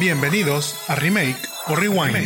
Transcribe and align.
Bienvenidos 0.00 0.74
a 0.90 0.96
Remake 0.96 1.36
o 1.68 1.76
Rewind. 1.76 2.16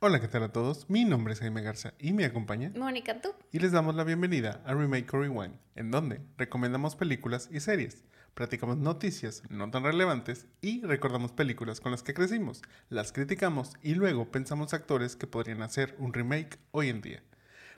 Hola, 0.00 0.18
¿qué 0.18 0.28
tal 0.28 0.44
a 0.44 0.48
todos? 0.48 0.88
Mi 0.88 1.04
nombre 1.04 1.34
es 1.34 1.40
Jaime 1.40 1.60
Garza 1.60 1.92
y 1.98 2.14
me 2.14 2.24
acompaña 2.24 2.72
Mónica, 2.74 3.20
¿tú? 3.20 3.28
y 3.52 3.58
les 3.58 3.72
damos 3.72 3.94
la 3.96 4.04
bienvenida 4.04 4.62
a 4.64 4.72
Remake 4.72 5.12
o 5.14 5.20
Rewind, 5.20 5.56
en 5.74 5.90
donde 5.90 6.22
recomendamos 6.38 6.96
películas 6.96 7.50
y 7.52 7.60
series, 7.60 8.02
platicamos 8.32 8.78
noticias 8.78 9.42
no 9.50 9.70
tan 9.70 9.84
relevantes 9.84 10.46
y 10.62 10.80
recordamos 10.80 11.32
películas 11.32 11.80
con 11.80 11.92
las 11.92 12.02
que 12.02 12.14
crecimos, 12.14 12.62
las 12.88 13.12
criticamos 13.12 13.74
y 13.82 13.94
luego 13.94 14.30
pensamos 14.30 14.72
actores 14.72 15.16
que 15.16 15.26
podrían 15.26 15.60
hacer 15.60 15.96
un 15.98 16.14
remake 16.14 16.58
hoy 16.70 16.88
en 16.88 17.02
día. 17.02 17.22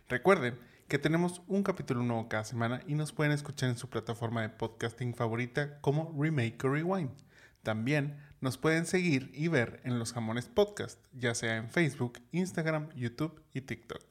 Recuerden 0.09 0.61
que 0.91 0.99
tenemos 0.99 1.41
un 1.47 1.63
capítulo 1.63 2.03
nuevo 2.03 2.29
cada 2.29 2.43
semana 2.43 2.83
y 2.85 2.97
nos 2.97 3.13
pueden 3.13 3.33
escuchar 3.33 3.69
en 3.69 3.79
su 3.79 3.89
plataforma 3.89 4.43
de 4.43 4.49
podcasting 4.49 5.15
favorita 5.15 5.81
como 5.81 6.13
Remake 6.19 6.59
Rewind. 6.65 7.13
También 7.63 8.19
nos 8.41 8.59
pueden 8.59 8.87
seguir 8.87 9.31
y 9.33 9.47
ver 9.47 9.81
en 9.85 10.01
los 10.01 10.13
jamones 10.13 10.49
podcast, 10.49 10.99
ya 11.13 11.37
sea 11.37 11.59
en 11.59 11.71
Facebook, 11.71 12.21
Instagram, 12.33 12.89
YouTube 12.97 13.41
y 13.55 13.61
TikTok. 13.61 14.03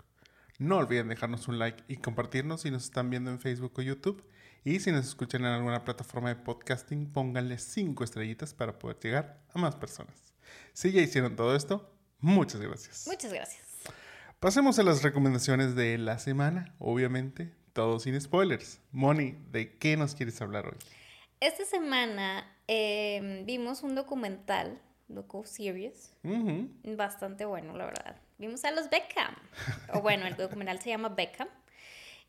No 0.57 0.77
olviden 0.77 1.09
dejarnos 1.09 1.49
un 1.49 1.59
like 1.59 1.83
y 1.89 1.97
compartirnos 1.97 2.61
si 2.61 2.71
nos 2.71 2.85
están 2.85 3.09
viendo 3.09 3.29
en 3.29 3.41
Facebook 3.41 3.73
o 3.75 3.81
YouTube. 3.81 4.23
Y 4.63 4.79
si 4.79 4.93
nos 4.93 5.05
escuchan 5.05 5.41
en 5.41 5.47
alguna 5.47 5.83
plataforma 5.83 6.29
de 6.29 6.37
podcasting, 6.37 7.11
pónganle 7.11 7.57
5 7.57 8.05
estrellitas 8.05 8.53
para 8.53 8.79
poder 8.79 8.97
llegar 8.99 9.43
a 9.53 9.59
más 9.59 9.75
personas. 9.75 10.33
Si 10.71 10.93
ya 10.93 11.01
hicieron 11.01 11.35
todo 11.35 11.57
esto, 11.57 11.93
muchas 12.19 12.61
gracias. 12.61 13.05
Muchas 13.05 13.33
gracias. 13.33 13.68
Pasemos 14.39 14.79
a 14.79 14.83
las 14.83 15.03
recomendaciones 15.03 15.75
de 15.75 15.97
la 15.97 16.17
semana, 16.17 16.73
obviamente, 16.79 17.53
todo 17.73 17.99
sin 17.99 18.19
spoilers. 18.19 18.79
Moni, 18.91 19.35
¿de 19.51 19.77
qué 19.77 19.97
nos 19.97 20.15
quieres 20.15 20.41
hablar 20.41 20.65
hoy? 20.67 20.77
Esta 21.41 21.65
semana 21.65 22.49
eh, 22.67 23.43
vimos 23.45 23.83
un 23.83 23.95
documental, 23.95 24.81
docu-series, 25.09 26.13
bastante 26.95 27.43
bueno, 27.45 27.75
la 27.75 27.85
verdad. 27.85 28.15
Vimos 28.37 28.63
a 28.63 28.71
los 28.71 28.89
Beckham. 28.89 29.35
O 29.93 30.01
bueno, 30.01 30.25
el 30.25 30.37
documental 30.37 30.79
se 30.79 30.89
llama 30.89 31.09
Beckham. 31.09 31.49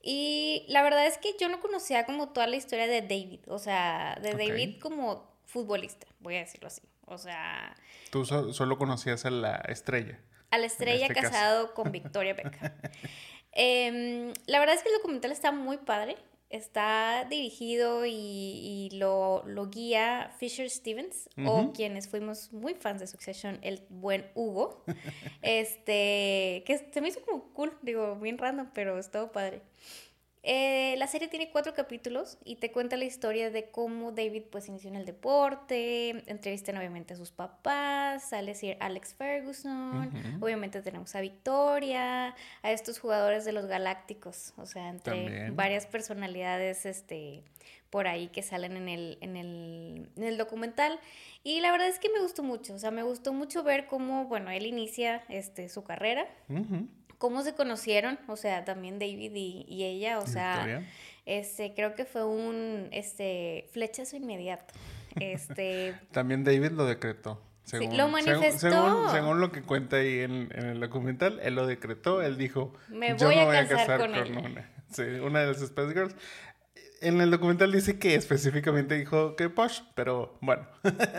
Y 0.02 0.64
la 0.68 0.82
verdad 0.82 1.06
es 1.06 1.18
que 1.18 1.36
yo 1.38 1.48
no 1.48 1.60
conocía 1.60 2.06
como 2.06 2.30
toda 2.30 2.46
la 2.48 2.56
historia 2.56 2.88
de 2.88 3.02
David. 3.02 3.40
O 3.46 3.58
sea, 3.58 4.18
de. 4.20 4.32
David 4.32 4.80
como 4.80 5.30
futbolista, 5.44 6.08
voy 6.18 6.36
a 6.36 6.40
decirlo 6.40 6.66
así. 6.68 6.82
O 7.06 7.18
sea, 7.18 7.76
Tú 8.10 8.24
so- 8.24 8.52
solo 8.52 8.78
conocías 8.78 9.24
a 9.26 9.30
la 9.30 9.56
estrella. 9.68 10.18
A 10.50 10.58
la 10.58 10.66
estrella 10.66 11.06
este 11.06 11.14
caso. 11.14 11.30
casado 11.30 11.74
con 11.74 11.92
Victoria 11.92 12.34
Beckham. 12.34 12.72
Em, 13.52 14.32
la 14.46 14.58
verdad 14.58 14.76
es 14.76 14.82
que 14.82 14.88
el 14.88 14.96
documental 14.96 15.32
está 15.32 15.52
muy 15.52 15.78
padre. 15.78 16.16
Está 16.50 17.26
dirigido 17.30 18.04
y, 18.06 18.10
y 18.12 18.90
lo, 18.98 19.44
lo 19.46 19.70
guía 19.70 20.34
Fisher 20.38 20.68
Stevens, 20.68 21.30
o 21.46 21.72
quienes 21.72 22.08
fuimos 22.08 22.52
muy 22.52 22.74
fans 22.74 22.98
de 22.98 23.06
Succession, 23.06 23.60
el 23.62 23.86
buen 23.88 24.26
Hugo. 24.34 24.82
este, 25.42 26.64
que 26.66 26.88
se 26.92 27.00
me 27.00 27.06
hizo 27.06 27.22
como 27.22 27.52
cool, 27.52 27.78
digo, 27.82 28.16
bien 28.16 28.36
random, 28.36 28.68
pero 28.74 28.98
estuvo 28.98 29.30
padre. 29.30 29.62
Eh, 30.42 30.94
la 30.96 31.06
serie 31.06 31.28
tiene 31.28 31.50
cuatro 31.50 31.74
capítulos 31.74 32.38
y 32.44 32.56
te 32.56 32.72
cuenta 32.72 32.96
la 32.96 33.04
historia 33.04 33.50
de 33.50 33.70
cómo 33.70 34.12
David 34.12 34.44
pues 34.50 34.68
inició 34.68 34.88
en 34.88 34.96
el 34.96 35.04
deporte, 35.04 36.10
entrevistan 36.30 36.78
obviamente 36.78 37.12
a 37.12 37.16
sus 37.18 37.30
papás, 37.30 38.30
sale 38.30 38.54
Sir 38.54 38.78
Alex 38.80 39.12
Ferguson, 39.14 40.10
obviamente 40.40 40.80
tenemos 40.80 41.14
a 41.14 41.20
Victoria, 41.20 42.34
a 42.62 42.72
estos 42.72 42.98
jugadores 42.98 43.44
de 43.44 43.52
los 43.52 43.66
Galácticos, 43.66 44.54
o 44.56 44.64
sea, 44.64 44.88
entre 44.88 45.12
También. 45.12 45.56
varias 45.56 45.84
personalidades 45.84 46.86
este, 46.86 47.42
por 47.90 48.06
ahí 48.06 48.28
que 48.28 48.42
salen 48.42 48.78
en 48.78 48.88
el, 48.88 49.18
en, 49.20 49.36
el, 49.36 50.08
en 50.16 50.22
el 50.22 50.38
documental. 50.38 50.98
Y 51.44 51.60
la 51.60 51.70
verdad 51.70 51.88
es 51.88 51.98
que 51.98 52.08
me 52.08 52.20
gustó 52.20 52.42
mucho, 52.42 52.74
o 52.74 52.78
sea, 52.78 52.90
me 52.90 53.02
gustó 53.02 53.34
mucho 53.34 53.62
ver 53.62 53.86
cómo, 53.86 54.24
bueno, 54.24 54.50
él 54.50 54.64
inicia 54.64 55.22
este, 55.28 55.68
su 55.68 55.84
carrera 55.84 56.26
Ujú. 56.48 56.88
Cómo 57.20 57.42
se 57.42 57.54
conocieron, 57.54 58.18
o 58.28 58.36
sea, 58.36 58.64
también 58.64 58.98
David 58.98 59.32
y, 59.34 59.66
y 59.68 59.84
ella, 59.84 60.18
o 60.18 60.26
sea, 60.26 60.64
Victoria. 60.64 60.90
este, 61.26 61.74
creo 61.74 61.94
que 61.94 62.06
fue 62.06 62.24
un, 62.24 62.88
este, 62.92 63.68
flechazo 63.72 64.16
inmediato, 64.16 64.72
este, 65.20 65.94
También 66.12 66.44
David 66.44 66.70
lo 66.70 66.86
decretó. 66.86 67.40
Sí, 67.64 67.76
Según, 67.76 67.96
lo 67.98 68.08
manifestó. 68.08 68.70
Según, 68.70 69.10
según 69.10 69.40
lo 69.40 69.52
que 69.52 69.62
cuenta 69.62 69.96
ahí 69.98 70.20
en, 70.20 70.48
en 70.54 70.66
el 70.66 70.80
documental, 70.80 71.38
él 71.42 71.54
lo 71.54 71.66
decretó. 71.66 72.22
Él 72.22 72.36
dijo: 72.38 72.72
Me 72.88 73.16
Yo 73.16 73.26
voy 73.26 73.36
me 73.36 73.42
a 73.42 73.44
voy 73.44 73.56
a 73.56 73.68
casar 73.68 73.86
casar 73.86 74.00
con 74.00 74.12
con, 74.12 74.26
ella". 74.26 74.40
una. 74.40 74.70
Sí, 74.90 75.02
una 75.02 75.40
de 75.42 75.46
las 75.48 75.58
Spice 75.58 75.92
Girls. 75.92 76.16
En 77.02 77.20
el 77.20 77.30
documental 77.30 77.70
dice 77.70 77.98
que 77.98 78.14
específicamente 78.14 78.96
dijo 78.96 79.36
que 79.36 79.50
Posh, 79.50 79.82
pero 79.94 80.38
bueno. 80.40 80.66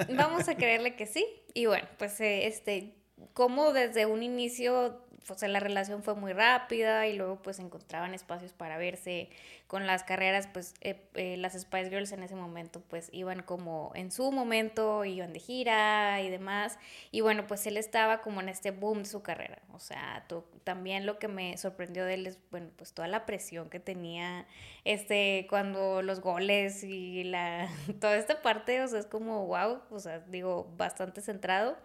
vamos 0.10 0.50
a 0.50 0.56
creerle 0.58 0.96
que 0.96 1.06
sí, 1.06 1.26
y 1.54 1.68
bueno, 1.68 1.88
pues, 2.00 2.20
eh, 2.20 2.48
este, 2.48 2.96
como 3.34 3.72
desde 3.72 4.06
un 4.08 4.24
inicio, 4.24 5.06
o 5.30 5.36
sea, 5.36 5.48
la 5.48 5.60
relación 5.60 6.04
fue 6.04 6.16
muy 6.16 6.34
rápida 6.34 7.08
y 7.08 7.16
luego 7.16 7.42
pues 7.42 7.60
encontraban 7.60 8.14
espacios 8.14 8.54
para 8.54 8.78
verse 8.78 9.30
con 9.72 9.88
las 9.88 10.04
carreras, 10.04 10.50
pues 10.52 10.74
eh, 10.82 11.02
eh, 11.14 11.38
las 11.38 11.54
Spice 11.54 11.90
Girls 11.90 12.12
en 12.12 12.24
ese 12.24 12.36
momento 12.36 12.82
pues 12.90 13.08
iban 13.14 13.42
como 13.42 13.94
en 13.96 14.12
su 14.12 14.30
momento, 14.34 15.06
iban 15.06 15.32
de 15.32 15.40
gira 15.40 16.20
y 16.22 16.30
demás, 16.30 16.78
y 17.10 17.22
bueno, 17.22 17.48
pues 17.48 17.66
él 17.68 17.78
estaba 17.78 18.20
como 18.20 18.42
en 18.42 18.50
este 18.50 18.72
boom 18.72 19.04
de 19.04 19.06
su 19.06 19.24
carrera, 19.24 19.62
o 19.72 19.80
sea, 19.80 20.26
to- 20.28 20.44
también 20.66 21.06
lo 21.06 21.20
que 21.20 21.30
me 21.30 21.56
sorprendió 21.58 22.04
de 22.04 22.16
él 22.16 22.28
es, 22.28 22.38
bueno, 22.52 22.68
pues 22.76 22.92
toda 22.92 23.08
la 23.08 23.26
presión 23.26 23.70
que 23.70 23.80
tenía, 23.80 24.46
este, 24.84 25.48
cuando 25.50 26.02
los 26.02 26.20
goles 26.20 26.84
y 26.84 27.24
la, 27.24 27.70
toda 28.02 28.18
esta 28.18 28.42
parte, 28.42 28.82
o 28.84 28.88
sea, 28.90 29.00
es 29.00 29.06
como, 29.06 29.48
wow, 29.48 29.80
o 29.90 30.00
sea, 30.02 30.20
digo, 30.20 30.70
bastante 30.76 31.22
centrado. 31.22 31.78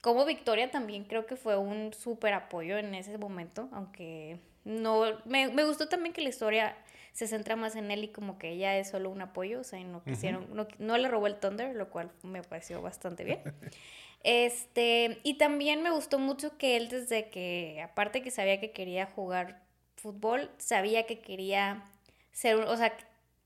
Como 0.00 0.24
Victoria 0.24 0.70
también 0.70 1.04
creo 1.04 1.26
que 1.26 1.36
fue 1.36 1.58
un 1.58 1.92
súper 1.92 2.32
apoyo 2.32 2.78
en 2.78 2.94
ese 2.94 3.18
momento, 3.18 3.68
aunque 3.70 4.38
no, 4.64 5.02
me, 5.26 5.48
me 5.48 5.64
gustó 5.64 5.88
también 5.90 6.14
que 6.14 6.22
la 6.22 6.30
historia 6.30 6.74
se 7.14 7.28
centra 7.28 7.54
más 7.54 7.76
en 7.76 7.92
él 7.92 8.04
y 8.04 8.08
como 8.08 8.38
que 8.38 8.50
ella 8.50 8.76
es 8.76 8.88
solo 8.90 9.08
un 9.08 9.22
apoyo, 9.22 9.60
o 9.60 9.64
sea, 9.64 9.78
y 9.78 9.84
no 9.84 10.02
quisieron, 10.02 10.48
no, 10.52 10.66
no 10.78 10.98
le 10.98 11.08
robó 11.08 11.28
el 11.28 11.36
Thunder, 11.36 11.74
lo 11.74 11.88
cual 11.88 12.10
me 12.22 12.42
pareció 12.42 12.82
bastante 12.82 13.24
bien. 13.24 13.40
Este, 14.26 15.20
y 15.22 15.34
también 15.36 15.82
me 15.82 15.90
gustó 15.90 16.18
mucho 16.18 16.56
que 16.56 16.78
él 16.78 16.88
desde 16.88 17.28
que, 17.28 17.82
aparte 17.84 18.22
que 18.22 18.30
sabía 18.30 18.58
que 18.58 18.70
quería 18.70 19.04
jugar 19.04 19.62
fútbol, 19.96 20.50
sabía 20.56 21.04
que 21.04 21.20
quería 21.20 21.84
ser, 22.32 22.56
o 22.56 22.74
sea, 22.74 22.96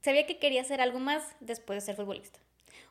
sabía 0.02 0.24
que 0.24 0.38
quería 0.38 0.60
hacer 0.60 0.80
algo 0.80 1.00
más 1.00 1.34
después 1.40 1.78
de 1.78 1.80
ser 1.84 1.96
futbolista. 1.96 2.38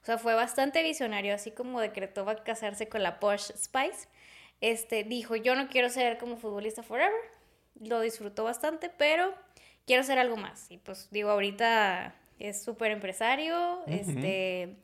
O 0.01 0.05
sea, 0.05 0.17
fue 0.17 0.33
bastante 0.33 0.83
visionario, 0.83 1.33
así 1.33 1.51
como 1.51 1.79
decretó 1.79 2.25
va 2.25 2.33
a 2.33 2.43
casarse 2.43 2.89
con 2.89 3.03
la 3.03 3.21
Posh 3.21 3.53
Spice. 3.55 4.09
Este, 4.59 5.05
dijo, 5.05 5.37
yo 5.37 5.55
no 5.55 5.69
quiero 5.69 5.89
ser 5.89 6.17
como 6.17 6.35
futbolista 6.35 6.83
forever. 6.83 7.13
Lo 7.79 8.01
disfrutó 8.01 8.43
bastante, 8.43 8.89
pero 8.89 9.33
quiero 9.87 10.01
hacer 10.01 10.19
algo 10.19 10.37
más. 10.37 10.69
Y 10.69 10.77
pues 10.77 11.07
digo, 11.09 11.31
ahorita 11.31 12.13
es 12.37 12.61
súper 12.61 12.91
empresario, 12.91 13.83
este, 13.87 14.75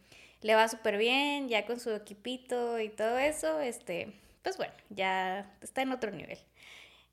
le 0.42 0.56
va 0.56 0.68
súper 0.68 0.98
bien, 0.98 1.50
ya 1.50 1.68
con 1.68 1.80
su 1.80 1.92
equipito 1.92 2.80
y 2.80 2.90
todo 2.90 3.20
eso, 3.20 3.60
este, 3.60 4.14
pues 4.42 4.58
bueno, 4.58 4.74
ya 4.90 5.54
está 5.62 5.84
en 5.84 5.92
otro 5.92 6.10
nivel. 6.10 6.40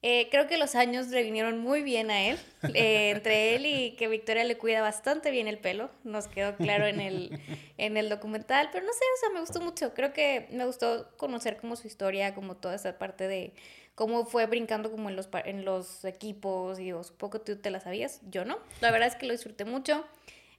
Eh, 0.03 0.29
creo 0.31 0.47
que 0.47 0.57
los 0.57 0.77
años 0.77 1.09
le 1.09 1.23
vinieron 1.23 1.59
muy 1.59 1.83
bien 1.83 2.11
a 2.11 2.23
él, 2.23 2.39
eh, 2.75 3.11
entre 3.11 3.55
él 3.55 3.67
y 3.67 3.97
que 3.97 4.09
Victoria 4.09 4.45
le 4.45 4.57
cuida 4.57 4.81
bastante 4.81 5.31
bien 5.31 5.47
el 5.47 5.59
pelo, 5.59 5.91
nos 6.05 6.27
quedó 6.27 6.57
claro 6.57 6.87
en 6.87 7.01
el, 7.01 7.39
en 7.77 7.99
el 7.99 8.09
documental, 8.09 8.71
pero 8.73 8.87
no 8.87 8.93
sé, 8.95 8.99
o 8.99 9.21
sea, 9.21 9.29
me 9.35 9.41
gustó 9.41 9.61
mucho, 9.61 9.93
creo 9.93 10.15
que 10.15 10.49
me 10.53 10.65
gustó 10.65 11.15
conocer 11.19 11.59
como 11.59 11.77
su 11.77 11.87
historia, 11.87 12.35
como 12.35 12.57
toda 12.57 12.77
esa 12.77 12.97
parte 12.97 13.29
de 13.29 13.53
cómo 13.95 14.25
fue 14.25 14.47
brincando 14.47 14.91
como 14.91 15.11
en 15.11 15.17
los, 15.17 15.29
en 15.45 15.67
los 15.67 16.03
equipos, 16.07 16.79
y 16.79 16.85
digo, 16.85 17.05
supongo 17.05 17.33
que 17.33 17.53
tú 17.53 17.61
te 17.61 17.69
la 17.69 17.81
sabías, 17.81 18.23
yo 18.31 18.47
no, 18.47 18.59
la 18.81 18.91
verdad 18.93 19.09
es 19.09 19.17
que 19.17 19.27
lo 19.27 19.33
disfruté 19.33 19.67
mucho, 19.67 20.07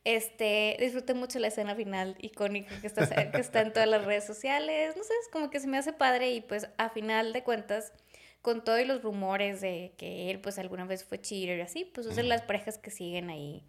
este, 0.03 0.77
disfruté 0.79 1.15
mucho 1.15 1.39
la 1.39 1.47
escena 1.47 1.73
final 1.73 2.15
icónica 2.19 2.79
que 2.79 2.85
está, 2.85 3.31
que 3.31 3.41
está 3.41 3.61
en 3.61 3.73
todas 3.73 3.89
las 3.89 4.05
redes 4.05 4.23
sociales, 4.23 4.95
no 4.95 5.03
sé, 5.03 5.13
es 5.19 5.29
como 5.29 5.49
que 5.49 5.59
se 5.59 5.65
me 5.65 5.79
hace 5.79 5.93
padre 5.93 6.29
y 6.29 6.41
pues 6.41 6.67
a 6.77 6.89
final 6.89 7.33
de 7.33 7.43
cuentas 7.43 7.91
con 8.41 8.63
todos 8.63 8.85
los 8.85 9.03
rumores 9.03 9.61
de 9.61 9.93
que 9.97 10.31
él 10.31 10.39
pues 10.39 10.57
alguna 10.57 10.85
vez 10.85 11.03
fue 11.03 11.21
cheater 11.21 11.59
y 11.59 11.61
así, 11.61 11.85
pues 11.85 12.07
es 12.07 12.15
de 12.15 12.23
las 12.23 12.41
parejas 12.41 12.77
que 12.77 12.91
siguen 12.91 13.29
ahí, 13.29 13.63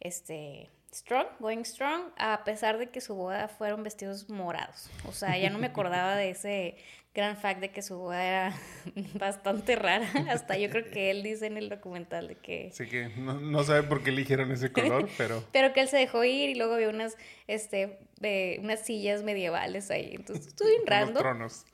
este, 0.00 0.70
strong, 0.92 1.26
going 1.40 1.64
strong, 1.64 2.12
a 2.16 2.44
pesar 2.44 2.78
de 2.78 2.90
que 2.90 3.00
su 3.00 3.14
boda 3.14 3.48
fueron 3.48 3.82
vestidos 3.82 4.28
morados. 4.28 4.90
O 5.06 5.12
sea, 5.12 5.36
ya 5.38 5.50
no 5.50 5.58
me 5.58 5.66
acordaba 5.68 6.16
de 6.16 6.30
ese 6.30 6.76
gran 7.14 7.36
fact 7.36 7.60
de 7.60 7.70
que 7.70 7.82
su 7.82 7.96
boda 7.96 8.24
era 8.24 8.54
bastante 9.14 9.76
rara. 9.76 10.08
Hasta 10.30 10.56
yo 10.56 10.70
creo 10.70 10.90
que 10.90 11.10
él 11.10 11.22
dice 11.22 11.46
en 11.46 11.56
el 11.56 11.68
documental 11.68 12.28
de 12.28 12.36
que... 12.36 12.68
Así 12.72 12.86
que 12.86 13.08
no, 13.16 13.34
no 13.34 13.64
sabe 13.64 13.82
por 13.82 14.02
qué 14.02 14.10
eligieron 14.10 14.50
ese 14.52 14.70
color, 14.72 15.08
pero 15.18 15.44
Pero 15.52 15.72
que 15.72 15.80
él 15.80 15.88
se 15.88 15.96
dejó 15.96 16.24
ir 16.24 16.50
y 16.50 16.54
luego 16.54 16.74
había 16.74 16.88
unas, 16.88 17.16
este, 17.46 17.98
eh, 18.22 18.58
unas 18.62 18.84
sillas 18.84 19.22
medievales 19.22 19.90
ahí. 19.90 20.12
Entonces 20.14 20.48
estuvo 20.48 20.68
bien 20.68 20.82
unos 20.86 20.90
random. 20.90 21.22
tronos. 21.22 21.66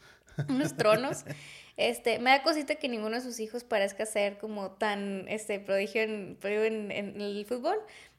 unos 0.48 0.76
tronos. 0.76 1.24
Este, 1.76 2.18
me 2.18 2.30
da 2.30 2.42
cosita 2.42 2.76
que 2.76 2.88
ninguno 2.88 3.16
de 3.16 3.22
sus 3.22 3.40
hijos 3.40 3.64
parezca 3.64 4.06
ser 4.06 4.38
como 4.38 4.72
tan 4.72 5.26
este 5.28 5.58
prodigio 5.60 6.02
en, 6.02 6.36
prodigio 6.40 6.64
en, 6.64 6.90
en 6.90 7.20
el 7.20 7.44
fútbol. 7.46 7.78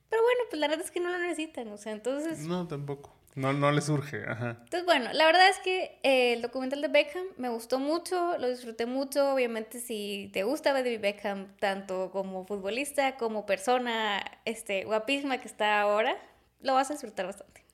Pero 0.09 0.21
bueno, 0.21 0.41
pues 0.49 0.59
la 0.59 0.67
verdad 0.67 0.85
es 0.85 0.91
que 0.91 0.99
no 0.99 1.09
lo 1.09 1.17
necesitan, 1.17 1.67
o 1.69 1.77
sea, 1.77 1.91
entonces 1.91 2.39
No, 2.39 2.67
tampoco. 2.67 3.15
No, 3.35 3.51
no 3.51 3.69
le 3.69 3.81
surge, 3.81 4.23
ajá. 4.25 4.51
Entonces, 4.63 4.85
bueno, 4.85 5.11
la 5.11 5.25
verdad 5.25 5.49
es 5.49 5.59
que 5.59 5.99
eh, 6.03 6.33
el 6.33 6.41
documental 6.41 6.81
de 6.81 6.87
Beckham 6.87 7.25
me 7.35 7.49
gustó 7.49 7.79
mucho, 7.79 8.37
lo 8.37 8.47
disfruté 8.47 8.85
mucho. 8.85 9.33
Obviamente, 9.33 9.81
si 9.81 10.29
te 10.31 10.43
gusta 10.43 10.71
David 10.71 11.01
Beckham, 11.01 11.53
tanto 11.57 12.11
como 12.11 12.45
futbolista 12.45 13.17
como 13.17 13.45
persona 13.45 14.23
este, 14.45 14.85
guapísima 14.85 15.41
que 15.41 15.49
está 15.49 15.81
ahora, 15.81 16.17
lo 16.61 16.75
vas 16.75 16.89
a 16.91 16.93
disfrutar 16.93 17.25
bastante. 17.25 17.64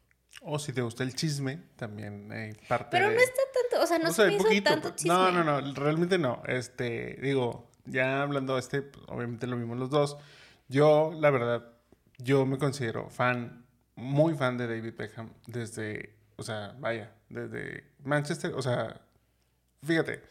O 0.44 0.58
si 0.58 0.74
te 0.74 0.82
gusta 0.82 1.04
el 1.04 1.16
chisme, 1.16 1.62
también 1.76 2.32
hay 2.32 2.54
parte 2.68 2.88
Pero 2.92 3.12
no 3.12 3.20
está 3.20 3.42
tanto, 3.54 3.84
o 3.84 3.88
sea, 3.88 4.00
no 4.00 4.12
se 4.12 4.26
me 4.26 4.34
hizo 4.34 4.64
tanto 4.64 4.90
chisme. 4.96 5.14
No, 5.14 5.32
no, 5.32 5.44
no, 5.44 5.74
realmente 5.74 6.18
no. 6.18 6.42
Este, 6.48 7.20
digo, 7.22 7.70
ya 7.86 8.24
hablando 8.24 8.56
de 8.56 8.60
este, 8.60 8.82
pues, 8.82 9.06
obviamente 9.08 9.46
lo 9.46 9.56
vimos 9.56 9.78
los 9.78 9.92
dos. 9.92 10.18
Yo, 10.68 11.12
la 11.14 11.30
verdad, 11.30 11.66
yo 12.18 12.46
me 12.48 12.58
considero 12.58 13.10
fan 13.10 13.66
muy 13.96 14.34
fan 14.34 14.58
de 14.58 14.68
David 14.68 14.96
Beckham 14.98 15.30
desde, 15.46 16.16
o 16.38 16.44
sea, 16.44 16.76
vaya, 16.80 17.12
desde 17.30 17.86
Manchester, 18.04 18.54
o 18.56 18.62
sea, 18.62 19.00
fíjate, 19.84 20.24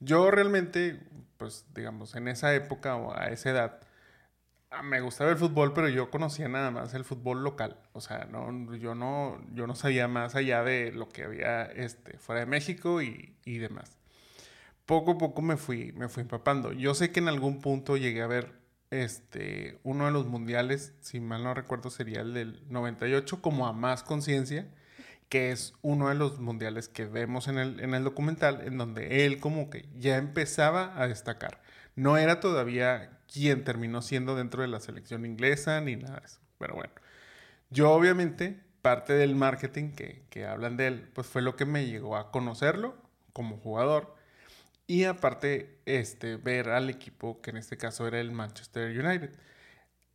yo 0.00 0.30
realmente, 0.30 1.00
pues 1.38 1.64
digamos, 1.72 2.14
en 2.16 2.28
esa 2.28 2.54
época 2.54 2.96
o 2.96 3.16
a 3.16 3.26
esa 3.28 3.50
edad, 3.50 3.80
me 4.82 5.00
gustaba 5.00 5.30
el 5.30 5.36
fútbol, 5.36 5.72
pero 5.72 5.88
yo 5.88 6.10
conocía 6.10 6.48
nada 6.48 6.70
más 6.70 6.94
el 6.94 7.04
fútbol 7.04 7.42
local, 7.42 7.78
o 7.92 8.00
sea, 8.00 8.26
no, 8.26 8.74
yo 8.76 8.94
no, 8.94 9.40
yo 9.52 9.66
no 9.66 9.74
sabía 9.74 10.08
más 10.08 10.34
allá 10.34 10.62
de 10.62 10.92
lo 10.92 11.08
que 11.08 11.24
había 11.24 11.64
este, 11.64 12.18
fuera 12.18 12.40
de 12.40 12.46
México 12.46 13.02
y, 13.02 13.36
y 13.44 13.58
demás. 13.58 13.96
Poco 14.86 15.12
a 15.12 15.18
poco 15.18 15.42
me 15.42 15.56
fui, 15.56 15.92
me 15.92 16.08
fui 16.08 16.22
empapando. 16.22 16.72
Yo 16.72 16.94
sé 16.94 17.10
que 17.10 17.20
en 17.20 17.28
algún 17.28 17.60
punto 17.60 17.96
llegué 17.96 18.22
a 18.22 18.28
ver 18.28 18.52
este, 18.90 19.78
uno 19.82 20.06
de 20.06 20.12
los 20.12 20.26
mundiales, 20.26 20.94
si 21.00 21.20
mal 21.20 21.42
no 21.42 21.54
recuerdo, 21.54 21.90
sería 21.90 22.20
el 22.20 22.34
del 22.34 22.62
98, 22.68 23.42
como 23.42 23.66
a 23.66 23.72
más 23.72 24.02
conciencia, 24.02 24.68
que 25.28 25.50
es 25.50 25.74
uno 25.82 26.08
de 26.08 26.14
los 26.14 26.38
mundiales 26.38 26.88
que 26.88 27.06
vemos 27.06 27.48
en 27.48 27.58
el, 27.58 27.80
en 27.80 27.94
el 27.94 28.04
documental, 28.04 28.62
en 28.64 28.78
donde 28.78 29.26
él 29.26 29.40
como 29.40 29.70
que 29.70 29.88
ya 29.96 30.16
empezaba 30.18 31.00
a 31.00 31.08
destacar. 31.08 31.60
No 31.96 32.16
era 32.16 32.40
todavía 32.40 33.18
quien 33.32 33.64
terminó 33.64 34.02
siendo 34.02 34.36
dentro 34.36 34.62
de 34.62 34.68
la 34.68 34.80
selección 34.80 35.26
inglesa 35.26 35.80
ni 35.80 35.96
nada 35.96 36.20
de 36.20 36.26
eso. 36.26 36.38
Pero 36.58 36.76
bueno, 36.76 36.92
yo 37.70 37.90
obviamente, 37.92 38.60
parte 38.82 39.14
del 39.14 39.34
marketing 39.34 39.92
que, 39.92 40.24
que 40.30 40.46
hablan 40.46 40.76
de 40.76 40.86
él, 40.86 41.10
pues 41.14 41.26
fue 41.26 41.42
lo 41.42 41.56
que 41.56 41.64
me 41.66 41.86
llegó 41.86 42.16
a 42.16 42.30
conocerlo 42.30 42.96
como 43.32 43.58
jugador 43.58 44.16
y 44.86 45.04
aparte, 45.04 45.80
este, 45.86 46.36
ver 46.36 46.68
al 46.70 46.90
equipo 46.90 47.40
que 47.42 47.50
en 47.50 47.56
este 47.56 47.76
caso 47.76 48.06
era 48.06 48.20
el 48.20 48.30
Manchester 48.32 48.90
United. 48.98 49.32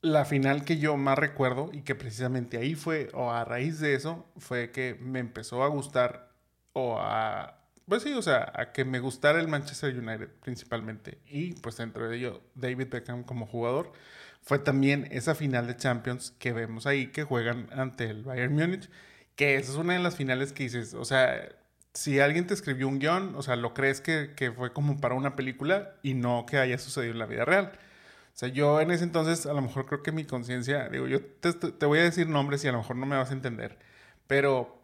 La 0.01 0.25
final 0.25 0.65
que 0.65 0.77
yo 0.79 0.97
más 0.97 1.17
recuerdo 1.19 1.69
y 1.73 1.83
que 1.83 1.95
precisamente 1.95 2.57
ahí 2.57 2.75
fue, 2.75 3.09
o 3.13 3.31
a 3.31 3.45
raíz 3.45 3.79
de 3.79 3.95
eso, 3.95 4.25
fue 4.37 4.71
que 4.71 4.95
me 5.01 5.19
empezó 5.19 5.63
a 5.63 5.67
gustar, 5.67 6.31
o 6.73 6.97
a, 6.99 7.60
pues 7.91 8.03
sí, 8.03 8.13
o 8.13 8.21
sea, 8.21 8.49
a 8.55 8.71
que 8.71 8.85
me 8.85 9.01
gustara 9.01 9.41
el 9.41 9.49
Manchester 9.49 9.93
United 9.93 10.29
principalmente. 10.41 11.17
Y 11.27 11.55
pues 11.55 11.75
dentro 11.75 12.07
de 12.07 12.15
ello, 12.15 12.41
David 12.55 12.87
Beckham 12.89 13.23
como 13.25 13.45
jugador, 13.45 13.91
fue 14.41 14.59
también 14.59 15.09
esa 15.11 15.35
final 15.35 15.67
de 15.67 15.75
Champions 15.75 16.33
que 16.39 16.53
vemos 16.53 16.87
ahí, 16.87 17.07
que 17.07 17.25
juegan 17.25 17.67
ante 17.73 18.05
el 18.05 18.23
Bayern 18.23 18.53
Múnich, 18.53 18.89
que 19.35 19.57
esa 19.57 19.73
es 19.73 19.77
una 19.77 19.91
de 19.91 19.99
las 19.99 20.15
finales 20.15 20.53
que 20.53 20.63
dices, 20.63 20.93
o 20.93 21.03
sea, 21.03 21.49
si 21.93 22.21
alguien 22.21 22.47
te 22.47 22.53
escribió 22.53 22.87
un 22.87 22.97
guion, 22.99 23.35
o 23.35 23.41
sea, 23.41 23.57
lo 23.57 23.73
crees 23.73 23.99
que, 23.99 24.35
que, 24.37 24.53
fue 24.53 24.71
como 24.71 25.01
para 25.01 25.15
una 25.15 25.35
película 25.35 25.95
y 26.01 26.13
no 26.13 26.45
que 26.45 26.59
haya 26.59 26.77
sucedido 26.77 27.11
en 27.11 27.19
la 27.19 27.25
vida 27.25 27.43
real. 27.43 27.73
O 28.33 28.37
sea, 28.37 28.47
yo 28.47 28.79
en 28.79 28.91
ese 28.91 29.03
entonces 29.03 29.45
a 29.45 29.51
lo 29.53 29.61
mejor 29.61 29.85
creo 29.85 30.01
que 30.01 30.13
mi 30.13 30.23
conciencia, 30.23 30.87
digo, 30.87 31.07
yo 31.07 31.21
te, 31.25 31.51
te, 31.51 31.85
voy 31.85 31.99
a 31.99 32.03
decir 32.03 32.29
nombres 32.29 32.63
y 32.63 32.69
a 32.69 32.71
lo 32.71 32.77
mejor 32.77 32.95
no 32.95 33.05
me 33.05 33.17
vas 33.17 33.31
a 33.31 33.33
entender, 33.33 33.77
pero 34.27 34.80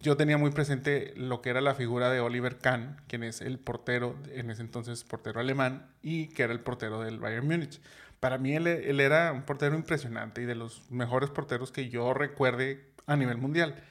yo 0.00 0.16
tenía 0.16 0.38
muy 0.38 0.50
presente 0.50 1.12
lo 1.16 1.40
que 1.42 1.50
era 1.50 1.60
la 1.60 1.74
figura 1.74 2.10
de 2.10 2.20
Oliver 2.20 2.58
Kahn, 2.58 3.00
quien 3.08 3.22
es 3.22 3.40
el 3.40 3.58
portero, 3.58 4.16
en 4.32 4.50
ese 4.50 4.62
entonces 4.62 5.04
portero 5.04 5.40
alemán, 5.40 5.90
y 6.02 6.28
que 6.28 6.42
era 6.42 6.52
el 6.52 6.60
portero 6.60 7.00
del 7.00 7.18
Bayern 7.18 7.46
Múnich. 7.46 7.80
Para 8.20 8.38
mí 8.38 8.54
él, 8.54 8.66
él 8.66 9.00
era 9.00 9.32
un 9.32 9.42
portero 9.42 9.74
impresionante 9.74 10.42
y 10.42 10.44
de 10.44 10.54
los 10.54 10.90
mejores 10.90 11.30
porteros 11.30 11.72
que 11.72 11.88
yo 11.88 12.14
recuerde 12.14 12.86
a 13.06 13.16
nivel 13.16 13.38
mundial. 13.38 13.82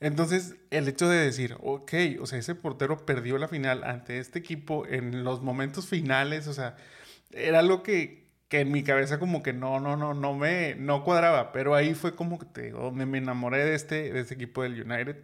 Entonces, 0.00 0.56
el 0.70 0.88
hecho 0.88 1.08
de 1.08 1.16
decir, 1.16 1.56
ok, 1.60 1.92
o 2.20 2.26
sea, 2.26 2.38
ese 2.38 2.54
portero 2.54 3.06
perdió 3.06 3.38
la 3.38 3.48
final 3.48 3.84
ante 3.84 4.18
este 4.18 4.38
equipo 4.38 4.86
en 4.86 5.24
los 5.24 5.42
momentos 5.42 5.88
finales, 5.88 6.46
o 6.46 6.52
sea, 6.52 6.76
era 7.30 7.62
lo 7.62 7.82
que, 7.82 8.23
que 8.48 8.60
en 8.60 8.72
mi 8.72 8.82
cabeza 8.82 9.18
como 9.18 9.42
que 9.42 9.52
no, 9.52 9.80
no, 9.80 9.96
no, 9.96 10.14
no 10.14 10.34
me, 10.34 10.74
no 10.76 11.04
cuadraba, 11.04 11.52
pero 11.52 11.74
ahí 11.74 11.94
fue 11.94 12.14
como 12.14 12.38
que 12.38 12.46
te 12.46 12.62
digo, 12.62 12.92
me, 12.92 13.06
me 13.06 13.18
enamoré 13.18 13.64
de 13.64 13.74
este, 13.74 14.12
de 14.12 14.20
este 14.20 14.34
equipo 14.34 14.62
del 14.62 14.82
United 14.82 15.16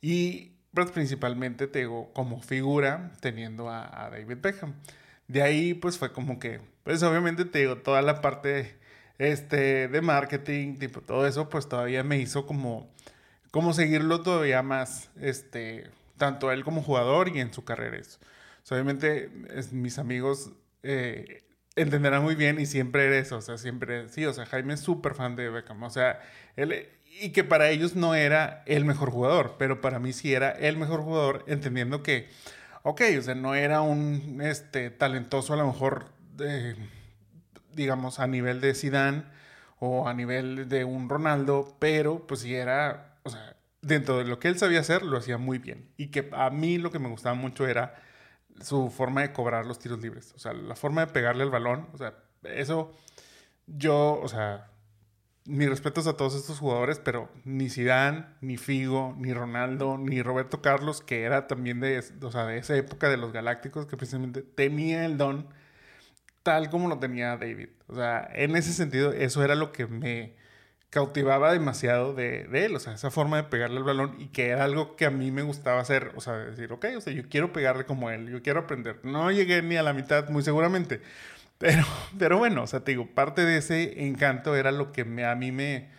y 0.00 0.56
pues 0.74 0.90
principalmente 0.90 1.68
te 1.68 1.80
digo, 1.80 2.12
como 2.12 2.42
figura 2.42 3.12
teniendo 3.20 3.70
a, 3.70 4.10
David 4.10 4.38
Beckham. 4.42 4.74
De 5.28 5.42
ahí 5.42 5.74
pues 5.74 5.98
fue 5.98 6.12
como 6.12 6.38
que, 6.38 6.60
pues 6.84 7.02
obviamente 7.02 7.44
te 7.46 7.60
digo, 7.60 7.78
toda 7.78 8.02
la 8.02 8.20
parte 8.20 8.76
este, 9.18 9.88
de 9.88 10.00
marketing, 10.02 10.76
tipo 10.76 11.00
todo 11.00 11.26
eso, 11.26 11.48
pues 11.48 11.68
todavía 11.68 12.04
me 12.04 12.18
hizo 12.18 12.46
como 12.46 12.90
cómo 13.50 13.72
seguirlo 13.72 14.22
todavía 14.22 14.62
más, 14.62 15.10
este, 15.20 15.90
tanto 16.18 16.52
él 16.52 16.62
como 16.64 16.82
jugador 16.82 17.28
y 17.34 17.40
en 17.40 17.52
su 17.54 17.64
carrera. 17.64 17.96
Eso. 17.96 18.18
obviamente 18.70 19.30
mis 19.72 19.98
amigos 19.98 20.52
eh, 20.82 21.42
entenderán 21.76 22.22
muy 22.22 22.34
bien 22.34 22.58
y 22.60 22.66
siempre 22.66 23.06
eres, 23.06 23.32
o 23.32 23.40
sea, 23.40 23.58
siempre, 23.58 24.08
sí, 24.08 24.24
o 24.26 24.32
sea, 24.32 24.46
Jaime 24.46 24.74
es 24.74 24.80
súper 24.80 25.14
fan 25.14 25.36
de 25.36 25.50
Beckham, 25.50 25.82
o 25.82 25.90
sea, 25.90 26.20
él, 26.56 26.88
y 27.20 27.30
que 27.30 27.44
para 27.44 27.70
ellos 27.70 27.94
no 27.94 28.14
era 28.14 28.62
el 28.66 28.84
mejor 28.84 29.10
jugador, 29.10 29.56
pero 29.58 29.80
para 29.80 29.98
mí 29.98 30.12
sí 30.12 30.34
era 30.34 30.50
el 30.50 30.76
mejor 30.76 31.02
jugador, 31.02 31.44
entendiendo 31.46 32.02
que, 32.02 32.28
ok, 32.82 33.02
o 33.18 33.22
sea, 33.22 33.34
no 33.34 33.54
era 33.54 33.82
un, 33.82 34.40
este, 34.42 34.90
talentoso 34.90 35.52
a 35.52 35.56
lo 35.56 35.66
mejor, 35.66 36.06
digamos, 37.72 38.18
a 38.18 38.26
nivel 38.26 38.60
de 38.60 38.74
Zidane 38.74 39.24
o 39.78 40.08
a 40.08 40.14
nivel 40.14 40.68
de 40.68 40.84
un 40.84 41.08
Ronaldo, 41.08 41.76
pero 41.78 42.26
pues 42.26 42.40
sí 42.40 42.54
era 42.54 43.16
o 43.26 43.30
sea, 43.30 43.56
dentro 43.82 44.18
de 44.18 44.24
lo 44.24 44.38
que 44.38 44.46
él 44.48 44.58
sabía 44.58 44.80
hacer, 44.80 45.02
lo 45.02 45.18
hacía 45.18 45.36
muy 45.36 45.58
bien. 45.58 45.90
Y 45.96 46.08
que 46.08 46.28
a 46.32 46.48
mí 46.50 46.78
lo 46.78 46.92
que 46.92 47.00
me 47.00 47.08
gustaba 47.08 47.34
mucho 47.34 47.66
era 47.66 48.00
su 48.62 48.90
forma 48.90 49.22
de 49.22 49.32
cobrar 49.32 49.66
los 49.66 49.78
tiros 49.78 50.00
libres. 50.00 50.32
O 50.34 50.38
sea, 50.38 50.52
la 50.52 50.76
forma 50.76 51.06
de 51.06 51.12
pegarle 51.12 51.44
el 51.44 51.50
balón. 51.50 51.88
O 51.92 51.98
sea, 51.98 52.14
eso 52.42 52.94
yo, 53.66 54.20
o 54.22 54.28
sea, 54.28 54.70
mis 55.44 55.68
respetos 55.68 56.06
a 56.06 56.16
todos 56.16 56.34
estos 56.34 56.58
jugadores, 56.58 56.98
pero 56.98 57.28
ni 57.44 57.68
Zidane, 57.70 58.26
ni 58.40 58.56
Figo, 58.56 59.14
ni 59.18 59.32
Ronaldo, 59.32 59.98
ni 59.98 60.22
Roberto 60.22 60.62
Carlos, 60.62 61.00
que 61.00 61.22
era 61.22 61.46
también 61.46 61.80
de, 61.80 62.02
o 62.22 62.30
sea, 62.30 62.46
de 62.46 62.58
esa 62.58 62.76
época 62.76 63.08
de 63.08 63.16
los 63.16 63.32
Galácticos, 63.32 63.86
que 63.86 63.96
precisamente 63.96 64.42
tenía 64.42 65.04
el 65.04 65.16
don 65.18 65.48
tal 66.42 66.70
como 66.70 66.88
lo 66.88 66.98
tenía 66.98 67.36
David. 67.36 67.70
O 67.88 67.96
sea, 67.96 68.28
en 68.32 68.54
ese 68.56 68.72
sentido, 68.72 69.12
eso 69.12 69.42
era 69.42 69.56
lo 69.56 69.72
que 69.72 69.86
me, 69.86 70.36
cautivaba 70.96 71.52
demasiado 71.52 72.14
de, 72.14 72.44
de, 72.44 72.64
él, 72.64 72.74
o 72.74 72.80
sea, 72.80 72.94
esa 72.94 73.10
forma 73.10 73.36
de 73.36 73.42
pegarle 73.42 73.76
el 73.76 73.82
balón 73.82 74.16
y 74.18 74.28
que 74.28 74.48
era 74.48 74.64
algo 74.64 74.96
que 74.96 75.04
a 75.04 75.10
mí 75.10 75.30
me 75.30 75.42
gustaba 75.42 75.78
hacer, 75.78 76.12
o 76.16 76.22
sea, 76.22 76.38
decir, 76.38 76.72
ok, 76.72 76.86
o 76.96 77.00
sea, 77.02 77.12
yo 77.12 77.28
quiero 77.28 77.52
pegarle 77.52 77.84
como 77.84 78.08
él, 78.10 78.30
yo 78.30 78.40
quiero 78.40 78.60
aprender. 78.60 79.00
No 79.02 79.30
llegué 79.30 79.60
ni 79.60 79.76
a 79.76 79.82
la 79.82 79.92
mitad, 79.92 80.30
muy 80.30 80.42
seguramente, 80.42 81.02
pero, 81.58 81.84
pero 82.18 82.38
bueno, 82.38 82.62
o 82.62 82.66
sea, 82.66 82.80
te 82.80 82.92
digo, 82.92 83.06
parte 83.14 83.44
de 83.44 83.58
ese 83.58 84.06
encanto 84.06 84.56
era 84.56 84.72
lo 84.72 84.90
que 84.90 85.04
me, 85.04 85.26
a 85.26 85.34
mí 85.34 85.52
me, 85.52 85.90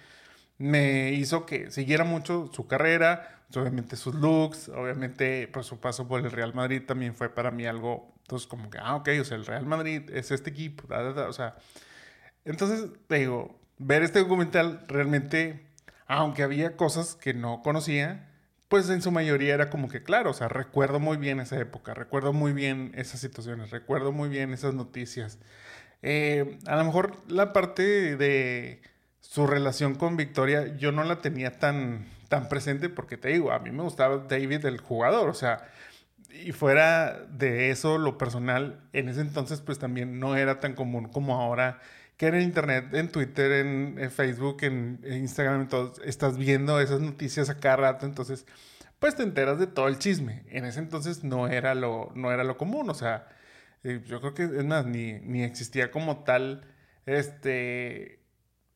me 0.58 1.12
hizo 1.12 1.46
que 1.46 1.70
siguiera 1.70 2.04
mucho 2.04 2.50
su 2.52 2.66
carrera, 2.66 3.44
pues, 3.50 3.58
obviamente 3.58 3.98
sus 3.98 4.16
looks, 4.16 4.70
obviamente 4.70 5.48
pues 5.54 5.68
su 5.68 5.80
paso 5.80 6.08
por 6.08 6.22
el 6.26 6.32
Real 6.32 6.56
Madrid 6.56 6.82
también 6.88 7.14
fue 7.14 7.30
para 7.30 7.52
mí 7.52 7.68
algo, 7.68 8.16
entonces 8.22 8.48
como 8.48 8.72
que, 8.72 8.80
ah, 8.80 8.96
ok, 8.96 9.10
o 9.22 9.24
sea, 9.26 9.38
el 9.38 9.46
Real 9.46 9.68
Madrid 9.68 10.10
es 10.10 10.32
este 10.32 10.50
equipo, 10.50 10.88
o 10.92 11.34
sea, 11.34 11.56
entonces 12.46 12.90
te 13.08 13.20
digo, 13.20 13.60
ver 13.78 14.04
este 14.04 14.20
documental 14.20 14.84
realmente, 14.88 15.66
aunque 16.08 16.44
había 16.44 16.76
cosas 16.76 17.16
que 17.16 17.34
no 17.34 17.62
conocía, 17.62 18.28
pues 18.68 18.90
en 18.90 19.02
su 19.02 19.12
mayoría 19.12 19.54
era 19.54 19.70
como 19.70 19.88
que 19.88 20.04
claro, 20.04 20.32
o 20.32 20.34
sea, 20.34 20.50
recuerdo 20.50 21.00
muy 21.00 21.18
bien 21.18 21.40
esa 21.40 21.60
época, 21.60 21.94
recuerdo 21.94 22.34
muy 22.34 22.54
bien 22.54 22.92
esas 22.96 23.22
situaciones, 23.22 23.72
recuerdo 23.72 24.12
muy 24.12 24.30
bien 24.30 24.54
esas 24.54 24.74
noticias. 24.74 25.40
Eh, 26.02 26.60
a 26.68 26.76
lo 26.76 26.84
mejor 26.86 27.16
la 27.28 27.54
parte 27.54 28.18
de 28.18 28.82
su 29.20 29.48
relación 29.48 29.96
con 29.96 30.18
Victoria 30.18 30.76
yo 30.78 30.92
no 30.92 31.04
la 31.04 31.22
tenía 31.22 31.60
tan, 31.60 32.08
tan 32.30 32.50
presente 32.50 32.90
porque 32.90 33.18
te 33.18 33.30
digo, 33.30 33.52
a 33.52 33.60
mí 33.60 33.72
me 33.72 33.84
gustaba 33.84 34.26
David 34.28 34.66
el 34.66 34.80
jugador, 34.80 35.30
o 35.30 35.34
sea, 35.34 35.68
y 36.30 36.52
fuera 36.52 37.26
de 37.30 37.72
eso, 37.72 37.98
lo 37.98 38.18
personal, 38.18 38.82
en 38.94 39.10
ese 39.10 39.22
entonces 39.22 39.62
pues 39.62 39.80
también 39.80 40.20
no 40.20 40.36
era 40.36 40.60
tan 40.60 40.74
común 40.74 41.08
como 41.08 41.40
ahora 41.42 41.80
que 42.18 42.28
en 42.28 42.42
internet, 42.42 42.94
en 42.94 43.10
Twitter, 43.10 43.52
en, 43.52 44.12
Facebook, 44.12 44.58
en, 44.64 45.00
Instagram, 45.04 45.62
en 45.62 45.68
todo, 45.70 45.94
estás 46.04 46.38
viendo 46.38 46.80
esas 46.80 47.00
noticias 47.00 47.50
a 47.50 47.60
cada 47.60 47.76
rato, 47.78 48.06
entonces, 48.08 48.46
pues 49.00 49.16
te 49.16 49.24
enteras 49.24 49.60
de 49.60 49.68
todo 49.68 49.88
el 49.88 50.00
chisme. 50.00 50.44
En 50.50 50.66
ese 50.66 50.80
entonces 50.80 51.24
no 51.24 51.48
era 51.48 51.76
lo, 51.76 52.12
no 52.16 52.32
era 52.32 52.44
lo 52.44 52.58
común, 52.58 52.90
o 52.90 52.96
sea, 52.96 53.28
eh, 53.84 54.02
yo 54.08 54.20
creo 54.20 54.34
que, 54.34 54.44
es 54.44 54.66
más, 54.66 54.86
ni, 54.86 55.14
ni 55.20 55.44
existía 55.44 55.92
como 55.92 56.24
tal, 56.24 56.66
este, 57.06 58.20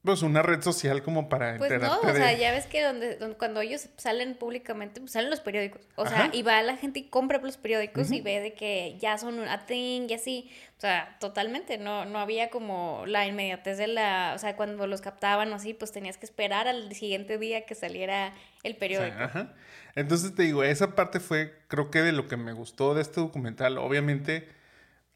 pues 0.03 0.23
una 0.23 0.41
red 0.41 0.61
social 0.63 1.03
como 1.03 1.29
para 1.29 1.57
pues 1.57 1.79
no, 1.79 1.99
o 1.99 2.11
sea, 2.11 2.35
ya 2.35 2.51
ves 2.51 2.65
que 2.65 2.81
donde, 2.81 3.19
cuando 3.37 3.61
ellos 3.61 3.87
salen 3.97 4.35
públicamente, 4.35 4.99
pues 4.99 5.11
salen 5.11 5.29
los 5.29 5.41
periódicos. 5.41 5.81
O 5.95 6.07
sea, 6.07 6.31
y 6.33 6.41
va 6.41 6.61
la 6.63 6.75
gente 6.75 6.99
y 6.99 7.03
compra 7.03 7.37
los 7.37 7.57
periódicos 7.57 8.11
y 8.11 8.21
ve 8.21 8.39
de 8.39 8.53
que 8.53 8.97
ya 8.99 9.19
son 9.19 9.37
un 9.37 9.47
thing 9.67 10.07
y 10.09 10.13
así. 10.13 10.51
O 10.77 10.81
sea, 10.81 11.17
totalmente, 11.19 11.77
no, 11.77 12.05
no 12.05 12.17
había 12.17 12.49
como 12.49 13.03
la 13.05 13.27
inmediatez 13.27 13.77
de 13.77 13.85
la, 13.85 14.33
o 14.35 14.39
sea, 14.39 14.55
cuando 14.55 14.87
los 14.87 15.01
captaban 15.01 15.53
así, 15.53 15.75
pues 15.75 15.91
tenías 15.91 16.17
que 16.17 16.25
esperar 16.25 16.67
al 16.67 16.91
siguiente 16.95 17.37
día 17.37 17.67
que 17.67 17.75
saliera 17.75 18.33
el 18.63 18.75
periódico. 18.75 19.15
ajá. 19.19 19.53
Entonces 19.93 20.33
te 20.33 20.43
digo, 20.43 20.63
esa 20.63 20.95
parte 20.95 21.19
fue, 21.19 21.53
creo 21.67 21.91
que 21.91 22.01
de 22.01 22.11
lo 22.11 22.27
que 22.27 22.37
me 22.37 22.53
gustó 22.53 22.95
de 22.95 23.01
este 23.03 23.21
documental, 23.21 23.77
obviamente 23.77 24.47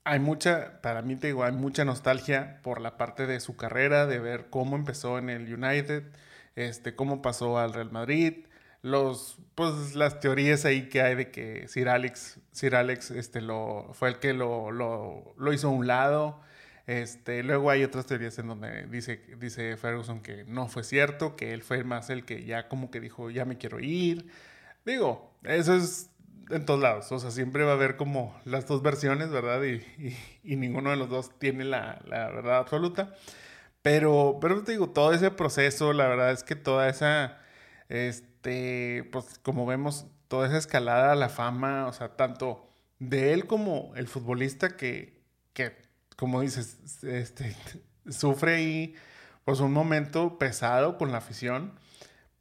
hay 0.06 0.20
mucha, 0.20 0.82
para 0.82 1.02
mí 1.02 1.16
te 1.16 1.28
digo, 1.28 1.44
hay 1.44 1.52
mucha 1.52 1.84
nostalgia 1.84 2.60
por 2.62 2.80
la 2.80 2.96
parte 2.96 3.26
de 3.26 3.40
su 3.40 3.58
carrera, 3.58 4.06
de 4.06 4.20
ver 4.20 4.48
cómo 4.52 4.76
empezó 4.76 5.18
en 5.18 5.32
el 5.32 5.52
United, 5.52 6.04
este, 6.56 6.96
cómo 6.96 7.24
pasó 7.24 7.58
al 7.58 7.74
Real 7.74 7.92
Madrid, 7.92 8.46
los, 8.84 9.40
pues 9.56 9.96
las 9.96 10.20
teorías 10.20 10.64
ahí 10.66 10.90
que 10.90 11.02
hay 11.02 11.16
de 11.16 11.32
que 11.32 11.68
Sir 11.68 11.90
Alex, 11.90 12.40
Sir 12.52 12.76
Alex, 12.76 13.10
este, 13.12 13.42
lo, 13.42 13.90
fue 13.94 14.10
el 14.10 14.20
que 14.20 14.34
lo, 14.34 14.72
lo, 14.72 15.34
lo 15.38 15.54
hizo 15.54 15.70
a 15.70 15.72
un 15.72 15.88
lado. 15.88 16.40
Este, 16.86 17.42
luego 17.42 17.72
hay 17.72 17.84
otras 17.84 18.06
teorías 18.06 18.38
en 18.38 18.48
donde 18.48 18.86
dice, 18.86 19.22
dice 19.40 19.76
Ferguson 19.76 20.22
que 20.22 20.44
no 20.44 20.68
fue 20.68 20.84
cierto, 20.84 21.36
que 21.36 21.52
él 21.54 21.64
fue 21.64 21.84
más 21.84 22.12
el 22.12 22.26
que 22.26 22.46
ya 22.46 22.68
como 22.68 22.92
que 22.92 23.00
dijo, 23.00 23.32
ya 23.32 23.44
me 23.46 23.58
quiero 23.58 23.80
ir. 23.80 24.28
Digo, 24.86 25.34
eso 25.44 25.74
es 25.76 26.12
en 26.50 26.66
todos 26.66 26.80
lados. 26.80 27.12
O 27.12 27.20
sea, 27.20 27.32
siempre 27.32 27.64
va 27.64 27.72
a 27.72 27.76
haber 27.76 27.96
como 27.98 28.36
las 28.46 28.68
dos 28.68 28.82
versiones, 28.82 29.32
¿verdad? 29.32 29.62
Y, 29.64 30.16
y, 30.44 30.56
ninguno 30.56 30.92
de 30.92 30.98
los 30.98 31.10
dos 31.10 31.38
tiene 31.40 31.64
la, 31.66 32.02
la, 32.06 32.30
verdad 32.30 32.58
absoluta. 32.60 33.14
Pero, 33.82 34.40
pero 34.42 34.64
te 34.64 34.74
digo, 34.74 34.90
todo 34.90 35.14
ese 35.14 35.32
proceso, 35.32 35.94
la 35.94 36.08
verdad 36.08 36.32
es 36.32 36.44
que 36.44 36.56
toda 36.56 36.90
esa, 36.90 37.40
este, 37.90 39.08
pues 39.12 39.40
como 39.44 39.66
vemos, 39.66 40.08
toda 40.28 40.48
esa 40.48 40.58
escalada 40.58 41.12
a 41.12 41.16
la 41.16 41.30
fama, 41.30 41.88
o 41.88 41.94
sea, 41.94 42.16
tanto 42.16 42.68
de 43.00 43.34
él 43.34 43.46
como 43.46 43.94
el 43.96 44.08
futbolista 44.08 44.76
que, 44.78 45.22
que 45.54 45.76
como 46.16 46.42
dices, 46.42 47.04
este, 47.04 47.56
sufre 48.10 48.56
ahí, 48.56 48.96
pues 49.44 49.60
un 49.60 49.74
momento 49.74 50.40
pesado 50.40 50.98
con 50.98 51.12
la 51.12 51.20
afición 51.20 51.74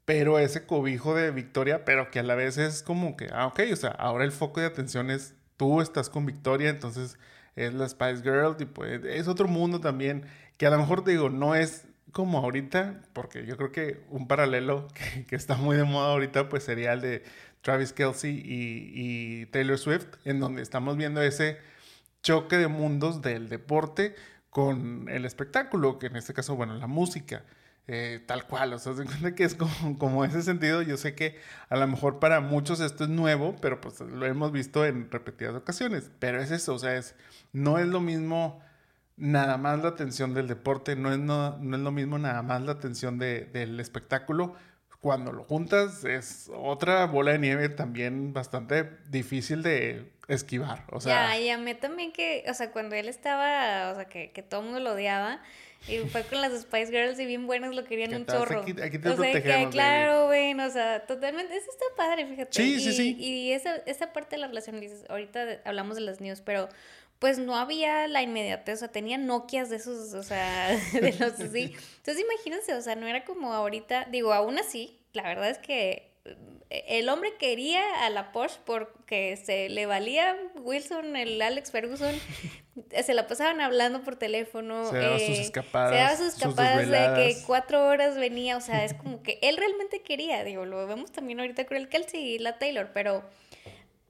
pero 0.05 0.39
ese 0.39 0.67
cobijo 0.67 1.15
de 1.15 1.31
Victoria, 1.31 1.85
pero 1.85 2.11
que 2.11 2.21
a 2.21 2.23
la 2.23 2.35
vez 2.35 2.59
es 2.59 2.83
como 2.83 3.17
que, 3.17 3.29
ah, 3.33 3.47
ok, 3.47 3.61
o 3.73 3.77
sea, 3.77 3.91
ahora 3.91 4.25
el 4.25 4.33
foco 4.33 4.61
de 4.61 4.67
atención 4.67 5.11
es 5.11 5.35
tú 5.57 5.81
estás 5.81 6.11
con 6.11 6.27
Victoria, 6.27 6.71
entonces 6.71 7.19
es 7.57 7.75
la 7.75 7.89
Spice 7.89 8.23
Girl, 8.23 8.57
y 8.59 8.65
pues 8.67 9.05
es 9.05 9.29
otro 9.29 9.49
mundo 9.49 9.81
también, 9.81 10.27
que 10.59 10.67
a 10.67 10.71
lo 10.71 10.79
mejor 10.79 11.05
te 11.05 11.13
digo, 11.13 11.31
no 11.31 11.55
es 11.55 11.87
como 12.13 12.39
ahorita, 12.39 13.03
porque 13.13 13.47
yo 13.47 13.57
creo 13.57 13.73
que 13.73 14.05
un 14.11 14.29
paralelo 14.29 14.89
que, 15.29 15.37
está 15.37 15.57
muy 15.57 15.77
de 15.77 15.85
moda 15.85 16.13
ahorita, 16.13 16.49
pues 16.49 16.65
sería 16.65 16.93
el 16.93 17.01
de 17.01 17.25
Travis 17.63 17.93
Kelsey 17.93 18.43
y, 18.45 18.93
y 18.95 19.47
Taylor 19.47 19.79
Swift, 19.79 20.07
en 20.25 20.41
donde 20.41 20.63
estamos 20.63 20.97
viendo 20.97 21.23
ese 21.23 21.59
choque 22.23 22.57
de 22.57 22.69
mundos 22.69 23.23
del 23.23 23.49
deporte 23.49 24.15
con 24.51 25.09
el 25.09 25.25
espectáculo, 25.25 25.99
que 25.99 26.07
en 26.07 26.17
este 26.17 26.35
caso, 26.35 26.57
bueno, 26.57 26.75
la 26.75 26.87
música. 26.87 27.45
Eh, 27.87 28.23
tal 28.27 28.47
cual, 28.47 28.73
o 28.73 28.79
sea, 28.79 28.95
se 28.95 29.05
cuenta 29.05 29.35
que 29.35 29.45
es 29.45 29.55
como, 29.99 30.25
ese 30.25 30.41
sentido, 30.41 30.81
yo 30.81 30.97
sé 30.97 31.15
que 31.15 31.39
a 31.69 31.77
lo 31.77 31.87
mejor 31.87 32.19
para 32.19 32.41
muchos 32.41 32.81
esto 32.81 33.05
es 33.05 33.11
nuevo, 33.11 33.57
pero 33.61 33.79
pues 33.83 34.01
lo 34.01 34.25
hemos 34.25 34.53
visto 34.53 34.87
en 34.87 35.11
repetidas 35.11 35.55
ocasiones, 35.55 36.11
pero 36.19 36.41
es 36.41 36.51
eso, 36.51 36.75
o 36.75 36.79
sea, 36.79 36.97
es, 36.97 37.15
no 37.53 37.79
es 37.79 37.87
lo 37.87 38.01
mismo 38.01 38.63
nada 39.17 39.59
más 39.59 39.83
la 39.83 39.91
atención 39.91 40.33
del 40.33 40.49
deporte, 40.49 40.97
no 40.97 41.13
es, 41.13 41.19
no, 41.19 41.59
no 41.59 41.77
es 41.77 41.83
lo 41.83 41.93
mismo 41.93 42.19
nada 42.19 42.41
más 42.41 42.63
la 42.63 42.73
atención 42.73 43.19
de, 43.19 43.45
del 43.45 43.79
espectáculo, 43.79 44.57
cuando 45.01 45.33
lo 45.33 45.45
juntas 45.45 46.07
es 46.07 46.51
otra 46.55 47.05
bola 47.05 47.33
de 47.33 47.39
nieve 47.39 47.69
también 47.69 48.33
bastante 48.33 48.89
difícil 49.11 49.63
de 49.63 50.11
esquivar, 50.29 50.85
o 50.91 51.03
sea... 51.03 51.37
Ya, 51.37 51.39
y 51.39 51.75
también 51.75 52.13
que, 52.13 52.47
o 52.49 52.55
sea, 52.55 52.71
cuando 52.71 52.95
él 52.97 53.11
estaba, 53.11 53.93
o 53.93 53.95
sea, 53.95 54.07
que, 54.07 54.33
que 54.33 54.43
todo 54.43 54.63
mundo 54.63 54.81
lo 54.81 54.93
odiaba, 54.93 55.43
y 55.87 55.99
fue 56.09 56.23
con 56.25 56.41
las 56.41 56.53
Spice 56.63 56.91
Girls 56.91 57.19
y 57.21 57.27
bien 57.27 57.47
buenas 57.47 57.75
lo 57.75 57.85
querían 57.85 58.15
un 58.15 58.27
chorro. 58.27 58.61
Aquí, 58.61 58.75
aquí 58.81 58.99
te 58.99 59.09
o 59.09 59.17
sea, 59.17 59.33
que, 59.33 59.69
claro, 59.71 60.29
ven, 60.29 60.59
o 60.61 60.71
sea, 60.71 61.07
totalmente, 61.07 61.55
eso 61.55 61.71
está 61.71 61.85
padre, 61.97 62.27
fíjate. 62.27 62.53
Sí, 62.53 62.81
sí, 62.81 62.93
sí. 62.93 63.17
Y 63.19 63.53
esa, 63.53 63.77
esa 63.87 64.13
parte 64.13 64.37
de 64.37 64.41
la 64.41 64.47
relación, 64.47 64.81
dices, 64.81 65.05
ahorita 65.09 65.61
hablamos 65.65 65.97
de 65.97 66.03
las 66.03 66.21
news, 66.21 66.41
pero 66.41 66.69
pues 67.19 67.39
no 67.39 67.57
había 67.57 68.09
la 68.09 68.23
inmediatez, 68.23 68.77
o 68.77 68.79
sea, 68.81 68.89
tenía 68.89 69.19
Nokias 69.19 69.71
de 69.71 69.77
esos, 69.77 70.15
o 70.15 70.23
sea, 70.23 70.69
de 70.93 71.13
los 71.13 71.41
así. 71.41 71.75
Entonces 71.97 72.25
imagínense, 72.25 72.75
o 72.75 72.81
sea, 72.81 72.97
no 72.97 73.07
era 73.07 73.25
como 73.25 73.53
ahorita, 73.53 74.09
digo, 74.11 74.33
aún 74.33 74.59
así, 74.59 74.99
la 75.13 75.23
verdad 75.23 75.51
es 75.51 75.59
que 75.59 76.14
el 76.71 77.09
hombre 77.09 77.35
quería 77.39 78.05
a 78.05 78.11
la 78.11 78.33
Porsche 78.33 78.59
porque 78.65 79.37
se 79.37 79.69
le 79.69 79.87
valía 79.87 80.37
Wilson, 80.57 81.17
el 81.17 81.41
Alex 81.41 81.71
Ferguson, 81.71 82.15
se 83.05 83.15
la 83.15 83.27
pasaban 83.27 83.61
hablando 83.61 84.03
por 84.03 84.17
teléfono. 84.17 84.91
Se 84.91 84.99
daba 84.99 85.19
sus 85.19 85.29
eh, 85.29 85.43
escapadas. 85.43 85.91
Se 85.91 85.97
daba 85.97 86.17
sus 86.17 86.27
escapadas 86.35 86.89
de 86.89 87.15
que 87.15 87.37
cuatro 87.47 87.87
horas 87.87 88.17
venía, 88.17 88.57
o 88.57 88.61
sea, 88.61 88.85
es 88.85 88.95
como 88.95 89.23
que 89.23 89.39
él 89.43 89.57
realmente 89.57 90.03
quería, 90.03 90.43
digo, 90.45 90.65
lo 90.65 90.87
vemos 90.87 91.13
también 91.13 91.41
ahorita 91.41 91.67
con 91.67 91.77
el 91.77 91.89
Kelsey 91.89 92.35
y 92.35 92.39
la 92.39 92.59
Taylor, 92.59 92.91
pero 92.93 93.23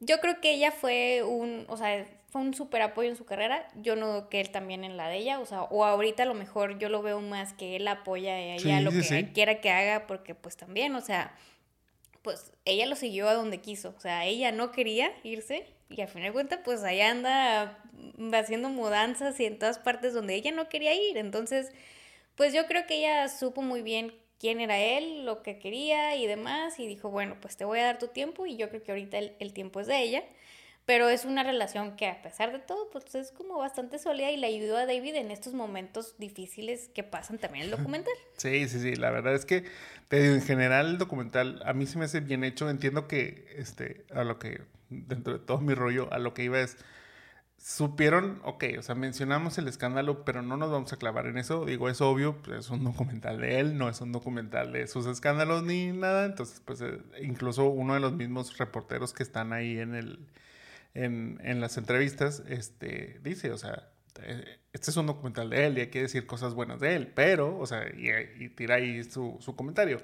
yo 0.00 0.20
creo 0.20 0.40
que 0.40 0.52
ella 0.52 0.70
fue 0.70 1.22
un, 1.22 1.66
o 1.68 1.76
sea, 1.76 2.06
fue 2.30 2.40
un 2.40 2.54
súper 2.54 2.82
apoyo 2.82 3.08
en 3.08 3.16
su 3.16 3.24
carrera. 3.24 3.68
Yo 3.76 3.94
no 3.96 4.28
que 4.28 4.40
él 4.40 4.50
también 4.50 4.84
en 4.84 4.96
la 4.96 5.08
de 5.08 5.18
ella, 5.18 5.38
o 5.38 5.46
sea, 5.46 5.62
o 5.64 5.84
ahorita 5.84 6.24
a 6.24 6.26
lo 6.26 6.34
mejor 6.34 6.78
yo 6.78 6.88
lo 6.88 7.02
veo 7.02 7.20
más 7.20 7.52
que 7.52 7.76
él 7.76 7.86
apoya 7.86 8.32
a 8.32 8.40
ella 8.40 8.80
lo 8.80 8.90
que 8.90 9.30
quiera 9.32 9.60
que 9.60 9.70
haga, 9.70 10.06
porque 10.06 10.34
pues 10.34 10.56
también, 10.56 10.94
o 10.94 11.00
sea, 11.00 11.34
pues 12.24 12.52
ella 12.64 12.86
lo 12.86 12.96
siguió 12.96 13.28
a 13.28 13.34
donde 13.34 13.60
quiso. 13.60 13.94
O 13.96 14.00
sea, 14.00 14.24
ella 14.24 14.50
no 14.50 14.72
quería 14.72 15.12
irse 15.22 15.66
y 15.90 16.00
al 16.00 16.08
final 16.08 16.28
de 16.28 16.32
cuentas, 16.32 16.60
pues 16.64 16.82
allá 16.82 17.10
anda 17.10 17.78
haciendo 18.32 18.70
mudanzas 18.70 19.38
y 19.38 19.44
en 19.44 19.58
todas 19.58 19.78
partes 19.78 20.14
donde 20.14 20.34
ella 20.34 20.50
no 20.50 20.68
quería 20.70 20.94
ir. 20.94 21.18
Entonces, 21.18 21.70
pues 22.34 22.54
yo 22.54 22.66
creo 22.66 22.86
que 22.86 22.96
ella 22.96 23.28
supo 23.28 23.60
muy 23.60 23.82
bien 23.82 24.14
quién 24.40 24.60
era 24.60 24.78
él, 24.80 25.26
lo 25.26 25.42
que 25.42 25.58
quería 25.58 26.16
y 26.16 26.26
demás. 26.26 26.78
Y 26.80 26.86
dijo, 26.86 27.10
bueno, 27.10 27.36
pues 27.42 27.58
te 27.58 27.66
voy 27.66 27.78
a 27.80 27.84
dar 27.84 27.98
tu 27.98 28.08
tiempo 28.08 28.46
y 28.46 28.56
yo 28.56 28.70
creo 28.70 28.82
que 28.82 28.92
ahorita 28.92 29.18
el, 29.18 29.36
el 29.38 29.52
tiempo 29.52 29.80
es 29.80 29.86
de 29.86 30.00
ella. 30.00 30.24
Pero 30.86 31.08
es 31.08 31.24
una 31.24 31.42
relación 31.42 31.96
que 31.96 32.06
a 32.08 32.20
pesar 32.20 32.52
de 32.52 32.58
todo, 32.58 32.90
pues 32.90 33.14
es 33.14 33.32
como 33.32 33.58
bastante 33.58 33.98
sólida 33.98 34.30
y 34.30 34.36
le 34.36 34.46
ayudó 34.46 34.76
a 34.76 34.84
David 34.84 35.14
en 35.14 35.30
estos 35.30 35.54
momentos 35.54 36.14
difíciles 36.18 36.90
que 36.94 37.02
pasan 37.02 37.38
también 37.38 37.66
en 37.66 37.72
el 37.72 37.78
documental. 37.78 38.12
Sí, 38.36 38.68
sí, 38.68 38.80
sí. 38.80 38.96
La 38.96 39.10
verdad 39.10 39.34
es 39.34 39.46
que 39.46 39.64
en 40.10 40.42
general 40.42 40.86
el 40.86 40.98
documental 40.98 41.62
a 41.64 41.72
mí 41.72 41.86
se 41.86 41.98
me 41.98 42.04
hace 42.04 42.20
bien 42.20 42.44
hecho. 42.44 42.68
Entiendo 42.68 43.08
que 43.08 43.46
este, 43.56 44.04
a 44.12 44.24
lo 44.24 44.38
que, 44.38 44.60
dentro 44.90 45.32
de 45.32 45.38
todo 45.38 45.58
mi 45.58 45.72
rollo, 45.72 46.12
a 46.12 46.18
lo 46.18 46.34
que 46.34 46.44
iba 46.44 46.60
es 46.60 46.76
supieron, 47.64 48.42
ok, 48.44 48.64
o 48.78 48.82
sea, 48.82 48.94
mencionamos 48.94 49.56
el 49.56 49.68
escándalo, 49.68 50.22
pero 50.26 50.42
no 50.42 50.58
nos 50.58 50.70
vamos 50.70 50.92
a 50.92 50.98
clavar 50.98 51.26
en 51.26 51.38
eso. 51.38 51.64
Digo, 51.64 51.88
es 51.88 52.02
obvio, 52.02 52.36
pues, 52.42 52.58
es 52.58 52.70
un 52.70 52.84
documental 52.84 53.40
de 53.40 53.58
él, 53.58 53.78
no 53.78 53.88
es 53.88 54.02
un 54.02 54.12
documental 54.12 54.70
de 54.72 54.86
sus 54.86 55.06
escándalos 55.06 55.62
ni 55.62 55.86
nada. 55.86 56.26
Entonces, 56.26 56.60
pues, 56.62 56.82
eh, 56.82 56.98
incluso 57.22 57.64
uno 57.64 57.94
de 57.94 58.00
los 58.00 58.12
mismos 58.12 58.58
reporteros 58.58 59.14
que 59.14 59.22
están 59.22 59.54
ahí 59.54 59.78
en 59.78 59.94
el, 59.94 60.18
en, 60.94 61.40
en 61.42 61.60
las 61.60 61.76
entrevistas, 61.76 62.42
este, 62.48 63.20
dice, 63.22 63.50
o 63.52 63.58
sea, 63.58 63.90
eh, 64.22 64.60
este 64.72 64.90
es 64.90 64.96
un 64.96 65.06
documental 65.06 65.50
de 65.50 65.66
él 65.66 65.78
y 65.78 65.82
hay 65.82 65.86
que 65.88 66.02
decir 66.02 66.26
cosas 66.26 66.54
buenas 66.54 66.80
de 66.80 66.94
él, 66.94 67.08
pero, 67.08 67.58
o 67.58 67.66
sea, 67.66 67.84
y, 67.88 68.48
tira 68.50 68.76
ahí 68.76 69.02
su, 69.04 69.36
su 69.40 69.56
comentario. 69.56 70.00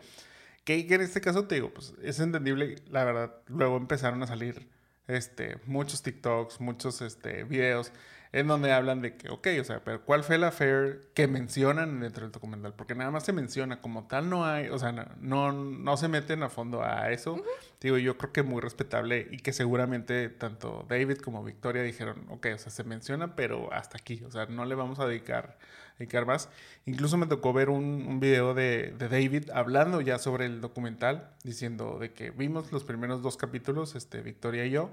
Que, 0.65 0.87
que, 0.87 0.95
en 0.95 1.01
este 1.01 1.21
caso 1.21 1.47
te 1.47 1.57
digo, 1.57 1.73
pues 1.73 1.95
es 2.03 2.21
entendible, 2.21 2.77
la 2.91 3.05
verdad, 3.05 3.35
luego 3.47 3.77
empezaron 3.77 4.23
a 4.23 4.27
salir 4.27 4.69
este, 5.07 5.59
muchos 5.67 6.03
TikToks, 6.03 6.61
muchos 6.61 7.01
este, 7.03 7.45
videos 7.45 7.93
en 8.33 8.47
donde 8.47 8.73
hablan 8.73 9.03
de 9.03 9.17
que, 9.17 9.29
ok, 9.29 9.49
o 9.61 9.65
sea, 9.65 9.83
pero 9.83 10.05
¿cuál 10.05 10.23
fue 10.23 10.37
el 10.37 10.45
affair 10.45 11.11
que 11.15 11.27
mencionan 11.27 11.99
dentro 11.99 12.23
del 12.23 12.31
documental? 12.31 12.75
Porque 12.75 12.95
nada 12.95 13.11
más 13.11 13.25
se 13.25 13.33
menciona, 13.33 13.81
como 13.81 14.07
tal 14.07 14.31
no 14.31 14.47
hay, 14.47 14.69
o 14.69 14.79
sea, 14.79 14.93
no, 14.93 15.53
no, 15.53 15.97
se 15.97 16.07
meten 16.07 16.45
a 16.45 16.49
fondo 16.49 16.85
a 16.85 17.11
eso. 17.11 17.43
Digo, 17.81 17.99
yo 17.99 18.17
creo 18.17 18.33
que 18.33 18.43
muy 18.45 18.61
respetable 18.61 19.27
y 19.33 19.39
que 19.39 19.53
seguramente 19.53 20.29
tanto 20.29 20.87
David 20.89 21.19
como 21.19 21.43
Victoria 21.43 21.83
dijeron, 21.83 22.25
ok, 22.29 22.47
o 22.55 22.59
sea, 22.59 22.71
se 22.71 22.85
menciona, 22.85 23.35
pero 23.35 23.73
hasta 23.73 23.99
aquí, 23.99 24.23
o 24.25 24.31
sea, 24.31 24.47
no 24.47 24.65
le 24.65 24.77
vamos 24.77 25.01
a 25.01 25.07
dedicar, 25.07 25.59
dedicar 25.99 26.25
más. 26.25 26.51
Incluso 26.87 27.17
me 27.17 27.27
tocó 27.27 27.53
ver 27.53 27.69
un, 27.69 28.07
un 28.07 28.21
video 28.21 28.55
de, 28.55 28.95
de, 28.97 29.09
David 29.09 29.51
hablando 29.51 30.01
ya 30.01 30.19
sobre 30.19 30.47
el 30.47 30.61
documental, 30.61 31.31
diciendo 31.43 31.99
de 31.99 32.13
que 32.13 32.31
vimos 32.31 32.71
los 32.71 32.85
primeros 32.85 33.23
dos 33.23 33.37
capítulos, 33.37 33.97
este, 33.97 34.23
Victoria 34.23 34.67
y 34.67 34.71
yo, 34.71 34.91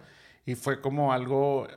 y 0.48 0.56
fue 0.56 0.82
como 0.82 1.13
algo 1.13 1.67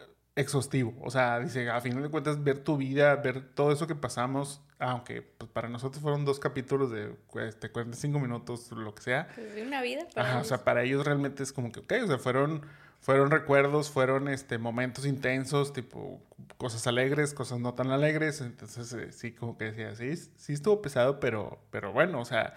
exhaustivo. 0.41 0.95
O 1.01 1.11
sea, 1.11 1.39
dice, 1.41 1.71
a 1.71 1.81
final 1.81 2.03
de 2.03 2.09
cuentas, 2.09 2.43
ver 2.43 2.59
tu 2.59 2.77
vida, 2.77 3.15
ver 3.17 3.43
todo 3.55 3.73
eso 3.73 3.87
que 3.87 3.95
pasamos, 3.95 4.61
aunque 4.79 5.23
pues, 5.23 5.51
para 5.51 5.69
nosotros 5.69 6.03
fueron 6.03 6.25
dos 6.25 6.41
capítulos 6.41 6.91
de 6.91 7.15
este, 7.47 7.71
45 7.71 8.19
minutos, 8.19 8.71
lo 8.73 8.95
que 8.95 9.03
sea. 9.03 9.29
Pues 9.35 9.55
de 9.55 9.63
una 9.63 9.83
vida. 9.83 10.07
Ajá, 10.17 10.39
o 10.39 10.45
sea, 10.45 10.65
para 10.65 10.83
ellos 10.83 11.05
realmente 11.05 11.43
es 11.43 11.53
como 11.53 11.71
que, 11.71 11.81
ok, 11.81 11.93
o 12.05 12.07
sea, 12.07 12.19
fueron, 12.19 12.63
fueron 13.01 13.31
recuerdos, 13.31 13.91
fueron 13.91 14.29
este, 14.29 14.59
momentos 14.59 15.07
intensos, 15.07 15.73
tipo 15.73 16.21
cosas 16.57 16.87
alegres, 16.87 17.35
cosas 17.35 17.61
no 17.61 17.75
tan 17.75 17.91
alegres. 17.91 18.41
Entonces, 18.41 18.93
eh, 18.93 19.13
sí, 19.13 19.33
como 19.33 19.57
que 19.57 19.73
decía, 19.73 19.95
sí, 19.95 20.17
sí 20.37 20.53
estuvo 20.53 20.83
pesado, 20.83 21.21
pero, 21.21 21.61
pero 21.71 21.93
bueno, 21.93 22.21
o 22.21 22.25
sea, 22.25 22.55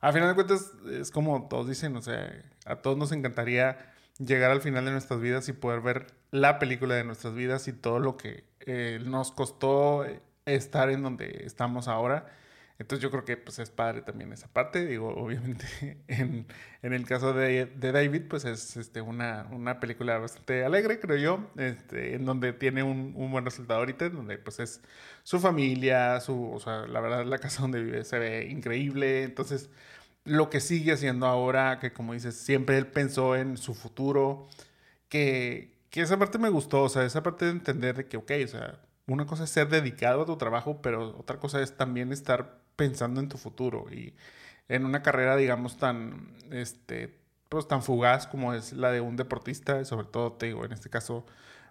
a 0.00 0.12
final 0.12 0.28
de 0.28 0.34
cuentas 0.34 0.72
es 0.90 1.10
como 1.10 1.48
todos 1.48 1.68
dicen, 1.68 1.96
o 1.96 2.02
sea, 2.02 2.42
a 2.66 2.76
todos 2.76 2.96
nos 2.96 3.12
encantaría 3.12 3.91
llegar 4.18 4.50
al 4.50 4.60
final 4.60 4.84
de 4.84 4.92
nuestras 4.92 5.20
vidas 5.20 5.48
y 5.48 5.52
poder 5.52 5.80
ver 5.80 6.06
la 6.30 6.58
película 6.58 6.94
de 6.94 7.04
nuestras 7.04 7.34
vidas 7.34 7.68
y 7.68 7.72
todo 7.72 7.98
lo 7.98 8.16
que 8.16 8.44
eh, 8.60 9.00
nos 9.04 9.32
costó 9.32 10.06
estar 10.46 10.90
en 10.90 11.02
donde 11.02 11.42
estamos 11.44 11.88
ahora. 11.88 12.26
Entonces 12.78 13.02
yo 13.02 13.10
creo 13.12 13.24
que 13.24 13.36
pues 13.36 13.58
es 13.60 13.70
padre 13.70 14.02
también 14.02 14.32
esa 14.32 14.48
parte. 14.48 14.84
Digo, 14.86 15.08
obviamente 15.16 15.66
en, 16.08 16.46
en 16.82 16.92
el 16.92 17.06
caso 17.06 17.32
de, 17.32 17.66
de, 17.66 17.92
David, 17.92 18.22
pues 18.28 18.44
es 18.44 18.76
este, 18.76 19.00
una, 19.00 19.46
una, 19.52 19.78
película 19.78 20.18
bastante 20.18 20.64
alegre, 20.64 20.98
creo 20.98 21.16
yo, 21.16 21.50
este, 21.56 22.14
en 22.14 22.24
donde 22.24 22.52
tiene 22.52 22.82
un, 22.82 23.12
un, 23.16 23.30
buen 23.30 23.44
resultado 23.44 23.80
ahorita, 23.80 24.06
en 24.06 24.16
donde 24.16 24.38
pues 24.38 24.58
es 24.58 24.82
su 25.22 25.38
familia, 25.38 26.18
su, 26.20 26.52
o 26.52 26.58
sea, 26.60 26.86
la 26.86 27.00
verdad 27.00 27.24
la 27.24 27.38
casa 27.38 27.62
donde 27.62 27.82
vive 27.82 28.04
se 28.04 28.18
ve 28.18 28.48
increíble. 28.50 29.22
Entonces 29.24 29.70
lo 30.24 30.50
que 30.50 30.60
sigue 30.60 30.92
haciendo 30.92 31.26
ahora, 31.26 31.78
que 31.80 31.92
como 31.92 32.12
dices, 32.14 32.36
siempre 32.36 32.78
él 32.78 32.86
pensó 32.86 33.36
en 33.36 33.56
su 33.56 33.74
futuro, 33.74 34.48
que, 35.08 35.76
que 35.90 36.02
esa 36.02 36.18
parte 36.18 36.38
me 36.38 36.48
gustó, 36.48 36.84
o 36.84 36.88
sea, 36.88 37.04
esa 37.04 37.22
parte 37.22 37.46
de 37.46 37.52
entender 37.52 37.96
de 37.96 38.06
que, 38.06 38.16
ok, 38.16 38.32
o 38.44 38.48
sea, 38.48 38.80
una 39.06 39.26
cosa 39.26 39.44
es 39.44 39.50
ser 39.50 39.68
dedicado 39.68 40.22
a 40.22 40.26
tu 40.26 40.36
trabajo, 40.36 40.80
pero 40.82 41.18
otra 41.18 41.38
cosa 41.38 41.60
es 41.60 41.76
también 41.76 42.12
estar 42.12 42.60
pensando 42.76 43.20
en 43.20 43.28
tu 43.28 43.36
futuro 43.38 43.86
y 43.90 44.14
en 44.68 44.86
una 44.86 45.02
carrera, 45.02 45.36
digamos, 45.36 45.76
tan, 45.78 46.34
este, 46.50 47.18
pues 47.48 47.68
tan 47.68 47.82
fugaz 47.82 48.26
como 48.26 48.54
es 48.54 48.72
la 48.72 48.90
de 48.92 49.00
un 49.00 49.16
deportista, 49.16 49.84
sobre 49.84 50.06
todo, 50.06 50.32
te 50.32 50.46
digo, 50.46 50.64
en 50.64 50.72
este 50.72 50.88
caso, 50.90 51.26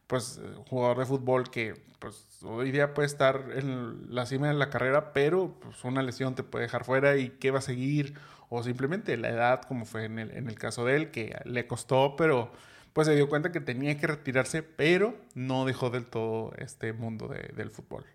pues 0.07 0.41
jugador 0.69 0.99
de 0.99 1.05
fútbol 1.05 1.49
que 1.49 1.81
pues 1.99 2.27
hoy 2.43 2.71
día 2.71 2.93
puede 2.93 3.05
estar 3.05 3.45
en 3.53 4.13
la 4.13 4.25
cima 4.25 4.47
de 4.49 4.55
la 4.55 4.69
carrera, 4.69 5.13
pero 5.13 5.55
pues 5.61 5.83
una 5.83 6.03
lesión 6.03 6.35
te 6.35 6.43
puede 6.43 6.65
dejar 6.65 6.83
fuera 6.83 7.15
y 7.17 7.29
qué 7.29 7.51
va 7.51 7.59
a 7.59 7.61
seguir 7.61 8.15
o 8.53 8.61
simplemente 8.63 9.15
la 9.15 9.29
edad 9.29 9.61
como 9.61 9.85
fue 9.85 10.03
en 10.03 10.19
el, 10.19 10.31
en 10.31 10.49
el 10.49 10.59
caso 10.59 10.83
de 10.83 10.97
él 10.97 11.09
que 11.09 11.39
le 11.45 11.67
costó, 11.67 12.17
pero 12.17 12.51
pues 12.91 13.07
se 13.07 13.15
dio 13.15 13.29
cuenta 13.29 13.53
que 13.53 13.61
tenía 13.61 13.97
que 13.97 14.07
retirarse, 14.07 14.61
pero 14.61 15.15
no 15.35 15.63
dejó 15.63 15.89
del 15.89 16.05
todo 16.05 16.51
este 16.57 16.91
mundo 16.91 17.29
de, 17.29 17.53
del 17.55 17.71
fútbol. 17.71 18.05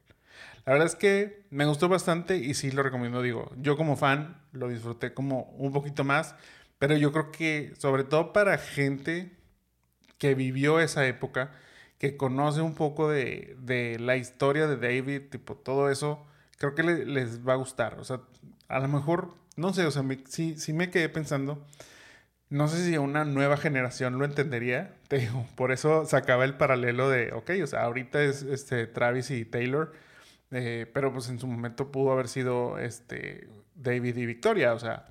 La 0.67 0.75
verdad 0.75 0.89
es 0.89 0.95
que 0.95 1.47
me 1.49 1.65
gustó 1.65 1.89
bastante 1.89 2.37
y 2.37 2.53
sí 2.53 2.71
lo 2.71 2.83
recomiendo, 2.83 3.23
digo, 3.23 3.51
yo 3.57 3.79
como 3.79 3.97
fan 3.97 4.37
lo 4.53 4.69
disfruté 4.69 5.15
como 5.15 5.45
un 5.57 5.73
poquito 5.73 6.05
más, 6.05 6.35
pero 6.79 6.95
yo 6.99 7.13
creo 7.13 7.33
que 7.33 7.73
sobre 7.79 8.05
todo 8.05 8.35
para 8.35 8.59
gente 8.59 9.33
que 10.19 10.35
vivió 10.35 10.81
esa 10.81 11.07
época, 11.07 11.53
que 11.99 12.19
conoce 12.19 12.61
un 12.61 12.75
poco 12.75 13.09
de, 13.09 13.57
de 13.61 13.99
la 13.99 14.17
historia 14.17 14.67
de 14.67 14.77
David, 14.77 15.31
tipo 15.31 15.55
todo 15.57 15.91
eso, 15.91 16.27
creo 16.59 16.75
que 16.75 16.83
les 16.83 17.47
va 17.47 17.55
a 17.55 17.57
gustar. 17.57 17.99
O 17.99 18.05
sea, 18.05 18.21
a 18.69 18.81
lo 18.81 18.89
mejor, 18.89 19.35
no 19.57 19.73
sé, 19.73 19.87
o 19.87 19.91
sea, 19.91 20.05
sí, 20.29 20.57
sí 20.59 20.73
me 20.73 20.91
quedé 20.91 21.09
pensando 21.09 21.67
no 22.49 22.69
sé 22.69 22.85
si 22.85 22.97
una 22.97 23.25
nueva 23.25 23.57
generación 23.57 24.19
lo 24.19 24.25
entendería. 24.25 24.95
Te 25.09 25.19
digo, 25.19 25.47
por 25.57 25.73
eso 25.73 26.05
sacaba 26.07 26.45
el 26.45 26.55
paralelo 26.55 27.09
de, 27.09 27.33
ok, 27.33 27.51
o 27.63 27.67
sea, 27.67 27.83
ahorita 27.83 28.23
es 28.23 28.43
este, 28.43 28.87
Travis 28.87 29.31
y 29.31 29.45
Taylor, 29.45 29.93
eh, 30.51 30.91
pero 30.93 31.13
pues 31.13 31.29
en 31.29 31.39
su 31.39 31.47
momento 31.47 31.91
pudo 31.91 32.13
haber 32.13 32.29
sido 32.29 32.79
este, 32.79 33.49
David 33.75 34.17
y 34.17 34.27
Victoria, 34.27 34.75
o 34.75 34.79
sea, 34.79 35.07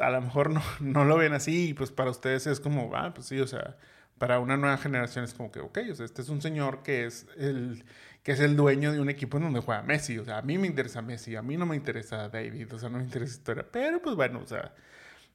a 0.00 0.10
lo 0.10 0.20
mejor 0.20 0.50
no, 0.50 0.62
no 0.80 1.04
lo 1.04 1.16
ven 1.16 1.32
así 1.32 1.70
y 1.70 1.74
pues 1.74 1.90
para 1.90 2.10
ustedes 2.10 2.46
es 2.46 2.60
como, 2.60 2.94
ah, 2.94 3.12
pues 3.14 3.26
sí, 3.26 3.40
o 3.40 3.46
sea, 3.46 3.76
para 4.18 4.38
una 4.38 4.56
nueva 4.56 4.78
generación 4.78 5.24
es 5.24 5.34
como 5.34 5.50
que, 5.50 5.60
ok, 5.60 5.78
o 5.90 5.94
sea, 5.94 6.06
este 6.06 6.22
es 6.22 6.28
un 6.28 6.40
señor 6.40 6.82
que 6.82 7.04
es 7.06 7.26
el 7.36 7.84
que 8.24 8.32
es 8.32 8.40
el 8.40 8.56
dueño 8.56 8.90
de 8.90 8.98
un 8.98 9.08
equipo 9.08 9.36
en 9.36 9.44
donde 9.44 9.60
juega 9.60 9.82
Messi, 9.82 10.18
o 10.18 10.24
sea, 10.24 10.38
a 10.38 10.42
mí 10.42 10.58
me 10.58 10.66
interesa 10.66 11.00
Messi, 11.02 11.36
a 11.36 11.42
mí 11.42 11.56
no 11.56 11.66
me 11.66 11.76
interesa 11.76 12.28
David, 12.28 12.74
o 12.74 12.78
sea, 12.80 12.88
no 12.88 12.98
me 12.98 13.04
interesa 13.04 13.34
historia, 13.36 13.64
pero 13.70 14.02
pues 14.02 14.16
bueno, 14.16 14.40
o 14.42 14.46
sea, 14.46 14.74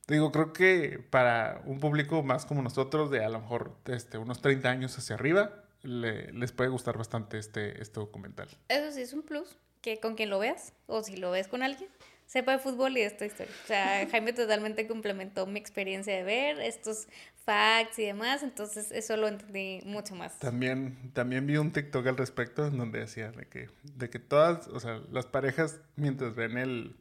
Digo, 0.09 0.31
creo 0.31 0.53
que 0.53 0.99
para 1.11 1.61
un 1.65 1.79
público 1.79 2.23
más 2.23 2.47
como 2.47 2.63
nosotros, 2.63 3.11
de 3.11 3.23
a 3.23 3.29
lo 3.29 3.41
mejor 3.41 3.75
este, 3.85 4.17
unos 4.17 4.41
30 4.41 4.67
años 4.67 4.97
hacia 4.97 5.13
arriba, 5.13 5.63
les 5.83 6.51
puede 6.51 6.71
gustar 6.71 6.97
bastante 6.97 7.37
este, 7.37 7.79
este 7.79 7.99
documental. 7.99 8.47
Eso 8.69 8.91
sí 8.91 9.01
es 9.01 9.13
un 9.13 9.21
plus, 9.21 9.55
que 9.81 9.99
con 9.99 10.15
quien 10.15 10.31
lo 10.31 10.39
veas, 10.39 10.73
o 10.87 11.03
si 11.03 11.15
lo 11.15 11.29
ves 11.29 11.47
con 11.47 11.61
alguien, 11.61 11.91
sepa 12.25 12.53
de 12.53 12.57
fútbol 12.57 12.97
y 12.97 13.01
de 13.01 13.05
esta 13.05 13.27
historia. 13.27 13.53
O 13.63 13.67
sea, 13.67 14.07
Jaime 14.09 14.33
totalmente 14.33 14.87
complementó 14.87 15.45
mi 15.45 15.59
experiencia 15.59 16.15
de 16.15 16.23
ver 16.23 16.59
estos 16.59 17.07
facts 17.45 17.99
y 17.99 18.05
demás, 18.05 18.43
entonces 18.43 18.91
eso 18.91 19.17
lo 19.17 19.27
entendí 19.27 19.81
mucho 19.85 20.15
más. 20.15 20.37
También, 20.39 21.11
también 21.13 21.47
vi 21.47 21.57
un 21.57 21.71
TikTok 21.71 22.05
al 22.07 22.17
respecto 22.17 22.67
en 22.67 22.77
donde 22.77 22.99
decía 22.99 23.31
de 23.31 23.45
que, 23.47 23.69
de 23.83 24.09
que 24.09 24.19
todas, 24.19 24.67
o 24.67 24.79
sea, 24.79 25.01
las 25.11 25.25
parejas 25.25 25.79
mientras 25.95 26.35
ven 26.35 26.57
el 26.57 26.95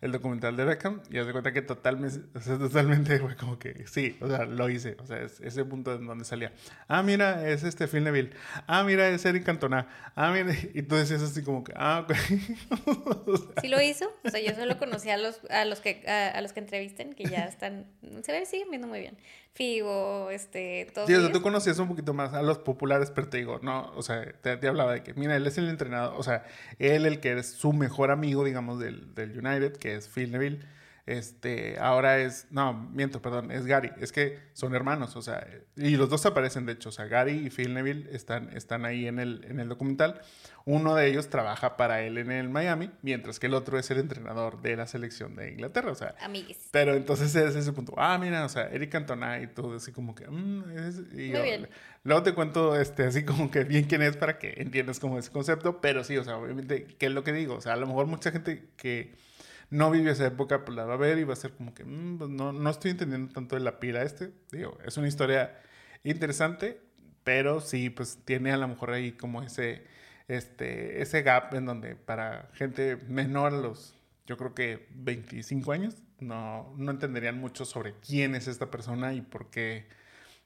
el 0.00 0.12
documental 0.12 0.56
de 0.56 0.64
Beckham 0.64 1.00
y 1.10 1.18
haz 1.18 1.26
de 1.26 1.32
cuenta 1.32 1.52
que 1.52 1.62
totalmente, 1.62 2.20
o 2.36 2.40
sea, 2.40 2.58
totalmente 2.58 3.18
fue 3.18 3.36
como 3.36 3.58
que 3.58 3.86
sí, 3.86 4.16
o 4.20 4.28
sea, 4.28 4.44
lo 4.44 4.68
hice, 4.68 4.96
o 5.00 5.06
sea, 5.06 5.20
es 5.20 5.40
ese 5.40 5.64
punto 5.64 5.94
en 5.94 6.06
donde 6.06 6.24
salía, 6.24 6.52
ah, 6.88 7.02
mira, 7.02 7.48
es 7.48 7.64
este 7.64 7.88
Phil 7.88 8.04
Neville, 8.04 8.30
ah, 8.66 8.84
mira, 8.84 9.08
es 9.08 9.24
Eric 9.24 9.44
Cantona, 9.44 9.88
ah, 10.14 10.32
mira, 10.32 10.54
y 10.74 10.82
tú 10.82 10.96
decías 10.96 11.22
así 11.22 11.42
como 11.42 11.64
que, 11.64 11.72
ah, 11.76 12.04
ok. 12.04 12.14
¿Sí 13.60 13.68
lo 13.68 13.80
hizo? 13.80 14.12
O 14.24 14.30
sea, 14.30 14.40
yo 14.40 14.54
solo 14.54 14.78
conocí 14.78 15.10
a 15.10 15.16
los, 15.16 15.40
a 15.50 15.64
los 15.64 15.80
que, 15.80 16.06
a, 16.08 16.40
los 16.40 16.52
que 16.52 16.60
entrevisten, 16.60 17.14
que 17.14 17.24
ya 17.24 17.44
están, 17.44 17.86
se 18.22 18.32
ve, 18.32 18.46
siguen 18.46 18.70
viendo 18.70 18.88
muy 18.88 19.00
bien. 19.00 19.16
Figo, 19.56 20.28
este, 20.30 20.90
todo. 20.92 21.06
Sí, 21.06 21.14
o 21.14 21.20
sea, 21.22 21.32
tú 21.32 21.40
conocías 21.40 21.78
un 21.78 21.88
poquito 21.88 22.12
más 22.12 22.34
a 22.34 22.42
los 22.42 22.58
populares, 22.58 23.10
pero 23.10 23.28
te 23.28 23.38
digo, 23.38 23.58
no, 23.62 23.90
o 23.96 24.02
sea, 24.02 24.30
te, 24.42 24.50
hablaba 24.68 24.92
de 24.92 25.02
que, 25.02 25.14
mira, 25.14 25.34
él 25.34 25.46
es 25.46 25.56
el 25.56 25.70
entrenador, 25.70 26.12
o 26.18 26.22
sea, 26.22 26.44
él 26.78 27.06
el 27.06 27.20
que 27.20 27.32
es 27.32 27.52
su 27.52 27.72
mejor 27.72 28.10
amigo, 28.10 28.44
digamos, 28.44 28.78
del, 28.78 29.14
del 29.14 29.30
United, 29.30 29.78
que 29.78 29.94
es 29.94 30.08
Phil 30.08 30.30
Neville. 30.30 30.60
Este, 31.06 31.78
ahora 31.78 32.18
es, 32.18 32.48
no, 32.50 32.74
miento, 32.74 33.22
perdón, 33.22 33.52
es 33.52 33.64
Gary. 33.64 33.92
Es 34.00 34.10
que 34.10 34.40
son 34.54 34.74
hermanos, 34.74 35.14
o 35.14 35.22
sea, 35.22 35.46
y 35.76 35.96
los 35.96 36.10
dos 36.10 36.26
aparecen, 36.26 36.66
de 36.66 36.72
hecho, 36.72 36.88
o 36.88 36.92
sea, 36.92 37.04
Gary 37.04 37.46
y 37.46 37.50
Phil 37.50 37.74
Neville 37.74 38.08
están, 38.10 38.50
están 38.56 38.84
ahí 38.84 39.06
en 39.06 39.20
el, 39.20 39.44
en 39.48 39.60
el 39.60 39.68
documental. 39.68 40.20
Uno 40.64 40.96
de 40.96 41.06
ellos 41.06 41.30
trabaja 41.30 41.76
para 41.76 42.02
él 42.02 42.18
en 42.18 42.32
el 42.32 42.48
Miami, 42.48 42.90
mientras 43.02 43.38
que 43.38 43.46
el 43.46 43.54
otro 43.54 43.78
es 43.78 43.88
el 43.92 43.98
entrenador 43.98 44.60
de 44.62 44.74
la 44.74 44.88
selección 44.88 45.36
de 45.36 45.52
Inglaterra, 45.52 45.92
o 45.92 45.94
sea. 45.94 46.16
Amigues. 46.20 46.70
Pero 46.72 46.94
entonces 46.94 47.32
es 47.36 47.54
ese 47.54 47.72
punto, 47.72 47.94
ah, 47.96 48.18
mira, 48.18 48.44
o 48.44 48.48
sea, 48.48 48.66
Eric 48.70 48.90
Cantona 48.90 49.40
y 49.40 49.46
todo 49.46 49.76
así 49.76 49.92
como 49.92 50.12
que, 50.16 50.26
mm, 50.26 50.64
y 51.12 51.28
Muy 51.28 51.42
bien. 51.42 51.68
Luego 52.02 52.24
te 52.24 52.34
cuento, 52.34 52.74
este, 52.80 53.04
así 53.04 53.24
como 53.24 53.48
que 53.48 53.62
bien 53.62 53.84
quién 53.84 54.02
es 54.02 54.16
para 54.16 54.38
que 54.38 54.54
entiendas 54.56 54.98
como 54.98 55.20
ese 55.20 55.30
concepto, 55.30 55.80
pero 55.80 56.02
sí, 56.02 56.16
o 56.16 56.24
sea, 56.24 56.36
obviamente, 56.36 56.96
¿qué 56.98 57.06
es 57.06 57.12
lo 57.12 57.22
que 57.22 57.32
digo? 57.32 57.54
O 57.54 57.60
sea, 57.60 57.74
a 57.74 57.76
lo 57.76 57.86
mejor 57.86 58.06
mucha 58.06 58.32
gente 58.32 58.70
que 58.76 59.14
no 59.70 59.90
vive 59.90 60.12
esa 60.12 60.26
época, 60.26 60.64
pues 60.64 60.76
la 60.76 60.84
va 60.84 60.94
a 60.94 60.98
ver 60.98 61.18
y 61.18 61.24
va 61.24 61.32
a 61.32 61.36
ser 61.36 61.52
como 61.52 61.74
que, 61.74 61.84
mm, 61.84 62.18
pues 62.18 62.30
no, 62.30 62.52
no 62.52 62.70
estoy 62.70 62.92
entendiendo 62.92 63.32
tanto 63.32 63.56
de 63.56 63.62
la 63.62 63.80
pila 63.80 64.02
este. 64.02 64.32
Digo, 64.52 64.78
es 64.84 64.96
una 64.96 65.08
historia 65.08 65.60
interesante, 66.04 66.80
pero 67.24 67.60
sí, 67.60 67.90
pues 67.90 68.18
tiene 68.24 68.52
a 68.52 68.56
lo 68.56 68.68
mejor 68.68 68.92
ahí 68.92 69.12
como 69.12 69.42
ese, 69.42 69.84
este, 70.28 71.02
ese 71.02 71.22
gap 71.22 71.54
en 71.54 71.66
donde 71.66 71.96
para 71.96 72.48
gente 72.54 72.96
menor 73.08 73.54
a 73.54 73.56
los, 73.56 73.94
yo 74.26 74.36
creo 74.36 74.54
que 74.54 74.86
25 74.94 75.72
años, 75.72 75.96
no, 76.20 76.74
no 76.76 76.90
entenderían 76.90 77.38
mucho 77.38 77.64
sobre 77.64 77.94
quién 78.00 78.34
es 78.34 78.48
esta 78.48 78.70
persona 78.70 79.12
y 79.14 79.20
por 79.20 79.50
qué 79.50 79.86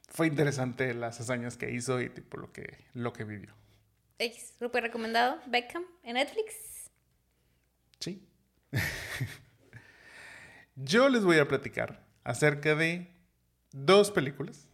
fue 0.09 0.27
interesante 0.27 0.93
las 0.95 1.21
hazañas 1.21 1.57
que 1.57 1.71
hizo 1.71 2.01
y 2.01 2.09
tipo 2.09 2.37
lo 2.37 2.53
que, 2.53 2.79
lo 2.95 3.13
que 3.13 3.25
vivió. 3.25 3.55
X, 4.19 4.55
grupo 4.59 4.81
recomendado, 4.81 5.39
Beckham, 5.47 5.85
en 6.03 6.15
Netflix. 6.15 6.91
Sí. 8.01 8.27
Yo 10.77 11.09
les 11.09 11.25
voy 11.25 11.39
a 11.39 11.49
platicar 11.49 12.05
acerca 12.25 12.75
de 12.75 13.09
dos 13.73 14.11
películas. 14.11 14.69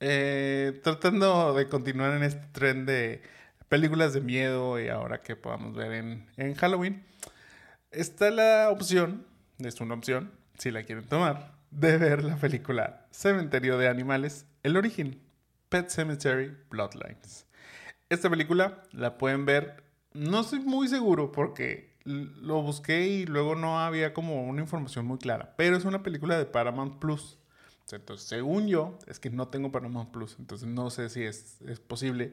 Eh, 0.00 0.80
tratando 0.82 1.54
de 1.54 1.68
continuar 1.68 2.16
en 2.16 2.22
este 2.22 2.46
tren 2.52 2.86
de 2.86 3.22
películas 3.68 4.14
de 4.14 4.20
miedo 4.20 4.80
y 4.80 4.88
ahora 4.88 5.22
que 5.22 5.36
podamos 5.36 5.74
ver 5.74 5.92
en, 5.92 6.26
en 6.36 6.54
Halloween. 6.54 7.04
Está 7.90 8.30
la 8.30 8.70
opción, 8.70 9.26
es 9.58 9.80
una 9.80 9.94
opción, 9.94 10.32
si 10.58 10.70
la 10.70 10.84
quieren 10.84 11.04
tomar, 11.04 11.54
de 11.70 11.98
ver 11.98 12.24
la 12.24 12.36
película 12.36 13.06
Cementerio 13.10 13.78
de 13.78 13.88
Animales, 13.88 14.46
el 14.62 14.76
origen, 14.76 15.20
Pet 15.68 15.88
Cemetery 15.88 16.56
Bloodlines. 16.70 17.46
Esta 18.08 18.30
película 18.30 18.82
la 18.92 19.18
pueden 19.18 19.44
ver, 19.44 19.84
no 20.12 20.40
estoy 20.40 20.60
muy 20.60 20.88
seguro 20.88 21.30
porque 21.30 21.89
lo 22.04 22.62
busqué 22.62 23.06
y 23.06 23.26
luego 23.26 23.54
no 23.54 23.80
había 23.80 24.14
como 24.14 24.44
una 24.44 24.62
información 24.62 25.06
muy 25.06 25.18
clara. 25.18 25.54
Pero 25.56 25.76
es 25.76 25.84
una 25.84 26.02
película 26.02 26.38
de 26.38 26.46
Paramount 26.46 26.98
Plus. 26.98 27.38
Entonces, 27.92 28.28
según 28.28 28.68
yo, 28.68 28.98
es 29.06 29.18
que 29.18 29.30
no 29.30 29.48
tengo 29.48 29.72
Paramount 29.72 30.10
Plus. 30.10 30.36
Entonces, 30.38 30.68
no 30.68 30.90
sé 30.90 31.08
si 31.08 31.22
es, 31.24 31.60
es 31.62 31.80
posible 31.80 32.32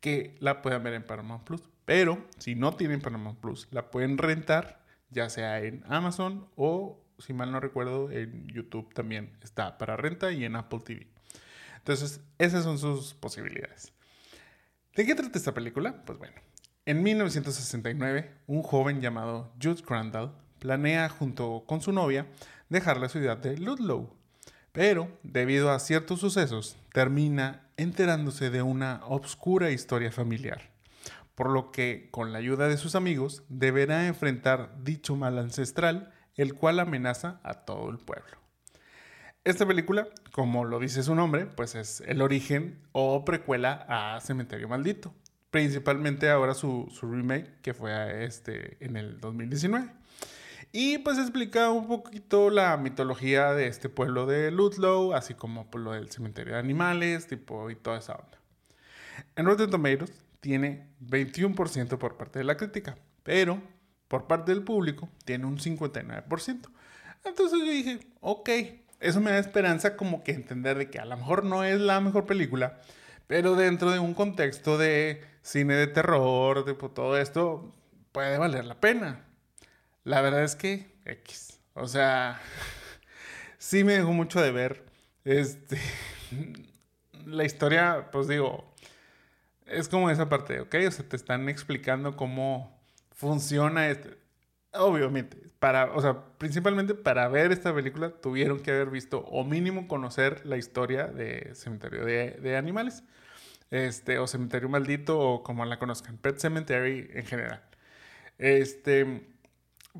que 0.00 0.36
la 0.40 0.62
puedan 0.62 0.82
ver 0.82 0.94
en 0.94 1.04
Paramount 1.04 1.44
Plus. 1.44 1.62
Pero 1.84 2.24
si 2.38 2.54
no 2.54 2.74
tienen 2.74 3.00
Paramount 3.00 3.40
Plus, 3.40 3.68
la 3.70 3.90
pueden 3.90 4.18
rentar, 4.18 4.84
ya 5.10 5.28
sea 5.28 5.60
en 5.60 5.82
Amazon 5.88 6.46
o, 6.56 7.02
si 7.18 7.32
mal 7.32 7.50
no 7.50 7.60
recuerdo, 7.60 8.10
en 8.10 8.46
YouTube 8.48 8.92
también 8.94 9.36
está 9.42 9.78
para 9.78 9.96
renta 9.96 10.32
y 10.32 10.44
en 10.44 10.56
Apple 10.56 10.80
TV. 10.84 11.08
Entonces, 11.78 12.20
esas 12.38 12.62
son 12.64 12.78
sus 12.78 13.14
posibilidades. 13.14 13.92
¿De 14.94 15.04
qué 15.04 15.14
trata 15.14 15.38
esta 15.38 15.54
película? 15.54 16.04
Pues 16.04 16.18
bueno, 16.18 16.34
en 16.84 17.02
1969, 17.02 18.32
un 18.46 18.62
joven 18.62 19.00
llamado 19.00 19.52
Jude 19.62 19.82
Crandall 19.82 20.32
planea 20.58 21.08
junto 21.08 21.64
con 21.66 21.80
su 21.80 21.92
novia 21.92 22.26
dejar 22.68 22.98
la 22.98 23.08
ciudad 23.08 23.36
de 23.36 23.56
Ludlow, 23.56 24.16
pero 24.72 25.08
debido 25.22 25.70
a 25.70 25.78
ciertos 25.78 26.20
sucesos 26.20 26.76
termina 26.92 27.68
enterándose 27.76 28.50
de 28.50 28.62
una 28.62 29.00
obscura 29.04 29.70
historia 29.70 30.10
familiar, 30.10 30.70
por 31.34 31.50
lo 31.50 31.70
que 31.70 32.08
con 32.10 32.32
la 32.32 32.38
ayuda 32.38 32.68
de 32.68 32.76
sus 32.76 32.94
amigos 32.94 33.44
deberá 33.48 34.06
enfrentar 34.06 34.82
dicho 34.82 35.14
mal 35.14 35.38
ancestral, 35.38 36.12
el 36.34 36.54
cual 36.54 36.80
amenaza 36.80 37.40
a 37.44 37.64
todo 37.64 37.90
el 37.90 37.98
pueblo. 37.98 38.38
Esta 39.44 39.66
película, 39.66 40.08
como 40.32 40.64
lo 40.64 40.78
dice 40.78 41.02
su 41.02 41.14
nombre, 41.14 41.46
pues 41.46 41.74
es 41.74 42.00
el 42.06 42.22
origen 42.22 42.80
o 42.92 43.24
precuela 43.24 43.86
a 43.88 44.20
Cementerio 44.20 44.68
Maldito. 44.68 45.14
Principalmente 45.52 46.30
ahora 46.30 46.54
su, 46.54 46.90
remake, 47.02 47.60
que 47.60 47.74
fue 47.74 48.24
este, 48.24 48.78
en 48.80 48.96
el 48.96 49.20
2019. 49.20 49.86
Y 50.72 50.96
pues 50.98 51.18
explica 51.18 51.68
un 51.68 51.86
poquito 51.86 52.48
la 52.48 52.78
mitología 52.78 53.52
de 53.52 53.66
este 53.66 53.90
pueblo 53.90 54.24
de 54.24 54.50
Ludlow, 54.50 55.12
así 55.12 55.34
como 55.34 55.64
por 55.64 55.70
pues, 55.70 55.84
lo 55.84 55.92
del 55.92 56.10
cementerio 56.10 56.54
de 56.54 56.58
animales, 56.58 57.26
tipo 57.26 57.70
y 57.70 57.76
toda 57.76 57.98
esa 57.98 58.14
onda. 58.14 58.38
En 59.36 59.44
Rotten 59.44 59.68
Tomatoes 59.68 60.24
tiene 60.40 60.88
21% 61.06 61.98
por 61.98 62.16
parte 62.16 62.38
de 62.38 62.46
la 62.46 62.56
crítica, 62.56 62.96
pero 63.22 63.60
por 64.08 64.26
parte 64.26 64.52
del 64.52 64.64
público 64.64 65.10
tiene 65.26 65.44
un 65.44 65.58
59%. 65.58 66.70
Entonces 67.26 67.58
yo 67.58 67.70
dije, 67.70 68.00
ok, 68.22 68.48
eso 69.00 69.20
me 69.20 69.32
da 69.32 69.38
esperanza 69.38 69.96
como 69.96 70.24
que 70.24 70.32
entender 70.32 70.78
de 70.78 70.88
que 70.88 70.98
a 70.98 71.04
lo 71.04 71.14
mejor 71.18 71.44
no 71.44 71.62
es 71.62 71.78
la 71.78 72.00
mejor 72.00 72.24
película, 72.24 72.80
pero 73.32 73.56
dentro 73.56 73.90
de 73.90 73.98
un 73.98 74.12
contexto 74.12 74.76
de 74.76 75.24
cine 75.40 75.72
de 75.72 75.86
terror, 75.86 76.66
pues, 76.76 76.92
todo 76.92 77.16
esto, 77.16 77.74
puede 78.12 78.36
valer 78.36 78.66
la 78.66 78.78
pena. 78.78 79.24
La 80.04 80.20
verdad 80.20 80.44
es 80.44 80.54
que 80.54 80.92
X. 81.06 81.58
O 81.72 81.88
sea, 81.88 82.42
sí 83.56 83.84
me 83.84 83.94
dejó 83.94 84.12
mucho 84.12 84.38
de 84.42 84.52
ver. 84.52 84.84
Este, 85.24 85.78
la 87.24 87.44
historia, 87.44 88.10
pues 88.12 88.28
digo, 88.28 88.70
es 89.64 89.88
como 89.88 90.10
esa 90.10 90.28
parte, 90.28 90.60
¿ok? 90.60 90.74
O 90.86 90.90
sea, 90.90 91.08
te 91.08 91.16
están 91.16 91.48
explicando 91.48 92.16
cómo 92.16 92.78
funciona 93.12 93.88
este. 93.88 94.18
Obviamente, 94.74 95.38
para, 95.58 95.92
o 95.92 96.02
sea, 96.02 96.24
principalmente 96.38 96.92
para 96.92 97.28
ver 97.28 97.52
esta 97.52 97.72
película 97.74 98.10
tuvieron 98.10 98.60
que 98.60 98.72
haber 98.72 98.90
visto 98.90 99.20
o 99.20 99.44
mínimo 99.44 99.86
conocer 99.86 100.44
la 100.44 100.56
historia 100.56 101.06
de 101.06 101.54
Cementerio 101.54 102.04
de, 102.04 102.56
Animales, 102.56 103.04
este, 103.72 104.18
o 104.18 104.26
Cementerio 104.26 104.68
Maldito, 104.68 105.18
o 105.18 105.42
como 105.42 105.64
la 105.64 105.78
conozcan, 105.78 106.18
Pet 106.18 106.38
Cemetery 106.38 107.10
en 107.14 107.26
general. 107.26 107.62
Este, 108.38 109.26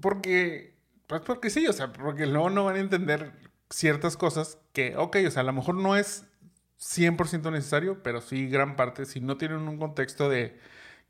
porque, 0.00 0.74
pues 1.06 1.22
porque 1.22 1.50
sí, 1.50 1.66
o 1.66 1.72
sea, 1.72 1.92
porque 1.92 2.26
luego 2.26 2.50
no 2.50 2.66
van 2.66 2.76
a 2.76 2.80
entender 2.80 3.32
ciertas 3.70 4.18
cosas 4.18 4.58
que, 4.74 4.96
ok, 4.96 5.16
o 5.26 5.30
sea, 5.30 5.40
a 5.40 5.44
lo 5.46 5.54
mejor 5.54 5.74
no 5.74 5.96
es 5.96 6.26
100% 6.80 7.50
necesario, 7.50 8.02
pero 8.02 8.20
sí 8.20 8.46
gran 8.48 8.76
parte, 8.76 9.06
si 9.06 9.20
no 9.20 9.38
tienen 9.38 9.66
un 9.66 9.78
contexto 9.78 10.28
de 10.28 10.58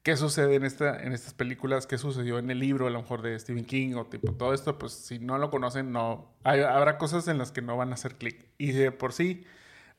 qué 0.04 0.16
sucede 0.16 0.54
en, 0.54 0.64
esta, 0.64 1.02
en 1.02 1.12
estas 1.12 1.34
películas, 1.34 1.88
qué 1.88 1.98
sucedió 1.98 2.38
en 2.38 2.48
el 2.48 2.60
libro, 2.60 2.86
a 2.86 2.90
lo 2.90 3.02
mejor 3.02 3.22
de 3.22 3.36
Stephen 3.40 3.64
King 3.64 3.94
o 3.96 4.06
tipo 4.06 4.34
todo 4.34 4.54
esto, 4.54 4.78
pues 4.78 4.92
si 4.92 5.18
no 5.18 5.36
lo 5.38 5.50
conocen, 5.50 5.90
no, 5.90 6.32
habrá 6.44 6.96
cosas 6.96 7.26
en 7.26 7.38
las 7.38 7.50
que 7.50 7.60
no 7.60 7.76
van 7.76 7.90
a 7.90 7.94
hacer 7.94 8.16
clic. 8.16 8.46
Y 8.56 8.70
de 8.70 8.92
por 8.92 9.12
sí 9.12 9.44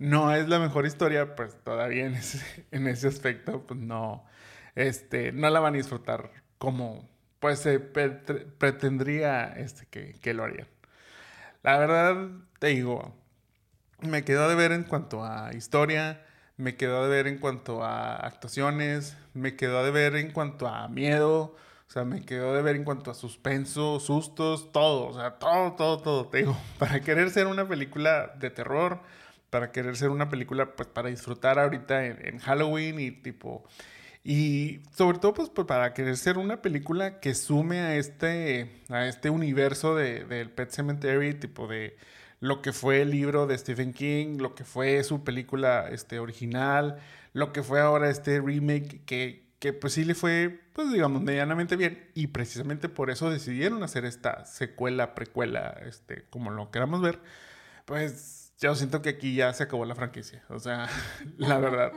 no 0.03 0.35
es 0.35 0.49
la 0.49 0.59
mejor 0.59 0.85
historia, 0.85 1.33
pues 1.33 1.55
todavía 1.63 2.05
en 2.05 2.15
ese, 2.15 2.65
en 2.71 2.87
ese 2.87 3.07
aspecto, 3.07 3.65
pues 3.65 3.79
no, 3.79 4.25
este, 4.75 5.31
no 5.31 5.49
la 5.49 5.61
van 5.61 5.75
a 5.75 5.77
disfrutar 5.77 6.29
como 6.57 7.09
pues 7.39 7.59
se 7.59 7.79
pretendría 7.79 9.53
este, 9.57 9.85
que, 9.87 10.13
que 10.21 10.33
lo 10.33 10.43
harían. 10.43 10.67
La 11.61 11.77
verdad, 11.77 12.29
te 12.59 12.67
digo, 12.67 13.13
me 13.99 14.23
quedó 14.23 14.47
de 14.47 14.55
ver 14.55 14.71
en 14.71 14.83
cuanto 14.83 15.25
a 15.25 15.53
historia, 15.53 16.25
me 16.57 16.75
quedó 16.75 17.03
de 17.03 17.09
ver 17.09 17.27
en 17.27 17.39
cuanto 17.39 17.83
a 17.83 18.15
actuaciones, 18.15 19.17
me 19.33 19.55
quedó 19.55 19.83
de 19.83 19.91
ver 19.91 20.15
en 20.15 20.31
cuanto 20.31 20.67
a 20.67 20.87
miedo, 20.87 21.55
o 21.87 21.91
sea, 21.91 22.05
me 22.05 22.25
quedó 22.25 22.53
de 22.53 22.61
ver 22.61 22.75
en 22.75 22.85
cuanto 22.85 23.11
a 23.11 23.13
suspenso, 23.13 23.99
sustos, 23.99 24.71
todo, 24.71 25.07
o 25.07 25.13
sea, 25.13 25.37
todo, 25.37 25.73
todo, 25.73 25.97
todo, 26.01 26.27
te 26.27 26.39
digo, 26.39 26.57
para 26.79 27.01
querer 27.01 27.29
ser 27.29 27.47
una 27.47 27.67
película 27.67 28.33
de 28.39 28.49
terror, 28.49 29.01
para 29.53 29.71
querer 29.71 29.95
ser 29.95 30.09
una 30.09 30.29
película, 30.29 30.75
pues 30.75 30.89
para 30.89 31.09
disfrutar 31.09 31.59
ahorita 31.59 32.07
en, 32.07 32.39
Halloween 32.39 32.99
y 32.99 33.11
tipo, 33.11 33.63
y 34.23 34.79
sobre 34.95 35.19
todo 35.19 35.35
pues, 35.35 35.49
pues, 35.49 35.67
para 35.67 35.93
querer 35.93 36.17
ser 36.17 36.39
una 36.39 36.63
película 36.63 37.19
que 37.19 37.35
sume 37.35 37.81
a 37.81 37.95
este, 37.95 38.71
a 38.89 39.07
este 39.07 39.29
universo 39.29 39.93
de, 39.93 40.25
del 40.25 40.49
Pet 40.49 40.71
Cemetery, 40.71 41.35
tipo 41.35 41.67
de 41.67 41.95
lo 42.39 42.63
que 42.63 42.73
fue 42.73 43.03
el 43.03 43.11
libro 43.11 43.45
de 43.45 43.55
Stephen 43.55 43.93
King, 43.93 44.39
lo 44.39 44.55
que 44.55 44.63
fue 44.63 45.03
su 45.03 45.23
película 45.23 45.87
este, 45.91 46.17
original, 46.17 46.97
lo 47.33 47.53
que 47.53 47.61
fue 47.61 47.79
ahora 47.79 48.09
este 48.09 48.41
remake 48.41 49.01
que, 49.05 49.45
que 49.59 49.71
pues 49.71 49.93
sí 49.93 50.03
le 50.03 50.15
fue, 50.15 50.61
pues 50.73 50.91
digamos, 50.91 51.21
medianamente 51.21 51.75
bien. 51.75 52.09
Y 52.15 52.27
precisamente 52.27 52.89
por 52.89 53.11
eso 53.11 53.29
decidieron 53.29 53.83
hacer 53.83 54.03
esta 54.05 54.45
secuela, 54.45 55.13
precuela, 55.13 55.79
este, 55.85 56.25
como 56.31 56.49
lo 56.49 56.71
queramos 56.71 57.03
ver. 57.03 57.19
Pues 57.85 58.42
yo 58.59 58.75
siento 58.75 59.01
que 59.01 59.09
aquí 59.09 59.35
ya 59.35 59.51
se 59.53 59.63
acabó 59.63 59.85
la 59.85 59.95
franquicia. 59.95 60.43
O 60.49 60.59
sea, 60.59 60.87
la 61.37 61.57
verdad. 61.59 61.91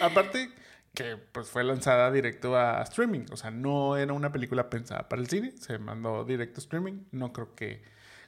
Aparte 0.00 0.50
que 0.94 1.16
pues 1.16 1.48
fue 1.48 1.64
lanzada 1.64 2.10
directo 2.10 2.56
a 2.56 2.82
streaming. 2.82 3.26
O 3.30 3.36
sea, 3.36 3.50
no 3.50 3.96
era 3.96 4.12
una 4.12 4.32
película 4.32 4.70
pensada 4.70 5.08
para 5.08 5.22
el 5.22 5.28
cine. 5.28 5.52
Se 5.58 5.78
mandó 5.78 6.24
directo 6.24 6.60
a 6.60 6.62
streaming. 6.62 7.04
No 7.12 7.32
creo 7.32 7.54
que 7.54 7.82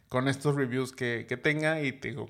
con 0.09 0.29
estos 0.29 0.55
reviews 0.55 0.93
que, 0.93 1.25
tenga 1.43 1.81
y 1.81 1.93
te 1.93 2.09
digo, 2.09 2.29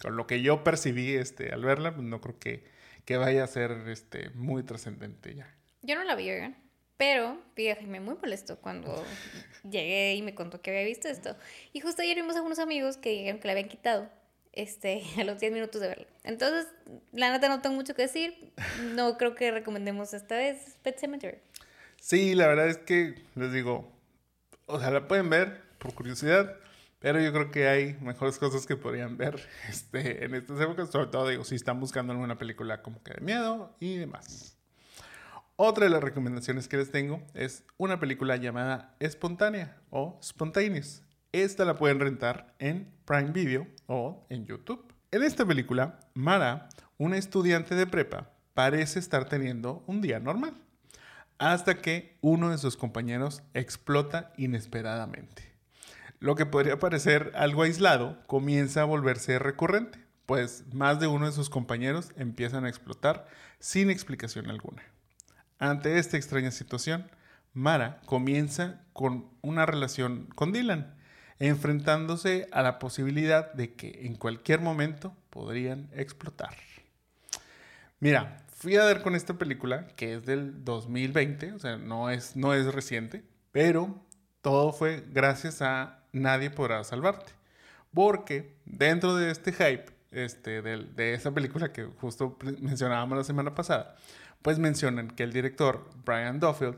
con, 0.00 0.16
lo 0.16 0.26
que 0.26 0.42
yo 0.42 0.62
percibí 0.62 1.14
este, 1.14 1.52
al 1.52 1.64
verla, 1.64 1.94
pues 1.94 2.06
no 2.06 2.20
creo 2.20 2.38
que, 2.38 2.64
que 3.06 3.16
vaya 3.16 3.44
a 3.44 3.46
ser 3.46 3.70
este, 3.88 4.28
muy 4.30 4.62
trascendente 4.62 5.34
ya. 5.34 5.54
Yo 5.80 5.94
no 5.96 6.04
la 6.04 6.16
vi, 6.16 6.30
pero 6.98 7.40
fíjate, 7.54 7.86
me 7.86 8.00
muy 8.00 8.16
molesto 8.16 8.58
cuando 8.58 9.02
llegué 9.62 10.14
y 10.14 10.22
me 10.22 10.34
contó 10.34 10.60
que 10.60 10.70
había 10.70 10.84
visto 10.84 11.08
esto. 11.08 11.34
Y 11.72 11.80
justo 11.80 12.02
ayer 12.02 12.16
vimos 12.16 12.36
a 12.36 12.42
unos 12.42 12.58
amigos 12.58 12.98
que 12.98 13.10
dijeron 13.10 13.40
que 13.40 13.48
la 13.48 13.52
habían 13.52 13.68
quitado 13.68 14.10
este, 14.54 15.02
a 15.18 15.24
los 15.24 15.38
10 15.38 15.52
minutos 15.52 15.80
de 15.80 15.88
verla. 15.88 16.06
Entonces, 16.24 16.66
la 17.12 17.30
neta 17.30 17.48
no 17.48 17.60
tengo 17.60 17.76
mucho 17.76 17.94
que 17.94 18.02
decir. 18.02 18.52
No 18.94 19.16
creo 19.18 19.34
que 19.34 19.50
recomendemos 19.50 20.14
esta 20.14 20.36
vez 20.36 20.76
Pet 20.82 20.98
Cemetery. 20.98 21.38
Sí, 22.00 22.34
la 22.34 22.46
verdad 22.46 22.68
es 22.68 22.78
que 22.78 23.22
les 23.34 23.52
digo, 23.52 23.90
o 24.66 24.78
sea, 24.78 24.90
la 24.90 25.08
pueden 25.08 25.30
ver 25.30 25.62
por 25.78 25.94
curiosidad. 25.94 26.56
Pero 27.04 27.20
yo 27.20 27.34
creo 27.34 27.50
que 27.50 27.68
hay 27.68 27.98
mejores 28.00 28.38
cosas 28.38 28.64
que 28.64 28.76
podrían 28.76 29.18
ver 29.18 29.38
este, 29.68 30.24
en 30.24 30.34
estas 30.34 30.58
épocas, 30.58 30.90
sobre 30.90 31.08
todo 31.08 31.28
digo, 31.28 31.44
si 31.44 31.54
están 31.54 31.78
buscando 31.78 32.14
alguna 32.14 32.38
película 32.38 32.80
como 32.80 33.02
que 33.02 33.12
de 33.12 33.20
miedo 33.20 33.76
y 33.78 33.98
demás. 33.98 34.56
Otra 35.56 35.84
de 35.84 35.90
las 35.90 36.02
recomendaciones 36.02 36.66
que 36.66 36.78
les 36.78 36.90
tengo 36.90 37.22
es 37.34 37.62
una 37.76 38.00
película 38.00 38.36
llamada 38.36 38.96
Espontánea 39.00 39.76
o 39.90 40.18
Spontaneous. 40.20 41.03
Esta 41.34 41.64
la 41.64 41.74
pueden 41.74 41.98
rentar 41.98 42.54
en 42.60 42.94
Prime 43.06 43.32
Video 43.32 43.66
o 43.88 44.24
en 44.30 44.46
YouTube. 44.46 44.94
En 45.10 45.24
esta 45.24 45.44
película, 45.44 45.98
Mara, 46.14 46.68
una 46.96 47.16
estudiante 47.16 47.74
de 47.74 47.88
prepa, 47.88 48.30
parece 48.54 49.00
estar 49.00 49.28
teniendo 49.28 49.82
un 49.88 50.00
día 50.00 50.20
normal, 50.20 50.54
hasta 51.38 51.78
que 51.78 52.16
uno 52.20 52.50
de 52.50 52.58
sus 52.58 52.76
compañeros 52.76 53.42
explota 53.52 54.32
inesperadamente. 54.36 55.56
Lo 56.20 56.36
que 56.36 56.46
podría 56.46 56.78
parecer 56.78 57.32
algo 57.34 57.62
aislado 57.62 58.22
comienza 58.28 58.82
a 58.82 58.84
volverse 58.84 59.40
recurrente, 59.40 59.98
pues 60.26 60.62
más 60.72 61.00
de 61.00 61.08
uno 61.08 61.26
de 61.26 61.32
sus 61.32 61.50
compañeros 61.50 62.12
empiezan 62.14 62.64
a 62.64 62.68
explotar 62.68 63.26
sin 63.58 63.90
explicación 63.90 64.50
alguna. 64.50 64.84
Ante 65.58 65.98
esta 65.98 66.16
extraña 66.16 66.52
situación, 66.52 67.10
Mara 67.54 68.00
comienza 68.06 68.84
con 68.92 69.30
una 69.42 69.66
relación 69.66 70.28
con 70.36 70.52
Dylan, 70.52 70.94
enfrentándose 71.38 72.48
a 72.52 72.62
la 72.62 72.78
posibilidad 72.78 73.52
de 73.52 73.74
que 73.74 74.06
en 74.06 74.16
cualquier 74.16 74.60
momento 74.60 75.16
podrían 75.30 75.88
explotar. 75.92 76.54
Mira, 78.00 78.44
fui 78.48 78.76
a 78.76 78.84
ver 78.84 79.02
con 79.02 79.14
esta 79.14 79.34
película, 79.34 79.88
que 79.96 80.14
es 80.14 80.26
del 80.26 80.64
2020, 80.64 81.52
o 81.52 81.58
sea, 81.58 81.76
no 81.76 82.10
es, 82.10 82.36
no 82.36 82.54
es 82.54 82.72
reciente, 82.72 83.24
pero 83.52 84.02
todo 84.40 84.72
fue 84.72 85.04
gracias 85.10 85.62
a 85.62 86.04
nadie 86.12 86.50
podrá 86.50 86.82
salvarte. 86.84 87.32
Porque 87.92 88.56
dentro 88.64 89.14
de 89.14 89.30
este 89.30 89.52
hype, 89.52 89.86
este, 90.10 90.62
de, 90.62 90.84
de 90.84 91.14
esa 91.14 91.32
película 91.32 91.72
que 91.72 91.84
justo 91.84 92.38
mencionábamos 92.60 93.18
la 93.18 93.24
semana 93.24 93.54
pasada, 93.54 93.96
pues 94.42 94.58
mencionan 94.58 95.08
que 95.08 95.22
el 95.22 95.32
director 95.32 95.88
Brian 96.04 96.40
Duffield 96.40 96.76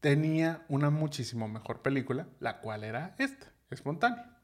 tenía 0.00 0.62
una 0.68 0.90
muchísimo 0.90 1.48
mejor 1.48 1.80
película, 1.82 2.26
la 2.40 2.58
cual 2.60 2.84
era 2.84 3.14
esta, 3.18 3.51
espontánea. 3.74 4.36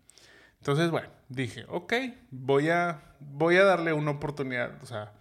Entonces, 0.59 0.91
bueno, 0.91 1.09
dije, 1.29 1.65
ok, 1.69 1.93
voy 2.31 2.71
a, 2.71 3.15
voy 3.21 3.57
a 3.57 3.65
darle 3.65 3.93
una 3.93 4.13
oportunidad, 4.13 4.83
o 4.83 4.87
sea, 4.87 5.13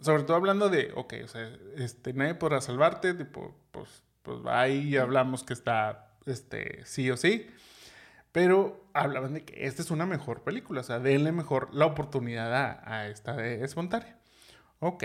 sobre 0.00 0.22
todo 0.22 0.36
hablando 0.36 0.68
de, 0.68 0.92
ok, 0.94 1.14
o 1.24 1.28
sea, 1.28 1.50
este, 1.76 2.12
nadie 2.12 2.34
podrá 2.34 2.60
salvarte, 2.60 3.14
tipo, 3.14 3.56
pues, 3.72 4.04
pues 4.22 4.38
ahí 4.46 4.96
hablamos 4.96 5.42
que 5.42 5.54
está, 5.54 6.16
este, 6.26 6.84
sí 6.84 7.10
o 7.10 7.16
sí, 7.16 7.48
pero 8.30 8.88
hablaban 8.92 9.34
de 9.34 9.44
que 9.44 9.66
esta 9.66 9.82
es 9.82 9.90
una 9.90 10.06
mejor 10.06 10.44
película, 10.44 10.82
o 10.82 10.84
sea, 10.84 11.00
denle 11.00 11.32
mejor 11.32 11.74
la 11.74 11.86
oportunidad 11.86 12.54
a, 12.54 12.80
a 12.84 13.08
esta 13.08 13.34
de 13.34 13.64
espontánea. 13.64 14.18
Ok. 14.78 15.04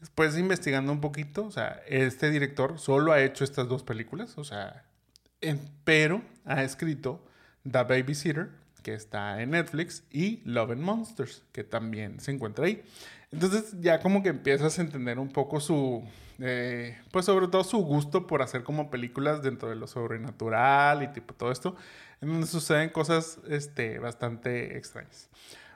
Después 0.00 0.38
investigando 0.38 0.92
un 0.92 1.00
poquito, 1.00 1.44
o 1.44 1.50
sea, 1.50 1.82
este 1.86 2.30
director 2.30 2.78
solo 2.78 3.12
ha 3.12 3.20
hecho 3.20 3.42
estas 3.42 3.68
dos 3.68 3.82
películas, 3.82 4.38
o 4.38 4.44
sea, 4.44 4.84
pero 5.84 6.22
ha 6.44 6.62
escrito 6.62 7.27
The 7.70 7.82
Babysitter, 7.82 8.50
que 8.82 8.94
está 8.94 9.40
en 9.42 9.50
Netflix, 9.50 10.04
y 10.10 10.40
Love 10.44 10.72
and 10.72 10.82
Monsters, 10.82 11.44
que 11.52 11.64
también 11.64 12.20
se 12.20 12.32
encuentra 12.32 12.66
ahí. 12.66 12.82
Entonces 13.30 13.74
ya 13.80 14.00
como 14.00 14.22
que 14.22 14.30
empiezas 14.30 14.78
a 14.78 14.82
entender 14.82 15.18
un 15.18 15.28
poco 15.28 15.60
su, 15.60 16.02
eh, 16.38 16.96
pues 17.10 17.26
sobre 17.26 17.48
todo 17.48 17.64
su 17.64 17.78
gusto 17.78 18.26
por 18.26 18.42
hacer 18.42 18.62
como 18.62 18.90
películas 18.90 19.42
dentro 19.42 19.68
de 19.68 19.76
lo 19.76 19.86
sobrenatural 19.86 21.02
y 21.02 21.08
tipo 21.08 21.34
todo 21.34 21.52
esto, 21.52 21.76
en 22.20 22.28
donde 22.28 22.46
suceden 22.46 22.90
cosas 22.90 23.38
este, 23.48 23.98
bastante 23.98 24.76
extrañas. 24.78 25.28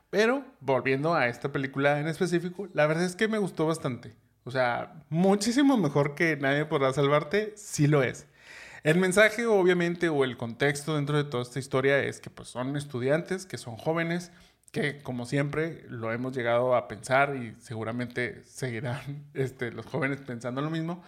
Pero 0.08 0.44
volviendo 0.60 1.14
a 1.14 1.28
esta 1.28 1.52
película 1.52 2.00
en 2.00 2.08
específico, 2.08 2.68
la 2.74 2.86
verdad 2.86 3.04
es 3.04 3.16
que 3.16 3.28
me 3.28 3.38
gustó 3.38 3.66
bastante. 3.66 4.14
O 4.44 4.50
sea, 4.50 5.04
muchísimo 5.08 5.76
mejor 5.76 6.14
que 6.14 6.36
Nadie 6.36 6.64
podrá 6.64 6.92
salvarte, 6.92 7.52
sí 7.56 7.86
lo 7.86 8.02
es. 8.02 8.26
El 8.82 8.98
mensaje, 8.98 9.46
obviamente, 9.46 10.08
o 10.08 10.24
el 10.24 10.36
contexto 10.36 10.96
dentro 10.96 11.16
de 11.16 11.24
toda 11.24 11.42
esta 11.44 11.58
historia 11.58 12.02
es 12.02 12.20
que 12.20 12.30
pues, 12.30 12.48
son 12.48 12.76
estudiantes, 12.76 13.46
que 13.46 13.56
son 13.58 13.76
jóvenes, 13.76 14.32
que 14.72 14.98
como 15.02 15.26
siempre 15.26 15.84
lo 15.88 16.12
hemos 16.12 16.34
llegado 16.34 16.74
a 16.74 16.88
pensar 16.88 17.36
y 17.36 17.54
seguramente 17.60 18.42
seguirán 18.44 19.26
este, 19.34 19.70
los 19.70 19.86
jóvenes 19.86 20.20
pensando 20.20 20.62
lo 20.62 20.70
mismo, 20.70 21.02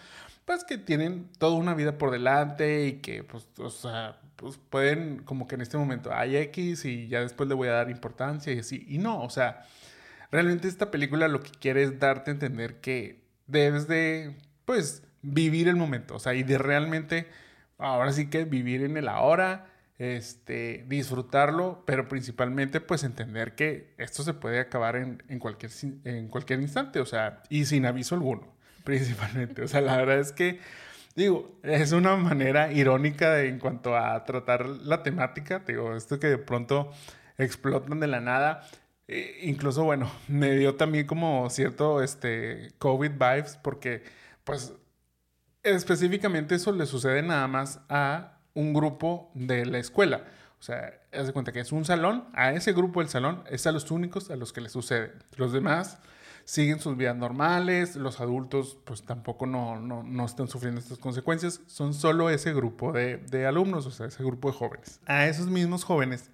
pues 0.45 0.65
que 0.65 0.79
tienen 0.79 1.29
toda 1.39 1.57
una 1.57 1.75
vida 1.75 1.99
por 1.99 2.11
delante 2.11 2.87
y 2.87 2.93
que 3.01 3.25
pues, 3.25 3.49
o 3.59 3.71
sea, 3.71 4.21
pues 4.37 4.59
pueden 4.71 5.23
como 5.25 5.49
que 5.49 5.55
en 5.55 5.63
este 5.63 5.79
momento 5.79 6.13
hay 6.13 6.37
X 6.37 6.85
y 6.85 7.09
ya 7.09 7.21
después 7.21 7.49
le 7.49 7.55
voy 7.55 7.69
a 7.69 7.73
dar 7.73 7.91
importancia 7.91 8.53
y 8.53 8.59
así. 8.59 8.85
Y 8.89 8.99
no, 8.99 9.23
o 9.23 9.31
sea, 9.31 9.65
realmente 10.31 10.69
esta 10.69 10.91
película 10.91 11.29
lo 11.29 11.41
que 11.41 11.51
quiere 11.51 11.83
es 11.83 11.99
darte 11.99 12.31
a 12.31 12.35
entender 12.35 12.81
que 12.81 13.25
debes 13.47 13.89
de, 13.89 14.37
pues, 14.65 15.03
vivir 15.23 15.69
el 15.69 15.77
momento, 15.77 16.17
o 16.17 16.19
sea, 16.19 16.35
y 16.35 16.43
de 16.43 16.59
realmente, 16.59 17.29
ahora 17.79 18.13
sí 18.13 18.29
que 18.29 18.45
vivir 18.45 18.83
en 18.83 18.97
el 18.97 19.09
ahora, 19.09 19.67
este, 19.99 20.85
disfrutarlo, 20.89 21.83
pero 21.87 22.09
principalmente, 22.09 22.81
pues, 22.81 23.05
entender 23.05 23.55
que 23.55 23.95
esto 23.99 24.23
se 24.23 24.35
puede 24.35 24.61
acabar 24.61 24.97
en, 24.97 25.23
en, 25.29 25.39
cualquier, 25.39 25.71
en 26.05 26.29
cualquier 26.29 26.61
instante, 26.61 27.01
o 27.01 27.07
sea, 27.07 27.43
y 27.49 27.65
sin 27.65 27.87
aviso 27.87 28.15
alguno, 28.15 28.55
principalmente. 28.85 29.63
O 29.63 29.69
sea, 29.69 29.81
la 29.81 29.97
verdad 29.97 30.19
es 30.19 30.33
que, 30.33 30.61
digo, 31.15 31.59
es 31.63 31.93
una 31.93 32.17
manera 32.17 32.73
irónica 32.73 33.41
en 33.43 33.59
cuanto 33.59 33.97
a 33.97 34.25
tratar 34.25 34.67
la 34.67 35.03
temática, 35.03 35.61
digo, 35.67 35.97
esto 35.97 36.19
que 36.19 36.29
de 36.29 36.39
pronto 36.39 36.91
explotan 37.39 38.01
de 38.01 38.07
la 38.07 38.21
nada. 38.21 38.67
Eh, 39.07 39.41
incluso, 39.43 39.85
bueno, 39.85 40.11
me 40.29 40.57
dio 40.57 40.77
también 40.77 41.07
como 41.07 41.49
cierto 41.51 42.03
este, 42.03 42.73
COVID 42.79 43.13
vibes 43.13 43.59
porque, 43.63 44.03
pues, 44.45 44.73
específicamente 45.65 46.55
eso 46.55 46.73
le 46.73 46.87
sucede 46.87 47.23
nada 47.23 47.49
más 47.49 47.81
a 47.89 48.39
un 48.55 48.73
grupo 48.73 49.31
de 49.35 49.67
la 49.67 49.79
escuela. 49.79 50.25
O 50.61 50.63
sea, 50.63 50.95
haz 51.13 51.27
de 51.27 51.33
cuenta 51.33 51.53
que 51.53 51.61
es 51.61 51.73
un 51.73 51.85
salón, 51.85 52.25
a 52.33 52.53
ese 52.53 52.73
grupo 52.73 53.01
del 53.01 53.09
salón 53.09 53.43
es 53.51 53.67
a 53.67 53.73
los 53.73 53.91
únicos 53.91 54.31
a 54.31 54.37
los 54.37 54.53
que 54.53 54.61
le 54.61 54.69
sucede. 54.69 55.13
Los 55.37 55.53
demás 55.53 55.99
siguen 56.45 56.79
sus 56.79 56.97
vidas 56.97 57.17
normales, 57.17 57.97
los 57.97 58.21
adultos 58.21 58.79
pues 58.85 59.03
tampoco 59.03 59.47
no, 59.47 59.81
no, 59.81 60.03
no 60.03 60.25
están 60.25 60.49
sufriendo 60.49 60.81
estas 60.81 60.99
consecuencias, 60.99 61.61
son 61.67 61.95
solo 61.95 62.31
ese 62.31 62.53
grupo 62.53 62.93
de, 62.93 63.17
de 63.17 63.47
alumnos, 63.47 63.87
o 63.87 63.91
sea, 63.91 64.07
ese 64.07 64.23
grupo 64.23 64.51
de 64.51 64.57
jóvenes. 64.57 65.01
A 65.07 65.27
esos 65.27 65.47
mismos 65.49 65.85
jóvenes 65.85 66.31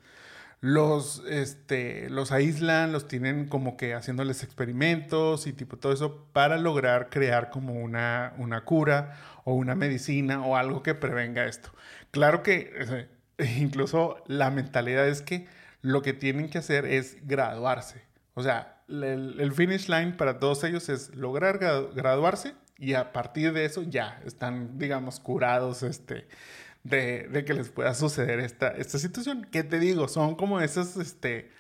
los, 0.61 1.23
este, 1.27 2.11
los 2.11 2.33
aíslan, 2.33 2.93
los 2.93 3.09
tienen 3.09 3.49
como 3.49 3.77
que 3.77 3.95
haciéndoles 3.95 4.43
experimentos 4.43 5.47
y 5.47 5.53
tipo 5.53 5.79
todo 5.79 5.93
eso 5.93 6.27
para 6.33 6.59
lograr 6.59 7.09
crear 7.09 7.51
como 7.51 7.75
una, 7.75 8.35
una 8.37 8.65
cura 8.65 9.17
o 9.45 9.55
una 9.55 9.75
medicina 9.75 10.45
o 10.45 10.57
algo 10.57 10.83
que 10.83 10.95
prevenga 10.95 11.47
esto. 11.47 11.71
Claro 12.11 12.43
que 12.43 13.09
incluso 13.59 14.23
la 14.27 14.51
mentalidad 14.51 15.09
es 15.09 15.23
que 15.23 15.47
lo 15.83 16.03
que 16.03 16.13
tienen 16.13 16.51
que 16.51 16.59
hacer 16.59 16.85
es 16.85 17.17
graduarse. 17.27 18.03
O 18.35 18.43
sea, 18.43 18.83
el, 18.89 19.53
finish 19.53 19.89
line 19.89 20.13
para 20.13 20.39
todos 20.39 20.65
ellos 20.65 20.89
es 20.89 21.15
lograr 21.15 21.59
graduarse 21.59 22.55
y 22.77 22.95
a 22.95 23.13
partir 23.13 23.53
de 23.53 23.65
eso 23.65 23.83
ya 23.83 24.21
están, 24.25 24.79
digamos, 24.79 25.21
curados, 25.21 25.83
este, 25.83 26.27
de, 26.85 27.45
que 27.47 27.55
les 27.55 27.71
pueda 27.71 27.95
suceder 27.95 28.41
esta, 28.41 28.69
esta 28.69 28.99
situación. 28.99 29.47
Que 29.51 29.63
te 29.65 29.79
digo, 29.79 30.09
son 30.09 30.35
como 30.35 30.61
esas, 30.61 30.97
este, 30.97 31.51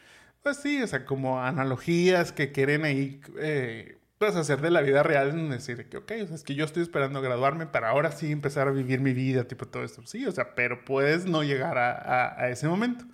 pues 0.42 0.58
sí, 0.58 0.82
o 0.82 0.86
sea, 0.86 1.04
como 1.04 1.42
analogías 1.42 2.32
que 2.32 2.52
quieren 2.52 2.84
ahí, 2.84 3.20
eh, 3.38 3.98
pues 4.18 4.36
hacer 4.36 4.60
de 4.60 4.70
la 4.70 4.82
vida 4.82 5.02
real, 5.02 5.30
en 5.30 5.50
decir 5.50 5.88
que, 5.88 5.96
ok, 5.98 6.12
o 6.22 6.26
sea, 6.26 6.36
es 6.36 6.42
que 6.42 6.54
yo 6.54 6.64
estoy 6.64 6.82
esperando 6.82 7.22
graduarme 7.22 7.66
para 7.66 7.90
ahora 7.90 8.12
sí 8.12 8.30
empezar 8.30 8.68
a 8.68 8.70
vivir 8.70 9.00
mi 9.00 9.12
vida, 9.14 9.44
tipo 9.44 9.66
todo 9.66 9.84
esto. 9.84 10.06
Sí, 10.06 10.26
o 10.26 10.32
sea, 10.32 10.54
pero 10.54 10.84
puedes 10.84 11.26
no 11.26 11.42
llegar 11.42 11.78
a, 11.78 12.40
a, 12.40 12.50
ese 12.50 12.68
momento. 12.68 13.04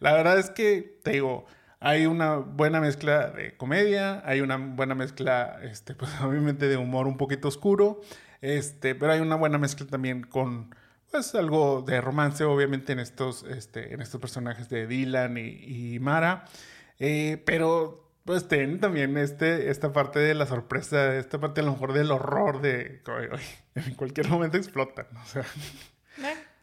La 0.00 0.12
verdad 0.14 0.38
es 0.38 0.50
que, 0.50 1.00
te 1.02 1.12
digo, 1.12 1.46
hay 1.80 2.06
una 2.06 2.36
buena 2.36 2.80
mezcla 2.80 3.30
de 3.30 3.56
comedia, 3.56 4.22
hay 4.24 4.40
una 4.40 4.56
buena 4.56 4.94
mezcla, 4.94 5.60
este, 5.62 5.94
pues 5.96 6.10
obviamente 6.20 6.68
de 6.68 6.76
humor 6.76 7.06
un 7.06 7.16
poquito 7.16 7.48
oscuro, 7.48 8.00
este, 8.40 8.94
pero 8.94 9.12
hay 9.12 9.20
una 9.20 9.36
buena 9.36 9.58
mezcla 9.58 9.86
también 9.86 10.22
con 10.22 10.74
pues 11.10 11.34
algo 11.34 11.82
de 11.82 12.00
romance, 12.00 12.44
obviamente, 12.44 12.92
en 12.92 13.00
estos, 13.00 13.44
este, 13.44 13.94
en 13.94 14.00
estos 14.00 14.20
personajes 14.20 14.68
de 14.68 14.86
Dylan 14.86 15.36
y, 15.38 15.98
Mara. 16.00 16.44
Eh, 16.98 17.42
pero 17.46 18.04
pues 18.24 18.46
tienen 18.46 18.80
también 18.80 19.16
este, 19.16 19.70
esta 19.70 19.92
parte 19.92 20.18
de 20.18 20.34
la 20.34 20.46
sorpresa, 20.46 21.16
esta 21.16 21.40
parte 21.40 21.62
a 21.62 21.64
lo 21.64 21.72
mejor 21.72 21.94
del 21.94 22.10
horror 22.10 22.60
de 22.60 23.02
en 23.74 23.94
cualquier 23.94 24.28
momento 24.28 24.56
explotan. 24.56 25.06
O 25.16 25.26
sea. 25.26 25.44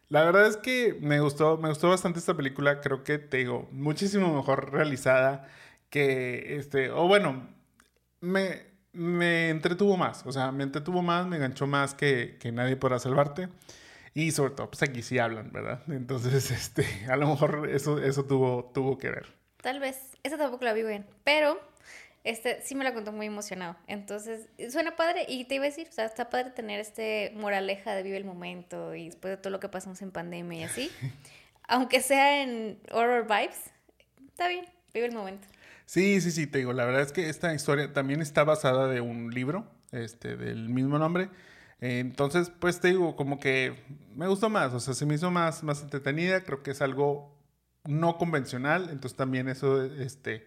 La 0.10 0.24
verdad 0.24 0.46
es 0.46 0.58
que 0.58 0.98
me 1.02 1.20
gustó, 1.20 1.58
me 1.58 1.70
gustó 1.70 1.90
bastante 1.90 2.20
esta 2.20 2.36
película. 2.36 2.80
Creo 2.82 3.04
que 3.04 3.18
te 3.18 3.38
digo, 3.38 3.68
muchísimo 3.72 4.36
mejor 4.36 4.72
realizada 4.72 5.48
que 5.90 6.58
este. 6.58 6.92
O 6.92 7.08
bueno, 7.08 7.50
me, 8.22 8.68
me 8.94 9.50
entretuvo 9.50 9.98
más. 9.98 10.26
O 10.26 10.32
sea, 10.32 10.52
me 10.52 10.64
entretuvo 10.64 11.02
más, 11.02 11.26
me 11.28 11.38
enganchó 11.38 11.68
más 11.68 11.96
que, 11.96 12.38
que 12.40 12.52
Nadie 12.52 12.76
podrá 12.76 13.00
salvarte. 13.00 13.50
Y 14.16 14.32
sobre 14.32 14.52
todo, 14.52 14.72
pues 14.72 14.82
aquí 14.82 15.04
sí 15.04 15.20
hablan, 15.20 15.52
¿verdad? 15.52 15.82
Entonces, 15.90 16.50
este, 16.50 16.88
a 17.10 17.18
lo 17.18 17.28
mejor 17.28 17.70
eso, 17.70 18.02
eso 18.02 18.24
tuvo, 18.24 18.72
tuvo 18.74 18.98
que 18.98 19.10
ver. 19.10 19.28
Tal 19.62 19.80
vez. 19.80 20.00
Esa 20.24 20.38
tampoco 20.38 20.64
la 20.64 20.74
vi 20.74 20.84
bien. 20.84 21.06
Pero, 21.26 21.60
este, 22.24 22.62
sí 22.64 22.76
me 22.76 22.86
la 22.86 22.94
contó 22.94 23.12
muy 23.12 23.26
emocionado. 23.26 23.76
Entonces, 23.88 24.48
suena 24.72 24.96
padre. 24.96 25.26
Y 25.28 25.44
te 25.46 25.56
iba 25.56 25.66
a 25.66 25.68
decir, 25.68 25.88
o 25.90 25.92
sea, 25.92 26.06
está 26.06 26.30
padre 26.30 26.52
tener 26.52 26.80
este 26.80 27.34
moraleja 27.36 27.94
de 27.94 28.04
vive 28.04 28.16
el 28.16 28.24
momento 28.24 28.96
y 28.96 29.08
después 29.08 29.34
de 29.34 29.38
todo 29.38 29.52
lo 29.52 29.60
que 29.60 29.68
pasamos 29.68 30.02
en 30.02 30.12
pandemia 30.12 30.62
y 30.62 30.64
así. 30.64 30.92
Aunque 31.68 32.00
sea 32.00 32.42
en 32.42 32.80
horror 32.92 33.24
vibes, 33.24 33.60
está 34.30 34.48
bien, 34.48 34.66
vive 34.94 35.08
el 35.08 35.14
momento. 35.14 35.46
Sí, 35.86 36.22
sí, 36.22 36.32
sí, 36.32 36.48
te 36.48 36.60
digo, 36.60 36.72
la 36.72 36.86
verdad 36.86 37.02
es 37.02 37.12
que 37.12 37.30
esta 37.30 37.54
historia 37.54 37.92
también 37.92 38.22
está 38.22 38.44
basada 38.44 38.88
de 38.88 39.02
un 39.02 39.32
libro, 39.32 39.68
este, 39.92 40.38
del 40.38 40.70
mismo 40.70 40.98
nombre. 41.00 41.30
Entonces, 41.86 42.52
pues 42.60 42.80
te 42.80 42.88
digo, 42.90 43.16
como 43.16 43.40
que 43.40 43.76
me 44.16 44.28
gustó 44.28 44.50
más, 44.50 44.74
o 44.74 44.80
sea, 44.80 44.96
se 44.96 45.06
me 45.06 45.14
hizo 45.16 45.30
más, 45.30 45.64
más 45.64 45.84
entretenida, 45.84 46.44
creo 46.44 46.64
que 46.64 46.72
es 46.72 46.82
algo 46.82 47.38
no 47.84 48.18
convencional, 48.18 48.90
entonces 48.90 49.16
también 49.16 49.48
eso, 49.48 49.84
este, 49.84 50.46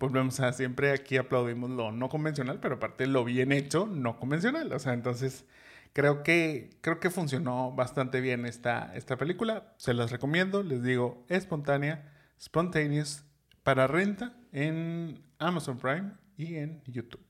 volvemos 0.00 0.40
a 0.40 0.52
siempre 0.52 0.90
aquí 0.90 1.16
aplaudimos 1.16 1.70
lo 1.70 1.92
no 1.92 2.08
convencional, 2.08 2.58
pero 2.58 2.76
aparte 2.76 3.06
lo 3.06 3.24
bien 3.24 3.52
hecho, 3.52 3.86
no 3.86 4.18
convencional, 4.18 4.72
o 4.72 4.78
sea, 4.80 4.92
entonces 4.92 5.44
creo 5.92 6.24
que, 6.24 6.70
creo 6.80 6.98
que 6.98 7.10
funcionó 7.10 7.70
bastante 7.72 8.20
bien 8.20 8.44
esta, 8.44 8.92
esta 8.96 9.16
película, 9.16 9.72
se 9.76 9.94
las 9.94 10.10
recomiendo, 10.10 10.64
les 10.64 10.82
digo, 10.82 11.24
espontánea, 11.28 12.12
spontaneous, 12.40 13.22
para 13.62 13.86
renta 13.86 14.34
en 14.50 15.22
Amazon 15.38 15.78
Prime 15.78 16.14
y 16.36 16.56
en 16.56 16.82
YouTube. 16.86 17.24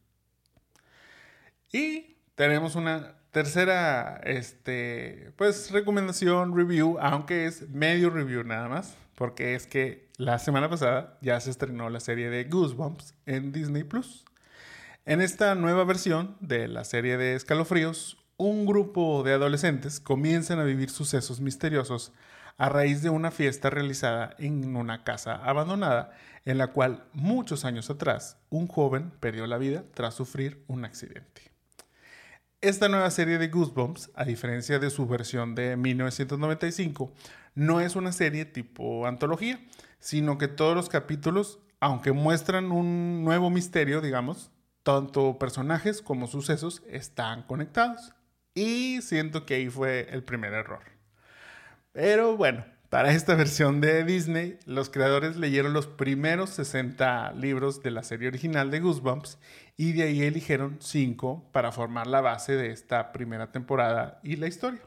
Y 1.73 2.17
tenemos 2.37 2.75
una 2.75 3.20
tercera, 3.31 4.21
este, 4.25 5.33
pues 5.37 5.71
recomendación, 5.71 6.57
review, 6.57 6.99
aunque 7.01 7.47
es 7.47 7.69
medio 7.71 8.11
review 8.11 8.45
nada 8.45 8.69
más, 8.69 8.97
porque 9.15 9.55
es 9.55 9.67
que 9.67 10.09
la 10.17 10.39
semana 10.39 10.69
pasada 10.69 11.19
ya 11.21 11.39
se 11.41 11.51
estrenó 11.51 11.91
la 11.91 12.01
serie 12.01 12.31
de 12.31 12.45
Goosebumps 12.45 13.15
en 13.27 13.53
Disney 13.53 13.85
Plus. 13.85 14.25
En 15.07 15.21
esta 15.21 15.55
nueva 15.55 15.85
versión 15.85 16.37
de 16.41 16.69
la 16.69 16.85
serie 16.85 17.17
de 17.17 17.35
Escalofríos, 17.35 18.19
un 18.37 18.67
grupo 18.67 19.23
de 19.23 19.35
adolescentes 19.35 20.01
comienzan 20.01 20.59
a 20.59 20.65
vivir 20.65 20.91
sucesos 20.91 21.41
misteriosos 21.41 22.13
a 22.57 22.69
raíz 22.69 23.03
de 23.03 23.11
una 23.11 23.31
fiesta 23.31 23.71
realizada 23.71 24.35
en 24.39 24.77
una 24.77 25.05
casa 25.05 25.37
abandonada 25.37 26.13
en 26.45 26.59
la 26.59 26.69
cual 26.69 27.05
muchos 27.13 27.65
años 27.65 27.91
atrás 27.91 28.39
un 28.51 28.67
joven 28.67 29.11
perdió 29.21 29.47
la 29.47 29.59
vida 29.59 29.85
tras 29.95 30.15
sufrir 30.15 30.65
un 30.69 30.85
accidente. 30.85 31.50
Esta 32.63 32.91
nueva 32.91 33.11
serie 33.11 33.39
de 33.39 33.49
Goosebumps, 33.49 34.11
a 34.15 34.27
diferencia 34.27 34.79
de 34.79 34.91
su 34.91 35.07
versión 35.07 35.55
de 35.55 35.79
1995, 35.79 37.11
no 37.55 37.81
es 37.81 37.97
una 37.97 38.13
serie 38.13 38.45
tipo 38.45 39.07
antología, 39.07 39.59
sino 39.99 40.37
que 40.37 40.47
todos 40.47 40.77
los 40.77 40.91
capítulos, 40.91 41.59
aunque 41.81 42.13
muestran 42.13 42.71
un 42.71 43.25
nuevo 43.25 43.49
misterio, 43.49 44.03
digamos, 44.03 44.51
tanto 44.83 45.39
personajes 45.39 46.03
como 46.03 46.27
sucesos 46.27 46.83
están 46.87 47.45
conectados. 47.45 48.13
Y 48.53 49.01
siento 49.01 49.47
que 49.47 49.55
ahí 49.55 49.71
fue 49.71 50.09
el 50.11 50.23
primer 50.23 50.53
error. 50.53 50.83
Pero 51.93 52.37
bueno, 52.37 52.67
para 52.91 53.13
esta 53.13 53.37
versión 53.37 53.81
de 53.81 54.05
Disney, 54.05 54.59
los 54.67 54.91
creadores 54.91 55.37
leyeron 55.37 55.73
los 55.73 55.87
primeros 55.87 56.51
60 56.51 57.33
libros 57.33 57.83
de 57.83 57.93
la 57.93 58.03
serie 58.03 58.29
original 58.29 58.71
de 58.71 58.81
Goosebumps 58.81 59.39
y 59.81 59.93
de 59.93 60.03
ahí 60.03 60.23
eligieron 60.23 60.77
5 60.79 61.49
para 61.53 61.73
formar 61.73 62.07
la 62.07 62.21
base 62.21 62.55
de 62.55 62.71
esta 62.71 63.13
primera 63.13 63.51
temporada 63.51 64.21
y 64.23 64.37
la 64.37 64.47
historia. 64.47 64.83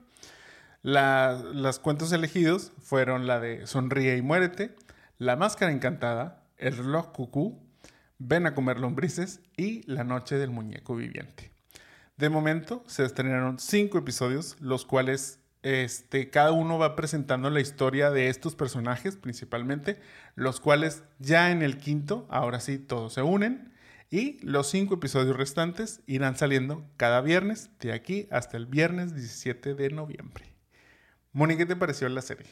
las 0.83 1.79
cuentos 1.79 2.11
elegidos 2.11 2.71
fueron 2.79 3.25
la 3.25 3.39
de 3.39 3.65
Sonríe 3.65 4.15
y 4.17 4.21
Muérete, 4.21 4.75
La 5.17 5.35
Máscara 5.35 5.71
Encantada, 5.71 6.43
El 6.57 6.77
Reloj 6.77 7.11
Cucú, 7.11 7.59
Ven 8.19 8.45
a 8.45 8.53
comer 8.53 8.79
lombrices 8.79 9.39
y 9.57 9.81
La 9.91 10.03
Noche 10.03 10.37
del 10.37 10.51
Muñeco 10.51 10.95
Viviente. 10.95 11.49
De 12.15 12.29
momento 12.29 12.83
se 12.85 13.03
estrenaron 13.03 13.57
5 13.57 13.97
episodios, 13.97 14.57
los 14.59 14.85
cuales 14.85 15.39
este, 15.63 16.29
cada 16.29 16.51
uno 16.51 16.77
va 16.77 16.95
presentando 16.95 17.49
la 17.49 17.61
historia 17.61 18.11
de 18.11 18.29
estos 18.29 18.53
personajes 18.53 19.15
principalmente, 19.15 19.99
los 20.35 20.59
cuales 20.59 21.01
ya 21.17 21.49
en 21.49 21.63
el 21.63 21.79
quinto, 21.79 22.27
ahora 22.29 22.59
sí, 22.59 22.77
todos 22.77 23.13
se 23.13 23.23
unen. 23.23 23.72
Y 24.13 24.37
los 24.43 24.69
cinco 24.69 24.93
episodios 24.93 25.35
restantes 25.35 26.03
irán 26.05 26.37
saliendo 26.37 26.87
cada 26.97 27.19
viernes, 27.21 27.71
de 27.79 27.93
aquí 27.93 28.27
hasta 28.29 28.57
el 28.57 28.67
viernes 28.67 29.15
17 29.15 29.73
de 29.73 29.89
noviembre. 29.89 30.53
Moni, 31.31 31.57
¿qué 31.57 31.65
te 31.65 31.75
pareció 31.75 32.07
la 32.09 32.21
serie? 32.21 32.45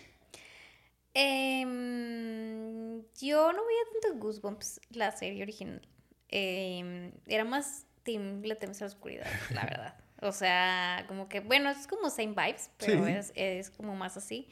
Em, 1.13 3.03
yo 3.21 3.53
no 3.53 3.63
veía 3.63 3.81
tanto 4.01 4.17
Goosebumps, 4.17 4.81
la 4.89 5.11
serie 5.11 5.43
original. 5.43 5.87
Em, 6.29 7.11
era 7.27 7.45
más 7.45 7.85
Team 8.01 8.41
Le 8.41 8.55
temes 8.55 8.81
a 8.81 8.85
la 8.85 8.89
oscuridad, 8.89 9.27
la 9.51 9.61
verdad. 9.69 10.03
O 10.23 10.31
sea, 10.31 11.05
como 11.07 11.29
que, 11.29 11.41
bueno, 11.41 11.69
es 11.69 11.85
como 11.85 12.09
same 12.09 12.29
vibes, 12.29 12.71
pero 12.79 13.05
es, 13.05 13.69
como 13.69 13.95
más 13.95 14.17
así. 14.17 14.49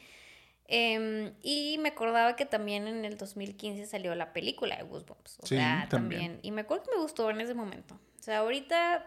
Em, 0.71 1.33
y 1.41 1.79
me 1.79 1.89
acordaba 1.89 2.35
que 2.35 2.45
también 2.45 2.87
en 2.87 3.03
el 3.03 3.17
2015 3.17 3.87
salió 3.87 4.13
la 4.13 4.33
película 4.33 4.77
de 4.77 4.83
Goosebumps. 4.83 5.39
O 5.41 5.47
sea, 5.47 5.87
también. 5.89 6.39
Y 6.43 6.51
me 6.51 6.61
acuerdo 6.61 6.83
que 6.83 6.91
me 6.95 7.01
gustó 7.01 7.29
en 7.31 7.41
ese 7.41 7.55
momento. 7.55 7.95
O 8.19 8.23
sea, 8.23 8.39
ahorita 8.39 9.03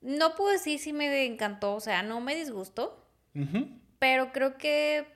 no 0.00 0.36
puedo 0.36 0.52
decir 0.52 0.78
si 0.78 0.92
me 0.92 1.24
encantó, 1.24 1.74
o 1.74 1.80
sea, 1.80 2.02
no 2.04 2.20
me 2.20 2.36
disgustó. 2.36 3.04
Pero 3.98 4.32
creo 4.32 4.56
que. 4.56 5.06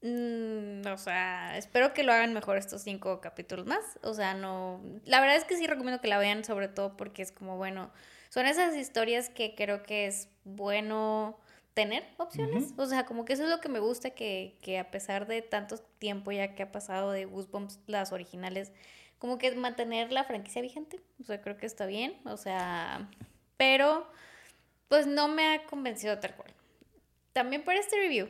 Mm, 0.00 0.86
o 0.88 0.98
sea, 0.98 1.56
espero 1.58 1.92
que 1.92 2.02
lo 2.02 2.12
hagan 2.12 2.32
mejor 2.32 2.56
estos 2.56 2.82
cinco 2.82 3.20
capítulos 3.20 3.66
más. 3.66 3.98
O 4.02 4.14
sea, 4.14 4.32
no. 4.32 4.80
La 5.04 5.20
verdad 5.20 5.36
es 5.36 5.44
que 5.44 5.56
sí 5.56 5.66
recomiendo 5.66 6.00
que 6.00 6.08
la 6.08 6.18
vean, 6.18 6.44
sobre 6.44 6.68
todo 6.68 6.96
porque 6.96 7.20
es 7.20 7.30
como, 7.30 7.58
bueno 7.58 7.92
son 8.32 8.46
esas 8.46 8.74
historias 8.74 9.28
que 9.28 9.54
creo 9.54 9.82
que 9.82 10.06
es 10.06 10.30
bueno 10.44 11.38
tener 11.74 12.04
opciones. 12.18 12.74
O 12.76 12.86
sea, 12.86 13.04
como 13.06 13.24
que 13.24 13.32
eso 13.32 13.44
es 13.44 13.50
lo 13.50 13.60
que 13.60 13.68
me 13.68 13.78
gusta, 13.78 14.10
que, 14.10 14.58
que, 14.62 14.78
a 14.78 14.90
pesar 14.90 15.26
de 15.26 15.42
tanto 15.42 15.78
tiempo 15.98 16.32
ya 16.32 16.54
que 16.54 16.62
ha 16.62 16.72
pasado 16.72 17.12
de 17.12 17.24
Goosebumps, 17.24 17.80
las 17.86 18.12
originales, 18.12 18.72
como 19.18 19.38
que 19.38 19.54
mantener 19.54 20.12
la 20.12 20.24
franquicia 20.24 20.62
vigente. 20.62 21.00
O 21.20 21.24
sea, 21.24 21.40
creo 21.40 21.56
que 21.56 21.66
está 21.66 21.86
bien. 21.86 22.16
O 22.24 22.36
sea, 22.36 23.08
pero 23.56 24.06
pues 24.88 25.06
no 25.06 25.28
me 25.28 25.54
ha 25.54 25.66
convencido 25.66 26.18
tal 26.18 26.34
cual. 26.36 26.52
También 27.32 27.64
para 27.64 27.80
este 27.80 27.96
review 27.96 28.28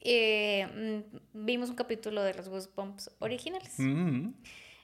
eh, 0.00 1.02
mm, 1.34 1.44
vimos 1.44 1.70
un 1.70 1.76
capítulo 1.76 2.22
de 2.22 2.34
los 2.34 2.48
Goosebumps 2.48 3.10
originales. 3.18 3.74
Mm. 3.78 4.30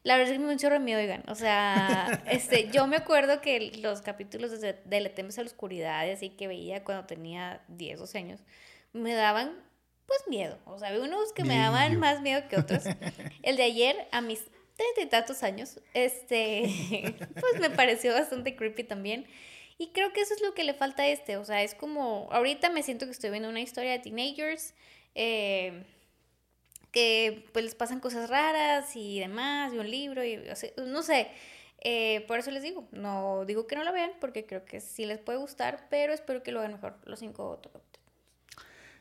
La 0.04 0.16
verdad 0.16 0.34
es 0.34 0.40
que 0.40 0.44
me 0.44 0.56
chorro 0.56 0.80
miedo, 0.80 1.00
oigan. 1.00 1.22
O 1.28 1.34
sea, 1.34 2.22
este, 2.30 2.68
yo 2.70 2.86
me 2.86 2.96
acuerdo 2.96 3.40
que 3.40 3.72
los 3.78 4.02
capítulos 4.02 4.60
de, 4.60 4.74
de 4.84 5.00
Le 5.00 5.10
temes 5.10 5.38
a 5.38 5.42
la 5.42 5.48
oscuridad, 5.48 6.10
así 6.10 6.30
que 6.30 6.48
veía 6.48 6.82
cuando 6.84 7.06
tenía 7.06 7.62
10, 7.68 8.00
12 8.00 8.18
años, 8.18 8.40
me 8.92 9.14
daban, 9.14 9.52
pues, 10.06 10.20
miedo. 10.28 10.58
O 10.66 10.78
sea, 10.78 10.88
había 10.88 11.02
unos 11.02 11.32
que 11.32 11.44
me 11.44 11.56
daban 11.56 11.98
más 11.98 12.20
miedo 12.20 12.42
que 12.48 12.56
otros. 12.56 12.84
El 13.42 13.56
de 13.56 13.62
ayer, 13.62 14.08
a 14.10 14.20
mis 14.20 14.40
treinta 14.76 15.02
y 15.02 15.06
tantos 15.06 15.42
años, 15.42 15.80
este, 15.94 17.14
pues 17.40 17.60
me 17.60 17.70
pareció 17.70 18.12
bastante 18.12 18.56
creepy 18.56 18.84
también. 18.84 19.26
Y 19.78 19.88
creo 19.88 20.12
que 20.12 20.20
eso 20.20 20.34
es 20.34 20.42
lo 20.42 20.54
que 20.54 20.64
le 20.64 20.74
falta 20.74 21.04
a 21.04 21.08
este. 21.08 21.36
O 21.36 21.44
sea, 21.44 21.62
es 21.62 21.74
como, 21.74 22.28
ahorita 22.30 22.70
me 22.70 22.82
siento 22.82 23.06
que 23.06 23.12
estoy 23.12 23.30
viendo 23.30 23.48
una 23.48 23.60
historia 23.60 23.92
de 23.92 23.98
teenagers. 24.00 24.74
Eh, 25.14 25.84
que 26.92 27.48
pues 27.52 27.64
les 27.64 27.74
pasan 27.74 28.00
cosas 28.00 28.30
raras 28.30 28.94
y 28.94 29.18
demás, 29.18 29.72
y 29.72 29.78
un 29.78 29.90
libro, 29.90 30.24
y 30.24 30.38
no 30.86 31.02
sé. 31.02 31.30
Eh, 31.84 32.24
por 32.28 32.38
eso 32.38 32.52
les 32.52 32.62
digo, 32.62 32.86
no 32.92 33.44
digo 33.44 33.66
que 33.66 33.74
no 33.74 33.82
la 33.82 33.90
vean, 33.90 34.12
porque 34.20 34.46
creo 34.46 34.64
que 34.64 34.80
sí 34.80 35.04
les 35.04 35.18
puede 35.18 35.38
gustar, 35.38 35.88
pero 35.90 36.12
espero 36.12 36.42
que 36.44 36.52
lo 36.52 36.60
hagan 36.60 36.74
mejor 36.74 36.96
los 37.04 37.18
cinco 37.18 37.60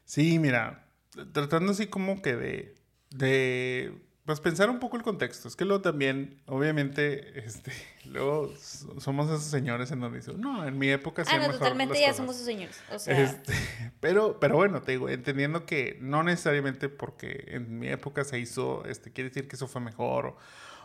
Sí, 0.05 0.39
mira, 0.39 0.87
tratando 1.31 1.73
así 1.73 1.87
como 1.87 2.23
que 2.23 2.35
de, 2.35 2.75
de 3.11 4.01
pues 4.25 4.39
pensar 4.39 4.69
un 4.69 4.79
poco 4.79 4.97
el 4.97 5.03
contexto. 5.03 5.47
Es 5.47 5.55
que 5.55 5.65
luego 5.65 5.81
también, 5.81 6.41
obviamente, 6.45 7.39
este, 7.45 7.71
luego 8.05 8.53
somos 8.99 9.27
esos 9.27 9.43
señores 9.43 9.91
en 9.91 9.99
donde 9.99 10.19
dicen, 10.19 10.39
no, 10.39 10.65
en 10.65 10.77
mi 10.77 10.89
época 10.89 11.25
sí. 11.25 11.31
Ah, 11.33 11.47
no, 11.47 11.53
totalmente 11.53 11.99
ya 11.99 12.13
somos 12.13 12.35
esos 12.35 12.45
señores. 12.45 12.79
O 12.91 12.99
sea... 12.99 13.19
Este, 13.19 13.53
pero, 13.99 14.39
pero 14.39 14.55
bueno, 14.55 14.81
te 14.81 14.93
digo, 14.93 15.09
entendiendo 15.09 15.65
que 15.65 15.97
no 16.01 16.23
necesariamente 16.23 16.89
porque 16.89 17.45
en 17.47 17.79
mi 17.79 17.87
época 17.87 18.23
se 18.23 18.39
hizo, 18.39 18.85
este, 18.85 19.11
quiere 19.11 19.29
decir 19.29 19.47
que 19.47 19.55
eso 19.55 19.67
fue 19.67 19.81
mejor 19.81 20.27
o, 20.27 20.37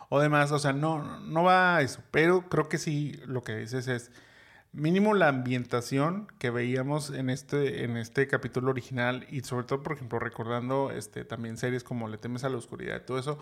o 0.09 0.19
demás. 0.19 0.51
O 0.51 0.59
sea, 0.59 0.73
no, 0.73 1.19
no 1.19 1.43
va 1.43 1.77
a 1.77 1.81
eso. 1.81 2.01
Pero 2.11 2.49
creo 2.49 2.69
que 2.69 2.77
sí 2.77 3.19
lo 3.25 3.43
que 3.43 3.55
dices 3.55 3.87
es 3.87 4.11
mínimo 4.77 5.15
la 5.15 5.27
ambientación 5.27 6.27
que 6.37 6.51
veíamos 6.51 7.09
en 7.09 7.29
este, 7.29 7.83
en 7.83 7.97
este 7.97 8.27
capítulo 8.27 8.69
original 8.69 9.25
y 9.29 9.41
sobre 9.41 9.65
todo, 9.65 9.81
por 9.81 9.93
ejemplo, 9.93 10.19
recordando 10.19 10.91
este, 10.91 11.25
también 11.25 11.57
series 11.57 11.83
como 11.83 12.07
Le 12.07 12.17
temes 12.17 12.43
a 12.43 12.49
la 12.49 12.57
oscuridad 12.57 13.01
y 13.01 13.05
todo 13.05 13.17
eso, 13.17 13.39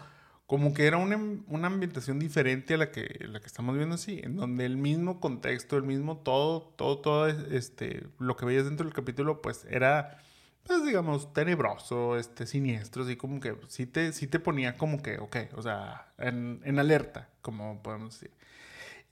como 0.48 0.74
que 0.74 0.88
era 0.88 0.98
una, 0.98 1.18
una, 1.48 1.68
ambientación 1.68 2.20
diferente 2.20 2.76
a 2.76 2.78
la 2.78 2.92
que, 2.92 3.26
la 3.28 3.40
que 3.42 3.48
estamos 3.48 3.76
viendo 3.76 3.96
así, 3.96 4.22
en 4.24 4.38
donde 4.38 4.66
el 4.66 4.78
mismo 4.78 5.20
contexto, 5.20 5.76
el 5.76 5.84
mismo 5.84 6.18
todo, 6.18 6.62
todo, 6.78 7.00
todo 7.00 7.28
este, 7.28 8.08
lo 8.20 8.38
que 8.38 8.46
veías 8.46 8.66
dentro 8.66 8.86
del 8.86 8.94
capítulo, 8.94 9.42
pues 9.42 9.66
era, 9.70 10.20
pues 10.64 10.86
digamos, 10.86 11.34
tenebroso, 11.34 12.18
este, 12.18 12.48
siniestro, 12.48 13.04
así 13.04 13.18
como 13.18 13.42
que 13.42 13.58
sí 13.68 13.86
te, 13.88 14.12
te 14.12 14.40
ponía 14.40 14.78
como 14.78 15.02
que, 15.02 15.18
ok, 15.18 15.38
o 15.56 15.62
sea, 15.62 16.14
en, 16.18 16.62
en 16.64 16.80
alerta, 16.80 17.30
como 17.42 17.82
podemos 17.84 18.14
decir. 18.14 18.32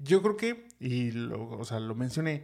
Yo 0.04 0.22
creo 0.22 0.38
que, 0.38 0.68
y 0.80 1.12
lo, 1.12 1.50
o 1.50 1.66
sea, 1.66 1.80
lo 1.80 1.96
mencioné, 1.96 2.44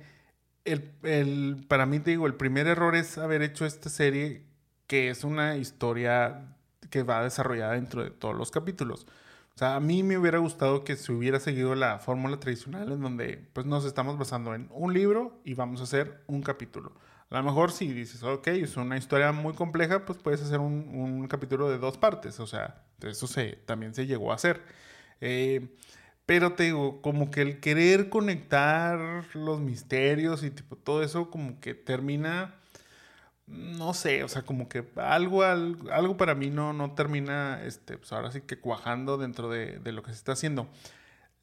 el, 0.65 0.91
el, 1.03 1.65
para 1.67 1.85
mí 1.85 1.99
te 1.99 2.11
digo, 2.11 2.27
el 2.27 2.35
primer 2.35 2.67
error 2.67 2.95
es 2.95 3.17
haber 3.17 3.41
hecho 3.41 3.65
esta 3.65 3.89
serie 3.89 4.43
que 4.87 5.09
es 5.09 5.23
una 5.23 5.57
historia 5.57 6.55
que 6.89 7.03
va 7.03 7.23
desarrollada 7.23 7.73
dentro 7.73 8.03
de 8.03 8.11
todos 8.11 8.35
los 8.35 8.51
capítulos. 8.51 9.05
O 9.55 9.57
sea, 9.59 9.75
a 9.75 9.79
mí 9.79 10.03
me 10.03 10.17
hubiera 10.17 10.37
gustado 10.39 10.83
que 10.83 10.95
se 10.95 11.11
hubiera 11.11 11.39
seguido 11.39 11.75
la 11.75 11.99
fórmula 11.99 12.39
tradicional 12.39 12.91
en 12.91 13.01
donde 13.01 13.49
pues 13.53 13.65
nos 13.65 13.85
estamos 13.85 14.17
basando 14.17 14.55
en 14.55 14.69
un 14.71 14.93
libro 14.93 15.41
y 15.43 15.53
vamos 15.53 15.81
a 15.81 15.83
hacer 15.83 16.23
un 16.27 16.41
capítulo. 16.41 16.93
A 17.29 17.37
lo 17.37 17.43
mejor 17.43 17.71
si 17.71 17.91
dices, 17.91 18.23
ok, 18.23 18.47
es 18.47 18.77
una 18.77 18.97
historia 18.97 19.31
muy 19.31 19.53
compleja, 19.53 20.05
pues 20.05 20.17
puedes 20.17 20.41
hacer 20.41 20.59
un, 20.59 20.89
un 20.95 21.27
capítulo 21.27 21.69
de 21.69 21.77
dos 21.77 21.97
partes. 21.97 22.39
O 22.39 22.47
sea, 22.47 22.83
eso 23.01 23.27
se, 23.27 23.57
también 23.65 23.93
se 23.93 24.07
llegó 24.07 24.31
a 24.31 24.35
hacer. 24.35 24.63
Eh, 25.21 25.75
pero 26.29 26.53
te 26.53 26.65
digo, 26.65 27.01
como 27.01 27.31
que 27.31 27.41
el 27.41 27.59
querer 27.59 28.07
conectar 28.09 29.25
los 29.33 29.59
misterios 29.59 30.43
y 30.43 30.51
tipo 30.51 30.75
todo 30.75 31.01
eso 31.01 31.31
como 31.31 31.59
que 31.59 31.73
termina, 31.73 32.53
no 33.47 33.95
sé, 33.95 34.23
o 34.23 34.27
sea, 34.27 34.43
como 34.43 34.69
que 34.69 34.85
algo, 34.97 35.41
algo, 35.41 36.17
para 36.17 36.35
mí 36.35 36.51
no, 36.51 36.71
no 36.71 36.93
termina, 36.93 37.63
este, 37.63 37.97
pues 37.97 38.13
ahora 38.13 38.31
sí 38.31 38.41
que 38.41 38.59
cuajando 38.59 39.17
dentro 39.17 39.49
de, 39.49 39.79
de, 39.79 39.91
lo 39.91 40.03
que 40.03 40.11
se 40.11 40.17
está 40.17 40.33
haciendo. 40.33 40.69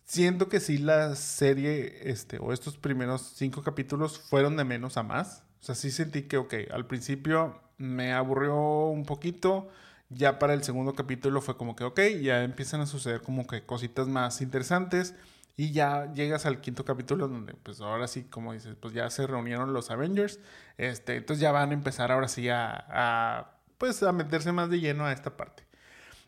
Siento 0.05 0.49
que 0.49 0.61
sí 0.61 0.79
la 0.79 1.17
serie, 1.17 2.09
este, 2.09 2.39
o 2.39 2.53
estos 2.53 2.77
primeros 2.79 3.33
cinco 3.35 3.65
capítulos 3.65 4.21
fueron 4.21 4.57
de 4.57 4.63
menos 4.63 4.97
a 4.97 5.03
más. 5.03 5.43
O 5.63 5.65
sea, 5.65 5.75
sí 5.75 5.91
sentí 5.91 6.23
que, 6.23 6.37
ok, 6.37 6.55
al 6.71 6.87
principio 6.87 7.61
me 7.77 8.13
aburrió 8.13 8.87
un 8.87 9.05
poquito 9.05 9.69
ya 10.09 10.39
para 10.39 10.55
el 10.55 10.63
segundo 10.63 10.95
capítulo 10.95 11.41
fue 11.41 11.57
como 11.57 11.75
que, 11.77 11.85
ok, 11.85 12.01
ya 12.23 12.45
empiezan 12.45 12.81
a 12.81 12.87
suceder 12.87 13.23
como 13.23 13.47
que 13.47 13.65
cositas 13.65 14.09
más 14.09 14.41
interesantes. 14.41 15.15
Y 15.59 15.73
ya 15.73 16.13
llegas 16.13 16.45
al 16.45 16.61
quinto 16.61 16.85
capítulo 16.85 17.29
donde, 17.29 17.55
pues 17.55 17.81
ahora 17.81 18.09
sí, 18.09 18.25
como 18.25 18.53
dices, 18.53 18.77
pues 18.79 18.93
ya 18.93 19.09
se 19.09 19.27
reunieron 19.27 19.73
los 19.73 19.91
Avengers. 19.91 20.39
Este, 20.77 21.17
entonces 21.17 21.41
ya 21.41 21.51
van 21.51 21.71
a 21.71 21.75
empezar 21.75 22.13
ahora 22.13 22.29
sí 22.29 22.49
a, 22.51 23.55
pues 23.79 24.03
a 24.03 24.13
meterse 24.13 24.53
más 24.53 24.69
de 24.69 24.81
lleno 24.81 25.07
a 25.07 25.13
esta 25.13 25.37
parte. 25.37 25.65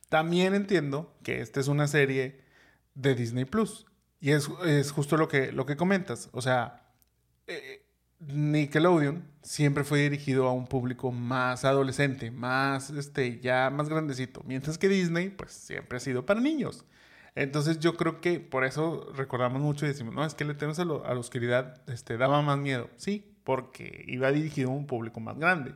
También 0.09 0.55
entiendo 0.55 1.14
que 1.22 1.43
esta 1.43 1.61
es 1.61 1.68
una 1.68 1.87
serie 1.89 2.43
de 2.95 3.14
Disney 3.14 3.45
Plus. 3.45 3.87
Y 4.18 4.31
es, 4.33 4.49
justo 4.93 5.18
lo 5.18 5.29
que, 5.29 5.53
lo 5.53 5.66
que 5.66 5.76
comentas. 5.76 6.31
O 6.33 6.41
sea, 6.41 6.88
Nickelodeon 8.21 9.25
siempre 9.43 9.85
fue 9.85 10.01
dirigido 10.01 10.49
a 10.49 10.53
un 10.53 10.66
público 10.66 11.12
más 11.12 11.64
adolescente, 11.64 12.31
más, 12.31 12.91
este, 12.91 13.41
ya 13.41 13.71
más 13.71 13.89
grandecito. 13.89 14.43
Mientras 14.45 14.77
que 14.79 14.89
Disney, 14.89 15.31
pues 15.31 15.53
siempre 15.53 15.99
ha 15.99 16.01
sido 16.01 16.27
para 16.27 16.41
niños. 16.41 16.85
Entonces 17.35 17.79
yo 17.79 17.97
creo 17.97 18.21
que 18.21 18.41
por 18.41 18.64
eso 18.64 19.12
recordamos 19.14 19.62
mucho 19.62 19.85
y 19.85 19.89
decimos, 19.89 20.14
no, 20.14 20.25
es 20.25 20.35
que 20.35 20.45
le 20.45 20.55
tenemos 20.55 20.79
a, 20.81 20.85
la 20.85 21.21
oscuridad, 21.21 21.81
este, 21.87 22.16
daba 22.16 22.43
más 22.43 22.59
miedo. 22.59 22.91
Sí, 22.97 23.37
porque 23.45 24.05
iba 24.09 24.33
dirigido 24.33 24.71
a 24.71 24.75
un 24.75 24.87
público 24.87 25.21
más 25.21 25.39
grande. 25.39 25.75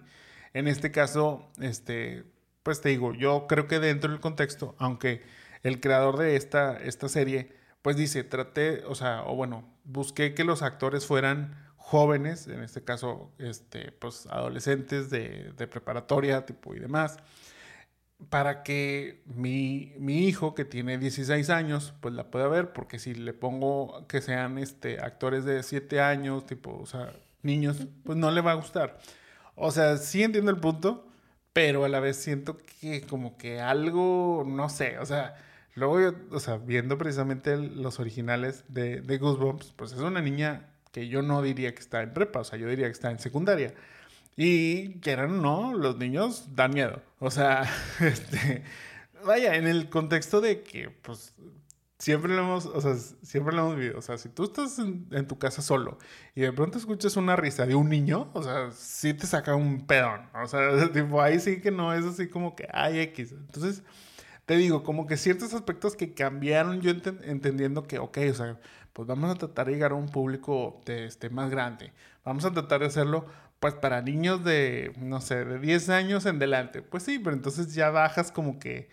En 0.54 0.66
este 0.66 0.90
caso, 0.90 1.50
este, 1.60 2.24
pues 2.62 2.80
te 2.80 2.88
digo, 2.88 3.14
yo 3.14 3.46
creo 3.48 3.68
que 3.68 3.78
dentro 3.78 4.10
del 4.10 4.20
contexto, 4.20 4.74
aunque 4.78 5.22
el 5.62 5.80
creador 5.80 6.18
de 6.18 6.36
esta, 6.36 6.76
esta 6.76 7.08
serie, 7.08 7.54
pues 7.80 7.96
dice, 7.96 8.24
traté, 8.24 8.84
o 8.86 8.94
sea, 8.94 9.22
o 9.24 9.36
bueno, 9.36 9.64
busqué 9.84 10.34
que 10.34 10.44
los 10.44 10.62
actores 10.62 11.06
fueran 11.06 11.71
jóvenes, 11.82 12.46
en 12.46 12.62
este 12.62 12.82
caso, 12.82 13.32
este, 13.38 13.92
pues 13.92 14.26
adolescentes 14.26 15.10
de, 15.10 15.52
de 15.56 15.66
preparatoria, 15.66 16.46
tipo 16.46 16.74
y 16.74 16.78
demás, 16.78 17.18
para 18.30 18.62
que 18.62 19.22
mi, 19.26 19.92
mi, 19.98 20.26
hijo, 20.26 20.54
que 20.54 20.64
tiene 20.64 20.96
16 20.98 21.50
años, 21.50 21.92
pues 22.00 22.14
la 22.14 22.30
pueda 22.30 22.48
ver, 22.48 22.72
porque 22.72 22.98
si 22.98 23.14
le 23.14 23.34
pongo 23.34 24.06
que 24.08 24.20
sean 24.22 24.58
este, 24.58 25.00
actores 25.00 25.44
de 25.44 25.62
7 25.62 26.00
años, 26.00 26.46
tipo, 26.46 26.78
o 26.80 26.86
sea, 26.86 27.12
niños, 27.42 27.86
pues 28.04 28.16
no 28.16 28.30
le 28.30 28.40
va 28.40 28.52
a 28.52 28.54
gustar. 28.54 28.98
O 29.56 29.70
sea, 29.70 29.96
sí 29.98 30.22
entiendo 30.22 30.50
el 30.50 30.58
punto, 30.60 31.08
pero 31.52 31.84
a 31.84 31.88
la 31.88 32.00
vez 32.00 32.16
siento 32.16 32.58
que 32.80 33.02
como 33.02 33.36
que 33.36 33.60
algo, 33.60 34.44
no 34.46 34.68
sé, 34.68 34.98
o 34.98 35.06
sea, 35.06 35.34
luego 35.74 36.00
yo, 36.00 36.12
o 36.30 36.40
sea, 36.40 36.56
viendo 36.58 36.96
precisamente 36.98 37.56
los 37.56 38.00
originales 38.00 38.64
de, 38.68 39.00
de 39.02 39.18
Goosebumps, 39.18 39.72
pues 39.76 39.92
es 39.92 40.00
una 40.00 40.22
niña 40.22 40.71
que 40.92 41.08
yo 41.08 41.22
no 41.22 41.42
diría 41.42 41.74
que 41.74 41.80
está 41.80 42.02
en 42.02 42.12
prepa, 42.12 42.40
o 42.40 42.44
sea, 42.44 42.58
yo 42.58 42.68
diría 42.68 42.86
que 42.86 42.92
está 42.92 43.10
en 43.10 43.18
secundaria. 43.18 43.74
Y 44.36 45.00
quieran 45.00 45.38
o 45.38 45.42
no, 45.42 45.74
los 45.76 45.98
niños 45.98 46.54
dan 46.54 46.72
miedo. 46.72 47.02
O 47.18 47.30
sea, 47.30 47.68
este, 48.00 48.62
vaya, 49.24 49.56
en 49.56 49.66
el 49.66 49.88
contexto 49.88 50.40
de 50.40 50.62
que, 50.62 50.90
pues, 50.90 51.34
siempre 51.98 52.34
lo 52.34 52.42
hemos, 52.42 52.66
o 52.66 52.80
sea, 52.80 52.96
siempre 52.96 53.54
lo 53.54 53.62
hemos 53.62 53.76
vivido. 53.76 53.98
O 53.98 54.02
sea, 54.02 54.18
si 54.18 54.28
tú 54.28 54.44
estás 54.44 54.78
en, 54.78 55.26
tu 55.26 55.38
casa 55.38 55.62
solo 55.62 55.98
y 56.34 56.40
de 56.42 56.52
pronto 56.52 56.78
escuchas 56.78 57.16
una 57.16 57.36
risa 57.36 57.64
de 57.66 57.74
un 57.74 57.88
niño, 57.88 58.30
o 58.32 58.42
sea, 58.42 58.72
sí 58.72 59.14
te 59.14 59.26
saca 59.26 59.54
un 59.54 59.86
pedón. 59.86 60.28
O 60.34 60.46
sea, 60.46 60.60
tipo, 60.92 61.22
ahí 61.22 61.40
sí 61.40 61.60
que 61.60 61.70
no 61.70 61.94
es 61.94 62.04
así 62.04 62.28
como 62.28 62.56
que 62.56 62.68
hay 62.72 62.98
X. 63.00 63.32
Entonces, 63.32 63.82
te 64.46 64.56
digo, 64.56 64.82
como 64.82 65.06
que 65.06 65.16
ciertos 65.16 65.54
aspectos 65.54 65.94
que 65.94 66.14
cambiaron, 66.14 66.80
yo 66.80 66.90
entendiendo 66.90 67.84
que, 67.84 67.98
ok, 67.98 68.18
o 68.30 68.34
sea, 68.34 68.58
pues 68.92 69.08
vamos 69.08 69.30
a 69.30 69.38
tratar 69.38 69.66
de 69.66 69.72
llegar 69.72 69.92
a 69.92 69.94
un 69.94 70.08
público 70.08 70.80
de, 70.84 71.06
este, 71.06 71.30
más 71.30 71.50
grande. 71.50 71.92
Vamos 72.24 72.44
a 72.44 72.52
tratar 72.52 72.80
de 72.80 72.86
hacerlo, 72.86 73.26
pues, 73.60 73.74
para 73.74 74.02
niños 74.02 74.44
de, 74.44 74.92
no 74.98 75.20
sé, 75.20 75.44
de 75.44 75.58
10 75.58 75.88
años 75.88 76.26
en 76.26 76.38
delante. 76.38 76.82
Pues 76.82 77.02
sí, 77.02 77.18
pero 77.18 77.34
entonces 77.34 77.74
ya 77.74 77.90
bajas 77.90 78.32
como 78.32 78.58
que 78.58 78.88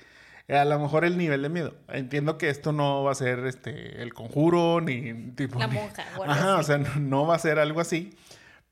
a 0.57 0.65
lo 0.65 0.79
mejor 0.79 1.05
el 1.05 1.17
nivel 1.17 1.41
de 1.41 1.49
miedo. 1.49 1.75
Entiendo 1.89 2.37
que 2.37 2.49
esto 2.49 2.71
no 2.71 3.03
va 3.03 3.11
a 3.11 3.15
ser 3.15 3.39
este 3.45 4.01
el 4.01 4.13
conjuro 4.13 4.81
ni 4.81 5.31
tipo 5.31 5.59
la 5.59 5.67
monja. 5.67 6.05
Ajá, 6.27 6.57
o 6.57 6.63
sea, 6.63 6.77
no, 6.77 7.27
va 7.27 7.35
a 7.35 7.39
ser 7.39 7.59
algo 7.59 7.81
así, 7.81 8.17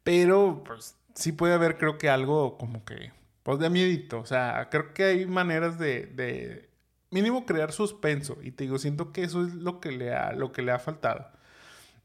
pero 0.03 0.63
pues 0.65 0.95
sí 1.13 1.31
puede 1.31 1.53
haber 1.53 1.77
creo 1.77 1.97
que 1.97 2.09
algo 2.09 2.57
como 2.57 2.83
que 2.83 3.11
pues 3.43 3.59
de 3.59 3.69
miedito, 3.69 4.19
o 4.19 4.25
sea, 4.25 4.67
creo 4.69 4.93
que 4.93 5.05
hay 5.05 5.25
maneras 5.25 5.79
de, 5.79 6.07
de 6.07 6.66
mínimo 7.11 7.45
crear 7.45 7.71
suspenso 7.71 8.37
y 8.41 8.51
te 8.51 8.65
digo, 8.65 8.79
siento 8.79 9.11
que 9.11 9.23
eso 9.23 9.45
es 9.45 9.53
lo 9.53 9.79
que 9.79 9.91
le 9.91 10.13
ha 10.13 10.33
lo 10.33 10.51
que 10.51 10.61
le 10.61 10.71
ha 10.71 10.79
faltado. 10.79 11.27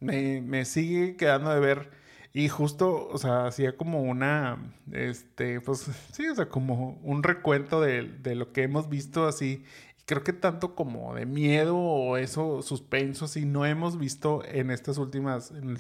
Me, 0.01 0.41
me 0.41 0.65
sigue 0.65 1.17
quedando 1.17 1.51
de 1.51 1.61
ver 1.61 2.03
y 2.35 2.49
justo, 2.49 3.09
o 3.09 3.19
sea, 3.19 3.47
hacía 3.47 3.77
como 3.77 4.03
una, 4.03 4.75
este, 4.93 5.61
pues 5.61 5.81
sí, 6.13 6.27
o 6.29 6.35
sea, 6.35 6.49
como 6.49 6.99
un 7.03 7.23
recuento 7.23 7.81
de, 7.81 8.03
lo 8.35 8.53
que 8.53 8.63
hemos 8.63 8.89
visto 8.89 9.27
así. 9.27 9.65
Y 9.99 10.05
creo 10.05 10.25
que 10.25 10.33
tanto 10.33 10.75
como 10.75 11.15
de 11.15 11.27
miedo 11.27 11.77
o 11.77 12.17
eso, 12.17 12.63
suspenso, 12.63 13.27
así, 13.27 13.45
no 13.45 13.67
hemos 13.67 13.99
visto 13.99 14.43
en 14.47 14.71
estas 14.71 14.99
últimas, 14.99 15.51
en, 15.53 15.77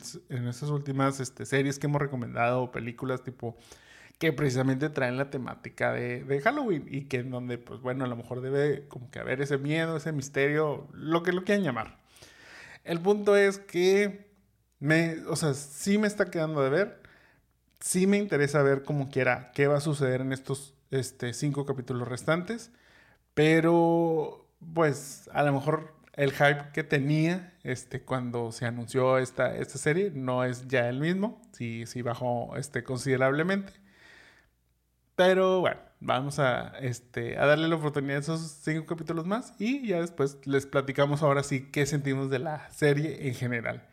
estas 0.46 0.68
últimas 0.70 1.20
este, 1.20 1.46
series 1.46 1.78
que 1.78 1.86
hemos 1.86 2.02
recomendado, 2.02 2.70
películas 2.70 3.22
tipo 3.22 3.56
que 4.22 4.32
precisamente 4.32 4.88
traen 4.88 5.16
la 5.16 5.30
temática 5.30 5.90
de, 5.90 6.40
Halloween 6.44 6.86
y 6.88 7.06
que 7.06 7.16
en 7.16 7.32
donde, 7.32 7.58
pues 7.58 7.80
bueno, 7.80 8.04
a 8.04 8.06
lo 8.06 8.14
mejor 8.14 8.40
debe 8.40 8.86
como 8.86 9.10
que 9.10 9.18
haber 9.18 9.42
ese 9.42 9.58
miedo, 9.58 9.96
ese 9.96 10.12
misterio, 10.12 10.86
lo 10.92 11.24
que 11.24 11.32
lo 11.32 11.42
quieran 11.42 11.64
llamar. 11.64 11.98
El 12.84 13.00
punto 13.00 13.34
es 13.34 13.58
que 13.58 14.30
me, 14.78 15.16
o 15.26 15.34
sea, 15.34 15.54
sí 15.54 15.98
me 15.98 16.06
está 16.06 16.30
quedando 16.30 16.62
de 16.62 16.70
ver. 16.70 17.02
Sí 17.80 18.06
me 18.06 18.16
interesa 18.16 18.62
ver 18.62 18.84
como 18.84 19.10
quiera 19.10 19.50
qué 19.54 19.66
va 19.66 19.78
a 19.78 19.80
suceder 19.80 20.20
en 20.20 20.32
estos 20.32 20.72
este, 20.92 21.34
cinco 21.34 21.66
capítulos 21.66 22.06
restantes. 22.06 22.70
Pero, 23.34 24.46
pues, 24.72 25.28
a 25.32 25.42
lo 25.42 25.52
mejor 25.52 25.94
el 26.12 26.30
hype 26.30 26.70
que 26.72 26.84
tenía 26.84 27.54
este, 27.64 28.02
cuando 28.02 28.52
se 28.52 28.66
anunció 28.66 29.18
esta, 29.18 29.56
esta 29.56 29.78
serie 29.78 30.12
no 30.14 30.44
es 30.44 30.68
ya 30.68 30.88
el 30.88 31.00
mismo. 31.00 31.42
Sí, 31.50 31.86
sí 31.86 32.02
bajó 32.02 32.56
este, 32.56 32.84
considerablemente. 32.84 33.81
Pero 35.24 35.60
bueno, 35.60 35.78
vamos 36.00 36.40
a, 36.40 36.76
este, 36.80 37.38
a 37.38 37.46
darle 37.46 37.68
la 37.68 37.76
oportunidad 37.76 38.16
a 38.16 38.20
esos 38.20 38.40
cinco 38.40 38.86
capítulos 38.86 39.24
más 39.24 39.54
y 39.60 39.86
ya 39.86 40.00
después 40.00 40.36
les 40.46 40.66
platicamos 40.66 41.22
ahora 41.22 41.44
sí 41.44 41.70
qué 41.70 41.86
sentimos 41.86 42.28
de 42.28 42.40
la 42.40 42.68
serie 42.70 43.28
en 43.28 43.34
general. 43.34 43.86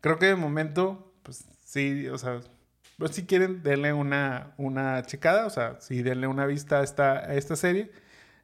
Creo 0.00 0.18
que 0.18 0.24
de 0.24 0.36
momento, 0.36 1.12
pues 1.22 1.44
sí, 1.62 2.08
o 2.08 2.16
sea, 2.16 2.40
pues 2.96 3.10
si 3.14 3.26
quieren, 3.26 3.62
denle 3.62 3.92
una, 3.92 4.54
una 4.56 5.02
checada, 5.02 5.44
o 5.44 5.50
sea, 5.50 5.78
si 5.80 6.02
denle 6.02 6.26
una 6.28 6.46
vista 6.46 6.80
a 6.80 6.82
esta, 6.82 7.18
a 7.18 7.34
esta 7.34 7.56
serie. 7.56 7.90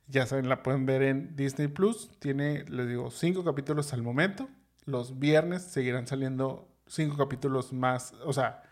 Ya 0.09 0.27
saben, 0.27 0.51
la 0.51 0.63
pueden 0.63 0.85
ver 0.85 1.03
en 1.03 1.35
Disney 1.37 1.69
Plus. 1.69 2.11
Tiene, 2.19 2.65
les 2.69 2.87
digo, 2.87 3.11
cinco 3.11 3.45
capítulos 3.45 3.95
al 3.95 4.03
momento. 4.03 4.47
Los 4.85 5.19
viernes 5.19 5.63
seguirán 5.63 6.07
saliendo 6.07 6.69
cinco 6.87 7.17
capítulos 7.17 7.73
más. 7.73 8.13
O 8.27 8.35
sea, 8.35 8.63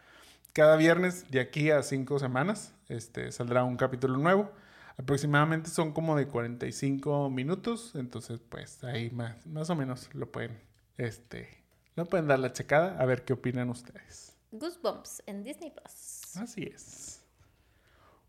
cada 0.55 0.77
viernes 0.77 1.31
de 1.31 1.41
aquí 1.41 1.71
a 1.71 1.83
cinco 1.83 2.19
semanas 2.19 2.73
este, 2.89 3.31
saldrá 3.33 3.65
un 3.65 3.77
capítulo 3.77 4.17
nuevo. 4.17 4.51
Aproximadamente 4.97 5.69
son 5.69 5.93
como 5.93 6.17
de 6.17 6.29
45 6.29 7.29
minutos. 7.29 7.93
Entonces, 7.97 8.41
pues 8.49 8.83
ahí 8.85 9.11
más, 9.11 9.45
más 9.47 9.69
o 9.69 9.75
menos 9.75 10.09
lo 10.15 10.31
pueden 10.31 10.57
este, 10.97 11.65
no 11.97 12.07
pueden 12.07 12.29
dar 12.29 12.39
la 12.39 12.53
checada 12.53 12.97
a 13.01 13.05
ver 13.05 13.25
qué 13.25 13.33
opinan 13.33 13.69
ustedes. 13.69 14.37
Goosebumps 14.53 15.25
en 15.27 15.43
Disney 15.43 15.73
Plus. 15.73 16.37
Así 16.37 16.63
es. 16.73 17.21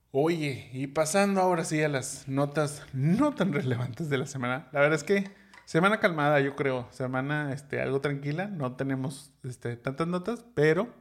Oye, 0.10 0.72
y 0.74 0.88
pasando 0.88 1.42
ahora 1.42 1.64
sí 1.64 1.84
a 1.84 1.90
las 1.90 2.28
notas 2.28 2.82
no 2.94 3.36
tan 3.36 3.54
relevantes 3.54 4.10
de 4.10 4.18
la 4.18 4.26
semana. 4.26 4.68
La 4.72 4.80
verdad 4.80 4.96
es 4.96 5.04
que 5.04 5.30
semana 5.66 6.00
calmada, 6.00 6.40
yo 6.40 6.56
creo. 6.56 6.88
Semana 6.92 7.54
este, 7.54 7.82
algo 7.82 8.02
tranquila. 8.02 8.48
No 8.48 8.76
tenemos 8.76 9.32
este, 9.44 9.76
tantas 9.76 10.08
notas, 10.08 10.44
pero 10.56 10.92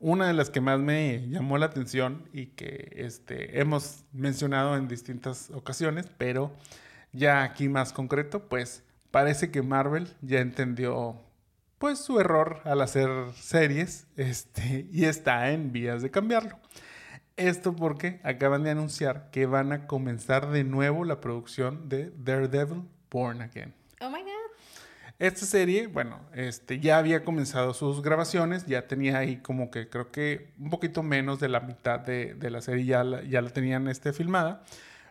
una 0.00 0.28
de 0.28 0.32
las 0.32 0.50
que 0.50 0.60
más 0.60 0.78
me 0.80 1.28
llamó 1.28 1.58
la 1.58 1.66
atención 1.66 2.28
y 2.32 2.46
que 2.46 2.92
este, 2.96 3.60
hemos 3.60 4.04
mencionado 4.12 4.76
en 4.76 4.88
distintas 4.88 5.50
ocasiones, 5.50 6.06
pero 6.18 6.52
ya 7.12 7.42
aquí 7.42 7.68
más 7.68 7.92
concreto, 7.92 8.48
pues 8.48 8.84
parece 9.10 9.50
que 9.50 9.62
Marvel 9.62 10.08
ya 10.20 10.40
entendió 10.40 11.20
pues 11.78 11.98
su 11.98 12.20
error 12.20 12.60
al 12.64 12.80
hacer 12.80 13.08
series 13.34 14.06
este, 14.16 14.86
y 14.92 15.04
está 15.04 15.50
en 15.50 15.72
vías 15.72 16.02
de 16.02 16.10
cambiarlo. 16.10 16.58
Esto 17.36 17.74
porque 17.74 18.20
acaban 18.24 18.64
de 18.64 18.70
anunciar 18.70 19.30
que 19.30 19.46
van 19.46 19.72
a 19.72 19.86
comenzar 19.86 20.50
de 20.50 20.64
nuevo 20.64 21.04
la 21.04 21.20
producción 21.20 21.88
de 21.88 22.12
Daredevil 22.16 22.82
Born 23.10 23.42
Again. 23.42 23.72
Oh 24.00 24.10
my. 24.10 24.27
Esta 25.18 25.46
serie, 25.46 25.88
bueno, 25.88 26.20
este, 26.32 26.78
ya 26.78 26.98
había 26.98 27.24
comenzado 27.24 27.74
sus 27.74 28.02
grabaciones, 28.02 28.66
ya 28.66 28.86
tenía 28.86 29.18
ahí 29.18 29.38
como 29.38 29.70
que 29.70 29.88
creo 29.88 30.12
que 30.12 30.52
un 30.58 30.70
poquito 30.70 31.02
menos 31.02 31.40
de 31.40 31.48
la 31.48 31.60
mitad 31.60 31.98
de, 31.98 32.36
la 32.50 32.60
serie 32.60 32.84
ya 32.84 33.02
la, 33.02 33.22
ya 33.24 33.42
la 33.42 33.50
tenían 33.50 33.88
este, 33.88 34.12
filmada. 34.12 34.62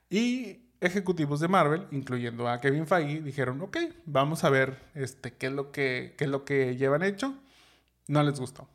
Y 0.09 0.61
ejecutivos 0.79 1.39
de 1.39 1.47
Marvel, 1.47 1.87
incluyendo 1.91 2.47
a 2.47 2.61
Kevin 2.61 2.87
Feige, 2.87 3.21
dijeron, 3.21 3.61
ok, 3.61 3.77
vamos 4.05 4.43
a 4.43 4.49
ver 4.49 4.77
este, 4.95 5.33
qué, 5.33 5.47
es 5.47 5.53
lo 5.53 5.71
que, 5.71 6.15
qué 6.17 6.25
es 6.25 6.29
lo 6.29 6.45
que 6.45 6.77
llevan 6.77 7.03
hecho. 7.03 7.35
No 8.07 8.23
les 8.23 8.39
gustó. 8.39 8.69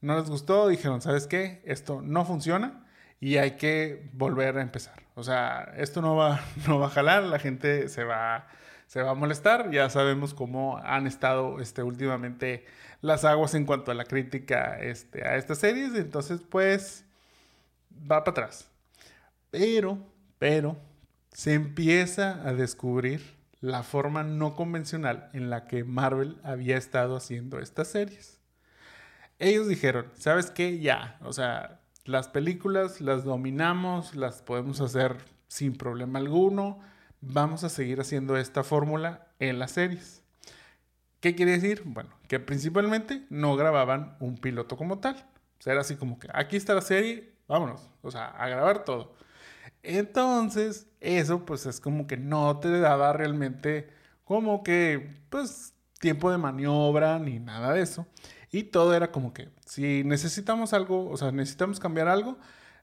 No 0.00 0.18
les 0.18 0.30
gustó, 0.30 0.68
dijeron, 0.68 1.02
¿sabes 1.02 1.26
qué? 1.26 1.62
Esto 1.64 2.00
no 2.02 2.24
funciona 2.24 2.86
y 3.20 3.36
hay 3.38 3.52
que 3.52 4.08
volver 4.12 4.58
a 4.58 4.62
empezar. 4.62 5.02
O 5.14 5.22
sea, 5.22 5.72
esto 5.76 6.02
no 6.02 6.16
va, 6.16 6.40
no 6.66 6.78
va 6.78 6.86
a 6.86 6.90
jalar, 6.90 7.24
la 7.24 7.38
gente 7.38 7.88
se 7.88 8.04
va, 8.04 8.48
se 8.86 9.02
va 9.02 9.10
a 9.10 9.14
molestar. 9.14 9.70
Ya 9.70 9.90
sabemos 9.90 10.34
cómo 10.34 10.78
han 10.78 11.06
estado 11.06 11.60
este, 11.60 11.82
últimamente 11.82 12.64
las 13.00 13.24
aguas 13.24 13.54
en 13.54 13.66
cuanto 13.66 13.90
a 13.90 13.94
la 13.94 14.04
crítica 14.04 14.80
este, 14.80 15.26
a 15.26 15.36
estas 15.36 15.58
series. 15.58 15.94
Entonces, 15.94 16.40
pues, 16.48 17.04
va 17.92 18.24
para 18.24 18.30
atrás. 18.30 18.68
Pero, 19.50 19.98
pero, 20.38 20.76
se 21.32 21.54
empieza 21.54 22.46
a 22.46 22.54
descubrir 22.54 23.36
la 23.60 23.82
forma 23.82 24.22
no 24.22 24.54
convencional 24.54 25.30
en 25.32 25.50
la 25.50 25.66
que 25.66 25.84
Marvel 25.84 26.38
había 26.42 26.76
estado 26.76 27.16
haciendo 27.16 27.58
estas 27.58 27.88
series. 27.88 28.38
Ellos 29.38 29.68
dijeron, 29.68 30.06
¿sabes 30.14 30.50
qué? 30.50 30.78
Ya, 30.78 31.18
o 31.22 31.32
sea, 31.32 31.80
las 32.04 32.28
películas 32.28 33.00
las 33.00 33.24
dominamos, 33.24 34.14
las 34.14 34.40
podemos 34.40 34.80
hacer 34.80 35.16
sin 35.48 35.74
problema 35.74 36.18
alguno, 36.18 36.80
vamos 37.20 37.64
a 37.64 37.68
seguir 37.68 38.00
haciendo 38.00 38.36
esta 38.36 38.62
fórmula 38.64 39.28
en 39.38 39.58
las 39.58 39.72
series. 39.72 40.22
¿Qué 41.20 41.34
quiere 41.34 41.52
decir? 41.52 41.82
Bueno, 41.84 42.10
que 42.28 42.38
principalmente 42.40 43.26
no 43.30 43.56
grababan 43.56 44.16
un 44.20 44.36
piloto 44.36 44.76
como 44.76 44.98
tal. 44.98 45.16
O 45.58 45.62
sea, 45.62 45.72
era 45.72 45.80
así 45.82 45.96
como 45.96 46.18
que 46.18 46.28
aquí 46.32 46.56
está 46.56 46.74
la 46.74 46.82
serie, 46.82 47.32
vámonos, 47.48 47.90
o 48.02 48.10
sea, 48.10 48.26
a 48.28 48.48
grabar 48.48 48.84
todo. 48.84 49.14
Entonces, 49.82 50.88
eso 51.00 51.44
pues 51.44 51.66
es 51.66 51.80
como 51.80 52.06
que 52.06 52.16
no 52.16 52.58
te 52.60 52.80
daba 52.80 53.12
realmente 53.12 53.88
como 54.24 54.62
que, 54.62 55.14
pues, 55.30 55.74
tiempo 56.00 56.30
de 56.30 56.38
maniobra 56.38 57.18
ni 57.18 57.38
nada 57.38 57.72
de 57.72 57.82
eso. 57.82 58.06
Y 58.50 58.64
todo 58.64 58.94
era 58.94 59.12
como 59.12 59.32
que, 59.32 59.48
si 59.64 60.04
necesitamos 60.04 60.72
algo, 60.72 61.10
o 61.10 61.16
sea, 61.16 61.32
necesitamos 61.32 61.80
cambiar 61.80 62.08
algo, 62.08 62.38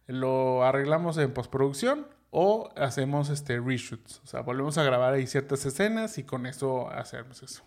lo 0.07 0.63
arreglamos 0.63 1.17
en 1.17 1.33
postproducción 1.33 2.07
o 2.35 2.73
hacemos 2.75 3.29
este 3.29 3.59
reshoots. 3.59 4.19
O 4.23 4.27
sea, 4.27 4.41
volvemos 4.41 4.79
a 4.79 4.83
grabar 4.83 5.13
ahí 5.13 5.27
ciertas 5.27 5.63
escenas 5.67 6.17
y 6.17 6.23
con 6.23 6.47
eso 6.47 6.89
hacemos 6.89 7.43
eso. 7.43 7.63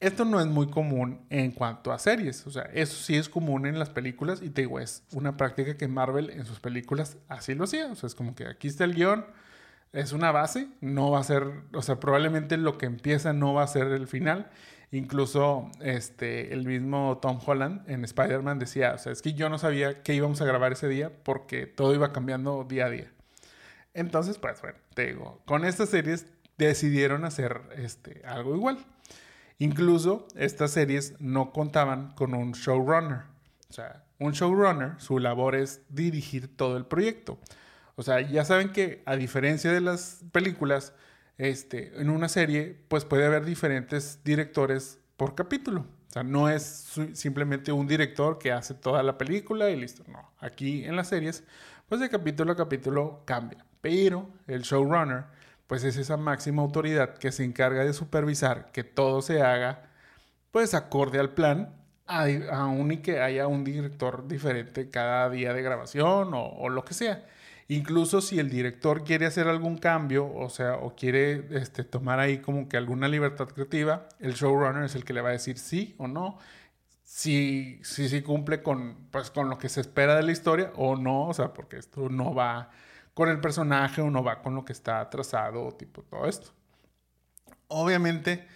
Esto 0.00 0.24
no 0.24 0.40
es 0.40 0.46
muy 0.46 0.68
común 0.68 1.20
en 1.28 1.52
cuanto 1.52 1.92
a 1.92 1.98
series, 1.98 2.46
o 2.46 2.50
sea, 2.50 2.62
eso 2.72 2.96
sí 2.96 3.14
es 3.16 3.28
común 3.28 3.66
en 3.66 3.78
las 3.78 3.90
películas 3.90 4.42
y 4.42 4.50
te 4.50 4.62
digo, 4.62 4.80
es 4.80 5.04
una 5.12 5.36
práctica 5.36 5.76
que 5.76 5.86
Marvel 5.86 6.30
en 6.30 6.46
sus 6.46 6.60
películas 6.60 7.16
así 7.28 7.54
lo 7.54 7.64
hacía, 7.64 7.86
o 7.92 7.94
sea, 7.94 8.08
es 8.08 8.14
como 8.14 8.34
que 8.34 8.46
aquí 8.48 8.68
está 8.68 8.84
el 8.84 8.94
guion, 8.94 9.24
es 9.92 10.12
una 10.12 10.32
base, 10.32 10.68
no 10.80 11.10
va 11.10 11.20
a 11.20 11.24
ser, 11.24 11.44
o 11.72 11.82
sea, 11.82 12.00
probablemente 12.00 12.56
lo 12.56 12.76
que 12.78 12.86
empieza 12.86 13.32
no 13.32 13.54
va 13.54 13.62
a 13.62 13.66
ser 13.68 13.88
el 13.88 14.08
final. 14.08 14.50
Incluso 14.90 15.70
este, 15.80 16.52
el 16.52 16.66
mismo 16.66 17.18
Tom 17.20 17.38
Holland 17.44 17.88
en 17.88 18.04
Spider-Man 18.04 18.58
decía, 18.58 18.94
o 18.94 18.98
sea, 18.98 19.12
es 19.12 19.22
que 19.22 19.34
yo 19.34 19.48
no 19.48 19.58
sabía 19.58 20.02
qué 20.02 20.14
íbamos 20.14 20.40
a 20.40 20.44
grabar 20.44 20.72
ese 20.72 20.88
día 20.88 21.10
porque 21.24 21.66
todo 21.66 21.94
iba 21.94 22.12
cambiando 22.12 22.64
día 22.64 22.86
a 22.86 22.90
día. 22.90 23.13
Entonces, 23.94 24.38
pues 24.38 24.60
bueno, 24.60 24.78
te 24.94 25.06
digo, 25.06 25.40
con 25.46 25.64
estas 25.64 25.88
series 25.88 26.26
decidieron 26.58 27.24
hacer 27.24 27.62
este, 27.76 28.22
algo 28.26 28.54
igual. 28.54 28.78
Incluso 29.58 30.26
estas 30.34 30.72
series 30.72 31.14
no 31.20 31.52
contaban 31.52 32.12
con 32.14 32.34
un 32.34 32.52
showrunner. 32.52 33.22
O 33.70 33.72
sea, 33.72 34.04
un 34.18 34.32
showrunner, 34.32 34.94
su 34.98 35.18
labor 35.18 35.54
es 35.54 35.82
dirigir 35.88 36.56
todo 36.56 36.76
el 36.76 36.86
proyecto. 36.86 37.38
O 37.96 38.02
sea, 38.02 38.20
ya 38.20 38.44
saben 38.44 38.72
que 38.72 39.02
a 39.06 39.16
diferencia 39.16 39.72
de 39.72 39.80
las 39.80 40.24
películas, 40.32 40.92
este, 41.38 42.00
en 42.00 42.10
una 42.10 42.28
serie, 42.28 42.76
pues 42.88 43.04
puede 43.04 43.26
haber 43.26 43.44
diferentes 43.44 44.20
directores 44.24 44.98
por 45.16 45.36
capítulo. 45.36 45.86
O 46.08 46.12
sea, 46.12 46.24
no 46.24 46.48
es 46.48 46.96
simplemente 47.12 47.72
un 47.72 47.86
director 47.86 48.38
que 48.38 48.52
hace 48.52 48.74
toda 48.74 49.02
la 49.02 49.18
película 49.18 49.70
y 49.70 49.76
listo. 49.76 50.04
No, 50.08 50.32
aquí 50.38 50.84
en 50.84 50.96
las 50.96 51.08
series, 51.08 51.44
pues 51.88 52.00
de 52.00 52.08
capítulo 52.08 52.52
a 52.52 52.56
capítulo 52.56 53.22
cambia. 53.24 53.64
Pero 53.84 54.30
el 54.46 54.62
showrunner 54.62 55.24
pues 55.66 55.84
es 55.84 55.98
esa 55.98 56.16
máxima 56.16 56.62
autoridad 56.62 57.18
que 57.18 57.30
se 57.30 57.44
encarga 57.44 57.84
de 57.84 57.92
supervisar 57.92 58.72
que 58.72 58.82
todo 58.82 59.20
se 59.20 59.42
haga 59.42 59.90
pues 60.50 60.72
acorde 60.72 61.20
al 61.20 61.34
plan, 61.34 61.76
aún 62.06 62.92
y 62.92 62.96
que 62.98 63.20
haya 63.20 63.46
un 63.46 63.62
director 63.62 64.26
diferente 64.26 64.88
cada 64.88 65.28
día 65.28 65.52
de 65.52 65.60
grabación 65.60 66.30
o, 66.32 66.68
lo 66.70 66.82
que 66.86 66.94
sea. 66.94 67.26
Incluso 67.68 68.22
si 68.22 68.38
el 68.38 68.48
director 68.48 69.04
quiere 69.04 69.26
hacer 69.26 69.48
algún 69.48 69.76
cambio, 69.76 70.32
o 70.34 70.48
sea, 70.48 70.76
o 70.76 70.94
quiere 70.96 71.46
este, 71.50 71.84
tomar 71.84 72.20
ahí 72.20 72.38
como 72.38 72.68
que 72.70 72.78
alguna 72.78 73.06
libertad 73.06 73.48
creativa, 73.48 74.08
el 74.18 74.32
showrunner 74.32 74.84
es 74.84 74.94
el 74.94 75.04
que 75.04 75.12
le 75.12 75.20
va 75.20 75.28
a 75.28 75.32
decir 75.32 75.58
sí 75.58 75.94
o 75.98 76.08
no, 76.08 76.38
si, 77.02 77.80
si, 77.84 78.08
si 78.08 78.22
cumple 78.22 78.62
con, 78.62 79.08
pues, 79.10 79.30
con 79.30 79.50
lo 79.50 79.58
que 79.58 79.68
se 79.68 79.82
espera 79.82 80.16
de 80.16 80.22
la 80.22 80.32
historia 80.32 80.72
o 80.76 80.96
no, 80.96 81.28
o 81.28 81.34
sea, 81.34 81.52
porque 81.52 81.76
esto 81.76 82.08
no 82.08 82.34
va 82.34 82.70
con 83.14 83.28
el 83.28 83.40
personaje 83.40 84.02
o 84.02 84.10
no 84.10 84.22
va 84.22 84.42
con 84.42 84.54
lo 84.54 84.64
que 84.64 84.72
está 84.72 85.08
trazado, 85.08 85.72
tipo 85.72 86.02
todo 86.02 86.26
esto. 86.26 86.50
Obviamente 87.68 88.46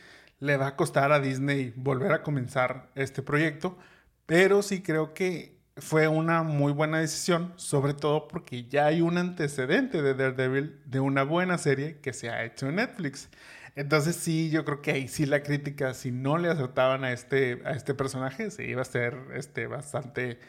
le 0.40 0.56
va 0.56 0.68
a 0.68 0.76
costar 0.76 1.12
a 1.12 1.20
Disney 1.20 1.72
volver 1.76 2.12
a 2.12 2.22
comenzar 2.22 2.90
este 2.94 3.22
proyecto, 3.22 3.78
pero 4.26 4.62
sí 4.62 4.82
creo 4.82 5.14
que 5.14 5.58
fue 5.76 6.08
una 6.08 6.42
muy 6.42 6.72
buena 6.72 6.98
decisión, 6.98 7.52
sobre 7.56 7.94
todo 7.94 8.28
porque 8.28 8.64
ya 8.64 8.86
hay 8.86 9.00
un 9.00 9.16
antecedente 9.16 10.02
de 10.02 10.14
Daredevil 10.14 10.80
de 10.84 11.00
una 11.00 11.22
buena 11.22 11.56
serie 11.58 12.00
que 12.00 12.12
se 12.12 12.30
ha 12.30 12.44
hecho 12.44 12.68
en 12.68 12.76
Netflix. 12.76 13.28
Entonces 13.76 14.16
sí, 14.16 14.50
yo 14.50 14.64
creo 14.64 14.82
que 14.82 14.90
ahí 14.90 15.08
sí 15.08 15.24
la 15.24 15.42
crítica, 15.42 15.94
si 15.94 16.10
no 16.10 16.36
le 16.36 16.48
acertaban 16.48 17.04
a 17.04 17.12
este, 17.12 17.62
a 17.64 17.72
este 17.72 17.94
personaje, 17.94 18.50
se 18.50 18.64
iba 18.66 18.82
a 18.82 18.84
ser 18.84 19.16
este, 19.34 19.68
bastante 19.68 20.40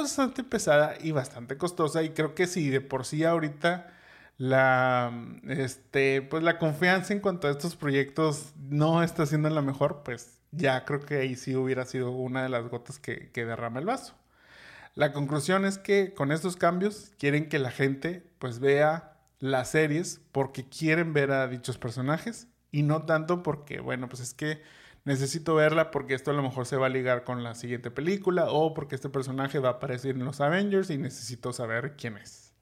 bastante 0.00 0.44
pesada 0.44 0.94
y 1.00 1.12
bastante 1.12 1.56
costosa. 1.56 2.02
Y 2.02 2.10
creo 2.10 2.34
que 2.34 2.46
si 2.46 2.70
de 2.70 2.80
por 2.80 3.04
sí 3.04 3.24
ahorita 3.24 3.92
la, 4.38 5.12
este, 5.48 6.22
pues 6.22 6.42
la 6.42 6.58
confianza 6.58 7.12
en 7.12 7.20
cuanto 7.20 7.48
a 7.48 7.50
estos 7.50 7.76
proyectos 7.76 8.52
no 8.56 9.02
está 9.02 9.26
siendo 9.26 9.50
la 9.50 9.62
mejor, 9.62 10.02
pues 10.04 10.38
ya 10.52 10.84
creo 10.84 11.00
que 11.00 11.16
ahí 11.16 11.34
sí 11.34 11.54
hubiera 11.56 11.84
sido 11.84 12.12
una 12.12 12.42
de 12.44 12.48
las 12.48 12.68
gotas 12.68 12.98
que, 12.98 13.30
derrama 13.34 13.80
el 13.80 13.86
vaso. 13.86 14.14
La 14.94 15.12
conclusión 15.12 15.64
es 15.64 15.78
que 15.78 16.14
con 16.14 16.32
estos 16.32 16.56
cambios 16.56 17.12
quieren 17.18 17.48
que 17.48 17.58
la 17.58 17.70
gente 17.70 18.24
pues 18.38 18.58
vea 18.60 19.16
las 19.38 19.70
series 19.70 20.20
porque 20.32 20.68
quieren 20.68 21.12
ver 21.12 21.30
a 21.30 21.46
dichos 21.48 21.78
personajes 21.78 22.48
y 22.72 22.82
no 22.82 23.02
tanto 23.02 23.42
porque, 23.42 23.80
bueno, 23.80 24.08
pues 24.08 24.20
es 24.20 24.34
que 24.34 24.60
necesito 25.08 25.54
verla 25.54 25.90
porque 25.90 26.14
esto 26.14 26.30
a 26.30 26.34
lo 26.34 26.42
mejor 26.42 26.66
se 26.66 26.76
va 26.76 26.86
a 26.86 26.90
ligar 26.90 27.24
con 27.24 27.42
la 27.42 27.54
siguiente 27.54 27.90
película 27.90 28.50
o 28.50 28.74
porque 28.74 28.94
este 28.94 29.08
personaje 29.08 29.58
va 29.58 29.70
a 29.70 29.72
aparecer 29.72 30.14
en 30.14 30.24
los 30.24 30.40
Avengers 30.40 30.90
y 30.90 30.98
necesito 30.98 31.52
saber 31.54 31.96
quién 31.96 32.18
es. 32.18 32.52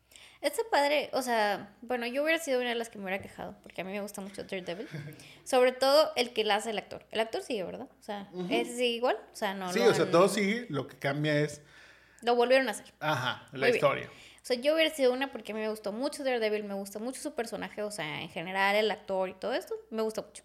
Este 0.40 0.62
padre, 0.70 1.10
o 1.12 1.22
sea, 1.22 1.74
bueno, 1.82 2.06
yo 2.06 2.22
hubiera 2.22 2.38
sido 2.38 2.60
una 2.60 2.68
de 2.68 2.76
las 2.76 2.88
que 2.88 2.98
me 2.98 3.04
hubiera 3.04 3.20
quejado, 3.20 3.56
porque 3.64 3.80
a 3.80 3.84
mí 3.84 3.90
me 3.90 4.00
gusta 4.00 4.20
mucho 4.20 4.44
Daredevil. 4.44 4.86
Sobre 5.44 5.72
todo 5.72 6.12
el 6.14 6.32
que 6.32 6.44
la 6.44 6.56
hace 6.56 6.70
el 6.70 6.78
actor. 6.78 7.04
El 7.10 7.18
actor 7.18 7.42
sigue, 7.42 7.64
¿verdad? 7.64 7.88
O 7.98 8.02
sea, 8.02 8.30
¿es 8.48 8.78
igual? 8.78 9.16
O 9.32 9.36
sea, 9.36 9.54
no 9.54 9.72
Sí, 9.72 9.80
o 9.80 9.92
sea, 9.92 10.08
todo 10.08 10.28
sigue, 10.28 10.66
lo 10.68 10.86
que 10.86 10.96
cambia 10.98 11.40
es... 11.40 11.62
Lo 12.22 12.36
volvieron 12.36 12.68
a 12.68 12.72
hacer. 12.72 12.86
Ajá, 13.00 13.48
la 13.52 13.70
historia. 13.70 14.08
O 14.08 14.46
sea, 14.46 14.56
yo 14.56 14.74
hubiera 14.74 14.94
sido 14.94 15.12
una 15.12 15.32
porque 15.32 15.50
a 15.50 15.54
mí 15.56 15.60
me 15.60 15.68
gustó 15.68 15.90
mucho 15.90 16.22
Daredevil, 16.22 16.62
me 16.62 16.74
gusta 16.74 17.00
mucho 17.00 17.20
su 17.20 17.34
personaje, 17.34 17.82
o 17.82 17.90
sea, 17.90 18.22
en 18.22 18.28
general 18.28 18.76
el 18.76 18.88
actor 18.92 19.28
y 19.30 19.34
todo 19.34 19.52
esto, 19.52 19.74
me 19.90 20.02
gusta 20.02 20.22
mucho. 20.22 20.44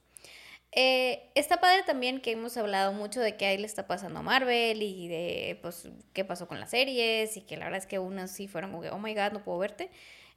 Eh, 0.74 1.30
está 1.36 1.60
padre 1.60 1.84
también 1.84 2.22
que 2.22 2.32
hemos 2.32 2.56
hablado 2.56 2.94
mucho 2.94 3.20
de 3.20 3.36
que 3.36 3.46
ahí 3.46 3.58
le 3.58 3.66
está 3.66 3.88
pasando 3.88 4.20
a 4.20 4.22
Marvel 4.22 4.82
y 4.82 5.10
de 5.10 5.60
pues 5.62 5.90
qué 6.14 6.24
pasó 6.24 6.48
con 6.48 6.62
las 6.62 6.70
series 6.70 7.36
y 7.36 7.42
que 7.42 7.58
la 7.58 7.66
verdad 7.66 7.80
es 7.80 7.88
que 7.88 8.00
unas 8.00 8.32
sí 8.32 8.48
fueron 8.48 8.72
como 8.72 8.82
que, 8.82 8.90
oh 8.90 8.98
my 8.98 9.14
god, 9.14 9.34
no 9.34 9.44
puedo 9.44 9.58
verte. 9.58 9.90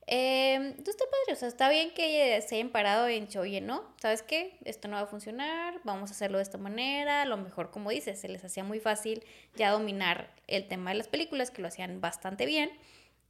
Eh, 0.07 0.55
entonces 0.55 0.97
está 0.97 1.05
padre, 1.05 1.33
o 1.33 1.37
sea, 1.37 1.49
está 1.49 1.69
bien 1.71 1.93
que 1.95 2.43
se 2.47 2.57
hayan 2.57 2.69
parado 2.71 3.09
en 3.09 3.29
show 3.29 3.43
oye, 3.43 3.61
no, 3.61 3.85
¿sabes 4.03 4.23
qué? 4.23 4.59
Esto 4.65 4.89
no 4.89 4.97
va 4.97 5.03
a 5.03 5.07
funcionar, 5.07 5.81
vamos 5.85 6.11
a 6.11 6.15
hacerlo 6.15 6.39
de 6.39 6.43
esta 6.43 6.59
manera, 6.59 7.23
a 7.23 7.27
lo 7.27 7.39
mejor 7.39 7.71
como 7.71 7.91
dices, 7.91 8.21
se 8.21 8.29
les 8.29 8.45
hacía 8.45 8.65
muy 8.65 8.81
fácil 8.81 9.25
ya 9.55 9.71
dominar 9.71 10.31
el 10.47 10.69
tema 10.69 10.91
de 10.91 10.99
las 10.99 11.09
películas, 11.09 11.51
que 11.51 11.63
lo 11.63 11.69
hacían 11.69 12.01
bastante 12.03 12.45
bien. 12.45 12.71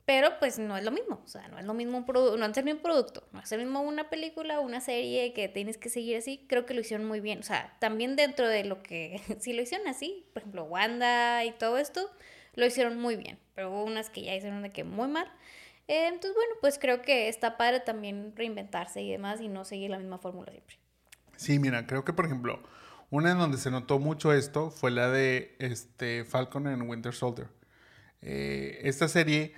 Pero 0.06 0.38
pues 0.38 0.58
no 0.58 0.76
es 0.76 0.84
lo 0.84 0.90
mismo, 0.90 1.22
o 1.24 1.28
sea, 1.28 1.48
no 1.48 1.58
es 1.58 1.64
lo 1.64 1.72
mismo 1.72 1.96
un 1.96 2.04
producto, 2.04 2.36
no 2.36 2.44
es 2.44 2.56
el 2.58 2.64
mismo 2.64 2.82
producto, 2.82 3.26
no 3.32 3.40
es 3.40 3.50
el 3.52 3.60
mismo 3.60 3.80
una 3.80 4.10
película, 4.10 4.60
una 4.60 4.82
serie 4.82 5.32
que 5.32 5.48
tienes 5.48 5.78
que 5.78 5.88
seguir 5.88 6.18
así, 6.18 6.44
creo 6.46 6.66
que 6.66 6.74
lo 6.74 6.82
hicieron 6.82 7.06
muy 7.06 7.20
bien, 7.20 7.38
o 7.38 7.42
sea, 7.42 7.74
también 7.80 8.14
dentro 8.14 8.46
de 8.46 8.64
lo 8.64 8.82
que, 8.82 9.22
si 9.40 9.54
lo 9.54 9.62
hicieron 9.62 9.88
así, 9.88 10.26
por 10.34 10.42
ejemplo, 10.42 10.64
Wanda 10.64 11.42
y 11.44 11.52
todo 11.52 11.78
esto, 11.78 12.10
lo 12.54 12.66
hicieron 12.66 13.00
muy 13.00 13.16
bien, 13.16 13.38
pero 13.54 13.70
hubo 13.70 13.84
unas 13.84 14.10
que 14.10 14.22
ya 14.22 14.34
hicieron 14.34 14.60
de 14.62 14.72
que 14.72 14.84
muy 14.84 15.08
mal, 15.08 15.26
eh, 15.88 16.08
entonces 16.08 16.34
bueno, 16.34 16.54
pues 16.60 16.78
creo 16.78 17.00
que 17.00 17.28
está 17.28 17.56
padre 17.56 17.80
también 17.80 18.34
reinventarse 18.36 19.00
y 19.00 19.10
demás 19.10 19.40
y 19.40 19.48
no 19.48 19.64
seguir 19.64 19.90
la 19.90 19.98
misma 19.98 20.18
fórmula 20.18 20.50
siempre. 20.50 20.76
Sí, 21.36 21.58
mira, 21.58 21.86
creo 21.86 22.04
que 22.04 22.12
por 22.12 22.26
ejemplo, 22.26 22.62
una 23.10 23.32
en 23.32 23.38
donde 23.38 23.58
se 23.58 23.70
notó 23.70 23.98
mucho 23.98 24.32
esto 24.32 24.70
fue 24.70 24.90
la 24.90 25.08
de 25.10 25.56
este 25.58 26.24
Falcon 26.24 26.66
and 26.66 26.88
Winter 26.88 27.14
Soldier. 27.14 27.48
Eh, 28.22 28.80
esta 28.84 29.08
serie 29.08 29.54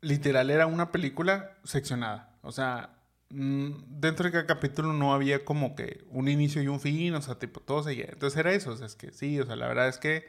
literal 0.00 0.50
era 0.50 0.66
una 0.66 0.92
película 0.92 1.56
seccionada. 1.64 2.36
O 2.42 2.52
sea, 2.52 2.90
mm, 3.30 3.70
dentro 4.00 4.26
de 4.26 4.32
cada 4.32 4.46
capítulo 4.46 4.92
no 4.92 5.14
había 5.14 5.44
como 5.44 5.74
que 5.74 6.04
un 6.10 6.28
inicio 6.28 6.62
y 6.62 6.68
un 6.68 6.80
fin, 6.80 7.14
o 7.14 7.22
sea, 7.22 7.38
tipo, 7.38 7.60
todo 7.60 7.82
seguía. 7.82 8.08
Entonces 8.12 8.38
era 8.38 8.52
eso, 8.52 8.72
o 8.72 8.76
sea, 8.76 8.86
es 8.86 8.96
que 8.96 9.12
sí, 9.12 9.40
o 9.40 9.46
sea, 9.46 9.56
la 9.56 9.68
verdad 9.68 9.88
es 9.88 9.98
que 9.98 10.28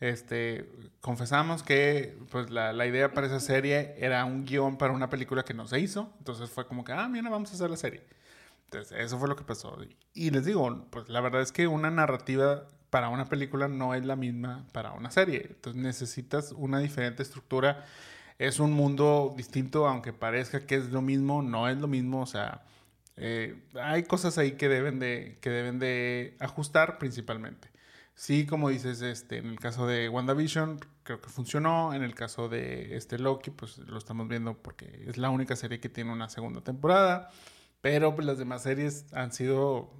este, 0.00 0.68
confesamos 1.00 1.62
que 1.62 2.18
pues 2.30 2.50
la, 2.50 2.72
la, 2.72 2.86
idea 2.86 3.12
para 3.14 3.28
esa 3.28 3.38
serie 3.38 3.94
era 3.98 4.24
un 4.24 4.44
guion 4.44 4.76
para 4.76 4.92
una 4.92 5.08
película 5.08 5.44
que 5.44 5.54
no 5.54 5.68
se 5.68 5.78
hizo. 5.80 6.12
Entonces 6.18 6.50
fue 6.50 6.66
como 6.66 6.84
que, 6.84 6.92
ah, 6.92 7.08
mira, 7.08 7.30
vamos 7.30 7.52
a 7.52 7.54
hacer 7.54 7.70
la 7.70 7.76
serie. 7.76 8.02
Entonces, 8.64 8.98
eso 8.98 9.18
fue 9.18 9.28
lo 9.28 9.36
que 9.36 9.44
pasó. 9.44 9.78
Y 10.14 10.30
les 10.30 10.44
digo, 10.44 10.86
pues 10.90 11.08
la 11.08 11.20
verdad 11.20 11.42
es 11.42 11.52
que 11.52 11.66
una 11.68 11.90
narrativa 11.90 12.66
para 12.90 13.10
una 13.10 13.26
película 13.26 13.68
no 13.68 13.94
es 13.94 14.04
la 14.04 14.16
misma 14.16 14.66
para 14.72 14.92
una 14.92 15.10
serie. 15.10 15.46
Entonces 15.50 15.80
necesitas 15.80 16.52
una 16.52 16.78
diferente 16.78 17.22
estructura 17.22 17.84
es 18.38 18.60
un 18.60 18.72
mundo 18.72 19.34
distinto, 19.36 19.86
aunque 19.86 20.12
parezca 20.12 20.66
que 20.66 20.76
es 20.76 20.90
lo 20.90 21.02
mismo, 21.02 21.42
no 21.42 21.68
es 21.68 21.78
lo 21.78 21.88
mismo, 21.88 22.22
o 22.22 22.26
sea, 22.26 22.64
eh, 23.16 23.62
hay 23.74 24.04
cosas 24.04 24.38
ahí 24.38 24.52
que 24.52 24.68
deben 24.68 24.98
de, 24.98 25.38
que 25.40 25.50
deben 25.50 25.78
de 25.78 26.36
ajustar 26.40 26.98
principalmente. 26.98 27.70
Sí, 28.14 28.46
como 28.46 28.68
dices, 28.68 29.02
este, 29.02 29.38
en 29.38 29.46
el 29.46 29.58
caso 29.58 29.86
de 29.86 30.08
WandaVision 30.08 30.80
creo 31.02 31.20
que 31.20 31.28
funcionó, 31.28 31.94
en 31.94 32.02
el 32.02 32.14
caso 32.14 32.48
de 32.48 32.96
este 32.96 33.18
Loki 33.18 33.50
pues 33.50 33.78
lo 33.78 33.98
estamos 33.98 34.28
viendo 34.28 34.54
porque 34.54 35.04
es 35.08 35.16
la 35.18 35.30
única 35.30 35.56
serie 35.56 35.80
que 35.80 35.88
tiene 35.88 36.12
una 36.12 36.28
segunda 36.28 36.60
temporada, 36.62 37.30
pero 37.80 38.14
pues, 38.14 38.26
las 38.26 38.38
demás 38.38 38.62
series 38.62 39.12
han 39.12 39.32
sido, 39.32 39.90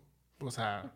o 0.40 0.50
sea, 0.50 0.92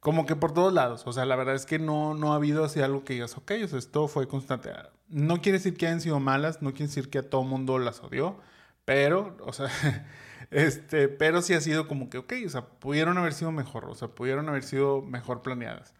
como 0.00 0.26
que 0.26 0.36
por 0.36 0.52
todos 0.52 0.72
lados, 0.72 1.06
o 1.06 1.12
sea, 1.12 1.24
la 1.26 1.36
verdad 1.36 1.54
es 1.54 1.66
que 1.66 1.78
no, 1.78 2.14
no 2.14 2.32
ha 2.32 2.36
habido 2.36 2.64
así 2.64 2.80
algo 2.80 3.04
que 3.04 3.14
digas, 3.14 3.36
ok, 3.36 3.52
o 3.64 3.68
sea, 3.68 3.78
esto 3.78 4.08
fue 4.08 4.28
constante. 4.28 4.70
No 5.12 5.40
quiere 5.40 5.58
decir 5.58 5.76
que 5.76 5.86
hayan 5.86 6.00
sido 6.00 6.20
malas, 6.20 6.62
no 6.62 6.70
quiere 6.72 6.86
decir 6.88 7.10
que 7.10 7.18
a 7.18 7.30
todo 7.30 7.44
mundo 7.44 7.78
las 7.78 8.00
odió, 8.00 8.40
pero, 8.84 9.36
o 9.40 9.52
sea, 9.52 9.68
este, 10.50 11.08
pero 11.08 11.42
sí 11.42 11.54
ha 11.54 11.60
sido 11.60 11.86
como 11.88 12.10
que, 12.10 12.18
ok, 12.18 12.32
o 12.46 12.48
sea, 12.48 12.66
pudieron 12.66 13.18
haber 13.18 13.34
sido 13.34 13.52
mejor, 13.52 13.84
o 13.86 13.94
sea, 13.94 14.08
pudieron 14.08 14.48
haber 14.48 14.64
sido 14.64 15.02
mejor 15.02 15.42
planeadas. 15.42 15.94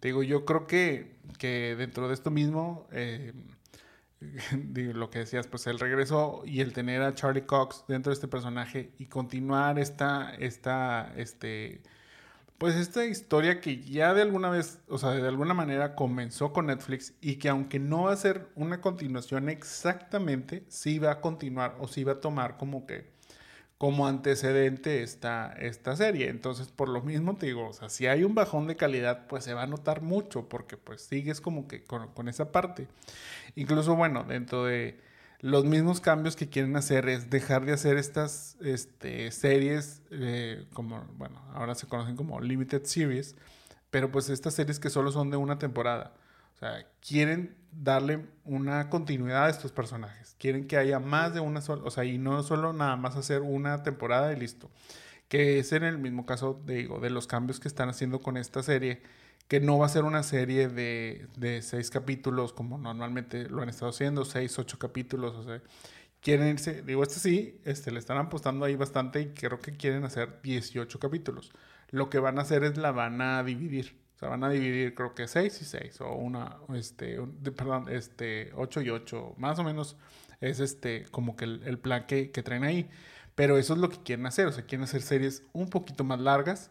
Te 0.00 0.08
digo, 0.08 0.22
yo 0.22 0.44
creo 0.44 0.66
que, 0.66 1.16
que 1.38 1.74
dentro 1.76 2.08
de 2.08 2.14
esto 2.14 2.30
mismo, 2.30 2.86
eh, 2.92 3.32
lo 4.94 5.10
que 5.10 5.20
decías, 5.20 5.46
pues 5.46 5.66
el 5.66 5.78
regreso 5.78 6.42
y 6.44 6.60
el 6.60 6.72
tener 6.72 7.02
a 7.02 7.14
Charlie 7.14 7.46
Cox 7.46 7.84
dentro 7.88 8.10
de 8.10 8.14
este 8.14 8.28
personaje 8.28 8.92
y 8.98 9.06
continuar 9.06 9.78
esta, 9.78 10.34
esta, 10.34 11.12
este, 11.16 11.82
pues 12.58 12.74
esta 12.74 13.04
historia 13.04 13.60
que 13.60 13.82
ya 13.82 14.14
de 14.14 14.22
alguna 14.22 14.50
vez, 14.50 14.80
o 14.88 14.98
sea, 14.98 15.10
de 15.10 15.28
alguna 15.28 15.54
manera 15.54 15.94
comenzó 15.94 16.52
con 16.52 16.66
Netflix 16.66 17.14
y 17.20 17.36
que 17.36 17.48
aunque 17.48 17.78
no 17.78 18.04
va 18.04 18.12
a 18.12 18.16
ser 18.16 18.48
una 18.54 18.80
continuación 18.80 19.48
exactamente, 19.48 20.64
sí 20.68 20.98
va 20.98 21.12
a 21.12 21.20
continuar 21.20 21.76
o 21.80 21.88
sí 21.88 22.04
va 22.04 22.12
a 22.12 22.20
tomar 22.20 22.56
como 22.56 22.86
que 22.86 23.14
como 23.78 24.06
antecedente 24.06 25.02
esta, 25.02 25.52
esta 25.52 25.96
serie. 25.96 26.28
Entonces, 26.30 26.68
por 26.68 26.88
lo 26.88 27.02
mismo 27.02 27.36
te 27.36 27.46
digo, 27.46 27.68
o 27.68 27.72
sea, 27.72 27.90
si 27.90 28.06
hay 28.06 28.24
un 28.24 28.34
bajón 28.34 28.66
de 28.66 28.76
calidad, 28.76 29.26
pues 29.26 29.44
se 29.44 29.54
va 29.54 29.64
a 29.64 29.66
notar 29.66 30.00
mucho 30.02 30.48
porque 30.48 30.76
pues 30.76 31.02
sigues 31.02 31.40
como 31.40 31.68
que 31.68 31.84
con, 31.84 32.08
con 32.12 32.28
esa 32.28 32.52
parte. 32.52 32.88
Incluso, 33.54 33.94
bueno, 33.94 34.24
dentro 34.24 34.64
de 34.64 34.98
los 35.40 35.64
mismos 35.64 36.00
cambios 36.00 36.36
que 36.36 36.48
quieren 36.48 36.76
hacer 36.76 37.08
es 37.08 37.30
dejar 37.30 37.64
de 37.64 37.72
hacer 37.72 37.96
estas 37.96 38.56
este, 38.60 39.30
series 39.30 40.02
eh, 40.10 40.66
como, 40.72 41.04
bueno, 41.14 41.42
ahora 41.52 41.74
se 41.74 41.86
conocen 41.86 42.16
como 42.16 42.40
Limited 42.40 42.84
Series, 42.84 43.36
pero 43.90 44.10
pues 44.10 44.28
estas 44.28 44.54
series 44.54 44.80
que 44.80 44.90
solo 44.90 45.12
son 45.12 45.30
de 45.30 45.36
una 45.36 45.58
temporada. 45.58 46.14
O 46.54 46.58
sea, 46.58 46.86
quieren 47.06 47.54
darle 47.70 48.26
una 48.44 48.88
continuidad 48.88 49.44
a 49.44 49.50
estos 49.50 49.72
personajes. 49.72 50.34
Quieren 50.38 50.66
que 50.66 50.78
haya 50.78 50.98
más 50.98 51.34
de 51.34 51.40
una 51.40 51.60
sola, 51.60 51.82
o 51.84 51.90
sea, 51.90 52.04
y 52.04 52.16
no 52.16 52.42
solo 52.42 52.72
nada 52.72 52.96
más 52.96 53.16
hacer 53.16 53.42
una 53.42 53.82
temporada 53.82 54.32
y 54.32 54.36
listo. 54.36 54.70
Que 55.28 55.58
es 55.58 55.72
en 55.72 55.82
el 55.84 55.98
mismo 55.98 56.24
caso, 56.24 56.62
digo, 56.64 56.98
de 56.98 57.10
los 57.10 57.26
cambios 57.26 57.60
que 57.60 57.68
están 57.68 57.90
haciendo 57.90 58.20
con 58.20 58.38
esta 58.38 58.62
serie, 58.62 59.02
que 59.48 59.60
no 59.60 59.78
va 59.78 59.86
a 59.86 59.88
ser 59.88 60.04
una 60.04 60.22
serie 60.22 60.68
de, 60.68 61.28
de 61.36 61.62
seis 61.62 61.90
capítulos 61.90 62.52
como 62.52 62.78
normalmente 62.78 63.48
lo 63.48 63.62
han 63.62 63.68
estado 63.68 63.90
haciendo, 63.90 64.24
seis, 64.24 64.58
ocho 64.58 64.78
capítulos, 64.78 65.34
o 65.36 65.44
sea, 65.44 65.62
quieren 66.20 66.48
irse, 66.48 66.82
digo, 66.82 67.02
este 67.02 67.20
sí, 67.20 67.60
este, 67.64 67.92
le 67.92 68.00
están 68.00 68.18
apostando 68.18 68.64
ahí 68.64 68.74
bastante 68.74 69.20
y 69.20 69.26
creo 69.28 69.60
que 69.60 69.76
quieren 69.76 70.04
hacer 70.04 70.40
18 70.42 70.98
capítulos. 70.98 71.52
Lo 71.90 72.10
que 72.10 72.18
van 72.18 72.38
a 72.38 72.42
hacer 72.42 72.64
es 72.64 72.76
la 72.76 72.90
van 72.90 73.20
a 73.20 73.44
dividir. 73.44 73.96
O 74.16 74.18
sea, 74.18 74.30
van 74.30 74.42
a 74.44 74.48
dividir 74.48 74.94
creo 74.94 75.14
que 75.14 75.28
6 75.28 75.60
y 75.60 75.64
6 75.64 76.00
o 76.00 76.14
una, 76.14 76.56
este, 76.74 77.18
perdón, 77.56 77.86
este, 77.90 78.50
8 78.56 78.80
y 78.82 78.90
8, 78.90 79.34
más 79.36 79.58
o 79.58 79.64
menos 79.64 79.96
es 80.40 80.58
este, 80.60 81.04
como 81.10 81.36
que 81.36 81.44
el, 81.44 81.62
el 81.64 81.78
plan 81.78 82.06
que, 82.06 82.30
que, 82.32 82.42
traen 82.42 82.64
ahí. 82.64 82.88
Pero 83.34 83.58
eso 83.58 83.74
es 83.74 83.78
lo 83.78 83.90
que 83.90 83.98
quieren 84.02 84.26
hacer, 84.26 84.46
o 84.46 84.52
sea, 84.52 84.64
quieren 84.64 84.84
hacer 84.84 85.02
series 85.02 85.44
un 85.52 85.68
poquito 85.68 86.02
más 86.02 86.18
largas, 86.18 86.70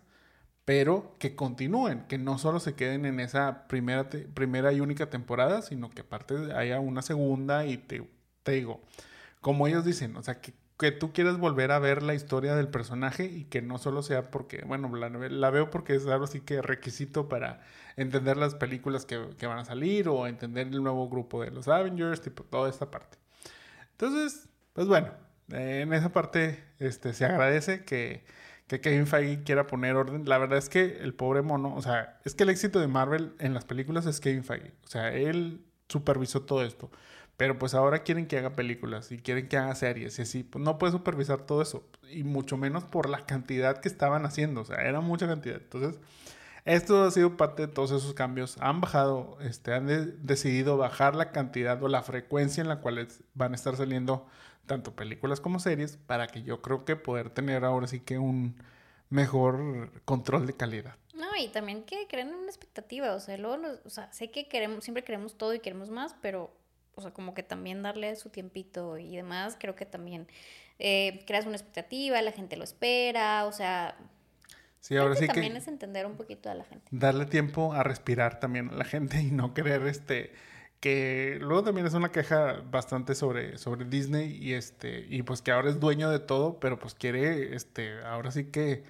pero 0.65 1.15
que 1.19 1.35
continúen, 1.35 2.05
que 2.07 2.17
no 2.17 2.37
solo 2.37 2.59
se 2.59 2.75
queden 2.75 3.05
en 3.05 3.19
esa 3.19 3.67
primera, 3.67 4.09
primera 4.33 4.73
y 4.73 4.81
única 4.81 5.09
temporada, 5.09 5.61
sino 5.61 5.89
que 5.91 6.01
aparte 6.01 6.53
haya 6.53 6.79
una 6.79 7.01
segunda 7.01 7.65
y 7.65 7.77
te, 7.77 8.07
te 8.43 8.53
digo, 8.53 8.81
como 9.41 9.67
ellos 9.67 9.85
dicen, 9.85 10.15
o 10.17 10.23
sea, 10.23 10.41
que 10.41 10.53
que 10.77 10.91
tú 10.91 11.13
quieras 11.13 11.37
volver 11.37 11.71
a 11.71 11.79
ver 11.79 12.03
la 12.03 12.15
historia 12.15 12.55
del 12.55 12.67
personaje 12.67 13.25
y 13.25 13.45
que 13.45 13.61
no 13.61 13.77
solo 13.77 14.03
sea 14.03 14.29
porque, 14.29 14.63
bueno, 14.65 14.93
la, 14.95 15.09
la 15.09 15.49
veo 15.49 15.69
porque 15.69 15.95
es 15.95 16.05
algo 16.07 16.25
así 16.25 16.41
que 16.41 16.61
requisito 16.61 17.29
para 17.29 17.61
entender 17.95 18.35
las 18.35 18.55
películas 18.55 19.05
que, 19.05 19.29
que, 19.37 19.47
van 19.47 19.59
a 19.59 19.65
salir 19.65 20.09
o 20.09 20.27
entender 20.27 20.67
el 20.67 20.83
nuevo 20.83 21.09
grupo 21.09 21.41
de 21.41 21.51
los 21.51 21.67
Avengers, 21.69 22.21
tipo 22.21 22.43
toda 22.43 22.69
esta 22.69 22.91
parte. 22.91 23.17
Entonces, 23.91 24.49
pues 24.73 24.87
bueno, 24.87 25.11
en 25.49 25.93
esa 25.93 26.11
parte 26.11 26.61
este, 26.79 27.13
se 27.13 27.23
agradece 27.23 27.85
que, 27.85 28.25
que 28.67 28.81
Kevin 28.81 29.07
Feige 29.07 29.43
quiera 29.43 29.67
poner 29.67 29.95
orden. 29.95 30.27
La 30.27 30.37
verdad 30.37 30.57
es 30.57 30.69
que 30.69 30.97
el 31.01 31.13
pobre 31.13 31.41
mono, 31.41 31.75
o 31.75 31.81
sea, 31.81 32.19
es 32.25 32.33
que 32.33 32.43
el 32.43 32.49
éxito 32.49 32.79
de 32.79 32.87
Marvel 32.87 33.33
en 33.39 33.53
las 33.53 33.65
películas 33.65 34.05
es 34.05 34.19
Kevin 34.19 34.43
Feige. 34.43 34.73
O 34.83 34.87
sea, 34.87 35.13
él 35.13 35.63
supervisó 35.87 36.41
todo 36.41 36.63
esto. 36.63 36.89
Pero 37.37 37.59
pues 37.59 37.73
ahora 37.73 38.03
quieren 38.03 38.27
que 38.27 38.37
haga 38.37 38.55
películas 38.55 39.11
y 39.11 39.17
quieren 39.17 39.49
que 39.49 39.57
haga 39.57 39.75
series 39.75 40.17
y 40.19 40.21
así. 40.21 40.43
Pues 40.43 40.63
no 40.63 40.77
puede 40.77 40.93
supervisar 40.93 41.41
todo 41.41 41.61
eso. 41.61 41.87
Y 42.09 42.23
mucho 42.23 42.57
menos 42.57 42.85
por 42.85 43.09
la 43.09 43.25
cantidad 43.25 43.81
que 43.81 43.89
estaban 43.89 44.25
haciendo. 44.25 44.61
O 44.61 44.65
sea, 44.65 44.77
era 44.77 45.01
mucha 45.01 45.27
cantidad. 45.27 45.57
Entonces, 45.57 45.99
esto 46.63 47.03
ha 47.03 47.11
sido 47.11 47.37
parte 47.37 47.67
de 47.67 47.73
todos 47.73 47.91
esos 47.91 48.13
cambios. 48.13 48.57
Han 48.61 48.81
bajado, 48.81 49.37
este, 49.41 49.73
han 49.73 49.87
decidido 50.25 50.77
bajar 50.77 51.15
la 51.15 51.31
cantidad 51.31 51.81
o 51.83 51.89
la 51.89 52.01
frecuencia 52.03 52.61
en 52.61 52.69
la 52.69 52.79
cual 52.79 53.07
van 53.33 53.51
a 53.51 53.55
estar 53.55 53.75
saliendo 53.75 54.25
tanto 54.65 54.95
películas 54.95 55.39
como 55.39 55.59
series 55.59 55.97
para 55.97 56.27
que 56.27 56.43
yo 56.43 56.61
creo 56.61 56.85
que 56.85 56.95
poder 56.95 57.29
tener 57.29 57.65
ahora 57.65 57.87
sí 57.87 57.99
que 57.99 58.17
un 58.17 58.55
mejor 59.09 59.91
control 60.05 60.47
de 60.47 60.53
calidad. 60.53 60.95
No, 61.13 61.27
y 61.37 61.47
también 61.47 61.83
que 61.83 62.07
creen 62.07 62.33
una 62.33 62.47
expectativa, 62.47 63.13
o 63.13 63.19
sea, 63.19 63.37
luego, 63.37 63.79
o 63.85 63.89
sea, 63.89 64.11
sé 64.11 64.31
que 64.31 64.47
queremos, 64.47 64.83
siempre 64.83 65.03
queremos 65.03 65.37
todo 65.37 65.53
y 65.53 65.59
queremos 65.59 65.89
más, 65.89 66.15
pero 66.21 66.51
o 66.95 67.01
sea, 67.01 67.11
como 67.11 67.33
que 67.33 67.43
también 67.43 67.83
darle 67.83 68.15
su 68.15 68.29
tiempito 68.29 68.97
y 68.97 69.15
demás, 69.15 69.57
creo 69.59 69.75
que 69.75 69.85
también 69.85 70.27
eh, 70.79 71.23
creas 71.27 71.45
una 71.45 71.55
expectativa, 71.55 72.21
la 72.21 72.31
gente 72.31 72.55
lo 72.57 72.63
espera, 72.63 73.45
o 73.45 73.51
sea... 73.51 73.97
Sí, 74.79 74.95
ahora 74.95 75.15
sí 75.15 75.25
también 75.25 75.55
es 75.55 75.67
entender 75.67 76.05
un 76.05 76.15
poquito 76.15 76.49
a 76.49 76.53
la 76.53 76.63
gente. 76.63 76.87
Darle 76.91 77.25
tiempo 77.25 77.73
a 77.73 77.81
respirar 77.81 78.39
también 78.39 78.69
a 78.69 78.73
la 78.73 78.85
gente 78.85 79.19
y 79.19 79.31
no 79.31 79.53
querer 79.55 79.87
este 79.87 80.31
que 80.79 81.37
luego 81.41 81.63
también 81.63 81.87
es 81.87 81.93
una 81.93 82.11
queja 82.11 82.61
bastante 82.71 83.15
sobre, 83.15 83.57
sobre 83.57 83.85
Disney 83.85 84.37
y 84.41 84.53
este 84.53 85.05
y 85.09 85.23
pues 85.23 85.41
que 85.41 85.51
ahora 85.51 85.69
es 85.69 85.79
dueño 85.79 86.09
de 86.09 86.19
todo, 86.19 86.59
pero 86.59 86.79
pues 86.79 86.93
quiere 86.95 87.55
este 87.55 87.99
ahora 88.03 88.31
sí 88.31 88.45
que 88.45 88.83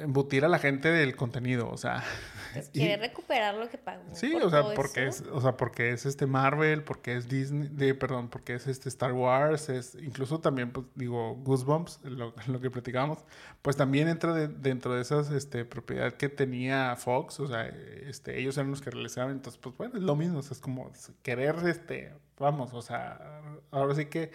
embutir 0.00 0.44
a 0.44 0.48
la 0.48 0.58
gente 0.58 0.88
del 0.90 1.16
contenido, 1.16 1.68
o 1.70 1.76
sea. 1.76 2.02
Pues 2.54 2.68
quiere 2.72 2.96
recuperar 2.96 3.54
lo 3.54 3.68
que 3.68 3.78
pagó. 3.78 4.02
Sí, 4.12 4.34
o 4.36 4.48
sea, 4.48 4.62
porque 4.74 5.08
es, 5.08 5.22
o 5.32 5.40
sea, 5.40 5.56
porque 5.56 5.90
es 5.90 6.06
este 6.06 6.26
Marvel, 6.26 6.84
porque 6.84 7.16
es 7.16 7.28
Disney, 7.28 7.68
de, 7.68 7.94
perdón, 7.94 8.28
porque 8.28 8.54
es 8.54 8.66
este 8.66 8.88
Star 8.88 9.12
Wars, 9.12 9.68
es 9.68 9.96
incluso 9.96 10.40
también, 10.40 10.70
pues, 10.70 10.86
digo, 10.94 11.34
Goosebumps, 11.36 12.00
lo, 12.04 12.34
lo 12.46 12.60
que 12.60 12.70
platicábamos, 12.70 13.24
pues 13.60 13.76
también 13.76 14.08
entra 14.08 14.32
dentro 14.34 14.94
de 14.94 15.02
esas 15.02 15.30
este, 15.30 15.64
propiedad 15.64 16.12
que 16.12 16.28
tenía 16.28 16.94
Fox, 16.96 17.40
o 17.40 17.48
sea, 17.48 17.66
este, 17.66 18.38
ellos 18.38 18.56
eran 18.56 18.70
los 18.70 18.80
que 18.80 18.90
realizaban, 18.90 19.32
entonces, 19.32 19.60
pues 19.60 19.76
bueno, 19.76 19.96
es 19.96 20.02
lo 20.02 20.16
mismo, 20.16 20.38
o 20.38 20.42
sea, 20.42 20.52
es 20.52 20.60
como 20.60 20.92
querer, 21.22 21.56
este, 21.66 22.14
vamos, 22.38 22.72
o 22.72 22.82
sea, 22.82 23.42
ahora 23.70 23.94
sí 23.94 24.06
que 24.06 24.30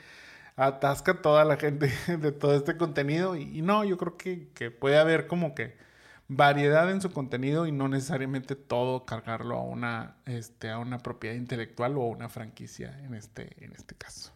atasca 0.59 1.21
toda 1.21 1.45
la 1.45 1.55
gente 1.57 1.91
de 2.07 2.31
todo 2.31 2.55
este 2.55 2.77
contenido. 2.77 3.35
Y, 3.35 3.61
no, 3.61 3.83
yo 3.83 3.97
creo 3.97 4.17
que, 4.17 4.49
que, 4.49 4.71
puede 4.71 4.97
haber 4.97 5.27
como 5.27 5.55
que 5.55 5.77
variedad 6.27 6.91
en 6.91 7.01
su 7.01 7.11
contenido 7.11 7.65
y 7.65 7.71
no 7.71 7.87
necesariamente 7.87 8.55
todo 8.55 9.05
cargarlo 9.05 9.57
a 9.57 9.63
una, 9.63 10.17
este, 10.25 10.69
a 10.69 10.77
una 10.77 10.99
propiedad 10.99 11.35
intelectual 11.35 11.97
o 11.97 12.03
a 12.03 12.07
una 12.07 12.29
franquicia 12.29 12.99
en 13.03 13.15
este, 13.15 13.63
en 13.63 13.71
este 13.71 13.95
caso. 13.95 14.31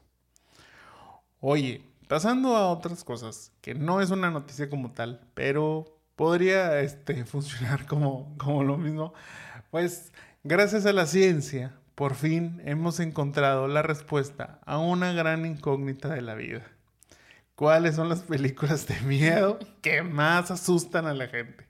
Oye, 1.40 1.86
pasando 2.08 2.56
a 2.56 2.72
otras 2.72 3.04
cosas, 3.04 3.52
que 3.62 3.76
no 3.76 4.02
es 4.02 4.10
una 4.10 4.32
noticia 4.32 4.70
como 4.70 4.92
tal, 4.94 5.28
pero 5.34 6.00
podría 6.16 6.80
este, 6.80 7.26
funcionar 7.26 7.86
como, 7.86 8.34
como 8.38 8.64
lo 8.64 8.78
mismo. 8.78 9.14
Pues 9.72 10.14
gracias 10.44 10.86
a 10.86 10.94
la 10.94 11.06
ciencia 11.06 11.74
por 11.96 12.16
fin 12.16 12.62
hemos 12.66 13.00
encontrado 13.00 13.68
la 13.68 13.82
respuesta 13.82 14.60
a 14.66 14.80
una 14.80 15.14
gran 15.14 15.46
incógnita 15.46 16.10
de 16.10 16.22
la 16.22 16.36
vida. 16.36 16.64
¿Cuáles 17.56 17.96
son 17.96 18.10
las 18.10 18.22
películas 18.24 18.88
de 18.88 19.00
miedo 19.02 19.60
que 19.82 20.02
más 20.02 20.50
asustan 20.50 21.06
a 21.06 21.14
la 21.14 21.28
gente? 21.28 21.68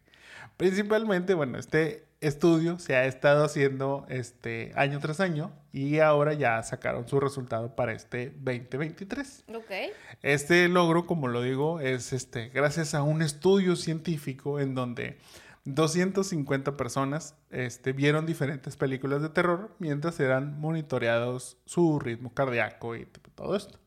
Principalmente, 0.56 1.34
bueno, 1.34 1.58
este 1.58 2.06
estudio 2.22 2.80
se 2.80 2.96
ha 2.96 3.06
estado 3.06 3.44
haciendo 3.44 4.06
este 4.08 4.72
año 4.76 5.00
tras 5.00 5.20
año 5.20 5.52
y 5.74 6.00
ahora 6.00 6.34
ya 6.34 6.62
sacaron 6.64 7.08
su 7.08 7.20
resultado 7.20 7.76
para 7.76 7.92
este 7.92 8.30
2023. 8.30 9.44
Okay. 9.54 9.92
Este 10.22 10.70
logro, 10.70 11.06
como 11.06 11.28
lo 11.28 11.42
digo, 11.42 11.82
es 11.82 12.14
este 12.14 12.50
gracias 12.50 12.94
a 12.94 13.04
un 13.04 13.22
estudio 13.22 13.76
científico 13.76 14.60
en 14.62 14.76
donde 14.76 15.18
250 15.66 16.76
personas 16.76 17.36
este, 17.50 17.94
vieron 17.94 18.26
diferentes 18.26 18.76
películas 18.76 19.22
de 19.22 19.30
terror 19.30 19.74
mientras 19.80 20.20
eran 20.20 20.60
monitoreados 20.60 21.58
su 21.66 22.00
ritmo 22.00 22.34
cardíaco 22.34 22.96
y 22.96 23.08
todo 23.36 23.56
esto. 23.56 23.80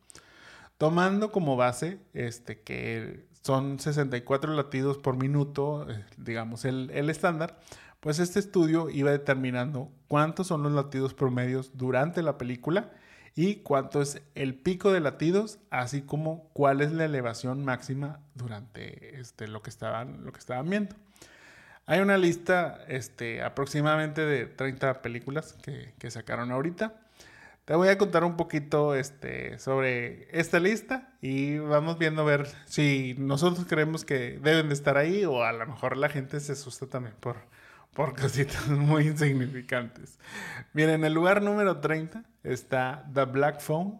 Tomando 0.79 1.33
como 1.33 1.57
base 1.57 2.01
este, 2.15 2.61
que 2.61 3.27
son 3.43 3.79
64 3.79 4.55
latidos 4.55 4.99
por 4.99 5.17
minuto, 5.17 5.89
eh, 5.89 6.05
digamos 6.17 6.65
el, 6.65 6.91
estándar, 7.09 7.61
pues 8.01 8.19
este 8.19 8.41
estudio 8.41 8.91
iba 8.91 9.11
determinando 9.11 9.91
cuántos 10.09 10.49
son 10.49 10.63
los 10.63 10.73
latidos 10.73 11.15
promedios 11.15 11.73
durante 11.75 12.23
la 12.23 12.39
película 12.39 12.91
y 13.35 13.57
cuánto 13.57 14.01
es 14.01 14.23
el 14.35 14.55
pico 14.55 14.93
de 14.93 15.01
latidos, 15.01 15.59
así 15.71 16.03
como 16.03 16.49
cuál 16.55 16.81
es 16.81 16.93
la 16.93 17.05
elevación 17.05 17.65
máxima 17.65 18.21
durante 18.35 19.21
este, 19.21 19.47
lo, 19.47 19.63
que 19.63 19.71
estaban, 19.71 20.25
lo 20.25 20.33
que 20.33 20.39
estaban 20.39 20.69
viendo. 20.69 20.97
Hay 21.89 22.01
una 22.01 22.19
lista 22.19 22.85
este, 22.89 23.43
aproximadamente 23.43 24.27
de 24.27 24.47
30 24.47 25.03
películas 25.03 25.53
que, 25.63 25.95
que, 26.01 26.11
sacaron 26.11 26.51
ahorita. 26.51 26.95
Te 27.65 27.77
voy 27.77 27.89
a 27.89 27.97
contar 27.97 28.25
un 28.25 28.37
poquito 28.37 28.97
este, 28.97 29.61
sobre 29.61 30.29
esta 30.37 30.59
lista 30.59 31.13
y 31.21 31.59
vamos 31.59 31.97
viendo 31.97 32.23
a 32.23 32.25
ver 32.25 32.49
si 32.65 33.15
nosotros 33.19 33.67
creemos 33.69 34.05
que 34.05 34.41
deben 34.43 34.67
de 34.69 34.75
estar 34.75 34.97
ahí 34.97 35.25
o 35.25 35.45
a 35.45 35.53
lo 35.53 35.65
mejor 35.65 35.97
la 35.97 36.09
gente 36.09 36.41
se 36.41 36.53
asusta 36.53 36.87
también 36.89 37.15
por, 37.21 37.37
por 37.95 38.19
cositas 38.19 38.67
muy 38.69 39.07
insignificantes. 39.07 40.19
Miren, 40.73 40.97
en 40.97 41.05
el 41.05 41.15
lugar 41.15 41.41
número 41.41 41.79
30 41.79 42.25
está 42.43 43.09
The 43.15 43.27
Black 43.27 43.61
Phone, 43.61 43.99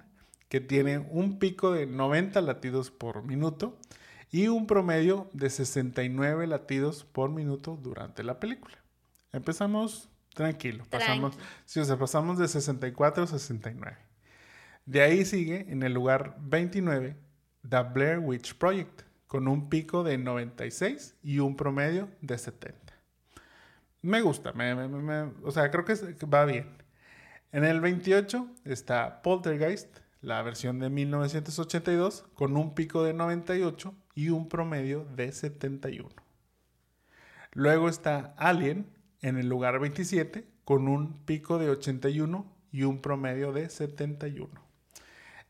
que 0.49 0.61
tiene 0.61 0.99
un 0.99 1.39
pico 1.39 1.73
de 1.73 1.87
90 1.87 2.41
latidos 2.41 2.91
por 2.91 3.23
minuto 3.23 3.79
y 4.31 4.49
un 4.49 4.67
promedio 4.67 5.31
de 5.33 5.51
69 5.51 6.47
latidos 6.47 7.05
por 7.05 7.31
minuto 7.31 7.79
durante 7.83 8.23
la 8.23 8.41
película. 8.41 8.77
Empezamos 9.33 10.09
tranquilo, 10.35 10.85
pasamos, 10.91 11.39
sí, 11.65 11.81
o 11.81 11.85
sea, 11.85 11.97
pasamos 11.97 12.39
de 12.39 12.49
64 12.49 13.25
a 13.25 13.27
69. 13.27 13.97
De 14.85 15.03
ahí 15.03 15.25
sigue 15.25 15.67
en 15.69 15.83
el 15.83 15.93
lugar 15.93 16.37
29 16.41 17.17
The 17.69 17.83
Blair 17.83 18.19
Witch 18.19 18.55
Project, 18.55 19.03
con 19.27 19.49
un 19.49 19.69
pico 19.69 20.05
de 20.05 20.19
96 20.19 21.17
y 21.23 21.41
un 21.41 21.57
promedio 21.57 22.09
de 22.21 22.39
70. 22.39 22.95
Me 24.03 24.21
gusta, 24.21 24.55
o 25.43 25.51
sea, 25.51 25.71
creo 25.71 25.85
que 25.85 25.95
va 26.27 26.45
bien. 26.45 26.77
En 27.51 27.65
el 27.65 27.81
28 27.81 28.49
está 28.65 29.23
Poltergeist, 29.23 29.99
la 30.21 30.43
versión 30.43 30.79
de 30.79 30.91
1982, 30.91 32.25
con 32.35 32.57
un 32.57 32.75
pico 32.75 33.03
de 33.03 33.15
98 33.15 33.95
y 34.17 34.31
un 34.31 34.49
promedio 34.49 35.05
de 35.15 35.31
71. 35.31 36.09
Luego 37.53 37.89
está 37.89 38.35
Alien 38.37 38.87
en 39.23 39.37
el 39.37 39.49
lugar 39.49 39.79
27, 39.79 40.45
con 40.65 40.89
un 40.89 41.25
pico 41.25 41.59
de 41.59 41.71
81 41.71 42.53
y 42.73 42.83
un 42.83 43.01
promedio 43.01 43.53
de 43.53 43.69
71. 43.69 44.49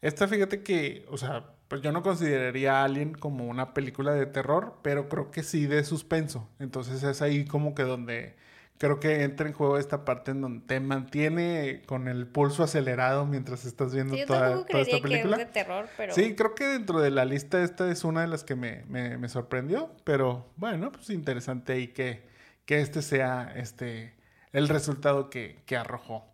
Esta, 0.03 0.29
fíjate 0.29 0.63
que, 0.63 1.07
o 1.09 1.17
sea, 1.17 1.55
pues 1.69 1.81
yo 1.81 1.93
no 1.93 2.03
consideraría 2.03 2.85
Alien 2.85 3.15
como 3.15 3.47
una 3.47 3.73
película 3.73 4.13
de 4.13 4.27
terror, 4.27 4.79
pero 4.83 5.09
creo 5.09 5.31
que 5.31 5.43
sí 5.43 5.67
de 5.67 5.85
suspenso. 5.85 6.49
Entonces 6.59 7.03
es 7.03 7.23
ahí 7.23 7.45
como 7.45 7.75
que 7.75 7.85
donde 7.85 8.37
creo 8.79 9.01
que 9.01 9.23
entra 9.23 9.47
en 9.47 9.55
juego 9.55 9.79
esta 9.79 10.05
parte 10.05 10.33
en 10.33 10.41
donde 10.41 10.67
te 10.67 10.81
mantiene 10.81 11.83
con 11.87 12.09
el 12.09 12.27
pulso 12.27 12.63
acelerado 12.63 13.27
mientras 13.27 13.65
estás 13.65 13.95
viendo 13.95 14.17
toda, 14.27 14.65
esta 14.69 15.01
película. 15.01 15.37
de 15.37 15.47
terror, 15.47 15.89
pero... 15.97 16.15
Sí, 16.15 16.35
creo 16.35 16.55
que 16.55 16.65
dentro 16.65 17.01
de 17.01 17.11
la 17.11 17.25
lista 17.25 17.63
esta 17.63 17.91
es 17.91 18.05
una 18.05 18.23
de 18.23 18.29
las 18.29 18.45
que 18.45 18.55
me, 18.55 18.85
me, 18.87 19.29
sorprendió, 19.29 19.91
pero 20.05 20.51
bueno, 20.57 20.93
pues 20.93 21.11
interesante 21.11 21.73
ahí 21.73 21.89
que, 21.89 22.29
que 22.65 22.81
este 22.81 23.03
sea 23.03 23.53
este, 23.57 24.15
el 24.53 24.69
resultado 24.69 25.31
que, 25.31 25.63
que 25.67 25.77
arrojó. 25.77 26.25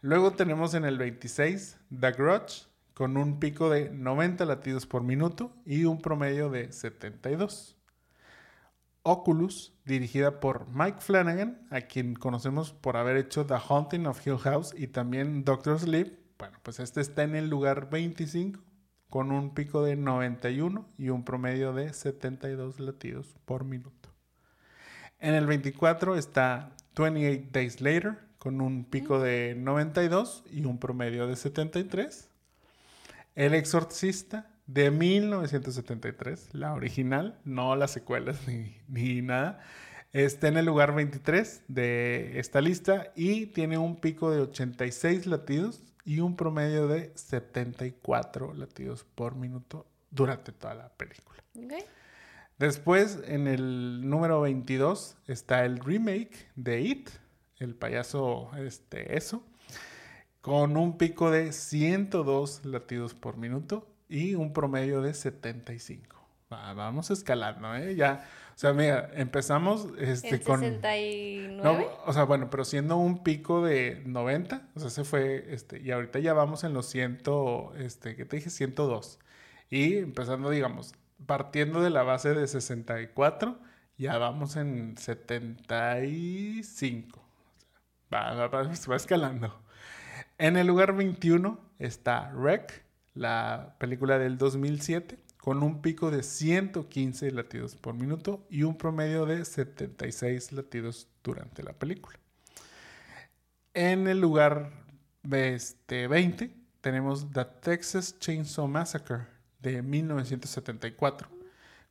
Luego 0.00 0.32
tenemos 0.32 0.74
en 0.74 0.84
el 0.84 0.98
26 0.98 1.78
The 2.00 2.12
Grudge 2.12 2.66
con 2.94 3.16
un 3.16 3.40
pico 3.40 3.70
de 3.70 3.90
90 3.90 4.44
latidos 4.44 4.86
por 4.86 5.02
minuto 5.02 5.52
y 5.64 5.84
un 5.84 6.00
promedio 6.00 6.50
de 6.50 6.72
72. 6.72 7.76
Oculus, 9.04 9.74
dirigida 9.84 10.38
por 10.38 10.68
Mike 10.68 11.00
Flanagan, 11.00 11.66
a 11.70 11.82
quien 11.82 12.14
conocemos 12.14 12.72
por 12.72 12.96
haber 12.96 13.16
hecho 13.16 13.46
The 13.46 13.56
Haunting 13.68 14.06
of 14.06 14.24
Hill 14.26 14.38
House 14.38 14.74
y 14.76 14.86
también 14.86 15.44
Doctor 15.44 15.78
Sleep. 15.78 16.18
Bueno, 16.38 16.58
pues 16.62 16.78
este 16.78 17.00
está 17.00 17.24
en 17.24 17.34
el 17.34 17.48
lugar 17.48 17.90
25 17.90 18.60
con 19.10 19.32
un 19.32 19.54
pico 19.54 19.82
de 19.82 19.96
91 19.96 20.86
y 20.96 21.08
un 21.08 21.24
promedio 21.24 21.72
de 21.72 21.92
72 21.92 22.80
latidos 22.80 23.34
por 23.44 23.64
minuto. 23.64 24.08
En 25.18 25.34
el 25.34 25.46
24 25.46 26.16
está 26.16 26.74
28 26.96 27.48
Days 27.52 27.80
Later 27.80 28.18
con 28.38 28.60
un 28.60 28.84
pico 28.84 29.20
de 29.20 29.54
92 29.56 30.44
y 30.50 30.64
un 30.64 30.78
promedio 30.78 31.26
de 31.26 31.36
73. 31.36 32.28
El 33.34 33.54
Exorcista 33.54 34.51
de 34.72 34.90
1973, 34.90 36.54
la 36.54 36.72
original, 36.72 37.38
no 37.44 37.76
las 37.76 37.90
secuelas 37.90 38.40
ni, 38.88 39.22
nada. 39.22 39.60
Está 40.12 40.48
en 40.48 40.56
el 40.56 40.66
lugar 40.66 40.94
23 40.94 41.62
de 41.68 42.38
esta 42.38 42.60
lista 42.60 43.12
y 43.14 43.46
tiene 43.46 43.78
un 43.78 43.96
pico 43.96 44.30
de 44.30 44.40
86 44.40 45.26
latidos 45.26 45.82
y 46.04 46.20
un 46.20 46.36
promedio 46.36 46.86
de 46.88 47.12
74 47.14 48.54
latidos 48.54 49.04
por 49.14 49.36
minuto 49.36 49.86
durante 50.10 50.52
toda 50.52 50.74
la 50.74 50.88
película. 50.90 51.42
Después, 52.58 53.20
en 53.26 53.48
el 53.48 54.08
número 54.08 54.40
22, 54.42 55.16
está 55.26 55.64
el 55.64 55.78
remake 55.80 56.50
de 56.56 56.80
It, 56.80 57.10
el 57.58 57.74
payaso 57.74 58.50
este, 58.58 59.16
eso, 59.16 59.42
con 60.40 60.76
un 60.76 60.98
pico 60.98 61.30
de 61.30 61.52
102 61.52 62.64
latidos 62.64 63.14
por 63.14 63.36
minuto 63.36 63.91
y 64.12 64.34
un 64.34 64.52
promedio 64.52 65.00
de 65.00 65.14
75. 65.14 66.18
vamos 66.50 67.10
escalando, 67.10 67.74
¿eh? 67.74 67.94
Ya, 67.94 68.28
o 68.54 68.58
sea, 68.58 68.74
mira, 68.74 69.10
empezamos 69.14 69.88
este, 69.98 70.42
con... 70.42 70.60
69? 70.60 71.88
o 72.04 72.12
sea, 72.12 72.24
bueno, 72.24 72.50
pero 72.50 72.66
siendo 72.66 72.98
un 72.98 73.22
pico 73.22 73.64
de 73.64 74.02
90, 74.04 74.68
o 74.74 74.80
sea, 74.80 74.90
se 74.90 75.04
fue, 75.04 75.54
este, 75.54 75.80
y 75.80 75.90
ahorita 75.90 76.18
ya 76.18 76.34
vamos 76.34 76.62
en 76.62 76.74
los 76.74 76.84
100, 76.90 77.22
este, 77.78 78.14
¿qué 78.14 78.26
te 78.26 78.36
dije? 78.36 78.50
102. 78.50 79.18
Y 79.70 79.96
empezando, 79.96 80.50
digamos, 80.50 80.92
partiendo 81.24 81.80
de 81.80 81.88
la 81.88 82.02
base 82.02 82.34
de 82.34 82.46
64, 82.46 83.58
ya 83.96 84.18
vamos 84.18 84.56
en 84.56 84.98
75. 84.98 87.18
Va, 88.12 88.34
va, 88.34 88.48
va, 88.48 88.64
va 88.64 88.96
escalando. 88.96 89.58
En 90.36 90.58
el 90.58 90.66
lugar 90.66 90.94
21 90.94 91.58
está 91.78 92.30
Rec 92.32 92.82
la 93.14 93.76
película 93.78 94.18
del 94.18 94.38
2007, 94.38 95.18
con 95.38 95.62
un 95.62 95.82
pico 95.82 96.10
de 96.10 96.22
115 96.22 97.30
latidos 97.32 97.76
por 97.76 97.94
minuto 97.94 98.46
y 98.48 98.62
un 98.62 98.78
promedio 98.78 99.26
de 99.26 99.44
76 99.44 100.52
latidos 100.52 101.08
durante 101.22 101.62
la 101.62 101.72
película. 101.72 102.18
En 103.74 104.06
el 104.06 104.20
lugar 104.20 104.70
este 105.30 106.08
20 106.08 106.54
tenemos 106.80 107.30
The 107.32 107.44
Texas 107.60 108.18
Chainsaw 108.18 108.68
Massacre 108.68 109.26
de 109.60 109.82
1974, 109.82 111.28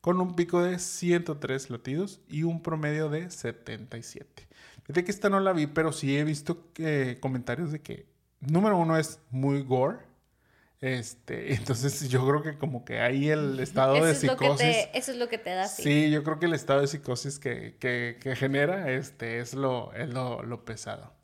con 0.00 0.20
un 0.20 0.34
pico 0.34 0.62
de 0.62 0.78
103 0.78 1.70
latidos 1.70 2.20
y 2.28 2.42
un 2.42 2.62
promedio 2.62 3.08
de 3.08 3.30
77. 3.30 4.48
Fíjate 4.82 5.04
que 5.04 5.10
esta 5.10 5.30
no 5.30 5.40
la 5.40 5.52
vi, 5.52 5.66
pero 5.66 5.92
sí 5.92 6.16
he 6.16 6.24
visto 6.24 6.68
eh, 6.76 7.18
comentarios 7.20 7.72
de 7.72 7.80
que, 7.80 8.06
número 8.40 8.76
uno, 8.76 8.96
es 8.96 9.20
muy 9.30 9.62
gore 9.62 10.11
este, 10.82 11.54
entonces 11.54 12.08
yo 12.08 12.26
creo 12.26 12.42
que 12.42 12.58
como 12.58 12.84
que 12.84 13.00
ahí 13.00 13.30
el 13.30 13.60
estado 13.60 14.04
de 14.04 14.16
psicosis. 14.16 14.88
eso 14.92 15.12
es 15.12 15.16
lo 15.16 15.28
que 15.28 15.38
te 15.38 15.50
da. 15.50 15.68
Sí. 15.68 15.82
sí, 15.84 16.10
yo 16.10 16.24
creo 16.24 16.40
que 16.40 16.46
el 16.46 16.54
estado 16.54 16.80
de 16.80 16.88
psicosis 16.88 17.38
que, 17.38 17.76
que, 17.78 18.18
que 18.20 18.34
genera 18.34 18.90
este, 18.90 19.38
es, 19.38 19.54
lo, 19.54 19.92
es 19.94 20.08
lo, 20.08 20.42
lo, 20.42 20.64
pesado. 20.64 21.14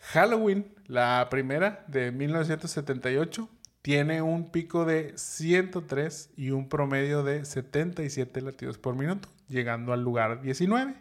Halloween, 0.00 0.74
la 0.88 1.28
primera 1.30 1.84
de 1.86 2.10
1978, 2.10 3.48
tiene 3.80 4.22
un 4.22 4.50
pico 4.50 4.84
de 4.84 5.16
103 5.16 6.30
y 6.36 6.50
un 6.50 6.68
promedio 6.68 7.22
de 7.22 7.44
77 7.44 8.40
latidos 8.40 8.76
por 8.76 8.96
minuto, 8.96 9.28
llegando 9.48 9.92
al 9.92 10.02
lugar 10.02 10.42
19. 10.42 10.94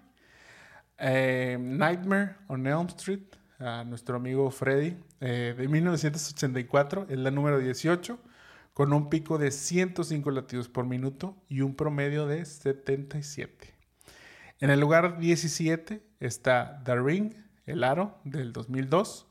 Eh, 1.00 1.58
Nightmare 1.60 2.36
on 2.48 2.68
Elm 2.68 2.86
Street 2.88 3.39
a 3.60 3.84
nuestro 3.84 4.16
amigo 4.16 4.50
Freddy 4.52 4.98
eh, 5.20 5.54
de 5.58 5.68
1984, 5.68 7.08
es 7.10 7.18
la 7.18 7.30
número 7.30 7.60
18, 7.60 8.18
con 8.74 8.94
un 8.94 9.10
pico 9.10 9.38
de 9.38 9.52
105 9.52 10.32
latidos 10.32 10.70
por 10.70 10.86
minuto 10.86 11.36
y 11.50 11.62
un 11.62 11.76
promedio 11.76 12.26
de 12.26 12.46
77. 12.46 13.74
En 14.62 14.70
el 14.70 14.80
lugar 14.80 15.20
17 15.20 16.02
está 16.20 16.82
The 16.86 16.96
Ring, 16.96 17.34
el 17.66 17.84
aro 17.84 18.18
del 18.24 18.54
2002, 18.54 19.28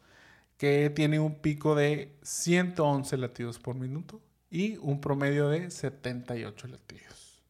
que 0.59 0.91
tiene 0.91 1.21
un 1.21 1.37
pico 1.37 1.75
de 1.75 2.17
111 2.23 3.17
latidos 3.17 3.59
por 3.59 3.75
minuto 3.75 4.21
y 4.51 4.77
un 4.79 5.01
promedio 5.01 5.49
de 5.49 5.71
78 5.71 6.69
latidos. 6.69 7.43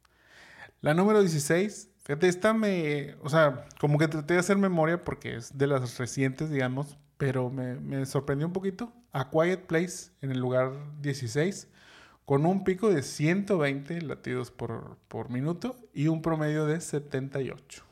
La 0.81 0.95
número 0.95 1.21
16, 1.21 1.89
Fíjate, 2.09 2.29
esta 2.29 2.55
me. 2.55 3.17
O 3.23 3.29
sea, 3.29 3.67
como 3.79 3.99
que 3.99 4.09
traté 4.09 4.33
de 4.33 4.41
hacer 4.41 4.57
memoria 4.57 5.05
porque 5.05 5.37
es 5.37 5.59
de 5.59 5.67
las 5.67 5.99
recientes, 5.99 6.49
digamos, 6.49 6.97
pero 7.19 7.51
me, 7.51 7.75
me 7.75 8.07
sorprendió 8.07 8.47
un 8.47 8.55
poquito. 8.55 8.95
A 9.13 9.29
Quiet 9.29 9.67
Place 9.67 10.11
en 10.23 10.31
el 10.31 10.39
lugar 10.39 10.73
16, 11.03 11.69
con 12.25 12.47
un 12.47 12.65
pico 12.65 12.89
de 12.89 13.03
120 13.03 14.01
latidos 14.01 14.51
por, 14.51 14.97
por 15.09 15.29
minuto 15.29 15.77
y 15.93 16.09
un 16.09 16.23
promedio 16.23 16.65
de 16.65 16.81
78 16.81 17.88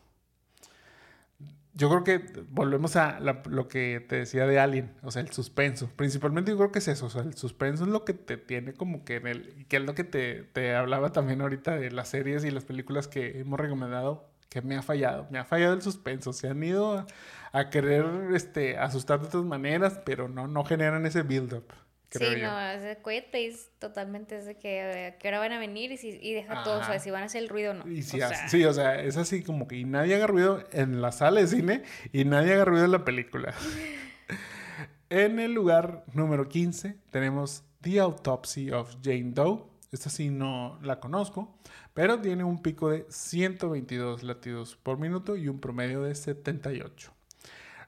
yo 1.77 1.91
creo 1.91 2.05
que 2.05 2.43
volvemos 2.49 2.97
a 2.97 3.21
lo 3.21 3.69
que 3.69 4.05
te 4.09 4.17
decía 4.17 4.47
de 4.47 4.59
Alien, 4.59 4.93
o 5.03 5.11
sea, 5.11 5.21
el 5.21 5.31
suspenso. 5.31 5.91
Principalmente 5.95 6.51
yo 6.51 6.57
creo 6.57 6.73
que 6.73 6.79
es 6.79 6.89
eso, 6.89 7.07
o 7.07 7.11
sea, 7.11 7.23
el 7.23 7.35
suspenso 7.35 7.85
es 7.85 7.91
lo 7.91 8.05
que 8.05 8.15
te 8.15 8.39
tiene 8.39 8.73
como 8.73 9.05
que 9.05 9.17
en 9.17 9.27
el... 9.27 9.67
que 9.69 9.77
es 9.77 9.83
lo 9.83 9.95
que 9.95 10.05
te, 10.05 10.43
te 10.43 10.75
hablaba 10.75 11.13
también 11.13 11.43
ahorita 11.43 11.77
de 11.77 11.91
las 11.91 12.09
series 12.09 12.45
y 12.45 12.51
las 12.51 12.65
películas 12.65 13.09
que 13.09 13.41
hemos 13.41 13.61
recomendado, 13.61 14.31
que 14.49 14.63
me 14.63 14.77
ha 14.77 14.83
fallado. 14.83 15.27
Me 15.31 15.39
ha 15.39 15.45
fallado 15.45 15.75
el 15.75 15.83
suspenso. 15.83 16.33
Se 16.33 16.49
han 16.49 16.63
ido 16.63 17.07
a, 17.53 17.71
querer 17.71 18.07
este, 18.35 18.79
asustar 18.79 19.21
de 19.21 19.27
otras 19.27 19.45
maneras, 19.45 20.01
pero 20.05 20.29
no, 20.29 20.49
no 20.49 20.65
generan 20.65 21.05
ese 21.05 21.23
build-up 21.23 21.73
sí, 22.11 22.25
no, 22.41 22.59
es 22.61 22.99
Quiet 22.99 23.31
Place 23.31 23.59
totalmente 23.79 24.39
es 24.39 24.47
de 24.47 24.57
que 24.57 24.81
a 24.81 25.19
qué 25.19 25.29
hora 25.29 25.39
van 25.39 25.53
a 25.53 25.59
venir 25.59 25.93
y, 25.93 25.97
si, 25.97 26.19
y 26.21 26.33
deja 26.35 26.63
todo, 26.63 26.81
o 26.81 26.85
sea, 26.85 26.99
si 26.99 27.11
van 27.11 27.23
a 27.23 27.27
hacer 27.27 27.43
el 27.43 27.49
ruido 27.49 27.73
o 27.73 27.75
no. 27.75 27.89
Y 27.89 28.03
si 28.03 28.19
Sí, 28.49 28.65
o 28.65 28.73
sea, 28.73 29.03
es 29.03 29.17
así 29.17 29.43
como 29.43 29.67
que 29.69 29.77
y 29.77 29.85
nadie 29.85 30.15
haga 30.15 30.27
ruido 30.27 30.65
en 30.73 31.01
la 31.03 31.13
sala 31.13 31.41
de 31.41 31.47
cine 31.47 31.83
y 32.13 32.25
nadie 32.25 32.55
haga 32.55 32.65
ruido 32.65 32.85
en 32.85 32.93
la 32.93 33.05
película. 33.05 33.55
en 35.11 35.39
el 35.39 35.53
lugar 35.53 36.05
número 36.13 36.49
15 36.49 36.97
tenemos 37.11 37.65
The 37.81 38.01
Autopsy 38.01 38.71
of 38.71 38.97
Jane 39.03 39.33
Doe. 39.33 39.65
Esta 39.93 40.11
sí 40.11 40.31
no 40.31 40.79
la 40.83 41.01
conozco, 41.01 41.59
pero 41.95 42.21
tiene 42.21 42.45
un 42.45 42.61
pico 42.61 42.91
de 42.91 43.07
122 43.09 44.23
latidos 44.25 44.77
por 44.77 44.99
minuto 44.99 45.37
y 45.37 45.49
un 45.49 45.61
promedio 45.61 46.03
de 46.03 46.15
78. 46.15 47.16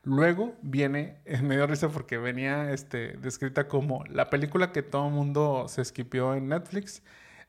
Luego 0.05 0.55
viene, 0.62 1.18
me 1.42 1.57
dio 1.57 1.66
risa 1.66 1.88
porque 1.88 2.18
venía 2.18 2.72
este, 2.72 3.16
descrita 3.18 3.68
como 3.68 4.05
la 4.07 4.30
película 4.30 4.72
que 4.72 4.82
todo 4.82 5.09
el 5.09 5.14
mundo 5.14 5.66
se 5.68 5.82
esquipió 5.82 6.34
en 6.34 6.49
Netflix, 6.49 7.03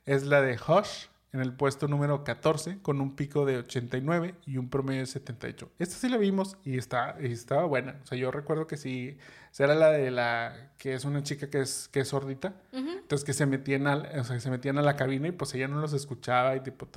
es 0.06 0.26
la 0.26 0.42
de 0.42 0.56
Hush, 0.56 1.08
en 1.32 1.42
el 1.42 1.54
puesto 1.54 1.88
número 1.88 2.24
14, 2.24 2.80
con 2.82 3.02
un 3.02 3.16
pico 3.16 3.46
de 3.46 3.58
89 3.58 4.34
y 4.48 4.58
un 4.58 4.70
promedio 4.70 5.02
de 5.02 5.06
78. 5.06 5.72
Esta 5.78 5.96
sí 5.96 6.10
la 6.10 6.18
vimos 6.18 6.58
y, 6.64 6.78
está, 6.78 7.18
y 7.22 7.32
estaba 7.32 7.66
buena. 7.66 8.00
O 8.04 8.08
sea, 8.08 8.18
yo 8.18 8.32
recuerdo 8.32 8.66
que 8.66 8.78
sí, 8.78 9.18
era 9.58 9.76
la 9.76 9.92
de 9.92 10.10
la, 10.10 10.72
que 10.80 10.96
es 10.96 11.06
una 11.06 11.22
chica 11.22 11.50
que 11.50 11.62
es, 11.62 11.88
que 11.90 12.00
es 12.00 12.08
sordita, 12.08 12.56
entonces 12.72 13.24
que 13.26 13.34
se 13.34 13.46
metían, 13.46 13.86
a, 13.86 13.98
o 14.20 14.24
sea, 14.24 14.40
se 14.40 14.50
metían 14.50 14.80
a 14.80 14.82
la 14.82 14.96
cabina 14.96 15.28
y 15.28 15.32
pues 15.32 15.54
ella 15.54 15.68
no 15.68 15.80
los 15.80 15.94
escuchaba 15.94 16.56
y 16.56 16.62
tipo, 16.62 16.88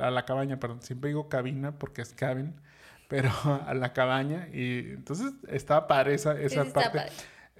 a 0.00 0.10
la 0.10 0.24
cabaña, 0.24 0.60
perdón, 0.60 0.82
siempre 0.82 1.08
digo 1.08 1.28
cabina 1.28 1.76
porque 1.78 2.02
es 2.02 2.12
cabin 2.14 2.54
pero 3.12 3.30
a 3.66 3.74
la 3.74 3.92
cabaña. 3.92 4.48
Y 4.54 4.92
entonces 4.94 5.34
estaba 5.48 5.86
padre 5.86 6.14
esa, 6.14 6.40
esa 6.40 6.64
parte. 6.64 7.12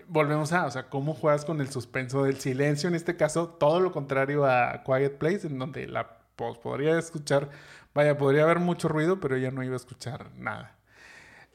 Volvemos 0.08 0.50
a, 0.54 0.64
o 0.64 0.70
sea, 0.70 0.88
cómo 0.88 1.12
juegas 1.12 1.44
con 1.44 1.60
el 1.60 1.68
suspenso 1.68 2.24
del 2.24 2.40
silencio. 2.40 2.88
En 2.88 2.94
este 2.94 3.16
caso, 3.16 3.48
todo 3.48 3.78
lo 3.78 3.92
contrario 3.92 4.46
a 4.46 4.82
Quiet 4.82 5.18
Place, 5.18 5.46
en 5.46 5.58
donde 5.58 5.86
la 5.86 6.16
pues, 6.36 6.56
podría 6.56 6.98
escuchar, 6.98 7.50
vaya, 7.92 8.16
podría 8.16 8.44
haber 8.44 8.60
mucho 8.60 8.88
ruido, 8.88 9.20
pero 9.20 9.36
ella 9.36 9.50
no 9.50 9.62
iba 9.62 9.74
a 9.74 9.76
escuchar 9.76 10.30
nada. 10.36 10.78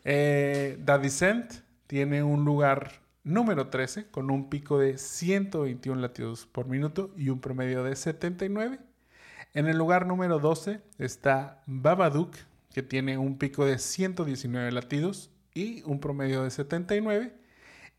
Eh, 0.04 0.80
The 0.86 1.00
Descent 1.00 1.54
tiene 1.88 2.22
un 2.22 2.46
lugar 2.46 3.02
número 3.24 3.70
13 3.70 4.12
con 4.12 4.30
un 4.30 4.48
pico 4.48 4.78
de 4.78 5.00
121 5.00 6.00
latidos 6.00 6.46
por 6.46 6.68
minuto 6.68 7.12
y 7.18 7.30
un 7.30 7.42
promedio 7.42 7.84
de 7.84 7.96
79. 7.96 8.80
En 9.56 9.66
el 9.66 9.76
lugar 9.76 10.06
número 10.06 10.38
12 10.38 10.82
está 11.00 11.64
Babadook 11.66 12.36
que 12.78 12.84
tiene 12.84 13.18
un 13.18 13.40
pico 13.40 13.66
de 13.66 13.80
119 13.80 14.72
latidos 14.72 15.32
y 15.52 15.82
un 15.86 16.00
promedio 16.00 16.44
de 16.44 16.52
79. 16.52 17.34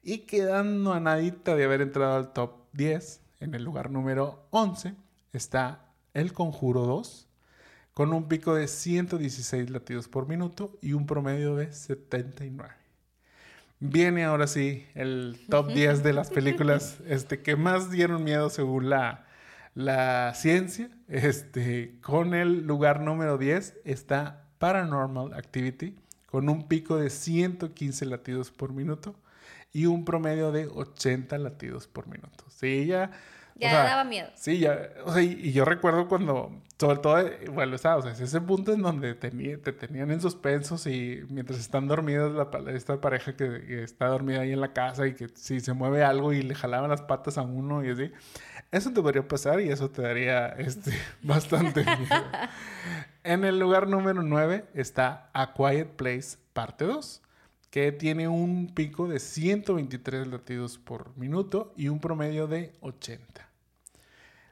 Y 0.05 0.19
quedando 0.19 0.93
a 0.93 1.01
nadita 1.01 1.57
de 1.57 1.65
haber 1.65 1.81
entrado 1.81 2.15
al 2.15 2.33
top 2.33 2.53
10, 2.75 3.21
en 3.41 3.57
el 3.57 3.65
lugar 3.65 3.91
número 3.91 4.47
11 4.51 4.95
está 5.33 5.91
El 6.15 6.33
Conjuro 6.33 6.83
2, 6.83 7.27
con 7.93 8.13
un 8.13 8.29
pico 8.29 8.55
de 8.55 8.69
116 8.69 9.69
latidos 9.71 10.07
por 10.07 10.29
minuto 10.29 10.79
y 10.81 10.93
un 10.93 11.07
promedio 11.07 11.57
de 11.57 11.73
79. 11.73 12.73
Viene 13.81 14.23
ahora 14.23 14.47
sí 14.47 14.87
el 14.95 15.41
top 15.51 15.73
10 15.73 16.05
de 16.05 16.13
las 16.13 16.31
películas 16.31 16.99
este, 17.05 17.43
que 17.43 17.57
más 17.57 17.91
dieron 17.91 18.23
miedo 18.23 18.49
según 18.49 18.91
la, 18.91 19.27
la 19.75 20.35
ciencia. 20.37 20.89
Este, 21.09 21.99
con 22.01 22.33
el 22.33 22.65
lugar 22.65 23.01
número 23.01 23.39
10 23.39 23.79
está 23.85 24.45
Paranormal 24.59 25.35
Activity 25.35 25.97
con 26.31 26.49
un 26.49 26.69
pico 26.69 26.97
de 26.97 27.11
115 27.11 28.07
latidos 28.07 28.51
por 28.51 28.73
minuto 28.73 29.15
y 29.73 29.87
un 29.87 30.05
promedio 30.05 30.53
de 30.53 30.67
80 30.67 31.39
latidos 31.39 31.87
por 31.87 32.07
minuto. 32.07 32.45
Sí, 32.49 32.87
ya... 32.87 33.11
Ya 33.61 33.83
daba 33.83 34.05
miedo. 34.05 34.29
Sí, 34.37 34.61
ya, 34.61 34.89
o 35.05 35.13
sea, 35.13 35.21
y, 35.21 35.51
yo 35.51 35.65
recuerdo 35.65 36.07
cuando, 36.07 36.53
sobre 36.79 36.99
todo, 36.99 37.29
bueno, 37.53 37.75
o 37.75 37.79
sea, 37.79 37.99
es 37.99 38.21
ese 38.21 38.41
punto 38.41 38.73
en 38.73 38.83
donde 38.83 39.17
te, 39.17 39.31
te 39.31 39.73
tenían 39.73 40.13
en 40.13 40.21
suspensos 40.21 40.87
y 40.87 41.25
mientras 41.29 41.59
están 41.59 41.89
dormidos, 41.89 42.33
la, 42.33 42.71
esta 42.71 43.01
pareja 43.01 43.35
que, 43.35 43.83
está 43.83 44.07
dormida 44.07 44.43
ahí 44.43 44.53
en 44.53 44.61
la 44.61 44.73
casa 44.73 45.09
y 45.09 45.15
que 45.15 45.27
si 45.35 45.59
se 45.59 45.73
mueve 45.73 46.05
algo 46.05 46.33
y 46.33 46.43
le 46.43 46.55
jalaban 46.55 46.89
las 46.89 47.03
patas 47.03 47.37
a 47.37 47.43
uno 47.43 47.85
y 47.85 47.91
así, 47.91 48.13
eso 48.71 48.93
te 48.93 49.03
podría 49.03 49.27
pasar 49.27 49.61
y 49.61 49.71
eso 49.71 49.91
te 49.91 50.03
daría 50.03 50.51
este, 50.51 50.93
bastante 51.23 51.83
miedo. 51.83 52.27
En 53.29 53.45
el 53.45 53.59
lugar 53.59 53.89
número 53.89 54.23
9 54.23 54.71
está 54.73 55.29
A 55.35 55.53
Quiet 55.53 55.97
Place 55.97 56.39
parte 56.55 56.87
2, 56.87 57.21
que 57.69 57.93
tiene 57.93 58.27
un 58.27 58.73
pico 58.75 59.07
de 59.07 59.21
123 59.21 60.29
latidos 60.29 60.79
por 60.79 61.15
minuto 61.15 61.75
y 61.77 61.89
un 61.89 62.01
promedio 62.01 62.47
de 62.47 62.73
80. 62.81 63.47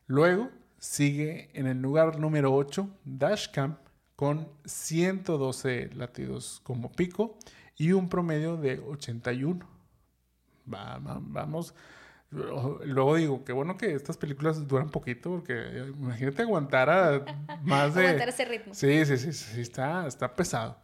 Luego 0.07 0.51
sigue 0.79 1.49
en 1.55 1.67
el 1.67 1.81
lugar 1.81 2.19
número 2.19 2.55
8 2.55 2.87
Dashcam 3.07 3.79
con 4.15 4.47
112 4.67 5.93
latidos 5.95 6.61
como 6.63 6.93
pico 6.93 7.39
y 7.79 7.93
un 7.93 8.11
promedio 8.11 8.59
de 8.59 8.79
81. 8.81 9.67
vamos 10.67 11.73
Luego 12.85 13.17
digo, 13.17 13.45
qué 13.45 13.53
bueno 13.53 13.77
que 13.77 13.95
estas 13.95 14.17
películas 14.17 14.67
duran 14.69 14.91
poquito, 14.91 15.31
porque 15.31 15.85
imagínate 15.99 16.43
aguantar 16.43 16.91
a 16.91 17.25
más 17.63 17.95
de... 17.95 18.03
aguantar 18.03 18.29
ese 18.29 18.45
ritmo. 18.45 18.75
Sí, 18.75 19.05
sí, 19.07 19.17
sí, 19.17 19.33
sí, 19.33 19.61
está, 19.61 20.07
está 20.07 20.35
pesado. 20.35 20.77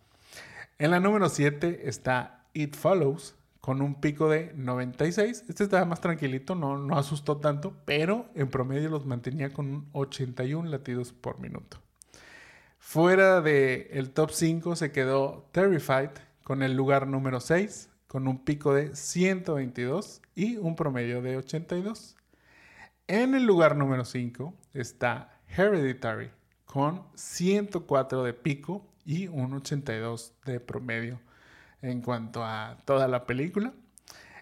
En 0.78 0.90
la 0.90 1.00
número 1.00 1.28
7 1.28 1.88
está 1.88 2.44
It 2.54 2.74
Follows, 2.74 3.36
con 3.60 3.80
un 3.80 4.00
pico 4.00 4.28
de 4.28 4.52
96. 4.56 5.44
Este 5.48 5.64
estaba 5.64 5.84
más 5.84 6.00
tranquilito, 6.00 6.54
no, 6.54 6.78
no 6.78 6.98
asustó 6.98 7.36
tanto, 7.36 7.76
pero 7.84 8.26
en 8.34 8.48
promedio 8.48 8.88
los 8.88 9.06
mantenía 9.06 9.50
con 9.50 9.86
81 9.92 10.68
latidos 10.68 11.12
por 11.12 11.38
minuto. 11.38 11.78
Fuera 12.78 13.40
del 13.40 13.86
el 13.92 14.10
top 14.10 14.32
5 14.32 14.74
se 14.74 14.90
quedó 14.90 15.48
Terrified, 15.52 16.10
con 16.42 16.62
el 16.64 16.74
lugar 16.74 17.06
número 17.06 17.38
6, 17.38 17.88
con 18.12 18.28
un 18.28 18.44
pico 18.44 18.74
de 18.74 18.94
122 18.94 20.20
y 20.34 20.58
un 20.58 20.76
promedio 20.76 21.22
de 21.22 21.38
82. 21.38 22.14
En 23.06 23.34
el 23.34 23.46
lugar 23.46 23.74
número 23.74 24.04
5 24.04 24.52
está 24.74 25.40
Hereditary 25.48 26.30
con 26.66 27.04
104 27.14 28.22
de 28.22 28.34
pico 28.34 28.86
y 29.06 29.28
un 29.28 29.54
82 29.54 30.34
de 30.44 30.60
promedio 30.60 31.20
en 31.80 32.02
cuanto 32.02 32.44
a 32.44 32.76
toda 32.84 33.08
la 33.08 33.24
película. 33.24 33.72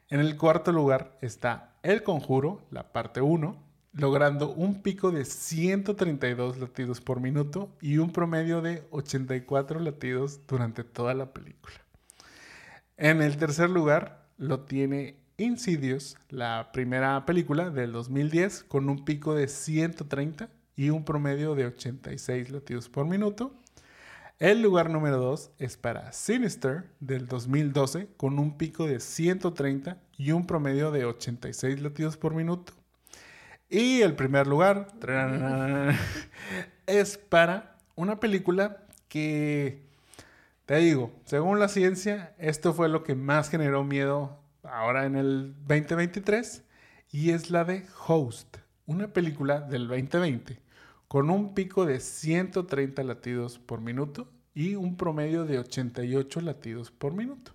En 0.09 0.18
el 0.18 0.37
cuarto 0.37 0.73
lugar 0.73 1.16
está 1.21 1.77
El 1.85 2.03
Conjuro, 2.03 2.66
la 2.73 2.91
parte 2.91 3.21
1, 3.21 3.57
logrando 3.93 4.51
un 4.51 4.83
pico 4.83 5.12
de 5.12 5.25
132 5.25 6.59
latidos 6.59 7.01
por 7.01 7.21
minuto 7.21 7.71
y 7.81 7.99
un 7.99 8.11
promedio 8.11 8.62
de 8.62 8.83
84 8.91 9.79
latidos 9.79 10.41
durante 10.49 10.83
toda 10.83 11.14
la 11.14 11.33
película. 11.33 11.77
En 13.03 13.22
el 13.22 13.38
tercer 13.38 13.70
lugar 13.70 14.26
lo 14.36 14.61
tiene 14.61 15.16
Insidious, 15.38 16.18
la 16.28 16.68
primera 16.70 17.24
película 17.24 17.70
del 17.70 17.92
2010, 17.92 18.64
con 18.64 18.90
un 18.90 19.07
pico 19.07 19.34
de 19.34 19.48
130 19.48 20.51
y 20.76 20.90
un 20.90 21.07
promedio 21.07 21.55
de 21.55 21.64
86 21.64 22.51
latidos 22.51 22.90
por 22.90 23.07
minuto. 23.07 23.55
El 24.38 24.61
lugar 24.61 24.90
número 24.90 25.16
2 25.16 25.51
es 25.59 25.78
para 25.78 26.12
Sinister 26.12 26.90
del 27.01 27.26
2012 27.26 28.09
con 28.18 28.38
un 28.38 28.59
pico 28.59 28.86
de 28.86 29.01
130 29.01 29.96
y 30.18 30.32
un 30.32 30.46
promedio 30.46 30.90
de 30.90 31.07
86 31.07 31.80
latidos 31.80 32.18
por 32.18 32.34
minuto. 32.34 32.74
Y 33.70 34.03
el 34.03 34.14
primer 34.14 34.46
lugar 34.46 34.88
es 36.86 37.16
para 37.16 37.78
una 37.94 38.20
película 38.20 38.84
que 39.09 39.89
te 40.71 40.77
digo, 40.77 41.11
según 41.25 41.59
la 41.59 41.66
ciencia, 41.66 42.33
esto 42.39 42.73
fue 42.73 42.89
lo 42.89 43.03
que 43.03 43.16
más 43.16 43.51
generó 43.51 43.83
miedo 43.83 44.39
ahora 44.62 45.05
en 45.05 45.16
el 45.16 45.53
2023 45.66 46.62
y 47.11 47.31
es 47.31 47.51
la 47.51 47.64
de 47.64 47.85
Host, 48.07 48.59
una 48.87 49.09
película 49.12 49.62
del 49.62 49.89
2020 49.89 50.61
con 51.09 51.29
un 51.29 51.55
pico 51.55 51.87
de 51.87 51.99
130 51.99 53.03
latidos 53.03 53.59
por 53.59 53.81
minuto 53.81 54.29
y 54.55 54.77
un 54.77 54.97
promedio 54.97 55.45
de 55.45 55.59
88 55.59 56.41
latidos 56.41 56.93
por 56.93 57.14
minuto. 57.14 57.51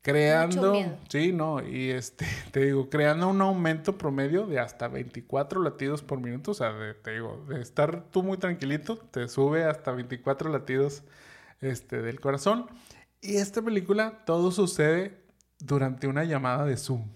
Creando, 0.00 0.72
sí, 1.08 1.32
no, 1.32 1.66
y 1.68 1.90
este, 1.90 2.26
te 2.52 2.66
digo, 2.66 2.88
creando 2.88 3.26
un 3.26 3.42
aumento 3.42 3.98
promedio 3.98 4.46
de 4.46 4.60
hasta 4.60 4.86
24 4.86 5.64
latidos 5.64 6.00
por 6.00 6.20
minuto, 6.20 6.52
o 6.52 6.54
sea, 6.54 6.72
te 7.02 7.10
digo, 7.10 7.44
de 7.48 7.60
estar 7.60 8.04
tú 8.12 8.22
muy 8.22 8.38
tranquilito, 8.38 8.98
te 8.98 9.26
sube 9.26 9.64
hasta 9.64 9.90
24 9.90 10.48
latidos 10.48 11.02
este, 11.60 12.02
del 12.02 12.20
corazón. 12.20 12.66
Y 13.20 13.36
esta 13.36 13.62
película, 13.62 14.24
todo 14.24 14.50
sucede 14.50 15.24
durante 15.58 16.06
una 16.06 16.24
llamada 16.24 16.64
de 16.64 16.76
Zoom. 16.76 17.08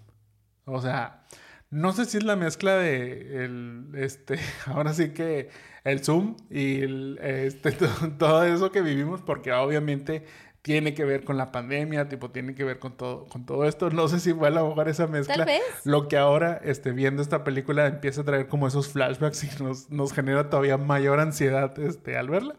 O 0.65 0.81
sea, 0.81 1.25
no 1.71 1.93
sé 1.93 2.05
si 2.05 2.19
es 2.19 2.25
la 2.25 2.37
mezcla 2.37 2.75
de 2.75 3.45
el, 3.45 3.91
este, 3.95 4.39
ahora 4.67 4.93
sí 4.93 5.11
que 5.11 5.51
el 5.85 6.05
Zoom 6.05 6.37
y 6.51 6.83
el, 6.83 7.19
este, 7.23 7.73
todo 8.19 8.45
eso 8.45 8.73
que 8.73 8.83
vivimos, 8.83 9.23
porque 9.23 9.53
obviamente 9.53 10.25
tiene 10.63 10.93
que 10.93 11.05
ver 11.05 11.25
con 11.25 11.39
la 11.39 11.53
pandemia, 11.53 12.09
tipo, 12.09 12.31
tiene 12.31 12.55
que 12.55 12.65
ver 12.65 12.79
con 12.79 12.97
todo, 12.97 13.27
con 13.27 13.47
todo 13.47 13.65
esto. 13.65 13.89
No 13.91 14.09
sé 14.09 14.21
si 14.21 14.35
fue 14.35 14.49
a 14.49 14.51
lo 14.51 14.69
mejor 14.69 14.89
esa 14.89 15.07
mezcla. 15.07 15.37
Tal 15.37 15.47
vez. 15.47 15.63
Lo 15.85 16.07
que 16.07 16.19
ahora, 16.19 16.61
este, 16.63 16.93
viendo 16.93 17.23
esta 17.23 17.45
película, 17.45 17.87
empieza 17.87 18.21
a 18.21 18.25
traer 18.25 18.47
como 18.47 18.67
esos 18.67 18.89
flashbacks 18.89 19.45
y 19.45 19.63
nos, 19.63 19.91
nos 19.91 20.13
genera 20.13 20.51
todavía 20.51 20.77
mayor 20.77 21.19
ansiedad, 21.19 21.79
este, 21.79 22.19
al 22.19 22.29
verla. 22.29 22.57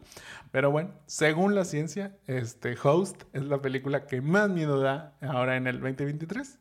Pero 0.52 0.70
bueno, 0.70 0.92
según 1.06 1.54
la 1.54 1.64
ciencia, 1.64 2.14
este 2.26 2.76
Host 2.80 3.22
es 3.32 3.42
la 3.42 3.62
película 3.62 4.06
que 4.06 4.20
más 4.20 4.50
miedo 4.50 4.80
da 4.80 5.16
ahora 5.22 5.56
en 5.56 5.66
el 5.66 5.80
2023. 5.80 6.58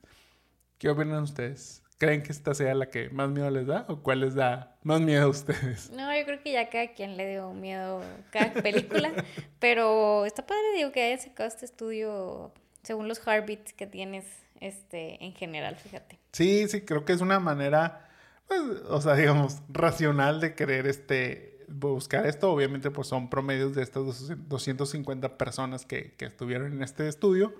¿Qué 0.77 0.89
opinan 0.89 1.23
ustedes? 1.23 1.83
¿Creen 1.97 2.23
que 2.23 2.31
esta 2.31 2.53
sea 2.53 2.73
la 2.73 2.89
que 2.89 3.09
más 3.09 3.29
miedo 3.29 3.51
les 3.51 3.67
da 3.67 3.85
o 3.89 4.01
cuál 4.01 4.21
les 4.21 4.33
da 4.33 4.77
más 4.83 5.01
miedo 5.01 5.25
a 5.25 5.27
ustedes? 5.27 5.91
No, 5.91 6.17
yo 6.17 6.25
creo 6.25 6.41
que 6.41 6.53
ya 6.53 6.69
cada 6.69 6.93
quien 6.93 7.17
le 7.17 7.31
dio 7.31 7.51
miedo 7.51 8.01
cada 8.31 8.53
película, 8.53 9.11
pero 9.59 10.25
está 10.25 10.47
padre, 10.47 10.63
digo, 10.77 10.93
que 10.93 11.03
haya 11.03 11.21
sacado 11.21 11.49
este 11.49 11.65
estudio 11.65 12.53
según 12.83 13.09
los 13.09 13.19
heartbeats 13.19 13.73
que 13.73 13.87
tienes 13.87 14.25
este, 14.61 15.23
en 15.23 15.33
general, 15.33 15.75
fíjate. 15.75 16.17
Sí, 16.31 16.67
sí, 16.69 16.81
creo 16.81 17.03
que 17.03 17.11
es 17.11 17.19
una 17.19 17.41
manera, 17.41 18.09
pues, 18.47 18.61
o 18.87 19.01
sea, 19.01 19.15
digamos, 19.15 19.61
racional 19.67 20.39
de 20.39 20.55
querer 20.55 20.87
este, 20.87 21.50
buscar 21.73 22.25
esto. 22.25 22.51
Obviamente, 22.51 22.91
pues 22.91 23.07
son 23.07 23.29
promedios 23.29 23.75
de 23.75 23.83
estas 23.83 24.03
250 24.47 25.37
personas 25.37 25.85
que, 25.85 26.13
que 26.17 26.25
estuvieron 26.25 26.73
en 26.73 26.83
este 26.83 27.07
estudio. 27.07 27.53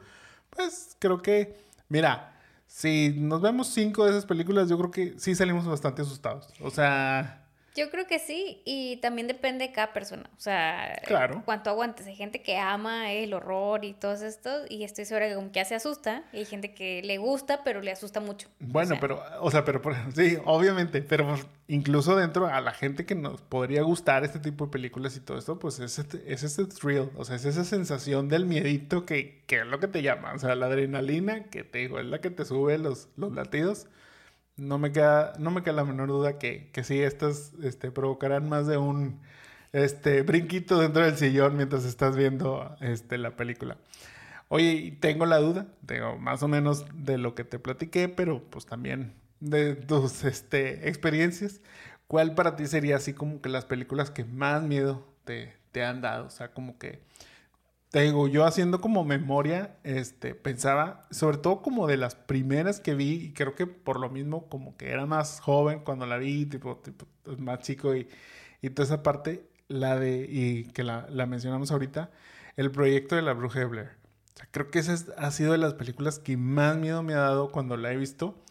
Pues 0.49 0.95
creo 0.99 1.21
que, 1.21 1.55
mira, 1.89 2.39
si 2.67 3.13
nos 3.17 3.41
vemos 3.41 3.67
cinco 3.67 4.05
de 4.05 4.11
esas 4.11 4.25
películas, 4.25 4.69
yo 4.69 4.77
creo 4.77 4.91
que 4.91 5.19
sí 5.19 5.35
salimos 5.35 5.65
bastante 5.65 6.01
asustados. 6.01 6.47
O 6.61 6.69
sea, 6.69 7.40
yo 7.75 7.89
creo 7.89 8.05
que 8.05 8.19
sí, 8.19 8.61
y 8.65 8.97
también 8.97 9.27
depende 9.27 9.67
de 9.67 9.73
cada 9.73 9.93
persona. 9.93 10.29
O 10.37 10.41
sea, 10.41 10.99
claro. 11.05 11.41
cuánto 11.45 11.69
aguantes. 11.69 12.05
Hay 12.07 12.15
gente 12.15 12.41
que 12.41 12.57
ama 12.57 13.11
el 13.11 13.33
horror 13.33 13.85
y 13.85 13.93
todo 13.93 14.13
esto, 14.13 14.49
y 14.69 14.83
estoy 14.83 15.05
segura 15.05 15.27
que 15.29 15.35
como 15.35 15.51
que 15.51 15.59
ya 15.59 15.65
se 15.65 15.75
asusta, 15.75 16.23
y 16.33 16.37
hay 16.37 16.45
gente 16.45 16.73
que 16.73 17.01
le 17.03 17.17
gusta, 17.17 17.63
pero 17.63 17.81
le 17.81 17.91
asusta 17.91 18.19
mucho. 18.19 18.49
Bueno, 18.59 18.95
pero, 18.99 19.23
o 19.39 19.49
sea, 19.51 19.63
pero 19.63 19.81
sí, 20.15 20.37
obviamente, 20.45 21.01
pero 21.01 21.35
incluso 21.67 22.15
dentro 22.15 22.47
a 22.47 22.59
la 22.59 22.71
gente 22.71 23.05
que 23.05 23.15
nos 23.15 23.41
podría 23.41 23.83
gustar 23.83 24.25
este 24.25 24.39
tipo 24.39 24.65
de 24.65 24.71
películas 24.71 25.15
y 25.15 25.21
todo 25.21 25.37
esto, 25.37 25.57
pues 25.57 25.79
es 25.79 25.97
este, 25.99 26.21
es 26.31 26.43
ese 26.43 26.65
thrill, 26.65 27.09
o 27.15 27.23
sea, 27.23 27.37
es 27.37 27.45
esa 27.45 27.63
sensación 27.63 28.27
del 28.27 28.45
miedito 28.45 29.05
que, 29.05 29.43
que 29.47 29.59
es 29.59 29.65
lo 29.65 29.79
que 29.79 29.87
te 29.87 30.01
llama. 30.01 30.33
O 30.33 30.39
sea, 30.39 30.55
la 30.55 30.65
adrenalina 30.65 31.45
que 31.45 31.63
te 31.63 31.79
digo, 31.79 31.99
es 31.99 32.05
la 32.05 32.19
que 32.19 32.29
te 32.29 32.43
sube 32.43 32.77
los, 32.77 33.07
los 33.15 33.31
latidos 33.33 33.87
no 34.57 34.77
me 34.77 34.91
queda, 34.91 35.33
no 35.39 35.51
me 35.51 35.63
queda 35.63 35.73
la 35.73 35.85
menor 35.85 36.09
duda 36.09 36.37
que, 36.37 36.69
que 36.71 36.83
sí, 36.83 37.01
estas 37.01 37.53
este, 37.63 37.91
provocarán 37.91 38.47
más 38.49 38.67
de 38.67 38.77
un 38.77 39.19
este, 39.73 40.21
brinquito 40.21 40.79
dentro 40.79 41.03
del 41.03 41.17
sillón 41.17 41.55
mientras 41.57 41.85
estás 41.85 42.15
viendo 42.15 42.75
este, 42.81 43.17
la 43.17 43.35
película. 43.35 43.77
Oye, 44.49 44.97
tengo 44.99 45.25
la 45.25 45.37
duda, 45.37 45.67
tengo 45.85 46.17
más 46.17 46.43
o 46.43 46.47
menos 46.47 46.85
de 46.93 47.17
lo 47.17 47.35
que 47.35 47.43
te 47.45 47.57
platiqué, 47.57 48.09
pero 48.09 48.43
pues 48.49 48.65
también 48.65 49.13
de 49.39 49.75
tus 49.75 50.23
este, 50.25 50.89
experiencias. 50.89 51.61
¿Cuál 52.07 52.35
para 52.35 52.57
ti 52.57 52.67
sería 52.67 52.97
así 52.97 53.13
como 53.13 53.41
que 53.41 53.49
las 53.49 53.65
películas 53.65 54.11
que 54.11 54.25
más 54.25 54.61
miedo 54.63 55.07
te, 55.23 55.55
te 55.71 55.85
han 55.85 56.01
dado? 56.01 56.25
O 56.27 56.29
sea, 56.29 56.53
como 56.53 56.77
que 56.77 57.01
te 57.91 58.01
digo, 58.01 58.27
yo 58.29 58.45
haciendo 58.45 58.79
como 58.79 59.03
memoria, 59.03 59.75
este, 59.83 60.33
pensaba, 60.33 61.03
sobre 61.11 61.37
todo 61.37 61.61
como 61.61 61.87
de 61.87 61.97
las 61.97 62.15
primeras 62.15 62.79
que 62.79 62.95
vi, 62.95 63.25
y 63.25 63.33
creo 63.33 63.53
que 63.53 63.67
por 63.67 63.99
lo 63.99 64.09
mismo 64.09 64.47
como 64.47 64.77
que 64.77 64.89
era 64.91 65.05
más 65.05 65.41
joven 65.41 65.81
cuando 65.81 66.05
la 66.05 66.17
vi, 66.17 66.45
tipo, 66.45 66.77
tipo 66.77 67.05
más 67.37 67.59
chico 67.59 67.93
y, 67.93 68.07
y 68.61 68.69
toda 68.69 68.85
esa 68.85 69.03
parte, 69.03 69.45
la 69.67 69.99
de, 69.99 70.25
y 70.29 70.65
que 70.71 70.83
la, 70.83 71.05
mencionamos 71.27 71.71
ahorita, 71.71 72.11
el 72.55 72.71
proyecto 72.71 73.15
de 73.17 73.23
la 73.23 73.33
Bruja 73.33 73.59
de 73.59 73.65
Blair. 73.65 73.89
Creo 74.51 74.71
que 74.71 74.79
esa 74.79 74.95
ha 75.17 75.31
sido 75.31 75.51
de 75.51 75.57
las 75.57 75.73
películas 75.73 76.17
que 76.17 76.37
más 76.37 76.77
miedo 76.77 77.03
me 77.03 77.13
ha 77.13 77.19
dado 77.19 77.51
cuando 77.51 77.77
la 77.77 77.91
he 77.91 77.97
visto. 77.97 78.41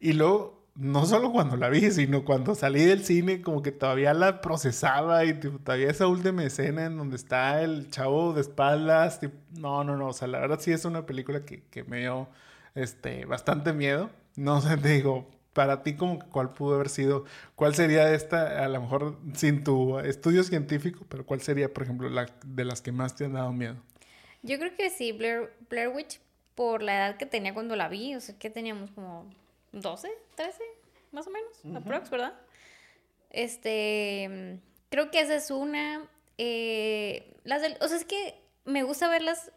Y 0.00 0.12
luego 0.12 0.65
no 0.76 1.06
solo 1.06 1.32
cuando 1.32 1.56
la 1.56 1.68
vi, 1.68 1.90
sino 1.90 2.24
cuando 2.24 2.54
salí 2.54 2.84
del 2.84 3.04
cine, 3.04 3.40
como 3.40 3.62
que 3.62 3.72
todavía 3.72 4.12
la 4.14 4.40
procesaba 4.40 5.24
y 5.24 5.34
todavía 5.34 5.90
esa 5.90 6.06
última 6.06 6.44
escena 6.44 6.84
en 6.84 6.96
donde 6.96 7.16
está 7.16 7.62
el 7.62 7.90
chavo 7.90 8.32
de 8.34 8.42
espaldas. 8.42 9.20
no, 9.52 9.84
no, 9.84 9.96
no, 9.96 10.08
o 10.08 10.12
sea, 10.12 10.28
la 10.28 10.38
verdad 10.38 10.60
sí 10.60 10.72
es 10.72 10.84
una 10.84 11.06
película 11.06 11.44
que, 11.44 11.62
que 11.70 11.84
me 11.84 12.00
dio 12.00 12.28
este, 12.74 13.24
bastante 13.24 13.72
miedo. 13.72 14.10
No 14.36 14.60
sé, 14.60 14.76
te 14.76 14.90
digo, 14.90 15.26
para 15.54 15.82
ti, 15.82 15.96
como 15.96 16.18
¿cuál 16.28 16.52
pudo 16.52 16.74
haber 16.74 16.90
sido? 16.90 17.24
¿Cuál 17.54 17.74
sería 17.74 18.12
esta, 18.12 18.62
a 18.62 18.68
lo 18.68 18.82
mejor 18.82 19.18
sin 19.34 19.64
tu 19.64 19.98
estudio 20.00 20.44
científico, 20.44 21.06
pero 21.08 21.24
cuál 21.24 21.40
sería, 21.40 21.72
por 21.72 21.84
ejemplo, 21.84 22.10
la 22.10 22.26
de 22.44 22.64
las 22.66 22.82
que 22.82 22.92
más 22.92 23.16
te 23.16 23.24
han 23.24 23.32
dado 23.32 23.52
miedo? 23.52 23.76
Yo 24.42 24.58
creo 24.58 24.74
que 24.76 24.90
sí, 24.90 25.12
Blair, 25.12 25.50
Blair 25.70 25.88
Witch, 25.88 26.20
por 26.54 26.82
la 26.82 26.96
edad 26.96 27.16
que 27.16 27.24
tenía 27.24 27.54
cuando 27.54 27.74
la 27.76 27.88
vi, 27.88 28.14
o 28.14 28.20
sea, 28.20 28.38
que 28.38 28.50
teníamos 28.50 28.90
como 28.90 29.26
12, 29.80 30.10
13, 30.34 30.62
más 31.12 31.26
o 31.26 31.30
menos, 31.30 31.76
aprox, 31.76 32.10
¿verdad? 32.10 32.34
Este, 33.30 34.58
creo 34.90 35.10
que 35.10 35.20
esa 35.20 35.36
es 35.36 35.50
una. 35.50 36.08
Eh, 36.38 37.34
las 37.44 37.62
o 37.80 37.88
sea, 37.88 37.96
es 37.96 38.04
que 38.04 38.40
me 38.64 38.82
gusta 38.82 39.08
ver 39.08 39.22
las 39.22 39.52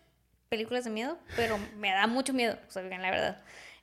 películas 0.50 0.84
de 0.84 0.90
miedo, 0.90 1.18
pero 1.36 1.58
me 1.78 1.92
da 1.92 2.08
mucho 2.08 2.34
miedo, 2.34 2.58
o 2.68 2.72
sea, 2.72 2.84
la 2.84 3.12
verdad. 3.12 3.42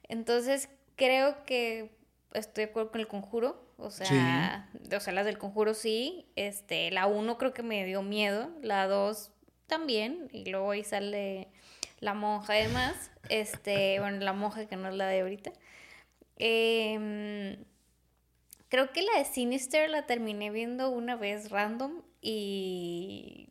Entonces, 0.09 0.69
creo 0.97 1.45
que 1.45 1.97
estoy 2.33 2.65
de 2.65 2.71
acuerdo 2.71 2.91
con 2.91 3.01
el 3.01 3.09
conjuro. 3.09 3.65
O 3.79 3.91
sea, 3.91 4.71
o 4.95 5.01
sea, 5.01 5.13
las 5.13 5.27
del 5.27 5.39
conjuro 5.39 5.75
sí. 5.75 6.27
Este, 6.37 6.91
la 6.91 7.07
1 7.07 7.39
creo 7.39 7.53
que 7.53 7.63
me 7.63 7.85
dio 7.85 8.03
miedo. 8.03 8.51
La 8.63 8.87
2 8.87 9.31
también. 9.67 10.29
Y 10.33 10.51
luego 10.51 10.71
ahí 10.71 10.83
sale 10.85 11.49
la 12.01 12.15
monja 12.15 12.55
además. 12.55 13.11
Este, 13.29 14.01
bueno, 14.01 14.19
la 14.19 14.33
monja 14.33 14.67
que 14.67 14.77
no 14.77 14.89
es 14.89 14.95
la 14.95 15.09
de 15.09 15.21
ahorita. 15.21 15.53
Em, 16.37 17.57
creo 18.69 18.93
que 18.93 19.03
la 19.03 19.19
de 19.19 19.25
Sinister 19.25 19.89
la 19.89 20.07
terminé 20.07 20.51
viendo 20.51 20.91
una 20.91 21.17
vez 21.17 21.51
random 21.51 22.03
y 22.21 23.49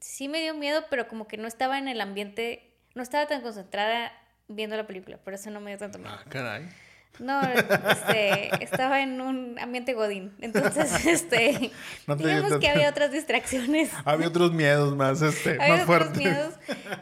sí 0.00 0.28
me 0.28 0.40
dio 0.40 0.54
miedo, 0.54 0.84
pero 0.90 1.08
como 1.08 1.26
que 1.26 1.36
no 1.36 1.48
estaba 1.48 1.78
en 1.78 1.88
el 1.88 2.00
ambiente, 2.00 2.74
no 2.94 3.02
estaba 3.02 3.26
tan 3.26 3.42
concentrada 3.42 4.12
viendo 4.48 4.76
la 4.76 4.86
película, 4.86 5.18
por 5.18 5.34
eso 5.34 5.50
no 5.50 5.60
me 5.60 5.70
dio 5.70 5.78
tanto 5.78 5.98
miedo. 5.98 6.14
Ah, 6.14 6.24
caray. 6.28 6.68
No, 7.18 7.40
este, 7.42 8.62
estaba 8.62 9.02
en 9.02 9.20
un 9.20 9.58
ambiente 9.58 9.92
godín. 9.94 10.32
Entonces, 10.40 11.04
este, 11.06 11.72
digamos 12.16 12.58
que 12.58 12.68
había 12.68 12.88
otras 12.88 13.10
distracciones. 13.12 13.90
Había 14.04 14.28
otros 14.28 14.52
miedos 14.52 14.96
más, 14.96 15.20
este, 15.22 15.56
más 15.58 15.84
fuertes. 15.84 16.16
miedos. 16.16 16.54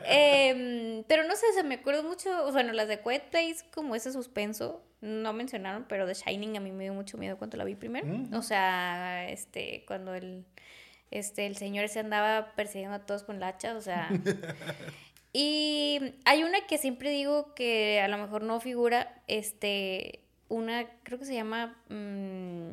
Em, 0.07 1.05
pero 1.05 1.25
no 1.25 1.37
sé, 1.37 1.47
se 1.55 1.63
me 1.63 1.77
acuerdo 1.77 2.03
mucho, 2.03 2.51
bueno, 2.53 2.73
las 2.73 2.89
de 2.89 3.01
Quiet 3.01 3.31
Place, 3.31 3.59
como 3.73 3.95
ese 3.95 4.13
suspenso, 4.13 4.83
no 5.01 5.33
mencionaron, 5.33 5.85
pero 5.89 6.07
The 6.07 6.15
Shining 6.15 6.57
a 6.57 6.61
mí 6.61 6.73
me 6.73 6.85
dio 6.85 6.95
mucho 6.95 7.19
miedo 7.19 7.37
cuando 7.37 7.57
la 7.57 7.65
vi 7.65 7.75
primero. 7.75 8.07
Mm. 8.07 8.35
O 8.35 8.43
sea, 8.43 9.29
este, 9.29 9.85
cuando 9.87 10.15
el, 10.15 10.47
este, 11.11 11.47
el 11.47 11.57
señor 11.57 11.89
se 11.89 12.01
andaba 12.01 12.55
persiguiendo 12.57 12.97
a 12.97 13.01
todos 13.01 13.23
con 13.23 13.39
la 13.41 13.49
hacha, 13.49 13.77
o 13.77 13.81
sea... 13.81 14.09
Y 15.39 16.15
hay 16.25 16.45
una 16.45 16.67
que 16.67 16.79
siempre 16.79 17.11
digo 17.11 17.55
que 17.55 18.01
a 18.01 18.09
lo 18.09 18.17
mejor 18.17 18.41
no 18.41 18.59
figura, 18.59 19.23
este, 19.27 20.25
una, 20.49 20.87
creo 21.03 21.19
que 21.19 21.27
se 21.27 21.35
llama 21.35 21.77
mm, 21.91 22.71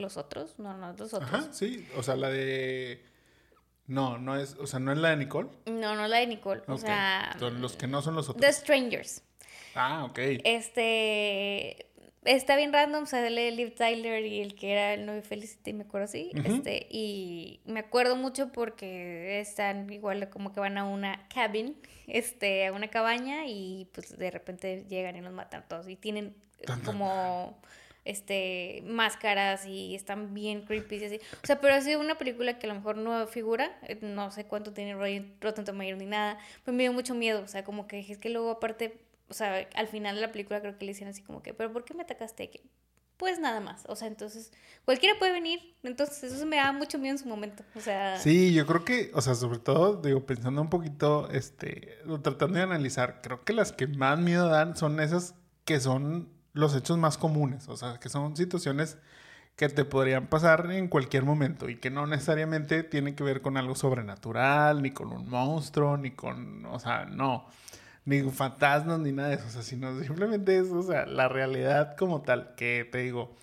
Los 0.00 0.16
Otros, 0.16 0.58
no, 0.58 0.78
no, 0.78 0.94
Los 0.94 1.12
Otros. 1.12 1.30
Ajá, 1.30 1.52
sí, 1.52 1.86
o 1.94 2.02
sea, 2.02 2.16
la 2.16 2.30
de... 2.30 3.04
No, 3.86 4.16
no 4.16 4.38
es, 4.38 4.54
o 4.54 4.66
sea, 4.66 4.80
no 4.80 4.92
es 4.92 4.98
la 4.98 5.10
de 5.10 5.18
Nicole. 5.18 5.50
No, 5.66 5.94
no 5.94 6.04
es 6.04 6.10
la 6.10 6.20
de 6.20 6.26
Nicole, 6.26 6.62
o 6.68 6.78
sea... 6.78 7.36
los 7.38 7.76
que 7.76 7.86
no 7.86 8.00
son 8.00 8.14
los 8.14 8.30
otros. 8.30 8.40
The 8.40 8.50
Strangers. 8.50 9.22
Ah, 9.74 10.06
ok. 10.08 10.18
Este, 10.44 11.91
está 12.24 12.56
bien 12.56 12.72
random, 12.72 13.06
sale 13.06 13.50
Liv 13.50 13.74
Tyler 13.74 14.24
y 14.24 14.40
el 14.40 14.54
que 14.54 14.72
era 14.72 14.94
el 14.94 15.06
novio 15.06 15.22
Felicity, 15.22 15.72
me 15.72 15.84
acuerdo 15.84 16.04
así. 16.04 16.30
este, 16.44 16.86
y 16.90 17.60
me 17.64 17.80
acuerdo 17.80 18.16
mucho 18.16 18.52
porque 18.52 19.40
están 19.40 19.92
igual 19.92 20.28
como 20.30 20.52
que 20.52 20.60
van 20.60 20.78
a 20.78 20.84
una 20.84 21.26
cabin, 21.28 21.76
este, 22.06 22.66
a 22.66 22.72
una 22.72 22.88
cabaña 22.88 23.46
y 23.46 23.88
pues 23.92 24.16
de 24.16 24.30
repente 24.30 24.84
llegan 24.88 25.16
y 25.16 25.20
los 25.20 25.32
matan 25.32 25.64
todos 25.68 25.88
y 25.88 25.96
tienen 25.96 26.34
como 26.84 27.58
este, 28.04 28.82
máscaras 28.86 29.66
y 29.66 29.94
están 29.94 30.34
bien 30.34 30.62
creepy 30.62 30.96
y 30.96 31.04
así. 31.04 31.20
O 31.42 31.46
sea, 31.46 31.60
pero 31.60 31.74
ha 31.74 31.80
sido 31.80 32.00
una 32.00 32.16
película 32.16 32.58
que 32.58 32.66
a 32.66 32.68
lo 32.68 32.74
mejor 32.74 32.96
no 32.96 33.26
figura, 33.26 33.76
eh, 33.82 33.98
no 34.00 34.30
sé 34.30 34.44
cuánto 34.46 34.72
tiene 34.72 34.94
Rotten 34.94 35.64
Tomatoes 35.64 35.98
ni 35.98 36.06
nada, 36.06 36.38
pero 36.64 36.76
me 36.76 36.84
dio 36.84 36.92
mucho 36.92 37.14
miedo, 37.14 37.42
o 37.42 37.48
sea, 37.48 37.64
como 37.64 37.86
que 37.86 38.00
es 38.00 38.18
que 38.18 38.30
luego 38.30 38.50
aparte, 38.50 38.98
o 39.32 39.34
sea, 39.34 39.66
al 39.74 39.88
final 39.88 40.14
de 40.14 40.20
la 40.20 40.30
película 40.30 40.60
creo 40.60 40.76
que 40.76 40.84
le 40.84 40.92
dicen 40.92 41.08
así 41.08 41.22
como 41.22 41.42
que, 41.42 41.54
pero 41.54 41.72
¿por 41.72 41.86
qué 41.86 41.94
me 41.94 42.02
atacaste? 42.02 42.50
pues 43.22 43.38
nada 43.38 43.60
más. 43.60 43.84
O 43.86 43.94
sea, 43.94 44.08
entonces 44.08 44.50
cualquiera 44.84 45.16
puede 45.16 45.30
venir. 45.30 45.76
Entonces 45.84 46.32
eso 46.32 46.44
me 46.44 46.56
da 46.56 46.72
mucho 46.72 46.98
miedo 46.98 47.14
en 47.14 47.18
su 47.18 47.28
momento. 47.28 47.62
O 47.76 47.80
sea... 47.80 48.18
Sí, 48.18 48.52
yo 48.52 48.66
creo 48.66 48.84
que, 48.84 49.12
o 49.14 49.20
sea, 49.20 49.36
sobre 49.36 49.60
todo, 49.60 50.02
digo, 50.02 50.26
pensando 50.26 50.60
un 50.60 50.68
poquito, 50.68 51.30
este, 51.30 51.98
tratando 52.22 52.58
de 52.58 52.64
analizar, 52.64 53.20
creo 53.22 53.44
que 53.44 53.52
las 53.52 53.70
que 53.70 53.86
más 53.86 54.18
miedo 54.18 54.48
dan 54.48 54.76
son 54.76 54.98
esas 54.98 55.36
que 55.64 55.78
son 55.78 56.30
los 56.52 56.74
hechos 56.74 56.98
más 56.98 57.16
comunes. 57.16 57.68
O 57.68 57.76
sea, 57.76 58.00
que 58.00 58.08
son 58.08 58.36
situaciones 58.36 58.98
que 59.54 59.68
te 59.68 59.84
podrían 59.84 60.26
pasar 60.26 60.68
en 60.72 60.88
cualquier 60.88 61.24
momento 61.24 61.68
y 61.68 61.76
que 61.78 61.90
no 61.90 62.08
necesariamente 62.08 62.82
tienen 62.82 63.14
que 63.14 63.22
ver 63.22 63.40
con 63.40 63.56
algo 63.56 63.76
sobrenatural, 63.76 64.82
ni 64.82 64.90
con 64.90 65.12
un 65.12 65.28
monstruo, 65.28 65.96
ni 65.96 66.10
con, 66.10 66.66
o 66.66 66.80
sea, 66.80 67.04
no 67.04 67.46
ni 68.04 68.22
fantasmas 68.30 68.98
ni 69.00 69.12
nada 69.12 69.28
de 69.30 69.34
eso, 69.36 69.46
o 69.46 69.50
sea, 69.50 69.62
sino 69.62 69.98
simplemente 70.02 70.58
es, 70.58 70.68
o 70.68 70.82
sea, 70.82 71.06
la 71.06 71.28
realidad 71.28 71.96
como 71.96 72.22
tal, 72.22 72.54
que 72.56 72.88
te 72.90 72.98
digo, 72.98 73.36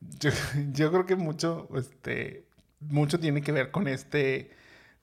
yo, 0.00 0.30
yo 0.72 0.90
creo 0.90 1.06
que 1.06 1.16
mucho, 1.16 1.68
este, 1.76 2.46
mucho 2.80 3.20
tiene 3.20 3.42
que 3.42 3.52
ver 3.52 3.70
con 3.70 3.88
este, 3.88 4.50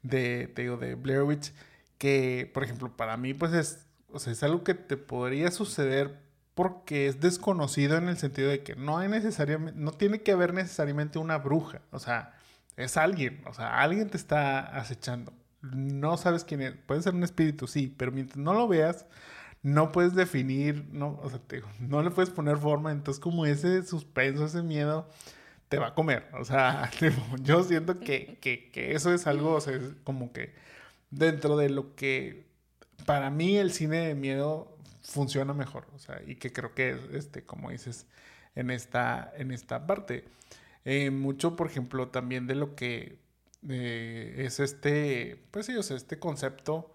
de, 0.04 0.52
te 0.56 0.64
digo, 0.64 0.78
de 0.78 0.96
Blair 0.96 1.24
Witch, 1.24 1.54
que, 1.98 2.50
por 2.54 2.64
ejemplo, 2.64 2.96
para 2.96 3.18
mí, 3.18 3.34
pues 3.34 3.54
es, 3.54 3.88
o 4.10 4.20
sea, 4.20 4.34
es 4.34 4.44
algo 4.44 4.64
que 4.64 4.74
te 4.74 4.98
podría 4.98 5.52
suceder 5.52 6.20
porque 6.56 7.08
es 7.08 7.22
desconocido 7.22 7.98
en 7.98 8.10
el 8.10 8.18
sentido 8.18 8.50
de 8.50 8.64
que 8.64 8.76
no 8.76 8.98
hay 8.98 9.08
necesariamente, 9.10 9.80
no 9.80 9.92
tiene 9.94 10.22
que 10.22 10.32
haber 10.34 10.54
necesariamente 10.54 11.20
una 11.20 11.38
bruja, 11.38 11.82
o 11.92 12.00
sea, 12.00 12.34
es 12.78 12.98
alguien, 12.98 13.42
o 13.48 13.54
sea, 13.54 13.80
alguien 13.82 14.10
te 14.10 14.18
está 14.18 14.60
acechando 14.78 15.34
no 15.62 16.18
sabes 16.18 16.44
quién 16.44 16.62
es. 16.62 16.74
Puede 16.86 17.02
ser 17.02 17.14
un 17.16 17.24
espíritu, 17.24 17.68
sí, 17.68 17.94
pero 17.98 18.12
mientras 18.12 18.38
no 18.38 18.54
lo 18.54 18.68
veas, 18.68 19.06
no 19.64 19.92
puedes 19.92 20.16
definir, 20.16 20.88
no, 20.92 21.20
o 21.22 21.30
sea, 21.30 21.40
te, 21.40 21.62
no 21.80 22.02
le 22.02 22.12
puedes 22.12 22.32
poner 22.32 22.58
forma. 22.58 22.92
Entonces, 22.92 23.22
como 23.22 23.46
ese 23.46 23.84
suspenso, 23.84 24.46
ese 24.46 24.64
miedo, 24.64 25.08
te 25.70 25.80
va 25.80 25.88
a 25.88 25.94
comer. 25.96 26.28
O 26.34 26.46
sea, 26.46 26.90
yo 27.42 27.64
siento 27.64 28.00
que, 28.00 28.38
que, 28.42 28.94
eso 28.94 29.14
es 29.14 29.28
algo, 29.28 29.54
o 29.56 29.62
sea, 29.62 29.76
es 29.76 29.94
como 30.04 30.34
que 30.34 30.54
dentro 31.12 31.58
de 31.58 31.70
lo 31.70 31.96
que 31.96 32.48
para 33.06 33.30
mí 33.30 33.58
el 33.58 33.72
cine 33.72 34.08
de 34.08 34.16
miedo 34.16 34.78
funciona 35.02 35.54
mejor. 35.54 35.88
O 35.96 36.00
sea, 36.00 36.22
y 36.26 36.36
que 36.36 36.52
creo 36.52 36.74
que, 36.74 36.98
este, 37.14 37.44
como 37.46 37.72
dices, 37.72 38.08
en 38.56 38.72
esta, 38.72 39.32
en 39.38 39.52
esta 39.52 39.88
parte. 39.88 40.26
Eh, 40.86 41.12
mucho, 41.12 41.56
por 41.56 41.68
ejemplo, 41.68 42.10
también 42.10 42.48
de 42.48 42.56
lo 42.56 42.76
que 42.76 43.21
es 43.68 44.60
este, 44.60 45.44
pues 45.52 45.66
sí, 45.68 45.76
o 45.76 45.84
sea, 45.84 45.98
este 45.98 46.20
concepto, 46.20 46.94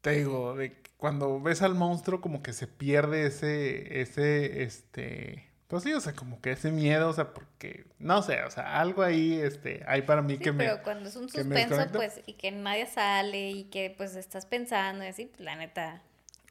te 0.00 0.12
digo, 0.12 0.54
de 0.54 0.82
cuando 0.96 1.40
ves 1.40 1.62
al 1.62 1.74
monstruo 1.74 2.20
como 2.20 2.42
que 2.42 2.52
se 2.52 2.66
pierde 2.66 3.26
ese, 3.26 4.00
ese, 4.00 4.62
este, 4.62 5.50
pues 5.68 5.84
sí, 5.84 5.92
o 5.94 6.00
sea, 6.00 6.12
como 6.12 6.40
que 6.40 6.52
ese 6.52 6.70
miedo, 6.70 7.08
o 7.08 7.12
sea, 7.12 7.32
porque, 7.32 7.86
no 7.98 8.22
sé, 8.22 8.42
o 8.44 8.50
sea, 8.50 8.78
algo 8.78 9.02
ahí, 9.02 9.34
este, 9.34 9.82
hay 9.86 10.02
para 10.02 10.20
mí 10.22 10.38
que 10.38 10.52
me... 10.52 10.64
Pero 10.64 10.82
cuando 10.82 11.08
es 11.08 11.16
un 11.16 11.28
suspenso, 11.30 11.76
pues, 11.92 12.20
y 12.26 12.34
que 12.34 12.50
nadie 12.50 12.86
sale 12.86 13.50
y 13.50 13.64
que, 13.64 13.94
pues, 13.96 14.14
estás 14.16 14.44
pensando 14.44 15.04
y 15.04 15.08
así, 15.08 15.26
pues, 15.26 15.40
la 15.40 15.56
neta... 15.56 16.02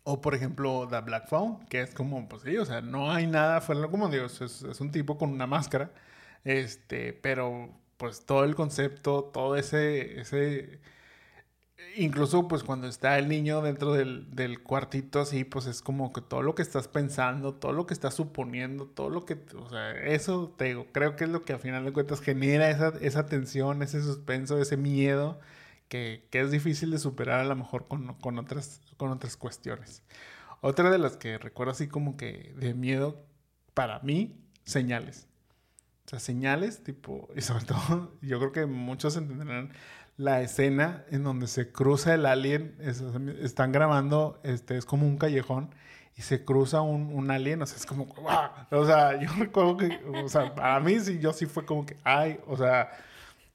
O, 0.03 0.19
por 0.19 0.33
ejemplo, 0.33 0.87
The 0.89 1.01
Black 1.01 1.27
Phone, 1.27 1.63
que 1.67 1.81
es 1.81 1.93
como, 1.93 2.27
pues 2.27 2.41
sí, 2.41 2.57
o 2.57 2.65
sea, 2.65 2.81
no 2.81 3.11
hay 3.11 3.27
nada 3.27 3.61
fuera, 3.61 3.87
como 3.89 4.09
digo, 4.09 4.25
es, 4.25 4.41
es 4.41 4.81
un 4.81 4.91
tipo 4.91 5.17
con 5.19 5.29
una 5.29 5.45
máscara, 5.45 5.91
este, 6.43 7.13
pero 7.13 7.69
pues 8.01 8.25
todo 8.25 8.45
el 8.45 8.55
concepto, 8.55 9.25
todo 9.25 9.55
ese, 9.55 10.19
ese, 10.19 10.79
incluso 11.95 12.47
pues 12.47 12.63
cuando 12.63 12.87
está 12.87 13.19
el 13.19 13.27
niño 13.29 13.61
dentro 13.61 13.93
del, 13.93 14.31
del, 14.35 14.63
cuartito 14.63 15.19
así, 15.21 15.43
pues 15.43 15.67
es 15.67 15.83
como 15.83 16.11
que 16.11 16.21
todo 16.21 16.41
lo 16.41 16.55
que 16.55 16.63
estás 16.63 16.87
pensando, 16.87 17.53
todo 17.53 17.73
lo 17.73 17.85
que 17.85 17.93
estás 17.93 18.15
suponiendo, 18.15 18.87
todo 18.87 19.11
lo 19.11 19.23
que, 19.25 19.37
o 19.55 19.69
sea, 19.69 19.91
eso 19.91 20.51
te 20.57 20.65
digo, 20.65 20.87
creo 20.91 21.15
que 21.15 21.25
es 21.25 21.29
lo 21.29 21.45
que 21.45 21.53
al 21.53 21.59
final 21.59 21.85
de 21.85 21.93
cuentas 21.93 22.21
genera 22.21 22.71
esa, 22.71 22.91
esa 23.01 23.27
tensión, 23.27 23.83
ese 23.83 24.01
suspenso, 24.01 24.59
ese 24.59 24.77
miedo 24.77 25.39
que, 25.87 26.27
que, 26.31 26.41
es 26.41 26.49
difícil 26.49 26.89
de 26.89 26.97
superar 26.97 27.41
a 27.41 27.45
lo 27.45 27.55
mejor 27.55 27.87
con, 27.87 28.15
con, 28.15 28.39
otras, 28.39 28.81
con 28.97 29.11
otras 29.11 29.37
cuestiones. 29.37 30.01
Otra 30.61 30.89
de 30.89 30.97
las 30.97 31.17
que 31.17 31.37
recuerdo 31.37 31.73
así 31.73 31.87
como 31.87 32.17
que 32.17 32.55
de 32.57 32.73
miedo, 32.73 33.23
para 33.75 33.99
mí, 33.99 34.41
señales. 34.63 35.27
Sea, 36.11 36.19
señales, 36.19 36.83
tipo, 36.83 37.29
y 37.37 37.41
sobre 37.41 37.63
todo, 37.63 38.11
yo 38.21 38.37
creo 38.39 38.51
que 38.51 38.65
muchos 38.65 39.15
entenderán 39.15 39.71
la 40.17 40.41
escena 40.41 41.05
en 41.09 41.23
donde 41.23 41.47
se 41.47 41.71
cruza 41.71 42.13
el 42.13 42.25
alien, 42.25 42.75
están 43.41 43.71
grabando, 43.71 44.37
este, 44.43 44.77
es 44.77 44.83
como 44.83 45.07
un 45.07 45.17
callejón 45.17 45.73
y 46.17 46.21
se 46.23 46.43
cruza 46.43 46.81
un, 46.81 47.13
un 47.13 47.31
alien, 47.31 47.61
o 47.61 47.65
sea, 47.65 47.77
es 47.77 47.85
como, 47.85 48.13
o 48.71 48.85
sea, 48.85 49.17
yo 49.21 49.29
recuerdo 49.39 49.77
que, 49.77 50.01
o 50.21 50.27
sea, 50.27 50.53
para 50.53 50.81
mí 50.81 50.99
sí, 50.99 51.17
yo 51.19 51.31
sí 51.31 51.45
fue 51.45 51.65
como 51.65 51.85
que, 51.85 51.95
ay, 52.03 52.41
o 52.45 52.57
sea, 52.57 52.91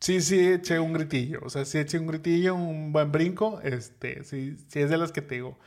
sí, 0.00 0.22
sí 0.22 0.48
eché 0.48 0.78
un 0.80 0.94
gritillo, 0.94 1.40
o 1.42 1.50
sea, 1.50 1.66
sí 1.66 1.76
eché 1.76 1.98
un 1.98 2.06
gritillo, 2.06 2.54
un 2.54 2.90
buen 2.90 3.12
brinco, 3.12 3.60
este, 3.60 4.24
sí, 4.24 4.56
sí 4.68 4.80
es 4.80 4.88
de 4.88 4.96
las 4.96 5.12
que 5.12 5.20
te 5.20 5.34
digo, 5.34 5.58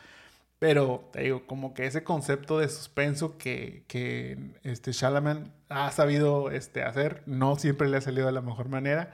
pero 0.59 1.09
te 1.13 1.21
digo, 1.21 1.47
como 1.47 1.73
que 1.73 1.85
ese 1.85 2.03
concepto 2.03 2.59
de 2.59 2.67
suspenso 2.69 3.37
que, 3.37 3.85
que 3.87 4.37
este 4.63 4.91
Shalaman 4.91 5.53
ha 5.69 5.91
sabido 5.91 6.51
este, 6.51 6.83
hacer, 6.83 7.23
no 7.25 7.55
siempre 7.55 7.87
le 7.87 7.97
ha 7.97 8.01
salido 8.01 8.27
de 8.27 8.33
la 8.33 8.41
mejor 8.41 8.69
manera, 8.69 9.13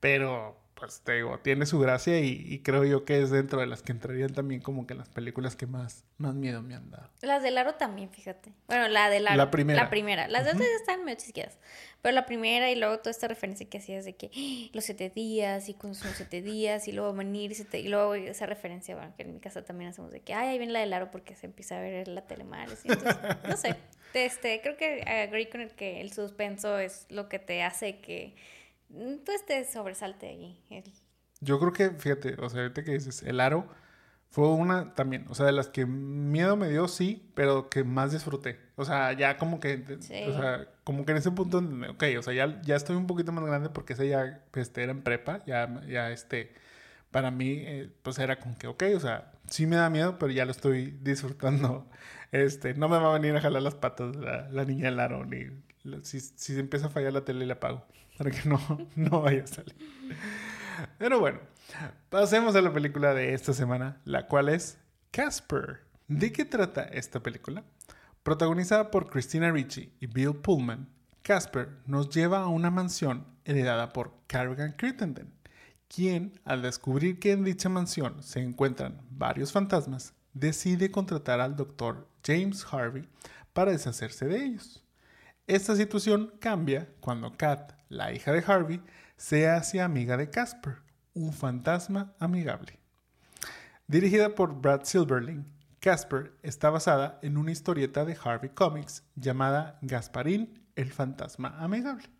pero 0.00 0.56
pues 0.78 1.00
te 1.00 1.12
digo, 1.12 1.38
tiene 1.38 1.64
su 1.64 1.78
gracia 1.78 2.20
y, 2.20 2.60
creo 2.62 2.84
yo 2.84 3.06
que 3.06 3.22
es 3.22 3.30
dentro 3.30 3.60
de 3.60 3.66
las 3.66 3.82
que 3.82 3.92
entrarían 3.92 4.34
también 4.34 4.60
como 4.60 4.86
que 4.86 4.94
las 4.94 5.08
películas 5.08 5.56
que 5.56 5.66
más, 5.66 6.04
más 6.18 6.34
miedo 6.34 6.60
me 6.60 6.74
han 6.74 6.90
dado. 6.90 7.08
Las 7.22 7.42
de 7.42 7.50
Laro 7.50 7.76
también, 7.76 8.10
fíjate. 8.10 8.52
Bueno, 8.68 8.86
la 8.88 9.08
de 9.08 9.20
Laro. 9.20 9.36
La 9.38 9.50
primera. 9.50 9.84
La 9.84 9.90
primera. 9.90 10.28
Las 10.28 10.46
uh 10.54 10.62
están 10.78 11.02
medio 11.04 11.16
chisqueadas. 11.16 11.58
Pero 12.02 12.14
la 12.14 12.26
primera 12.26 12.70
y 12.70 12.76
luego 12.76 12.98
toda 12.98 13.10
esta 13.10 13.26
referencia 13.26 13.66
que 13.68 13.78
hacías 13.78 14.04
de 14.04 14.16
que 14.16 14.26
¡Ah! 14.26 14.70
los 14.74 14.84
siete 14.84 15.08
días 15.08 15.70
y 15.70 15.74
con 15.74 15.94
sus 15.94 16.10
siete 16.10 16.42
días 16.42 16.86
y 16.88 16.92
luego 16.92 17.14
venir 17.14 17.52
y, 17.52 17.76
y 17.78 17.88
luego 17.88 18.14
esa 18.14 18.44
referencia, 18.44 18.94
bueno, 18.96 19.14
que 19.16 19.22
en 19.22 19.32
mi 19.32 19.40
casa 19.40 19.64
también 19.64 19.90
hacemos 19.90 20.12
de 20.12 20.20
que, 20.20 20.34
ay, 20.34 20.48
ahí 20.48 20.58
viene 20.58 20.74
la 20.74 20.80
de 20.80 20.86
Laro 20.86 21.10
porque 21.10 21.36
se 21.36 21.46
empieza 21.46 21.78
a 21.78 21.80
ver 21.80 22.06
la 22.06 22.26
telemar. 22.26 22.68
Entonces, 22.68 23.16
no 23.48 23.56
sé. 23.56 23.76
Este, 24.14 24.62
creo 24.62 24.78
que 24.78 25.02
agree 25.02 25.50
con 25.50 25.60
el 25.60 25.72
que 25.72 26.00
el 26.00 26.10
suspenso 26.10 26.78
es 26.78 27.04
lo 27.10 27.28
que 27.28 27.38
te 27.38 27.62
hace 27.62 27.98
que 27.98 28.34
pues 29.24 29.44
te 29.46 29.64
sobresalte 29.64 30.28
ahí. 30.28 30.62
Yo 31.40 31.58
creo 31.58 31.72
que, 31.72 31.90
fíjate, 31.90 32.36
o 32.40 32.48
sea, 32.48 32.62
ahorita 32.62 32.84
que 32.84 32.92
dices, 32.92 33.22
el 33.22 33.40
aro 33.40 33.68
fue 34.30 34.48
una 34.48 34.94
también, 34.94 35.26
o 35.28 35.34
sea, 35.34 35.46
de 35.46 35.52
las 35.52 35.68
que 35.68 35.86
miedo 35.86 36.56
me 36.56 36.68
dio, 36.68 36.88
sí, 36.88 37.30
pero 37.34 37.68
que 37.70 37.84
más 37.84 38.12
disfruté. 38.12 38.58
O 38.76 38.84
sea, 38.84 39.12
ya 39.12 39.36
como 39.38 39.60
que, 39.60 39.84
o 39.98 40.32
sea, 40.32 40.68
como 40.84 41.04
que 41.04 41.12
en 41.12 41.18
ese 41.18 41.30
punto, 41.30 41.58
ok, 41.90 42.04
o 42.18 42.22
sea, 42.22 42.34
ya, 42.34 42.60
ya 42.62 42.76
estoy 42.76 42.96
un 42.96 43.06
poquito 43.06 43.32
más 43.32 43.44
grande 43.44 43.70
porque 43.70 43.94
ese 43.94 44.08
ya, 44.08 44.44
este, 44.54 44.82
era 44.82 44.92
en 44.92 45.02
prepa, 45.02 45.44
ya, 45.46 45.82
ya, 45.86 46.10
este, 46.10 46.52
para 47.10 47.30
mí, 47.30 47.50
eh, 47.50 47.90
pues 48.02 48.18
era 48.18 48.38
como 48.38 48.58
que, 48.58 48.66
ok, 48.66 48.84
o 48.94 49.00
sea, 49.00 49.32
sí 49.48 49.66
me 49.66 49.76
da 49.76 49.90
miedo, 49.90 50.18
pero 50.18 50.32
ya 50.32 50.44
lo 50.44 50.50
estoy 50.52 50.92
disfrutando. 51.02 51.88
Este, 52.32 52.74
no 52.74 52.88
me 52.88 52.98
va 52.98 53.10
a 53.10 53.18
venir 53.18 53.36
a 53.36 53.40
jalar 53.40 53.62
las 53.62 53.76
patas 53.76 54.14
la, 54.16 54.48
la 54.50 54.64
niña 54.64 54.86
del 54.86 54.98
aro, 54.98 55.24
ni 55.24 55.46
si, 56.02 56.20
si 56.20 56.58
empieza 56.58 56.88
a 56.88 56.90
fallar 56.90 57.12
la 57.12 57.24
tele, 57.24 57.46
la 57.46 57.54
apago 57.54 57.86
para 58.16 58.30
que 58.30 58.48
no, 58.48 58.60
no 58.96 59.22
vaya 59.22 59.44
a 59.44 59.46
salir. 59.46 59.76
Pero 60.98 61.20
bueno, 61.20 61.40
pasemos 62.10 62.54
a 62.56 62.62
la 62.62 62.72
película 62.72 63.14
de 63.14 63.34
esta 63.34 63.52
semana, 63.52 64.00
la 64.04 64.26
cual 64.26 64.48
es 64.48 64.78
Casper. 65.10 65.80
¿De 66.08 66.32
qué 66.32 66.44
trata 66.44 66.82
esta 66.84 67.20
película? 67.20 67.64
Protagonizada 68.22 68.90
por 68.90 69.08
Christina 69.08 69.50
Ricci 69.50 69.92
y 70.00 70.06
Bill 70.06 70.36
Pullman, 70.36 70.88
Casper 71.22 71.70
nos 71.86 72.10
lleva 72.10 72.40
a 72.40 72.48
una 72.48 72.70
mansión 72.70 73.26
heredada 73.44 73.92
por 73.92 74.14
Carrigan 74.26 74.72
Crittenden, 74.72 75.32
quien, 75.88 76.40
al 76.44 76.62
descubrir 76.62 77.18
que 77.18 77.32
en 77.32 77.44
dicha 77.44 77.68
mansión 77.68 78.22
se 78.22 78.40
encuentran 78.40 79.00
varios 79.10 79.52
fantasmas, 79.52 80.14
decide 80.34 80.90
contratar 80.90 81.40
al 81.40 81.56
doctor 81.56 82.08
James 82.24 82.66
Harvey 82.70 83.08
para 83.52 83.72
deshacerse 83.72 84.26
de 84.26 84.44
ellos. 84.44 84.85
Esta 85.46 85.76
situación 85.76 86.32
cambia 86.40 86.88
cuando 86.98 87.36
Kat, 87.36 87.72
la 87.88 88.12
hija 88.12 88.32
de 88.32 88.42
Harvey, 88.44 88.82
se 89.16 89.48
hace 89.48 89.80
amiga 89.80 90.16
de 90.16 90.28
Casper, 90.28 90.78
un 91.14 91.32
fantasma 91.32 92.14
amigable. 92.18 92.80
Dirigida 93.86 94.34
por 94.34 94.60
Brad 94.60 94.82
Silverling, 94.82 95.46
Casper 95.78 96.32
está 96.42 96.70
basada 96.70 97.20
en 97.22 97.36
una 97.36 97.52
historieta 97.52 98.04
de 98.04 98.18
Harvey 98.20 98.50
Comics 98.50 99.04
llamada 99.14 99.78
Gasparín, 99.82 100.64
el 100.74 100.90
fantasma 100.90 101.56
amigable. 101.60 102.10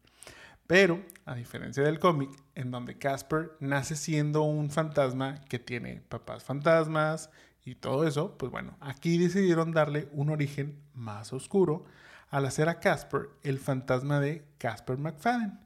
Pero, 0.69 1.05
a 1.25 1.35
diferencia 1.35 1.83
del 1.83 1.99
cómic, 1.99 2.31
en 2.55 2.71
donde 2.71 2.97
Casper 2.97 3.57
nace 3.59 3.97
siendo 3.97 4.43
un 4.43 4.71
fantasma 4.71 5.41
que 5.49 5.59
tiene 5.59 6.01
papás 6.09 6.45
fantasmas 6.45 7.31
y 7.65 7.75
todo 7.75 8.07
eso, 8.07 8.39
pues 8.39 8.53
bueno, 8.53 8.77
aquí 8.79 9.19
decidieron 9.19 9.73
darle 9.73 10.09
un 10.13 10.31
origen 10.31 10.81
más 10.95 11.33
oscuro 11.33 11.87
al 12.31 12.47
hacer 12.47 12.69
a 12.69 12.81
Casper 12.81 13.29
el 13.43 13.59
fantasma 13.59 14.21
de 14.21 14.45
Casper 14.59 14.99
McFadden, 14.99 15.59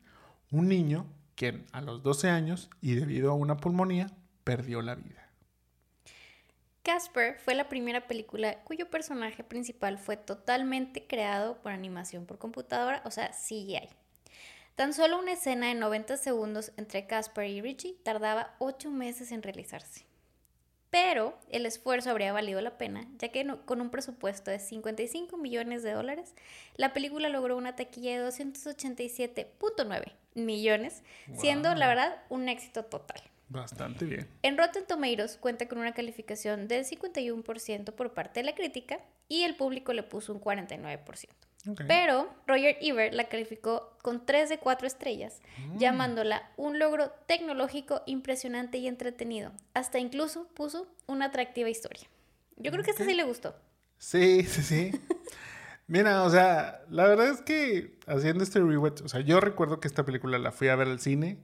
un 0.50 0.68
niño 0.68 1.06
quien 1.34 1.66
a 1.72 1.80
los 1.80 2.02
12 2.02 2.28
años 2.28 2.70
y 2.80 2.94
debido 2.94 3.30
a 3.30 3.34
una 3.34 3.56
pulmonía 3.56 4.08
perdió 4.44 4.82
la 4.82 4.94
vida. 4.94 5.28
Casper 6.82 7.38
fue 7.38 7.54
la 7.54 7.68
primera 7.68 8.06
película 8.06 8.62
cuyo 8.64 8.90
personaje 8.90 9.44
principal 9.44 9.98
fue 9.98 10.16
totalmente 10.16 11.06
creado 11.06 11.60
por 11.60 11.72
animación 11.72 12.26
por 12.26 12.38
computadora, 12.38 13.02
o 13.04 13.10
sea, 13.10 13.30
CGI. 13.32 13.88
Tan 14.76 14.94
solo 14.94 15.18
una 15.18 15.32
escena 15.32 15.68
de 15.68 15.74
90 15.74 16.16
segundos 16.16 16.72
entre 16.78 17.06
Casper 17.06 17.48
y 17.48 17.60
Richie 17.60 17.96
tardaba 18.02 18.54
8 18.60 18.90
meses 18.90 19.30
en 19.30 19.42
realizarse. 19.42 20.09
Pero 20.90 21.38
el 21.48 21.66
esfuerzo 21.66 22.10
habría 22.10 22.32
valido 22.32 22.60
la 22.60 22.76
pena, 22.76 23.06
ya 23.18 23.28
que 23.28 23.46
con 23.64 23.80
un 23.80 23.90
presupuesto 23.90 24.50
de 24.50 24.58
55 24.58 25.36
millones 25.36 25.84
de 25.84 25.92
dólares, 25.92 26.34
la 26.76 26.92
película 26.92 27.28
logró 27.28 27.56
una 27.56 27.76
taquilla 27.76 28.20
de 28.20 28.28
287.9 28.28 30.12
millones, 30.34 31.02
siendo 31.38 31.74
la 31.74 31.86
verdad 31.86 32.22
un 32.28 32.48
éxito 32.48 32.84
total. 32.84 33.22
Bastante 33.48 34.04
bien. 34.04 34.28
En 34.42 34.56
Rotten 34.56 34.86
Tomatoes 34.86 35.36
cuenta 35.36 35.66
con 35.68 35.78
una 35.78 35.92
calificación 35.92 36.68
del 36.68 36.84
51% 36.84 37.92
por 37.92 38.14
parte 38.14 38.40
de 38.40 38.46
la 38.46 38.54
crítica 38.54 39.00
y 39.28 39.42
el 39.42 39.56
público 39.56 39.92
le 39.92 40.04
puso 40.04 40.32
un 40.32 40.40
49%. 40.40 41.28
Pero 41.86 42.28
Roger 42.46 42.76
Ebert 42.80 43.14
la 43.14 43.28
calificó 43.28 43.96
con 44.02 44.24
3 44.24 44.48
de 44.48 44.58
4 44.58 44.86
estrellas, 44.86 45.40
mm. 45.58 45.78
llamándola 45.78 46.50
un 46.56 46.78
logro 46.78 47.10
tecnológico 47.26 48.02
impresionante 48.06 48.78
y 48.78 48.86
entretenido. 48.86 49.52
Hasta 49.74 49.98
incluso 49.98 50.48
puso 50.54 50.86
una 51.06 51.26
atractiva 51.26 51.68
historia. 51.68 52.08
Yo 52.56 52.70
creo 52.70 52.82
que 52.82 52.90
a 52.90 52.94
este 52.94 53.04
sí 53.04 53.14
le 53.14 53.24
gustó. 53.24 53.54
Sí, 53.98 54.42
sí, 54.44 54.62
sí. 54.62 55.00
Mira, 55.86 56.22
o 56.24 56.30
sea, 56.30 56.82
la 56.88 57.06
verdad 57.06 57.28
es 57.28 57.42
que 57.42 57.98
haciendo 58.06 58.44
este 58.44 58.60
rewatch, 58.60 59.02
o 59.02 59.08
sea, 59.08 59.20
yo 59.20 59.40
recuerdo 59.40 59.80
que 59.80 59.88
esta 59.88 60.04
película 60.04 60.38
la 60.38 60.52
fui 60.52 60.68
a 60.68 60.76
ver 60.76 60.88
al 60.88 61.00
cine 61.00 61.38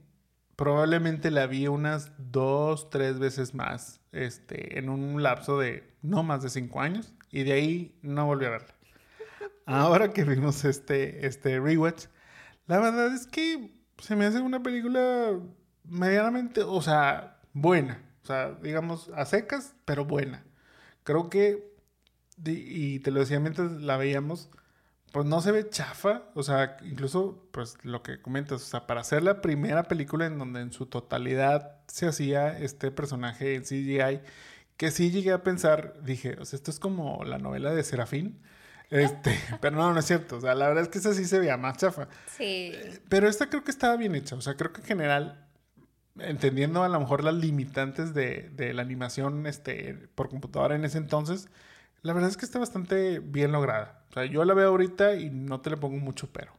probablemente 0.57 1.31
la 1.31 1.47
vi 1.47 1.67
unas 1.67 2.11
dos, 2.17 2.89
tres 2.89 3.19
veces 3.19 3.53
más, 3.53 4.01
este, 4.11 4.79
en 4.79 4.89
un 4.89 5.23
lapso 5.23 5.57
de 5.59 5.87
no 6.01 6.23
más 6.23 6.41
de 6.41 6.49
cinco 6.49 6.81
años, 6.81 7.13
y 7.31 7.43
de 7.43 7.53
ahí 7.53 7.99
no 8.01 8.25
volví 8.25 8.45
a 8.45 8.49
verla. 8.49 8.75
Ahora 9.67 10.13
que 10.13 10.23
vimos 10.23 10.63
este, 10.63 11.27
este 11.27 11.59
rewatch, 11.59 12.05
la 12.67 12.79
verdad 12.79 13.13
es 13.13 13.27
que 13.27 13.83
se 13.99 14.15
me 14.15 14.25
hace 14.25 14.39
una 14.39 14.63
película 14.63 15.37
medianamente, 15.83 16.61
o 16.63 16.81
sea, 16.81 17.41
buena, 17.51 18.01
o 18.23 18.27
sea, 18.27 18.53
digamos, 18.63 19.09
a 19.13 19.25
secas, 19.25 19.75
pero 19.83 20.05
buena. 20.05 20.45
Creo 21.03 21.29
que, 21.29 21.75
y 22.45 22.99
te 22.99 23.11
lo 23.11 23.19
decía 23.19 23.41
mientras 23.41 23.73
la 23.73 23.97
veíamos, 23.97 24.49
pues 25.11 25.25
no 25.25 25.41
se 25.41 25.51
ve 25.51 25.69
chafa, 25.69 26.23
o 26.33 26.43
sea, 26.43 26.77
incluso 26.83 27.49
pues 27.51 27.75
lo 27.83 28.03
que 28.03 28.21
comentas, 28.21 28.61
o 28.61 28.65
sea, 28.65 28.87
para 28.87 29.01
hacer 29.01 29.21
la 29.21 29.41
primera 29.41 29.83
película 29.83 30.27
en 30.27 30.37
donde 30.37 30.61
en 30.61 30.71
su 30.71 30.85
totalidad 30.85 31.81
se 31.87 32.07
hacía 32.07 32.57
este 32.57 32.89
personaje 32.91 33.55
en 33.55 33.63
CGI, 33.63 34.21
que 34.77 34.91
sí 34.91 35.11
llegué 35.11 35.33
a 35.33 35.43
pensar, 35.43 36.01
dije, 36.03 36.37
o 36.39 36.45
sea, 36.45 36.55
esto 36.57 36.71
es 36.71 36.79
como 36.79 37.23
la 37.25 37.37
novela 37.37 37.73
de 37.73 37.83
Serafín, 37.83 38.41
este, 38.89 39.37
pero 39.61 39.75
no, 39.75 39.93
no 39.93 39.99
es 39.99 40.05
cierto, 40.05 40.37
o 40.37 40.41
sea, 40.41 40.55
la 40.55 40.67
verdad 40.67 40.83
es 40.83 40.89
que 40.89 40.97
esa 40.99 41.13
sí 41.13 41.25
se 41.25 41.39
veía 41.39 41.57
más 41.57 41.77
chafa. 41.77 42.07
Sí. 42.35 42.73
Pero 43.09 43.27
esta 43.27 43.49
creo 43.49 43.63
que 43.63 43.71
estaba 43.71 43.95
bien 43.95 44.15
hecha, 44.15 44.35
o 44.35 44.41
sea, 44.41 44.55
creo 44.55 44.71
que 44.73 44.81
en 44.81 44.87
general, 44.87 45.47
entendiendo 46.19 46.83
a 46.83 46.89
lo 46.89 46.99
mejor 46.99 47.23
las 47.23 47.35
limitantes 47.35 48.13
de, 48.13 48.49
de 48.49 48.73
la 48.73 48.81
animación 48.81 49.45
este, 49.47 49.93
por 50.15 50.29
computadora 50.29 50.75
en 50.75 50.85
ese 50.85 50.97
entonces, 50.97 51.49
la 52.01 52.13
verdad 52.13 52.29
es 52.29 52.37
que 52.37 52.45
está 52.45 52.59
bastante 52.59 53.19
bien 53.19 53.51
lograda. 53.51 54.05
O 54.09 54.13
sea, 54.13 54.25
yo 54.25 54.45
la 54.45 54.53
veo 54.53 54.69
ahorita 54.69 55.15
y 55.15 55.29
no 55.29 55.61
te 55.61 55.69
le 55.69 55.77
pongo 55.77 55.97
mucho 55.97 56.29
pero. 56.31 56.53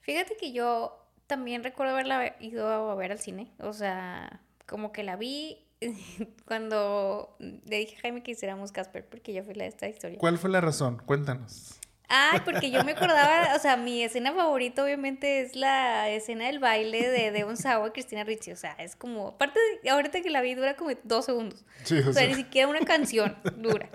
Fíjate 0.00 0.36
que 0.36 0.52
yo 0.52 1.02
también 1.26 1.64
recuerdo 1.64 1.94
haberla 1.94 2.36
ido 2.40 2.68
a 2.68 2.94
ver 2.94 3.12
al 3.12 3.18
cine. 3.18 3.50
O 3.58 3.72
sea, 3.72 4.40
como 4.66 4.92
que 4.92 5.02
la 5.02 5.16
vi 5.16 5.65
cuando 6.46 7.36
le 7.38 7.78
dije 7.78 7.96
a 7.96 8.00
Jaime 8.00 8.22
que 8.22 8.32
hiciéramos 8.32 8.72
Casper, 8.72 9.06
porque 9.06 9.32
yo 9.32 9.44
fui 9.44 9.54
la 9.54 9.64
de 9.64 9.70
esta 9.70 9.88
historia. 9.88 10.18
¿Cuál 10.18 10.38
fue 10.38 10.50
la 10.50 10.60
razón? 10.60 11.02
Cuéntanos. 11.04 11.78
Ay, 12.08 12.40
porque 12.44 12.70
yo 12.70 12.84
me 12.84 12.92
acordaba, 12.92 13.54
o 13.56 13.58
sea, 13.58 13.76
mi 13.76 14.02
escena 14.02 14.32
favorita 14.32 14.84
obviamente 14.84 15.40
es 15.40 15.56
la 15.56 16.08
escena 16.10 16.46
del 16.46 16.60
baile 16.60 17.08
de 17.08 17.32
Devon 17.32 17.56
Sawa 17.56 17.88
y 17.88 17.90
Cristina 17.90 18.22
Ricci. 18.22 18.52
O 18.52 18.56
sea, 18.56 18.72
es 18.78 18.94
como, 18.94 19.28
aparte, 19.28 19.58
de, 19.82 19.90
ahorita 19.90 20.22
que 20.22 20.30
la 20.30 20.40
vi 20.40 20.54
dura 20.54 20.76
como 20.76 20.90
dos 21.02 21.24
segundos. 21.24 21.64
o, 22.08 22.12
sea, 22.12 22.26
ni 22.28 22.34
siquiera 22.34 22.68
una 22.68 22.80
canción 22.80 23.36
dura. 23.56 23.88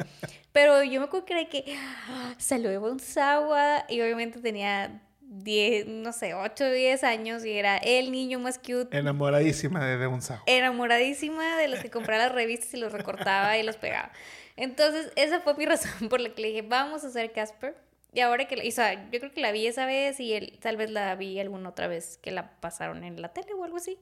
Pero 0.52 0.84
yo 0.84 1.00
me 1.00 1.06
acuerdo 1.06 1.26
que 1.26 1.34
era 1.34 1.50
que 1.50 1.78
¡ah! 2.10 2.36
salió 2.38 2.70
Devon 2.70 3.00
Sawa 3.00 3.86
y 3.88 4.02
obviamente 4.02 4.42
tenía 4.42 5.02
10, 5.32 5.88
no 5.88 6.12
sé, 6.12 6.34
8 6.34 6.66
o 6.66 6.72
10 6.72 7.04
años 7.06 7.46
y 7.46 7.52
era 7.52 7.78
el 7.78 8.12
niño 8.12 8.38
más 8.40 8.60
cute. 8.60 8.98
Enamoradísima 8.98 9.84
de 9.86 9.98
Devon 9.98 10.22
Sawa. 10.22 10.44
Enamoradísima 10.46 11.58
de 11.58 11.70
los 11.70 11.80
que 11.80 11.90
compraba 11.90 12.26
las 12.26 12.34
revistas 12.34 12.74
y 12.74 12.78
los 12.78 12.92
recortaba 12.92 13.58
y 13.58 13.64
los 13.64 13.78
pegaba. 13.78 14.12
Entonces, 14.58 15.12
esa 15.16 15.40
fue 15.40 15.56
mi 15.56 15.66
razón 15.68 16.10
por 16.10 16.20
la 16.20 16.34
que 16.34 16.42
le 16.42 16.48
dije, 16.50 16.62
vamos 16.64 17.06
a 17.06 17.08
hacer 17.08 17.32
Casper. 17.32 17.76
Y 18.14 18.20
ahora 18.20 18.46
que, 18.46 18.68
o 18.68 18.72
sea, 18.72 19.10
yo 19.10 19.20
creo 19.20 19.32
que 19.32 19.40
la 19.40 19.54
vi 19.54 19.68
esa 19.68 19.86
vez 19.86 20.20
y 20.20 20.34
él, 20.34 20.60
tal 20.60 20.76
vez 20.76 20.92
la 20.92 21.16
vi 21.16 21.40
alguna 21.40 21.70
otra 21.70 21.88
vez 21.88 22.18
que 22.18 22.32
la 22.32 22.60
pasaron 22.60 23.06
en 23.06 23.22
la 23.22 23.30
tele 23.30 23.54
o 23.54 23.64
algo 23.64 23.78
así. 23.78 23.98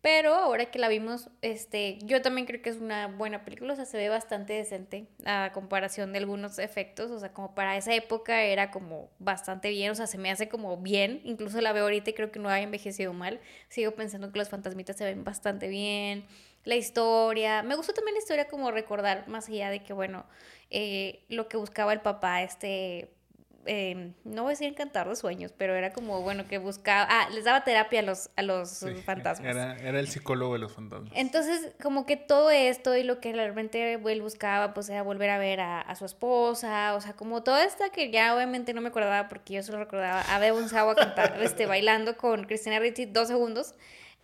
Pero 0.00 0.34
ahora 0.34 0.66
que 0.66 0.78
la 0.78 0.88
vimos, 0.88 1.28
este, 1.42 1.98
yo 2.04 2.22
también 2.22 2.46
creo 2.46 2.62
que 2.62 2.70
es 2.70 2.76
una 2.76 3.08
buena 3.08 3.44
película, 3.44 3.72
o 3.72 3.76
sea, 3.76 3.84
se 3.84 3.96
ve 3.96 4.08
bastante 4.08 4.52
decente 4.52 5.08
a 5.24 5.50
comparación 5.52 6.12
de 6.12 6.18
algunos 6.18 6.60
efectos, 6.60 7.10
o 7.10 7.18
sea, 7.18 7.32
como 7.32 7.54
para 7.56 7.76
esa 7.76 7.92
época 7.92 8.44
era 8.44 8.70
como 8.70 9.10
bastante 9.18 9.70
bien, 9.70 9.90
o 9.90 9.96
sea, 9.96 10.06
se 10.06 10.16
me 10.16 10.30
hace 10.30 10.48
como 10.48 10.76
bien, 10.76 11.20
incluso 11.24 11.60
la 11.60 11.72
veo 11.72 11.82
ahorita 11.82 12.10
y 12.10 12.12
creo 12.12 12.30
que 12.30 12.38
no 12.38 12.48
ha 12.48 12.60
envejecido 12.60 13.12
mal, 13.12 13.40
sigo 13.68 13.92
pensando 13.96 14.30
que 14.30 14.38
los 14.38 14.48
fantasmitas 14.48 14.96
se 14.96 15.04
ven 15.04 15.24
bastante 15.24 15.66
bien, 15.66 16.26
la 16.64 16.76
historia, 16.76 17.64
me 17.64 17.74
gustó 17.74 17.92
también 17.92 18.14
la 18.14 18.20
historia 18.20 18.46
como 18.46 18.70
recordar, 18.70 19.26
más 19.26 19.48
allá 19.48 19.68
de 19.70 19.82
que, 19.82 19.92
bueno, 19.92 20.26
eh, 20.70 21.24
lo 21.28 21.48
que 21.48 21.56
buscaba 21.56 21.92
el 21.92 22.02
papá, 22.02 22.42
este, 22.42 23.17
Em, 23.66 24.14
no 24.24 24.44
voy 24.44 24.50
a 24.50 24.52
decir 24.52 24.68
encantar 24.68 25.08
de 25.08 25.14
sueños, 25.14 25.52
pero 25.56 25.74
era 25.74 25.92
como, 25.92 26.22
bueno, 26.22 26.46
que 26.46 26.58
buscaba, 26.58 27.06
ah, 27.10 27.28
les 27.30 27.44
daba 27.44 27.64
terapia 27.64 28.00
a 28.00 28.02
los, 28.02 28.30
a 28.36 28.42
los 28.42 28.84
fantasmas. 29.04 29.46
Era, 29.46 29.76
era, 29.76 30.00
el 30.00 30.08
psicólogo 30.08 30.54
de 30.54 30.60
los 30.60 30.72
fantasmas. 30.72 31.12
Entonces, 31.14 31.72
como 31.82 32.06
que 32.06 32.16
todo 32.16 32.50
esto 32.50 32.96
y 32.96 33.02
lo 33.02 33.20
que 33.20 33.32
realmente 33.32 33.94
él 33.94 34.22
buscaba, 34.22 34.72
pues 34.72 34.88
era 34.88 35.02
volver 35.02 35.30
a 35.30 35.38
ver 35.38 35.60
a, 35.60 35.94
su 35.96 36.06
esposa, 36.06 36.94
o 36.94 37.00
sea, 37.00 37.12
como 37.12 37.42
toda 37.42 37.64
esta 37.64 37.90
que 37.90 38.10
ya 38.10 38.34
obviamente 38.34 38.72
no 38.72 38.80
me 38.80 38.88
acordaba 38.88 39.28
porque 39.28 39.54
yo 39.54 39.62
solo 39.62 39.78
recordaba 39.78 40.22
a 40.22 40.38
Bebon 40.38 40.68
Sawa 40.68 40.94
cantar, 40.94 41.38
este, 41.42 41.66
bailando 41.66 42.16
con 42.16 42.44
Cristina 42.44 42.78
Ricci 42.78 43.06
dos 43.06 43.28
segundos. 43.28 43.74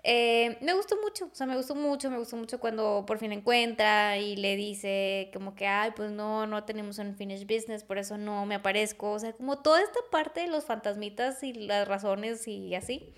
Eh, 0.07 0.59
me 0.61 0.75
gustó 0.75 0.97
mucho, 1.03 1.31
o 1.33 1.35
sea, 1.35 1.47
me 1.47 1.57
gustó 1.57 1.75
mucho, 1.75 2.11
me 2.11 2.19
gustó 2.19 2.37
mucho 2.37 2.61
cuando 2.61 3.05
por 3.07 3.19
fin 3.19 3.33
encuentra 3.33 4.19
y 4.19 4.37
le 4.37 4.55
dice 4.55 5.31
como 5.33 5.55
que, 5.55 5.67
ay, 5.67 5.93
pues 5.97 6.11
no, 6.11 6.47
no 6.47 6.65
tenemos 6.65 6.99
un 6.99 7.17
finish 7.17 7.47
business, 7.47 7.85
por 7.85 7.97
eso 7.97 8.19
no 8.19 8.45
me 8.45 8.57
aparezco, 8.57 9.13
o 9.13 9.19
sea, 9.19 9.33
como 9.33 9.61
toda 9.61 9.81
esta 9.81 9.99
parte 10.11 10.43
de 10.43 10.49
los 10.49 10.67
fantasmitas 10.67 11.43
y 11.43 11.55
las 11.55 11.89
razones 11.89 12.47
y 12.47 12.75
así. 12.75 13.15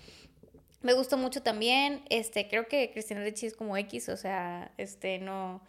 Me 0.81 0.93
gustó 0.93 1.17
mucho 1.17 1.43
también, 1.43 2.05
este, 2.09 2.47
creo 2.47 2.69
que 2.69 2.89
Cristina 2.91 3.21
Ricci 3.21 3.47
es 3.47 3.55
como 3.55 3.75
X, 3.75 4.07
o 4.07 4.15
sea, 4.15 4.71
este, 4.77 5.19
no, 5.19 5.61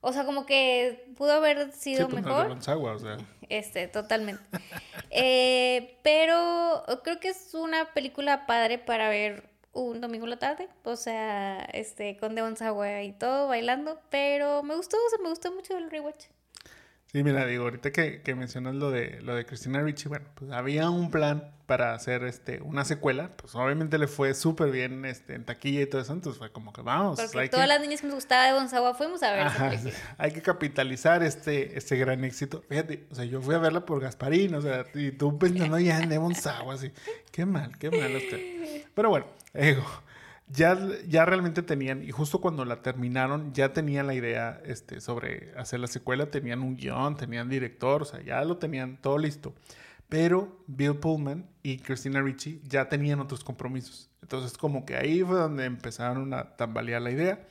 o 0.00 0.12
sea, 0.12 0.24
como 0.24 0.44
que 0.44 1.12
pudo 1.16 1.34
haber 1.34 1.70
sido 1.70 2.08
pues, 2.08 2.24
mejor. 2.24 2.50
o 2.50 2.98
sea. 2.98 3.16
Este, 3.48 3.86
totalmente. 3.86 4.42
eh, 5.10 5.98
pero 6.02 6.82
creo 7.04 7.20
que 7.20 7.28
es 7.28 7.54
una 7.54 7.92
película 7.94 8.46
padre 8.46 8.78
para 8.78 9.08
ver 9.08 9.56
un 9.78 10.00
domingo 10.00 10.24
en 10.26 10.30
la 10.30 10.38
tarde, 10.38 10.68
o 10.84 10.96
sea, 10.96 11.60
este, 11.72 12.16
con 12.18 12.34
Devon 12.34 12.56
Sawa 12.56 13.02
y 13.02 13.12
todo 13.12 13.48
bailando, 13.48 14.00
pero 14.10 14.62
me 14.62 14.74
gustó, 14.74 14.96
o 14.96 15.10
sea, 15.10 15.18
me 15.22 15.30
gustó 15.30 15.52
mucho 15.52 15.76
el 15.76 15.90
rewatch. 15.90 16.26
Sí, 17.10 17.22
mira, 17.24 17.46
digo, 17.46 17.64
ahorita 17.64 17.90
que, 17.90 18.20
que 18.20 18.34
mencionas 18.34 18.74
lo 18.74 18.90
de 18.90 19.22
lo 19.22 19.34
de 19.34 19.46
Cristina 19.46 19.80
Ricci, 19.80 20.10
bueno, 20.10 20.26
pues 20.34 20.52
había 20.52 20.90
un 20.90 21.10
plan 21.10 21.54
para 21.64 21.94
hacer 21.94 22.22
este 22.24 22.60
una 22.60 22.84
secuela, 22.84 23.30
pues 23.34 23.54
obviamente 23.54 23.96
le 23.96 24.08
fue 24.08 24.34
súper 24.34 24.70
bien 24.70 25.06
este, 25.06 25.34
en 25.34 25.46
taquilla 25.46 25.80
y 25.80 25.86
todo 25.86 26.02
eso, 26.02 26.12
entonces 26.12 26.38
fue 26.38 26.52
como 26.52 26.70
que 26.74 26.82
vamos. 26.82 27.18
Porque 27.32 27.48
todas 27.48 27.66
las 27.66 27.80
niñas 27.80 28.02
que 28.02 28.08
nos 28.08 28.16
gustaba 28.16 28.44
de 28.44 28.52
Gonzaga 28.52 28.92
fuimos 28.92 29.22
a 29.22 29.32
ver. 29.32 29.46
hay 30.18 30.32
que 30.32 30.42
capitalizar 30.42 31.22
este, 31.22 31.78
este 31.78 31.96
gran 31.96 32.24
éxito. 32.24 32.62
Fíjate, 32.68 33.06
o 33.10 33.14
sea, 33.14 33.24
yo 33.24 33.40
fui 33.40 33.54
a 33.54 33.58
verla 33.58 33.86
por 33.86 34.00
Gasparín, 34.00 34.54
o 34.54 34.60
sea, 34.60 34.84
y 34.92 35.10
tú 35.12 35.38
pensando 35.38 35.78
ya 35.78 36.00
en 36.00 36.10
Devon 36.10 36.34
así, 36.34 36.92
qué 37.30 37.46
mal, 37.46 37.78
qué 37.78 37.90
mal 37.90 38.16
usted. 38.16 38.84
Pero 38.94 39.08
bueno, 39.08 39.26
ego 39.58 39.84
ya, 40.50 40.78
ya 41.06 41.24
realmente 41.24 41.62
tenían, 41.62 42.02
y 42.02 42.10
justo 42.10 42.40
cuando 42.40 42.64
la 42.64 42.82
terminaron, 42.82 43.52
ya 43.52 43.72
tenían 43.72 44.06
la 44.06 44.14
idea 44.14 44.60
este, 44.64 45.00
sobre 45.00 45.52
hacer 45.56 45.80
la 45.80 45.86
secuela, 45.86 46.30
tenían 46.30 46.62
un 46.62 46.76
guion, 46.76 47.16
tenían 47.16 47.48
director, 47.48 48.02
o 48.02 48.04
sea, 48.04 48.22
ya 48.22 48.42
lo 48.44 48.56
tenían 48.56 48.96
todo 49.00 49.18
listo. 49.18 49.54
Pero 50.08 50.62
Bill 50.66 50.96
Pullman 50.96 51.46
y 51.62 51.78
Christina 51.78 52.22
Ricci 52.22 52.62
ya 52.64 52.88
tenían 52.88 53.20
otros 53.20 53.44
compromisos. 53.44 54.10
Entonces, 54.22 54.56
como 54.56 54.86
que 54.86 54.96
ahí 54.96 55.22
fue 55.22 55.36
donde 55.38 55.66
empezaron 55.66 56.32
a 56.32 56.56
tambalear 56.56 57.02
la 57.02 57.10
idea. 57.10 57.46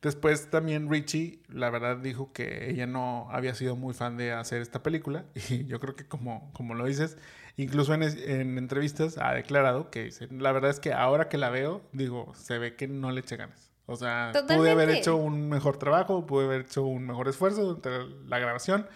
Después 0.00 0.48
también 0.48 0.90
Richie, 0.90 1.40
la 1.48 1.68
verdad, 1.68 1.98
dijo 1.98 2.32
que 2.32 2.70
ella 2.70 2.86
no 2.86 3.28
había 3.30 3.54
sido 3.54 3.76
muy 3.76 3.92
fan 3.92 4.16
de 4.16 4.32
hacer 4.32 4.62
esta 4.62 4.82
película. 4.82 5.26
Y 5.50 5.66
yo 5.66 5.78
creo 5.78 5.94
que 5.94 6.06
como, 6.06 6.50
como 6.54 6.74
lo 6.74 6.86
dices, 6.86 7.18
incluso 7.62 7.94
en, 7.94 8.02
en 8.02 8.58
entrevistas 8.58 9.18
ha 9.18 9.32
declarado 9.34 9.90
que 9.90 10.10
la 10.30 10.52
verdad 10.52 10.70
es 10.70 10.80
que 10.80 10.92
ahora 10.92 11.28
que 11.28 11.38
la 11.38 11.50
veo, 11.50 11.82
digo, 11.92 12.32
se 12.34 12.58
ve 12.58 12.76
que 12.76 12.88
no 12.88 13.10
le 13.10 13.20
eche 13.20 13.36
ganas. 13.36 13.70
O 13.90 13.96
sea, 13.96 14.30
pude 14.46 14.70
haber 14.70 14.88
hecho 14.90 15.16
un 15.16 15.48
mejor 15.48 15.76
trabajo, 15.76 16.24
pude 16.24 16.44
haber 16.44 16.60
hecho 16.60 16.84
un 16.84 17.06
mejor 17.06 17.26
esfuerzo 17.26 17.74
durante 17.74 17.90
la 18.28 18.38
grabación. 18.38 18.86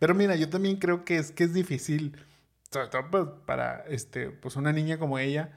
Pero 0.00 0.12
mira, 0.12 0.34
yo 0.34 0.48
también 0.48 0.76
creo 0.76 1.04
que 1.04 1.18
es 1.18 1.30
que 1.30 1.44
es 1.44 1.54
difícil, 1.54 2.16
sobre 2.68 2.88
todo 2.88 3.10
pues, 3.10 3.26
para 3.46 3.84
este, 3.86 4.30
pues 4.30 4.56
una 4.56 4.72
niña 4.72 4.98
como 4.98 5.20
ella, 5.20 5.52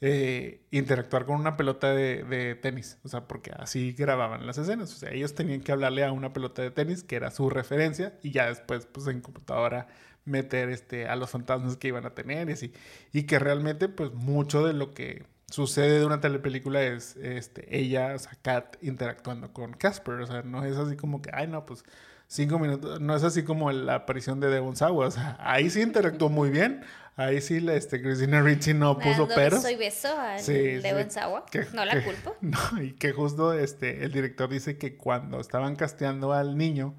eh, 0.00 0.64
interactuar 0.70 1.24
con 1.24 1.40
una 1.40 1.56
pelota 1.56 1.92
de, 1.92 2.56
tenis. 2.62 2.98
O 3.02 3.08
sea, 3.08 3.26
porque 3.26 3.50
así 3.58 3.94
grababan 3.94 4.46
las 4.46 4.58
escenas. 4.58 4.94
O 4.94 4.96
sea, 4.96 5.10
ellos 5.10 5.34
tenían 5.34 5.60
que 5.60 5.72
hablarle 5.72 6.04
a 6.04 6.12
una 6.12 6.32
pelota 6.32 6.62
de 6.62 6.70
tenis, 6.70 7.02
que 7.02 7.16
era 7.16 7.32
su 7.32 7.50
referencia, 7.50 8.16
y 8.22 8.30
ya 8.30 8.46
después, 8.46 8.86
pues 8.86 9.08
en 9.08 9.22
computadora, 9.22 9.88
meter 10.26 10.68
este, 10.68 11.08
a 11.08 11.16
los 11.16 11.30
fantasmas 11.30 11.76
que 11.76 11.88
iban 11.88 12.04
a 12.04 12.14
tener 12.14 12.50
y 12.50 12.52
así. 12.52 12.72
Y 13.12 13.22
que 13.22 13.38
realmente, 13.38 13.88
pues 13.88 14.12
mucho 14.12 14.66
de 14.66 14.74
lo 14.74 14.92
que 14.92 15.24
sucede 15.50 16.00
de 16.00 16.04
una 16.04 16.20
telepelícula 16.20 16.82
es 16.82 17.16
este, 17.16 17.78
ella, 17.78 18.14
o 18.14 18.18
sea, 18.18 18.32
Kat, 18.42 18.76
interactuando 18.82 19.52
con 19.52 19.72
Casper. 19.72 20.14
O 20.16 20.26
sea, 20.26 20.42
no 20.42 20.64
es 20.64 20.76
así 20.76 20.96
como 20.96 21.22
que, 21.22 21.30
ay, 21.32 21.46
no, 21.46 21.64
pues 21.64 21.84
cinco 22.26 22.58
minutos. 22.58 23.00
No 23.00 23.16
es 23.16 23.22
así 23.22 23.44
como 23.44 23.70
la 23.72 23.94
aparición 23.94 24.40
de 24.40 24.48
Devon 24.48 24.76
Sawa. 24.76 25.06
O 25.06 25.10
sea, 25.10 25.36
ahí 25.40 25.70
sí 25.70 25.80
interactuó 25.80 26.28
muy 26.28 26.50
bien. 26.50 26.82
Ahí 27.16 27.40
sí, 27.40 27.60
la, 27.60 27.74
este, 27.74 28.02
Christina 28.02 28.42
Ricci 28.42 28.74
no 28.74 28.98
puso 28.98 29.26
peros. 29.26 29.62
Soy 29.62 29.76
beso 29.76 30.08
a 30.08 30.36
Devon 30.36 31.10
Sawa. 31.10 31.46
no 31.72 31.84
la 31.84 32.02
culpo. 32.04 32.36
No, 32.42 32.82
y 32.82 32.92
que 32.92 33.12
justo 33.12 33.54
este, 33.54 34.04
el 34.04 34.12
director 34.12 34.50
dice 34.50 34.76
que 34.76 34.96
cuando 34.96 35.40
estaban 35.40 35.76
casteando 35.76 36.34
al 36.34 36.58
niño, 36.58 36.94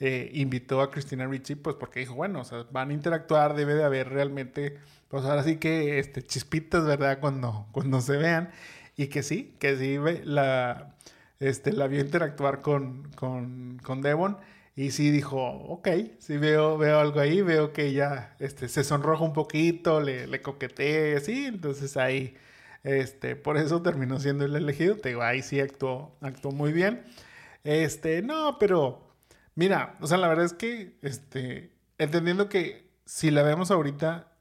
eh, 0.00 0.30
invitó 0.34 0.80
a 0.82 0.90
Christina 0.90 1.26
Ricci, 1.26 1.54
pues 1.54 1.76
porque 1.76 2.00
dijo, 2.00 2.14
bueno, 2.14 2.40
o 2.40 2.44
sea, 2.44 2.66
van 2.70 2.90
a 2.90 2.92
interactuar, 2.92 3.54
debe 3.54 3.74
de 3.74 3.84
haber 3.84 4.10
realmente, 4.10 4.78
pues 5.08 5.24
ahora 5.24 5.42
sí 5.42 5.56
que 5.56 5.98
este, 5.98 6.22
chispitas, 6.22 6.84
¿verdad? 6.84 7.18
Cuando, 7.20 7.66
cuando 7.72 8.00
se 8.00 8.16
vean. 8.16 8.50
Y 8.96 9.08
que 9.08 9.22
sí, 9.22 9.54
que 9.58 9.76
sí, 9.76 9.98
la, 10.24 10.94
este, 11.40 11.72
la 11.72 11.86
vio 11.86 12.00
interactuar 12.00 12.62
con, 12.62 13.10
con, 13.16 13.78
con 13.82 14.02
Devon. 14.02 14.38
Y 14.74 14.90
sí 14.90 15.10
dijo, 15.10 15.38
ok, 15.38 15.88
sí 16.18 16.36
veo, 16.36 16.76
veo 16.76 16.98
algo 17.00 17.20
ahí, 17.20 17.40
veo 17.40 17.72
que 17.72 17.86
ella 17.86 18.36
este, 18.38 18.68
se 18.68 18.84
sonroja 18.84 19.24
un 19.24 19.32
poquito, 19.32 20.02
le, 20.02 20.26
le 20.26 20.42
coquetea, 20.42 21.18
sí, 21.20 21.46
entonces 21.46 21.96
ahí, 21.96 22.36
este, 22.84 23.36
por 23.36 23.56
eso 23.56 23.80
terminó 23.80 24.20
siendo 24.20 24.44
el 24.44 24.54
elegido, 24.54 24.96
te 24.96 25.10
digo, 25.10 25.22
ahí 25.22 25.42
sí 25.42 25.60
actuó, 25.60 26.14
actuó 26.20 26.52
muy 26.52 26.72
bien. 26.72 27.04
Este, 27.64 28.22
no, 28.22 28.58
pero, 28.58 29.05
mira, 29.56 29.96
o 30.00 30.06
sea, 30.06 30.18
la 30.18 30.28
verdad 30.28 30.44
es 30.44 30.52
que, 30.52 30.96
este, 31.02 31.72
entendiendo 31.98 32.48
que 32.48 32.88
si 33.04 33.32
la 33.32 33.42
vemos 33.42 33.72
ahorita, 33.72 34.32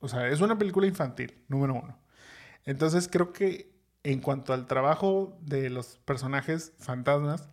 o 0.00 0.08
sea, 0.08 0.28
es 0.28 0.42
una 0.42 0.58
película 0.58 0.86
infantil, 0.86 1.42
número 1.48 1.74
uno. 1.74 1.98
Entonces 2.66 3.08
creo 3.10 3.32
que 3.32 3.74
en 4.02 4.20
cuanto 4.20 4.52
al 4.52 4.66
trabajo 4.66 5.38
de 5.40 5.70
los 5.70 5.98
personajes 6.04 6.74
fantasmas, 6.78 7.48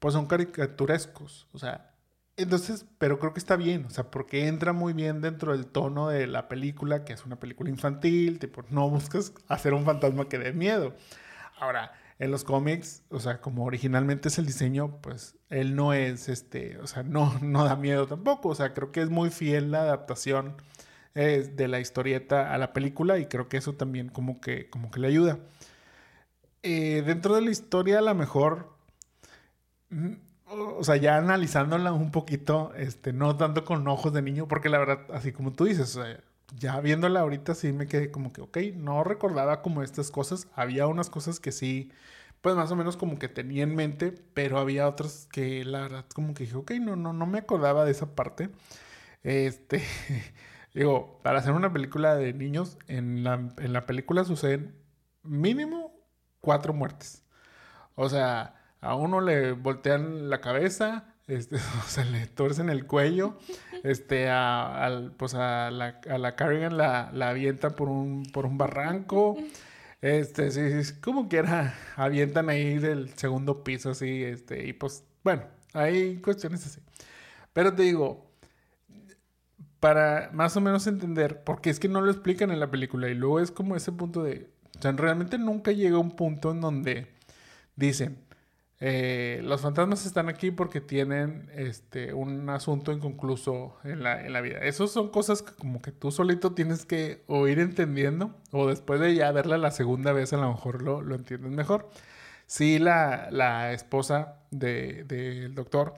pues 0.00 0.14
son 0.14 0.26
caricaturescos, 0.26 1.46
o 1.52 1.58
sea, 1.58 1.94
entonces, 2.38 2.86
pero 2.98 3.18
creo 3.18 3.32
que 3.32 3.40
está 3.40 3.56
bien, 3.56 3.84
o 3.86 3.90
sea, 3.90 4.12
porque 4.12 4.46
entra 4.46 4.72
muy 4.72 4.92
bien 4.92 5.20
dentro 5.20 5.52
del 5.52 5.66
tono 5.66 6.08
de 6.08 6.28
la 6.28 6.46
película, 6.46 7.04
que 7.04 7.12
es 7.12 7.26
una 7.26 7.40
película 7.40 7.68
infantil, 7.68 8.38
tipo, 8.38 8.62
no 8.70 8.88
buscas 8.88 9.32
hacer 9.48 9.74
un 9.74 9.84
fantasma 9.84 10.28
que 10.28 10.38
dé 10.38 10.52
miedo. 10.52 10.94
Ahora, 11.58 11.92
en 12.18 12.30
los 12.30 12.44
cómics, 12.44 13.02
o 13.10 13.20
sea, 13.20 13.40
como 13.40 13.64
originalmente 13.64 14.28
es 14.28 14.38
el 14.38 14.46
diseño, 14.46 15.00
pues 15.00 15.36
él 15.50 15.76
no 15.76 15.92
es, 15.92 16.28
este, 16.28 16.78
o 16.78 16.86
sea, 16.86 17.02
no, 17.02 17.38
no 17.42 17.64
da 17.64 17.76
miedo 17.76 18.06
tampoco, 18.06 18.50
o 18.50 18.54
sea, 18.54 18.74
creo 18.74 18.92
que 18.92 19.02
es 19.02 19.10
muy 19.10 19.30
fiel 19.30 19.70
la 19.70 19.82
adaptación 19.82 20.56
eh, 21.14 21.50
de 21.54 21.68
la 21.68 21.80
historieta 21.80 22.52
a 22.52 22.58
la 22.58 22.72
película 22.72 23.18
y 23.18 23.26
creo 23.26 23.48
que 23.48 23.56
eso 23.58 23.74
también 23.74 24.08
como 24.08 24.40
que, 24.40 24.68
como 24.70 24.90
que 24.90 25.00
le 25.00 25.08
ayuda. 25.08 25.38
Eh, 26.62 27.02
dentro 27.06 27.34
de 27.36 27.42
la 27.42 27.50
historia, 27.50 27.98
a 27.98 28.02
lo 28.02 28.14
mejor 28.14 28.76
o 30.50 30.82
sea, 30.84 30.96
ya 30.96 31.16
analizándola 31.16 31.92
un 31.92 32.10
poquito, 32.10 32.72
este, 32.74 33.12
no 33.12 33.36
tanto 33.36 33.64
con 33.64 33.86
ojos 33.86 34.12
de 34.12 34.22
niño, 34.22 34.48
porque 34.48 34.68
la 34.68 34.78
verdad, 34.78 35.00
así 35.12 35.32
como 35.32 35.52
tú 35.52 35.64
dices, 35.64 35.98
ya 36.56 36.80
viéndola 36.80 37.20
ahorita 37.20 37.54
sí 37.54 37.72
me 37.72 37.86
quedé 37.86 38.10
como 38.10 38.32
que, 38.32 38.40
ok, 38.40 38.58
no 38.76 39.04
recordaba 39.04 39.62
como 39.62 39.82
estas 39.82 40.10
cosas, 40.10 40.48
había 40.54 40.86
unas 40.86 41.10
cosas 41.10 41.40
que 41.40 41.52
sí, 41.52 41.92
pues 42.40 42.56
más 42.56 42.70
o 42.70 42.76
menos 42.76 42.96
como 42.96 43.18
que 43.18 43.28
tenía 43.28 43.62
en 43.64 43.74
mente, 43.74 44.12
pero 44.34 44.58
había 44.58 44.88
otras 44.88 45.28
que 45.32 45.64
la 45.64 45.80
verdad 45.82 46.06
como 46.14 46.34
que 46.34 46.44
dije, 46.44 46.56
ok, 46.56 46.72
no, 46.80 46.96
no, 46.96 47.12
no 47.12 47.26
me 47.26 47.38
acordaba 47.38 47.84
de 47.84 47.90
esa 47.92 48.14
parte. 48.14 48.50
Este, 49.22 49.82
digo, 50.74 51.20
para 51.22 51.38
hacer 51.40 51.52
una 51.52 51.72
película 51.72 52.16
de 52.16 52.32
niños, 52.32 52.78
en 52.88 53.24
la, 53.24 53.34
en 53.58 53.72
la 53.72 53.86
película 53.86 54.24
suceden 54.24 54.74
mínimo 55.22 55.92
cuatro 56.40 56.72
muertes. 56.72 57.24
O 57.94 58.08
sea, 58.08 58.54
a 58.80 58.94
uno 58.94 59.20
le 59.20 59.52
voltean 59.52 60.30
la 60.30 60.40
cabeza, 60.40 61.07
este, 61.28 61.56
o 61.86 61.88
sea, 61.88 62.04
le 62.04 62.26
torcen 62.26 62.70
el 62.70 62.86
cuello, 62.86 63.38
este, 63.84 64.28
a, 64.30 65.10
pues 65.16 65.34
a 65.34 65.70
la, 65.70 66.00
a 66.10 66.18
la 66.18 66.34
Carrigan 66.34 66.76
la, 66.76 67.10
la 67.12 67.30
avientan 67.30 67.74
por 67.74 67.88
un, 67.88 68.24
por 68.32 68.46
un 68.46 68.58
barranco, 68.58 69.36
este, 70.00 70.50
sí, 70.50 70.84
sí, 70.84 71.00
como 71.00 71.28
quiera, 71.28 71.74
avientan 71.96 72.48
ahí 72.48 72.78
del 72.78 73.10
segundo 73.14 73.62
piso, 73.62 73.90
así, 73.90 74.24
este, 74.24 74.66
y 74.66 74.72
pues, 74.72 75.04
bueno, 75.22 75.44
hay 75.74 76.16
cuestiones 76.18 76.66
así. 76.66 76.80
Pero 77.52 77.74
te 77.74 77.82
digo, 77.82 78.30
para 79.80 80.30
más 80.32 80.56
o 80.56 80.60
menos 80.60 80.86
entender, 80.86 81.42
porque 81.44 81.70
es 81.70 81.78
que 81.78 81.88
no 81.88 82.00
lo 82.00 82.10
explican 82.10 82.50
en 82.50 82.60
la 82.60 82.70
película, 82.70 83.08
y 83.08 83.14
luego 83.14 83.40
es 83.40 83.50
como 83.50 83.76
ese 83.76 83.92
punto 83.92 84.22
de, 84.22 84.50
o 84.78 84.82
sea, 84.82 84.92
realmente 84.92 85.38
nunca 85.38 85.72
llega 85.72 85.98
un 85.98 86.12
punto 86.12 86.52
en 86.52 86.60
donde 86.60 87.08
dicen, 87.76 88.18
eh, 88.80 89.40
los 89.42 89.62
fantasmas 89.62 90.06
están 90.06 90.28
aquí 90.28 90.52
porque 90.52 90.80
tienen 90.80 91.50
este, 91.54 92.14
un 92.14 92.48
asunto 92.48 92.92
inconcluso 92.92 93.76
en 93.82 94.04
la, 94.04 94.24
en 94.24 94.32
la 94.32 94.40
vida. 94.40 94.58
Esas 94.58 94.92
son 94.92 95.08
cosas 95.10 95.42
que 95.42 95.52
como 95.54 95.82
que 95.82 95.90
tú 95.90 96.12
solito 96.12 96.52
tienes 96.52 96.84
que 96.84 97.24
o 97.26 97.48
ir 97.48 97.58
entendiendo 97.58 98.36
o 98.52 98.68
después 98.68 99.00
de 99.00 99.14
ya 99.16 99.32
verla 99.32 99.58
la 99.58 99.72
segunda 99.72 100.12
vez 100.12 100.32
a 100.32 100.36
lo 100.36 100.48
mejor 100.50 100.82
lo, 100.82 101.02
lo 101.02 101.16
entiendes 101.16 101.50
mejor. 101.50 101.90
Sí, 102.46 102.78
la, 102.78 103.28
la 103.32 103.72
esposa 103.72 104.36
del 104.50 105.06
de, 105.08 105.48
doctor, 105.50 105.94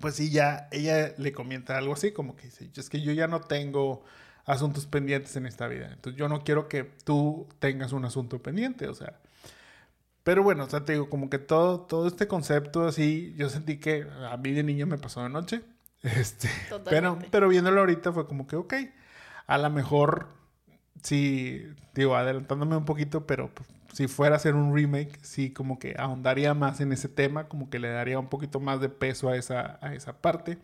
pues 0.00 0.14
sí, 0.14 0.30
ya 0.30 0.68
ella 0.72 1.12
le 1.18 1.32
comenta 1.32 1.76
algo 1.76 1.94
así 1.94 2.12
como 2.12 2.36
que 2.36 2.44
dice, 2.44 2.70
es 2.74 2.88
que 2.90 3.00
yo 3.02 3.12
ya 3.12 3.26
no 3.26 3.40
tengo 3.40 4.04
asuntos 4.46 4.86
pendientes 4.86 5.36
en 5.36 5.46
esta 5.46 5.68
vida. 5.68 5.90
Entonces 5.92 6.18
yo 6.18 6.28
no 6.28 6.44
quiero 6.44 6.68
que 6.68 6.84
tú 6.84 7.48
tengas 7.58 7.92
un 7.92 8.04
asunto 8.04 8.38
pendiente, 8.42 8.88
o 8.88 8.94
sea 8.94 9.18
pero 10.30 10.44
bueno, 10.44 10.62
o 10.62 10.70
sea, 10.70 10.84
te 10.84 10.92
digo, 10.92 11.10
como 11.10 11.28
que 11.28 11.40
todo, 11.40 11.80
todo 11.80 12.06
este 12.06 12.28
concepto 12.28 12.86
así, 12.86 13.34
yo 13.36 13.48
sentí 13.48 13.78
que 13.78 14.06
a 14.30 14.36
mí 14.36 14.52
de 14.52 14.62
niño 14.62 14.86
me 14.86 14.96
pasó 14.96 15.24
de 15.24 15.28
noche. 15.28 15.62
Este, 16.02 16.48
pero, 16.88 17.18
pero 17.32 17.48
viéndolo 17.48 17.80
ahorita 17.80 18.12
fue 18.12 18.28
como 18.28 18.46
que, 18.46 18.54
ok, 18.54 18.74
a 19.48 19.58
lo 19.58 19.68
mejor, 19.70 20.28
sí, 21.02 21.66
digo, 21.94 22.14
adelantándome 22.14 22.76
un 22.76 22.84
poquito, 22.84 23.26
pero 23.26 23.52
pues, 23.52 23.68
si 23.92 24.06
fuera 24.06 24.36
a 24.36 24.38
hacer 24.38 24.54
un 24.54 24.72
remake, 24.72 25.18
sí, 25.20 25.52
como 25.52 25.80
que 25.80 25.96
ahondaría 25.98 26.54
más 26.54 26.80
en 26.80 26.92
ese 26.92 27.08
tema, 27.08 27.48
como 27.48 27.68
que 27.68 27.80
le 27.80 27.88
daría 27.90 28.20
un 28.20 28.28
poquito 28.28 28.60
más 28.60 28.80
de 28.80 28.88
peso 28.88 29.30
a 29.30 29.36
esa, 29.36 29.80
a 29.82 29.94
esa 29.94 30.12
parte, 30.22 30.58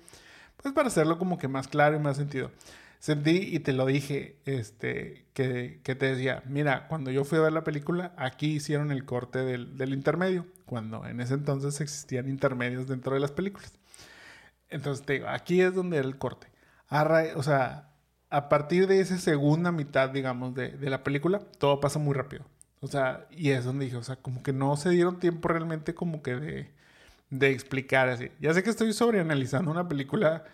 pues 0.59 0.73
para 0.73 0.87
hacerlo 0.87 1.19
como 1.19 1.39
que 1.39 1.49
más 1.49 1.67
claro 1.67 1.97
y 1.97 1.99
más 1.99 2.17
sentido 2.17 2.53
sentí 2.99 3.55
y 3.55 3.61
te 3.61 3.73
lo 3.73 3.87
dije, 3.87 4.39
este, 4.45 5.27
que, 5.33 5.81
que, 5.83 5.95
te 5.95 6.15
decía, 6.15 6.43
mira, 6.47 6.89
cuando 6.89 7.11
yo 7.11 7.25
fui 7.25 7.39
a 7.39 7.43
ver 7.43 7.53
la 7.53 7.65
película, 7.65 8.15
aquí 8.17 8.57
hicieron 8.57 8.91
el 8.93 9.05
corte 9.05 9.41
del, 9.41 9.77
del, 9.77 9.93
intermedio, 9.95 10.47
cuando 10.65 11.07
en 11.07 11.21
ese 11.21 11.35
entonces 11.35 11.81
existían 11.81 12.29
intermedios 12.29 12.89
dentro 12.89 13.15
de 13.15 13.21
las 13.21 13.33
películas. 13.33 13.73
Entonces 14.69 15.05
te 15.07 15.15
digo, 15.15 15.29
aquí 15.29 15.61
es 15.61 15.75
donde 15.75 15.99
era 15.99 16.09
el 16.09 16.19
corte. 16.19 16.49
o 17.37 17.43
sea, 17.43 17.91
a 18.31 18.49
partir 18.49 18.87
de 18.87 19.01
esa 19.01 19.19
segunda 19.19 19.73
mitad, 19.73 20.11
digamos, 20.11 20.55
de, 20.55 20.71
de, 20.71 20.91
la 20.91 21.05
película, 21.05 21.41
todo 21.59 21.81
pasa 21.81 21.99
muy 21.99 22.15
rápido. 22.15 22.45
O 22.81 22.89
sea, 22.89 23.27
y 23.31 23.51
es 23.51 23.65
donde 23.65 23.87
dije, 23.87 23.97
o 23.97 24.03
sea, 24.03 24.17
como 24.17 24.43
que 24.43 24.53
no 24.53 24.77
se 24.77 24.91
dieron 24.91 25.19
tiempo 25.21 25.49
realmente 25.49 25.95
como 25.95 26.23
que 26.23 26.37
de, 26.37 26.73
de 27.31 27.51
explicar 27.51 28.09
así. 28.09 28.31
Ya 28.41 28.55
sé 28.55 28.63
que 28.63 28.71
estoy 28.71 28.93
sobreanalizando 28.93 29.71
una 29.71 29.89
película 29.89 30.45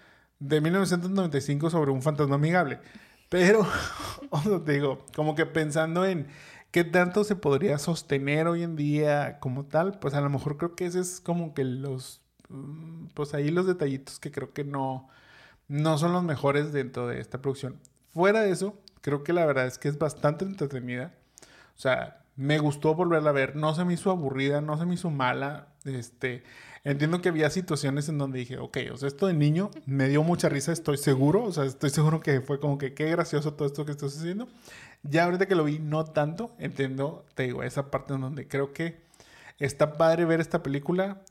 de 0.43 0.61
1995 0.61 1.71
sobre 1.71 1.93
un 1.93 2.03
fantasma 2.03 2.35
amigable. 2.35 2.81
Pero, 3.29 3.67
te 4.65 4.73
digo, 4.73 5.05
como 5.15 5.35
que 5.35 5.47
pensando 5.47 6.05
en 6.05 6.27
qué 6.71 6.85
tanto 6.85 7.25
se 7.25 7.37
podría 7.37 7.79
sostener 7.79 8.49
hoy 8.49 8.63
en 8.63 8.77
día 8.77 9.39
como 9.41 9.65
tal, 9.67 9.99
pues 9.99 10.15
a 10.15 10.21
lo 10.21 10.31
mejor 10.31 10.57
creo 10.57 10.75
que 10.75 10.87
ese 10.87 11.01
es 11.01 11.21
como 11.21 11.55
que 11.55 11.65
los, 11.65 12.23
mm, 12.49 13.07
pues 13.15 13.35
ahí 13.35 13.51
los 13.51 13.67
detallitos 13.67 14.19
que 14.19 14.33
creo 14.33 14.53
que 14.53 14.65
no, 14.65 15.09
no 15.69 15.97
son 15.99 16.13
los 16.13 16.25
mejores 16.25 16.73
dentro 16.73 17.07
de 17.07 17.21
esta 17.21 17.41
producción. 17.41 17.79
Fuera 18.13 18.41
de 18.41 18.51
eso, 18.51 18.77
creo 19.01 19.23
que 19.25 19.33
la 19.33 19.47
verdad 19.47 19.67
es 19.67 19.79
que 19.79 19.89
es 19.89 19.99
bastante 19.99 20.45
entretenida. 20.45 21.15
O 21.77 21.81
sea, 21.81 22.25
me 22.37 22.59
gustó 22.59 22.95
volverla 22.95 23.31
a 23.31 23.33
ver, 23.33 23.57
no 23.57 23.75
se 23.75 23.85
me 23.85 23.95
hizo 23.95 24.11
aburrida, 24.11 24.61
no 24.61 24.79
se 24.79 24.87
me 24.87 24.95
hizo 24.95 25.11
mala. 25.11 25.69
Este, 25.85 26.43
entiendo 26.85 27.21
que 27.21 27.29
había 27.29 27.51
situaciones 27.51 28.09
en 28.09 28.19
donde 28.19 28.41
dije, 28.41 28.59
ok, 28.59 28.79
o 28.93 28.97
sea, 28.97 29.09
esto 29.09 29.27
de 29.27 29.35
niño 29.35 29.71
me 29.87 30.09
dio 30.09 30.23
mucha 30.23 30.49
risa, 30.49 30.73
estoy 30.73 30.97
seguro, 30.97 31.45
o 31.45 31.53
sea, 31.53 31.65
estoy 31.65 31.91
seguro 31.91 32.21
que 32.21 32.41
fue 32.41 32.59
como 32.61 32.79
que 32.79 32.95
qué 32.95 33.11
gracioso 33.11 33.55
todo 33.55 33.67
esto 33.67 33.85
que 33.85 33.93
estás 33.93 34.17
haciendo. 34.17 34.49
Ya 35.03 35.25
ahorita 35.25 35.47
que 35.47 35.55
lo 35.55 35.65
vi, 35.65 35.79
no 35.79 36.05
tanto, 36.05 36.55
entiendo, 36.59 37.25
te 37.35 37.45
digo, 37.45 37.63
esa 37.63 37.91
parte 37.91 38.15
en 38.15 38.21
donde 38.21 38.47
creo 38.49 38.73
que 38.73 39.01
está 39.59 39.95
padre 39.95 40.25
ver 40.25 40.41
esta 40.41 40.63
película 40.63 41.23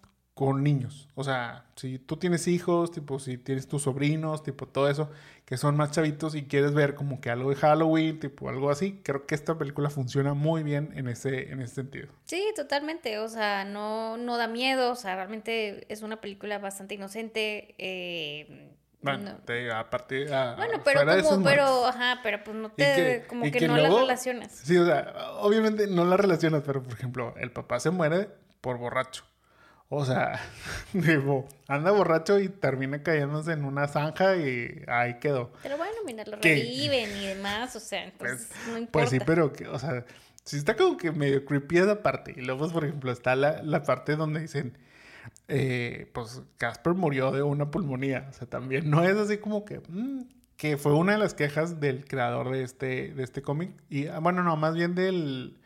con 0.41 0.63
niños. 0.63 1.07
O 1.13 1.23
sea, 1.23 1.65
si 1.75 1.99
tú 1.99 2.17
tienes 2.17 2.47
hijos, 2.47 2.91
tipo, 2.91 3.19
si 3.19 3.37
tienes 3.37 3.67
tus 3.67 3.83
sobrinos, 3.83 4.41
tipo, 4.41 4.67
todo 4.67 4.89
eso, 4.89 5.11
que 5.45 5.55
son 5.55 5.77
más 5.77 5.91
chavitos 5.91 6.33
y 6.33 6.45
quieres 6.45 6.73
ver 6.73 6.95
como 6.95 7.21
que 7.21 7.29
algo 7.29 7.51
de 7.51 7.57
Halloween, 7.57 8.19
tipo, 8.19 8.49
algo 8.49 8.71
así, 8.71 8.99
creo 9.03 9.27
que 9.27 9.35
esta 9.35 9.59
película 9.59 9.91
funciona 9.91 10.33
muy 10.33 10.63
bien 10.63 10.93
en 10.95 11.07
ese, 11.09 11.51
en 11.51 11.61
ese 11.61 11.75
sentido. 11.75 12.07
Sí, 12.23 12.43
totalmente. 12.55 13.19
O 13.19 13.27
sea, 13.27 13.65
no, 13.65 14.17
no 14.17 14.37
da 14.37 14.47
miedo. 14.47 14.91
O 14.91 14.95
sea, 14.95 15.13
realmente 15.13 15.85
es 15.93 16.01
una 16.01 16.19
película 16.19 16.57
bastante 16.57 16.95
inocente. 16.95 17.75
Eh, 17.77 18.71
bueno, 19.03 19.37
te, 19.45 19.71
aparte, 19.71 20.33
a, 20.33 20.55
bueno, 20.55 20.81
pero 20.83 21.01
como, 21.21 21.43
pero, 21.43 21.85
ajá, 21.85 22.19
pero 22.23 22.43
pues 22.43 22.57
no 22.57 22.71
te, 22.71 23.25
como 23.27 23.43
que, 23.51 23.67
no 23.67 23.77
las 23.77 23.93
relacionas. 23.93 24.51
Sí, 24.51 24.75
o 24.75 24.87
sea, 24.87 25.13
obviamente 25.41 25.85
no 25.85 26.03
las 26.03 26.19
relacionas, 26.19 26.63
pero 26.65 26.81
por 26.81 26.93
ejemplo, 26.93 27.35
el 27.37 27.51
papá 27.51 27.79
se 27.79 27.91
muere 27.91 28.27
por 28.59 28.79
borracho. 28.79 29.23
O 29.93 30.05
sea, 30.05 30.39
digo, 30.93 31.49
anda 31.67 31.91
borracho 31.91 32.39
y 32.39 32.47
termina 32.47 33.03
cayéndose 33.03 33.51
en 33.51 33.65
una 33.65 33.89
zanja 33.89 34.37
y 34.37 34.83
ahí 34.87 35.19
quedó. 35.19 35.51
Pero 35.61 35.75
bueno, 35.75 35.95
mira, 36.05 36.23
lo 36.25 36.37
reviven 36.37 37.09
y 37.17 37.27
demás, 37.27 37.75
o 37.75 37.79
sea, 37.81 38.05
entonces 38.05 38.47
pues, 38.47 38.67
no 38.67 38.77
importa. 38.77 38.91
Pues 38.91 39.09
sí, 39.09 39.19
pero, 39.25 39.51
que, 39.51 39.67
o 39.67 39.77
sea, 39.77 40.05
sí 40.45 40.55
está 40.55 40.77
como 40.77 40.95
que 40.95 41.11
medio 41.11 41.43
creepy 41.43 41.79
esa 41.79 42.01
parte. 42.01 42.33
Y 42.37 42.39
luego, 42.39 42.61
pues, 42.61 42.71
por 42.71 42.85
ejemplo, 42.85 43.11
está 43.11 43.35
la, 43.35 43.61
la 43.63 43.83
parte 43.83 44.15
donde 44.15 44.39
dicen, 44.39 44.77
eh, 45.49 46.09
pues, 46.13 46.41
Casper 46.57 46.93
murió 46.93 47.31
de 47.31 47.43
una 47.43 47.69
pulmonía. 47.69 48.27
O 48.29 48.33
sea, 48.33 48.47
también 48.47 48.89
no 48.89 49.03
es 49.03 49.17
así 49.17 49.39
como 49.39 49.65
que... 49.65 49.81
Mm, 49.89 50.21
que 50.55 50.77
fue 50.77 50.93
una 50.93 51.13
de 51.13 51.17
las 51.17 51.33
quejas 51.33 51.79
del 51.79 52.05
creador 52.05 52.51
de 52.51 52.61
este, 52.61 53.13
de 53.15 53.23
este 53.23 53.41
cómic. 53.41 53.71
Y, 53.89 54.05
ah, 54.05 54.19
bueno, 54.19 54.43
no, 54.43 54.55
más 54.57 54.75
bien 54.75 54.93
del 54.93 55.57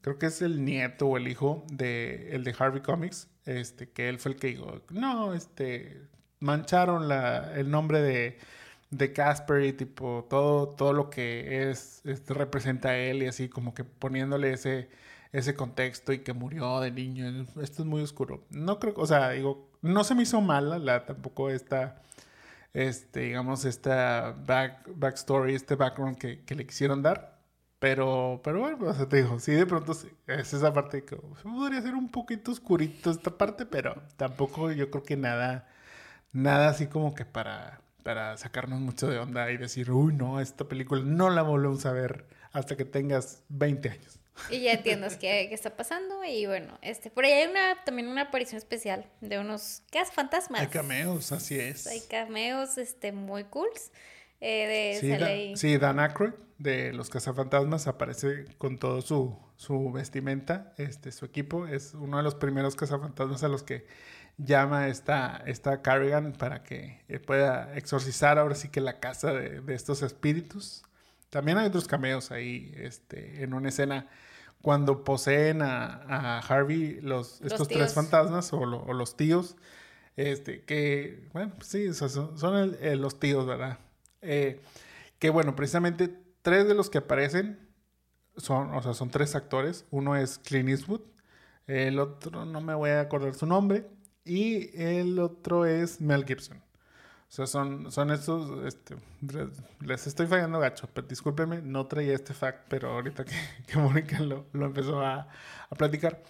creo 0.00 0.18
que 0.18 0.26
es 0.26 0.42
el 0.42 0.64
nieto 0.64 1.06
o 1.06 1.16
el 1.16 1.28
hijo 1.28 1.64
de 1.72 2.34
el 2.34 2.44
de 2.44 2.54
Harvey 2.58 2.82
Comics, 2.82 3.28
este, 3.58 3.90
que 3.90 4.08
él 4.08 4.18
fue 4.18 4.32
el 4.32 4.38
que 4.38 4.48
dijo, 4.48 4.80
no, 4.90 5.34
este, 5.34 6.02
mancharon 6.40 7.08
la, 7.08 7.52
el 7.54 7.70
nombre 7.70 8.00
de, 8.00 8.38
de 8.90 9.12
Casper 9.12 9.64
y 9.64 9.72
tipo 9.72 10.26
todo, 10.28 10.68
todo 10.68 10.92
lo 10.92 11.10
que 11.10 11.70
es, 11.70 12.02
representa 12.28 12.90
a 12.90 12.96
él 12.96 13.22
y 13.22 13.26
así 13.26 13.48
como 13.48 13.74
que 13.74 13.84
poniéndole 13.84 14.52
ese, 14.52 14.88
ese 15.32 15.54
contexto 15.54 16.12
y 16.12 16.20
que 16.20 16.32
murió 16.32 16.80
de 16.80 16.90
niño. 16.90 17.46
Esto 17.62 17.82
es 17.82 17.88
muy 17.88 18.02
oscuro. 18.02 18.44
No 18.50 18.78
creo, 18.78 18.94
o 18.96 19.06
sea, 19.06 19.30
digo, 19.30 19.70
no 19.82 20.04
se 20.04 20.14
me 20.14 20.22
hizo 20.22 20.40
mala 20.40 20.78
la, 20.78 21.04
tampoco 21.06 21.50
esta, 21.50 22.02
este, 22.74 23.20
digamos, 23.20 23.64
esta 23.64 24.34
back, 24.46 24.88
backstory, 24.94 25.54
este 25.54 25.74
background 25.76 26.18
que, 26.18 26.44
que 26.44 26.54
le 26.54 26.66
quisieron 26.66 27.02
dar. 27.02 27.39
Pero, 27.80 28.42
pero 28.44 28.60
bueno, 28.60 28.88
o 28.88 28.94
sea, 28.94 29.08
te 29.08 29.16
digo, 29.16 29.40
sí, 29.40 29.52
de 29.52 29.64
pronto 29.64 29.92
es 29.92 30.52
esa 30.52 30.72
parte 30.72 31.02
que 31.02 31.16
podría 31.16 31.80
ser 31.80 31.94
un 31.94 32.10
poquito 32.10 32.52
oscurito 32.52 33.10
esta 33.10 33.30
parte, 33.30 33.64
pero 33.64 34.02
tampoco 34.18 34.70
yo 34.70 34.90
creo 34.90 35.02
que 35.02 35.16
nada, 35.16 35.66
nada 36.32 36.68
así 36.68 36.88
como 36.88 37.14
que 37.14 37.24
para, 37.24 37.80
para 38.02 38.36
sacarnos 38.36 38.80
mucho 38.80 39.08
de 39.08 39.18
onda 39.18 39.50
y 39.50 39.56
decir, 39.56 39.90
uy, 39.90 40.12
no, 40.12 40.40
esta 40.40 40.68
película 40.68 41.02
no 41.02 41.30
la 41.30 41.40
volvemos 41.40 41.86
a 41.86 41.92
ver 41.92 42.26
hasta 42.52 42.76
que 42.76 42.84
tengas 42.84 43.44
20 43.48 43.88
años. 43.88 44.20
Y 44.50 44.60
ya 44.60 44.72
entiendes 44.72 45.16
qué, 45.16 45.46
qué, 45.48 45.54
está 45.54 45.74
pasando. 45.74 46.22
Y 46.24 46.44
bueno, 46.46 46.78
este, 46.82 47.10
por 47.10 47.24
ahí 47.24 47.32
hay 47.32 47.48
una, 47.48 47.82
también 47.84 48.08
una 48.08 48.22
aparición 48.22 48.58
especial 48.58 49.06
de 49.22 49.38
unos 49.38 49.82
fantasmas. 50.12 50.60
Hay 50.60 50.68
cameos, 50.68 51.32
así 51.32 51.58
es. 51.58 51.86
Hay 51.86 52.00
cameos 52.00 52.76
este, 52.76 53.12
muy 53.12 53.44
cools. 53.44 53.90
Eh, 54.40 54.98
de 54.98 55.56
sí, 55.56 55.76
Dan 55.76 56.00
Aykroyd 56.00 56.32
de 56.58 56.92
Los 56.92 57.08
Cazafantasmas 57.10 57.86
aparece 57.86 58.44
con 58.58 58.78
todo 58.78 59.00
su, 59.00 59.36
su, 59.56 59.92
vestimenta, 59.92 60.72
este, 60.76 61.12
su 61.12 61.24
equipo. 61.24 61.66
Es 61.66 61.94
uno 61.94 62.18
de 62.18 62.22
los 62.22 62.34
primeros 62.34 62.76
cazafantasmas 62.76 63.42
a 63.44 63.48
los 63.48 63.62
que 63.62 63.86
llama 64.38 64.88
esta, 64.88 65.42
esta 65.46 65.82
Carrigan 65.82 66.32
para 66.32 66.62
que 66.62 67.02
eh, 67.08 67.18
pueda 67.18 67.76
exorcizar 67.76 68.38
ahora 68.38 68.54
sí 68.54 68.68
que 68.68 68.80
la 68.80 69.00
casa 69.00 69.32
de, 69.32 69.60
de, 69.60 69.74
estos 69.74 70.02
espíritus. 70.02 70.82
También 71.30 71.58
hay 71.58 71.68
otros 71.68 71.86
cameos 71.86 72.30
ahí 72.30 72.72
este, 72.76 73.42
en 73.42 73.54
una 73.54 73.68
escena 73.70 74.08
cuando 74.62 75.04
poseen 75.04 75.62
a, 75.62 76.02
a 76.08 76.38
Harvey 76.40 77.00
los, 77.00 77.40
estos 77.40 77.68
tres 77.68 77.94
fantasmas 77.94 78.52
o, 78.52 78.60
o, 78.60 78.92
los 78.92 79.16
tíos. 79.16 79.56
Este, 80.16 80.62
que, 80.64 81.28
bueno, 81.32 81.52
pues 81.56 81.68
sí, 81.68 81.94
son, 81.94 82.38
son 82.38 82.76
los 83.00 83.18
tíos, 83.18 83.46
¿verdad? 83.46 83.78
Eh, 84.22 84.60
que 85.18 85.30
bueno, 85.30 85.56
precisamente 85.56 86.08
tres 86.42 86.66
de 86.66 86.74
los 86.74 86.90
que 86.90 86.98
aparecen 86.98 87.58
son, 88.36 88.74
o 88.74 88.82
sea, 88.82 88.94
son 88.94 89.10
tres 89.10 89.34
actores. 89.34 89.84
Uno 89.90 90.16
es 90.16 90.38
Clint 90.38 90.68
Eastwood, 90.68 91.02
el 91.66 91.98
otro 91.98 92.44
no 92.44 92.60
me 92.60 92.74
voy 92.74 92.90
a 92.90 93.00
acordar 93.00 93.34
su 93.34 93.46
nombre, 93.46 93.86
y 94.24 94.70
el 94.80 95.18
otro 95.18 95.66
es 95.66 96.00
Mel 96.00 96.24
Gibson. 96.24 96.58
O 96.58 97.32
sea, 97.32 97.46
son, 97.46 97.92
son 97.92 98.10
estos, 98.10 98.64
este, 98.66 98.96
les 99.80 100.06
estoy 100.06 100.26
fallando 100.26 100.58
gacho, 100.58 100.88
pero 100.92 101.06
discúlpeme, 101.06 101.62
no 101.62 101.86
traía 101.86 102.14
este 102.14 102.34
fact, 102.34 102.64
pero 102.68 102.90
ahorita 102.90 103.24
que, 103.24 103.36
que 103.68 103.78
Mónica 103.78 104.18
lo, 104.20 104.46
lo, 104.52 104.66
empezó 104.66 105.00
a, 105.00 105.28
a, 105.68 105.74
platicar. 105.76 106.22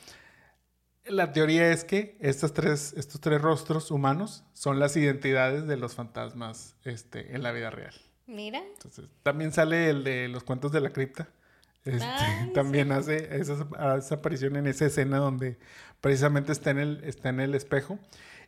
La 1.11 1.33
teoría 1.33 1.71
es 1.73 1.85
que 1.85 2.17
estas 2.21 2.53
tres, 2.53 2.95
estos 2.97 3.21
tres 3.21 3.41
rostros 3.41 3.91
humanos 3.91 4.45
son 4.53 4.79
las 4.79 4.97
identidades 4.97 5.67
de 5.67 5.77
los 5.77 5.95
fantasmas 5.95 6.77
este, 6.85 7.35
en 7.35 7.43
la 7.43 7.53
vida 7.53 7.71
real. 7.71 7.95
Mira. 8.27 8.63
Entonces, 8.75 9.07
también 9.23 9.53
sale 9.53 9.91
el 9.91 10.05
de 10.05 10.29
los 10.29 10.45
cuentos 10.45 10.71
de 10.73 10.81
la 10.81 10.91
cripta. 10.91 11.29
Este, 11.85 12.07
también 12.55 12.93
hace 12.93 13.41
esa, 13.41 13.67
aparición 14.15 14.57
en 14.57 14.67
esa 14.67 14.87
escena 14.87 15.19
donde 15.19 15.59
precisamente 16.01 16.53
está 16.53 16.71
en, 16.71 16.79
el, 16.79 17.05
está 17.05 17.31
en 17.31 17.41
el 17.41 17.55
espejo. 17.55 17.99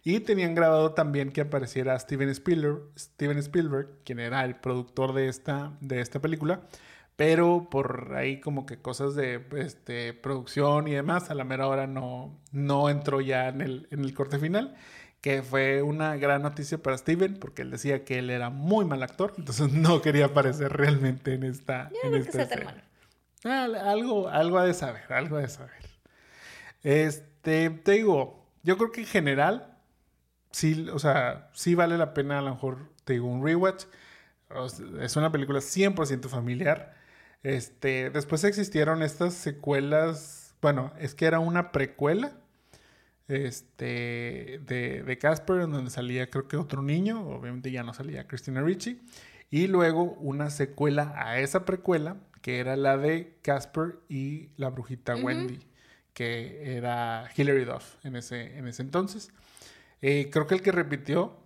Y 0.05 0.21
tenían 0.21 0.55
grabado 0.55 0.95
también 0.95 1.31
que 1.31 1.43
apareciera 1.43 1.99
Steven 1.99 2.29
Spielberg, 2.29 2.83
Steven 2.99 3.39
Spielberg, 3.39 3.89
quien 4.05 4.19
era 4.19 4.45
el 4.45 4.57
productor 4.57 5.15
de 5.15 5.29
esta, 5.29 5.77
de 5.81 6.01
esta 6.01 6.21
película. 6.21 6.63
Pero 7.17 7.69
por 7.71 8.15
ahí 8.17 8.41
como 8.41 8.67
que 8.67 8.81
cosas 8.81 9.15
de 9.15 9.45
este, 9.57 10.15
producción 10.15 10.89
y 10.89 10.93
demás, 10.93 11.31
a 11.31 11.35
la 11.35 11.45
mera 11.45 11.69
hora 11.69 11.87
no, 11.87 12.41
no 12.53 12.89
entró 12.89 13.21
ya 13.21 13.49
en 13.49 13.61
el, 13.61 13.87
en 13.91 14.05
el 14.05 14.15
corte 14.15 14.39
final 14.39 14.77
que 15.23 15.41
fue 15.41 15.83
una 15.83 16.17
gran 16.17 16.43
noticia 16.43 16.79
para 16.83 16.99
Steven 16.99 17.39
porque 17.39 17.63
él 17.63 17.71
decía 17.71 18.05
que 18.05 18.19
él 18.19 18.29
era 18.29 18.51
muy 18.51 18.85
mal 18.85 19.03
actor, 19.05 19.33
entonces 19.39 19.73
no 19.73 20.03
quería 20.03 20.27
aparecer 20.27 20.73
realmente 20.73 21.35
en 21.35 21.45
esta. 21.45 21.91
en 22.03 22.17
esta 22.17 22.49
ah, 23.45 23.65
algo, 23.85 24.29
algo 24.29 24.59
ha 24.59 24.67
de 24.67 24.75
saber, 24.75 25.11
algo 25.13 25.37
ha 25.37 25.41
de 25.41 25.49
saber. 25.49 25.81
Este, 26.83 27.71
te 27.71 27.93
digo, 27.93 28.45
yo 28.65 28.77
creo 28.77 28.91
que 28.91 29.03
en 29.03 29.07
general, 29.07 29.79
sí, 30.51 30.89
o 30.93 30.99
sea, 30.99 31.51
sí 31.55 31.77
vale 31.77 31.97
la 31.97 32.15
pena 32.15 32.41
a 32.41 32.43
lo 32.43 32.51
mejor, 32.51 32.91
te 33.05 33.15
digo, 33.15 33.29
un 33.29 33.45
rewatch. 33.45 33.85
Es 35.01 35.17
una 35.17 35.33
película 35.33 35.61
100% 35.61 36.29
familiar. 36.29 36.95
Este, 37.43 38.11
después 38.11 38.45
existieron 38.45 39.03
estas 39.03 39.35
secuelas, 39.35 40.55
bueno, 40.63 40.93
es 40.99 41.15
que 41.15 41.27
era 41.27 41.41
una 41.41 41.73
precuela 41.73 42.33
este, 43.29 44.61
de, 44.65 45.03
de 45.05 45.19
Casper, 45.19 45.63
en 45.63 45.73
donde 45.73 45.91
salía 45.91 46.31
creo 46.31 46.47
que 46.49 46.57
otro 46.57 46.83
niño, 46.83 47.27
obviamente 47.29 47.71
ya 47.71 47.83
no 47.83 47.95
salía 47.95 48.27
Christina 48.27 48.63
Ricci, 48.63 49.01
y 49.51 49.67
luego 49.67 50.03
una 50.15 50.51
secuela 50.51 51.13
a 51.17 51.39
esa 51.39 51.65
precuela, 51.65 52.17
que 52.41 52.59
era 52.59 52.77
la 52.77 52.97
de 52.97 53.39
Casper 53.43 53.99
y 54.09 54.51
la 54.57 54.71
brujita 54.71 55.15
Wendy, 55.15 55.61
que 56.15 56.77
era 56.77 57.29
Hilary 57.37 57.65
Duff 57.65 57.97
en 58.05 58.17
ese, 58.17 58.59
en 58.59 58.67
ese 58.67 58.83
entonces. 58.83 59.31
Eh, 60.01 60.31
creo 60.33 60.47
que 60.47 60.55
el 60.55 60.63
que 60.63 60.73
repitió, 60.73 61.37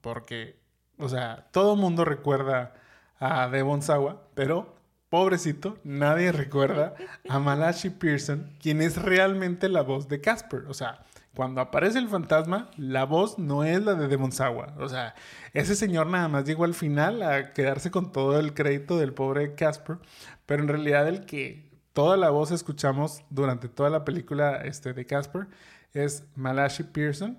porque, 0.00 0.56
o 0.98 1.08
sea, 1.08 1.48
todo 1.50 1.76
mundo 1.76 2.04
recuerda 2.04 2.74
a 3.18 3.48
Devon 3.48 3.82
Sawa, 3.82 4.28
pero 4.34 4.75
pobrecito, 5.10 5.78
nadie 5.84 6.32
recuerda 6.32 6.94
a 7.28 7.38
Malachi 7.40 7.90
Pearson, 7.90 8.52
quien 8.60 8.82
es 8.82 9.00
realmente 9.00 9.68
la 9.68 9.82
voz 9.82 10.08
de 10.08 10.20
Casper. 10.20 10.64
O 10.68 10.74
sea, 10.74 11.04
cuando 11.34 11.60
aparece 11.60 11.98
el 11.98 12.08
fantasma, 12.08 12.70
la 12.76 13.04
voz 13.04 13.38
no 13.38 13.62
es 13.64 13.82
la 13.84 13.94
de 13.94 14.08
Demon 14.08 14.32
Sawa. 14.32 14.74
O 14.78 14.88
sea, 14.88 15.14
ese 15.52 15.76
señor 15.76 16.06
nada 16.06 16.28
más 16.28 16.44
llegó 16.44 16.64
al 16.64 16.74
final 16.74 17.22
a 17.22 17.52
quedarse 17.52 17.90
con 17.90 18.10
todo 18.10 18.38
el 18.40 18.54
crédito 18.54 18.96
del 18.96 19.12
pobre 19.12 19.54
Casper, 19.54 19.98
pero 20.46 20.62
en 20.62 20.68
realidad 20.68 21.06
el 21.08 21.26
que 21.26 21.70
toda 21.92 22.16
la 22.16 22.30
voz 22.30 22.50
escuchamos 22.50 23.22
durante 23.30 23.68
toda 23.68 23.90
la 23.90 24.04
película 24.04 24.56
este, 24.64 24.92
de 24.92 25.06
Casper 25.06 25.46
es 25.92 26.24
Malachi 26.34 26.82
Pearson, 26.84 27.38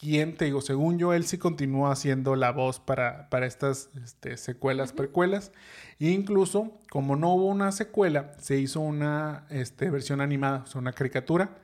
quien, 0.00 0.34
te 0.34 0.46
digo, 0.46 0.62
según 0.62 0.98
yo, 0.98 1.12
él 1.12 1.24
sí 1.26 1.36
continúa 1.36 1.92
haciendo 1.92 2.34
la 2.34 2.52
voz 2.52 2.80
para, 2.80 3.28
para 3.28 3.44
estas 3.44 3.90
este, 4.02 4.38
secuelas, 4.38 4.94
precuelas. 4.94 5.52
E 5.98 6.08
incluso, 6.08 6.80
como 6.90 7.16
no 7.16 7.34
hubo 7.34 7.44
una 7.48 7.70
secuela, 7.70 8.32
se 8.38 8.56
hizo 8.56 8.80
una 8.80 9.46
este, 9.50 9.90
versión 9.90 10.22
animada, 10.22 10.62
o 10.64 10.66
sea, 10.66 10.80
una 10.80 10.94
caricatura 10.94 11.58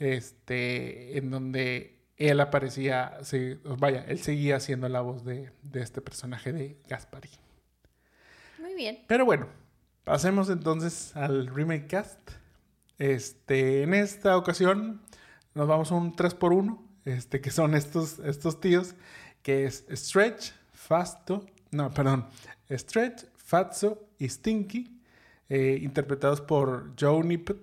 este, 0.00 1.18
en 1.18 1.30
donde 1.30 2.00
él 2.16 2.40
aparecía, 2.40 3.18
se, 3.22 3.60
vaya, 3.78 4.04
él 4.08 4.18
seguía 4.18 4.58
siendo 4.58 4.88
la 4.88 5.00
voz 5.00 5.24
de, 5.24 5.52
de 5.62 5.80
este 5.80 6.00
personaje 6.00 6.52
de 6.52 6.80
Gaspari. 6.88 7.30
Muy 8.58 8.74
bien. 8.74 9.04
Pero 9.06 9.24
bueno, 9.24 9.46
pasemos 10.02 10.50
entonces 10.50 11.14
al 11.14 11.46
remake 11.46 11.86
cast. 11.86 12.18
Este, 12.98 13.84
en 13.84 13.94
esta 13.94 14.36
ocasión 14.36 15.00
nos 15.54 15.68
vamos 15.68 15.92
a 15.92 15.94
un 15.94 16.16
3x1, 16.16 16.87
este, 17.08 17.40
que 17.40 17.50
son 17.50 17.74
estos, 17.74 18.18
estos 18.20 18.60
tíos, 18.60 18.94
que 19.42 19.64
es 19.66 19.84
Stretch, 19.90 20.52
Fasto, 20.72 21.46
no, 21.70 21.90
perdón, 21.92 22.26
Stretch, 22.70 23.24
Fatso 23.36 24.08
y 24.18 24.28
Stinky, 24.28 25.00
eh, 25.48 25.78
interpretados 25.82 26.40
por 26.40 26.92
Joe 27.00 27.24
Nippet, 27.24 27.56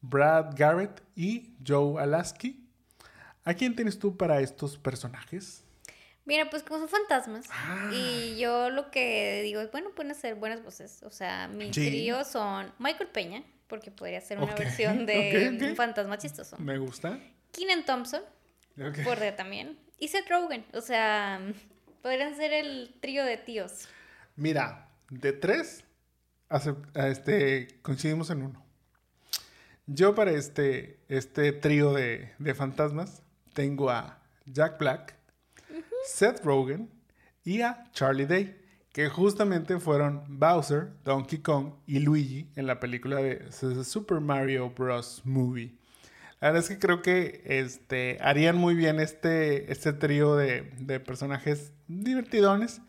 Brad 0.00 0.54
Garrett 0.56 1.02
y 1.14 1.54
Joe 1.66 2.00
Alaski. 2.02 2.62
¿A 3.44 3.54
quién 3.54 3.76
tienes 3.76 3.98
tú 3.98 4.16
para 4.16 4.40
estos 4.40 4.76
personajes? 4.78 5.62
Mira, 6.24 6.50
pues 6.50 6.62
como 6.64 6.80
son 6.80 6.88
fantasmas. 6.88 7.46
Ah. 7.52 7.90
Y 7.92 8.36
yo 8.38 8.70
lo 8.70 8.90
que 8.90 9.42
digo 9.44 9.60
es, 9.60 9.70
bueno, 9.70 9.90
pueden 9.94 10.14
ser 10.14 10.34
buenas 10.34 10.64
voces. 10.64 11.02
O 11.04 11.10
sea, 11.10 11.46
mis 11.46 11.74
Sí. 11.74 11.86
tríos 11.86 12.26
son 12.26 12.72
Michael 12.78 13.10
Peña, 13.10 13.44
porque 13.68 13.90
podría 13.92 14.20
ser 14.20 14.38
una 14.38 14.54
versión 14.54 15.06
de 15.06 15.56
un 15.70 15.76
fantasma 15.76 16.18
chistoso. 16.18 16.56
Me 16.58 16.78
gusta. 16.78 17.18
Keenan 17.52 17.84
Thompson, 17.84 18.22
Ok. 18.80 19.04
podría 19.04 19.36
también. 19.36 19.78
Y 19.98 20.08
Seth 20.08 20.28
Rogen. 20.28 20.64
O 20.74 20.80
sea, 20.80 21.40
podrían 22.02 22.36
ser 22.36 22.52
el 22.52 22.94
trío 23.00 23.24
de 23.24 23.36
tíos. 23.36 23.88
Mira, 24.36 24.88
de 25.10 25.32
tres, 25.32 25.84
este, 26.94 27.80
coincidimos 27.82 28.30
en 28.30 28.42
uno. 28.42 28.64
Yo 29.86 30.14
para 30.14 30.32
este, 30.32 30.98
este 31.08 31.52
trío 31.52 31.92
de, 31.92 32.32
de 32.38 32.54
fantasmas 32.54 33.22
tengo 33.54 33.88
a 33.88 34.20
Jack 34.44 34.78
Black, 34.78 35.16
Seth 36.04 36.44
Rogen 36.44 36.90
y 37.44 37.62
a 37.62 37.84
Charlie 37.92 38.26
Day, 38.26 38.60
que 38.92 39.08
justamente 39.08 39.78
fueron 39.78 40.24
Bowser, 40.28 40.92
Donkey 41.04 41.38
Kong 41.38 41.74
y 41.86 42.00
Luigi 42.00 42.50
en 42.56 42.66
la 42.66 42.80
película 42.80 43.16
de 43.16 43.50
Super 43.52 44.20
Mario 44.20 44.70
Bros. 44.70 45.22
Movie. 45.24 45.76
La 46.46 46.52
verdad 46.52 46.70
es 46.70 46.76
que 46.76 46.78
creo 46.78 47.02
que 47.02 47.42
este, 47.44 48.18
harían 48.20 48.56
muy 48.56 48.76
bien 48.76 49.00
este, 49.00 49.72
este 49.72 49.92
trío 49.92 50.36
de, 50.36 50.70
de 50.78 51.00
personajes 51.00 51.72
divertidones. 51.88 52.80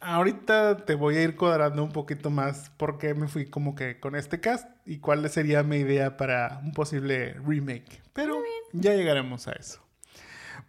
Ahorita 0.00 0.86
te 0.86 0.94
voy 0.94 1.16
a 1.16 1.22
ir 1.22 1.36
cuadrando 1.36 1.84
un 1.84 1.92
poquito 1.92 2.30
más 2.30 2.70
por 2.78 2.96
qué 2.96 3.12
me 3.12 3.28
fui 3.28 3.44
como 3.44 3.74
que 3.74 4.00
con 4.00 4.16
este 4.16 4.40
cast 4.40 4.66
y 4.86 5.00
cuál 5.00 5.28
sería 5.28 5.62
mi 5.64 5.76
idea 5.76 6.16
para 6.16 6.62
un 6.64 6.72
posible 6.72 7.34
remake. 7.46 8.00
Pero 8.14 8.40
ya 8.72 8.94
llegaremos 8.94 9.48
a 9.48 9.52
eso. 9.52 9.82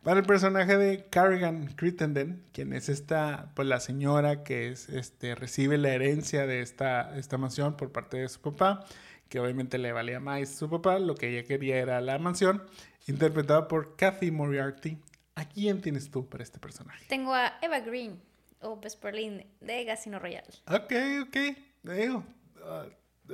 Para 0.03 0.19
el 0.19 0.25
personaje 0.25 0.75
de 0.75 1.05
Carrigan 1.09 1.67
Crittenden, 1.67 2.43
quien 2.51 2.73
es 2.73 2.89
esta, 2.89 3.53
pues 3.55 3.65
la 3.65 3.79
señora 3.79 4.43
que 4.43 4.67
es, 4.67 4.89
este, 4.89 5.35
recibe 5.35 5.77
la 5.77 5.93
herencia 5.93 6.45
de 6.45 6.59
esta, 6.59 7.17
esta 7.17 7.37
mansión 7.37 7.77
por 7.77 7.93
parte 7.93 8.17
de 8.17 8.27
su 8.27 8.41
papá, 8.41 8.85
que 9.29 9.39
obviamente 9.39 9.77
le 9.77 9.91
valía 9.91 10.19
más 10.19 10.49
su 10.49 10.69
papá, 10.69 10.99
lo 10.99 11.15
que 11.15 11.29
ella 11.29 11.47
quería 11.47 11.77
era 11.77 12.01
la 12.01 12.17
mansión, 12.19 12.63
interpretada 13.07 13.67
por 13.67 13.95
Kathy 13.95 14.31
Moriarty. 14.31 14.97
¿A 15.35 15.47
quién 15.47 15.81
tienes 15.81 16.09
tú 16.09 16.27
para 16.27 16.43
este 16.43 16.59
personaje? 16.59 17.05
Tengo 17.07 17.33
a 17.33 17.59
Eva 17.61 17.79
Green, 17.79 18.19
o 18.61 18.79
Vesperlin, 18.79 19.45
de 19.61 19.85
Casino 19.85 20.19
Royale. 20.19 20.47
Ok, 20.67 20.93
ok. 21.27 21.37
Digo, 21.83 22.23
ah, 22.63 22.85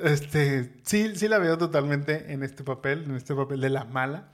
este, 0.04 0.74
sí, 0.84 1.16
sí 1.16 1.28
la 1.28 1.38
veo 1.38 1.58
totalmente 1.58 2.34
en 2.34 2.44
este 2.44 2.64
papel, 2.64 3.04
en 3.04 3.16
este 3.16 3.36
papel 3.36 3.62
de 3.62 3.70
la 3.70 3.86
mala. 3.86 4.32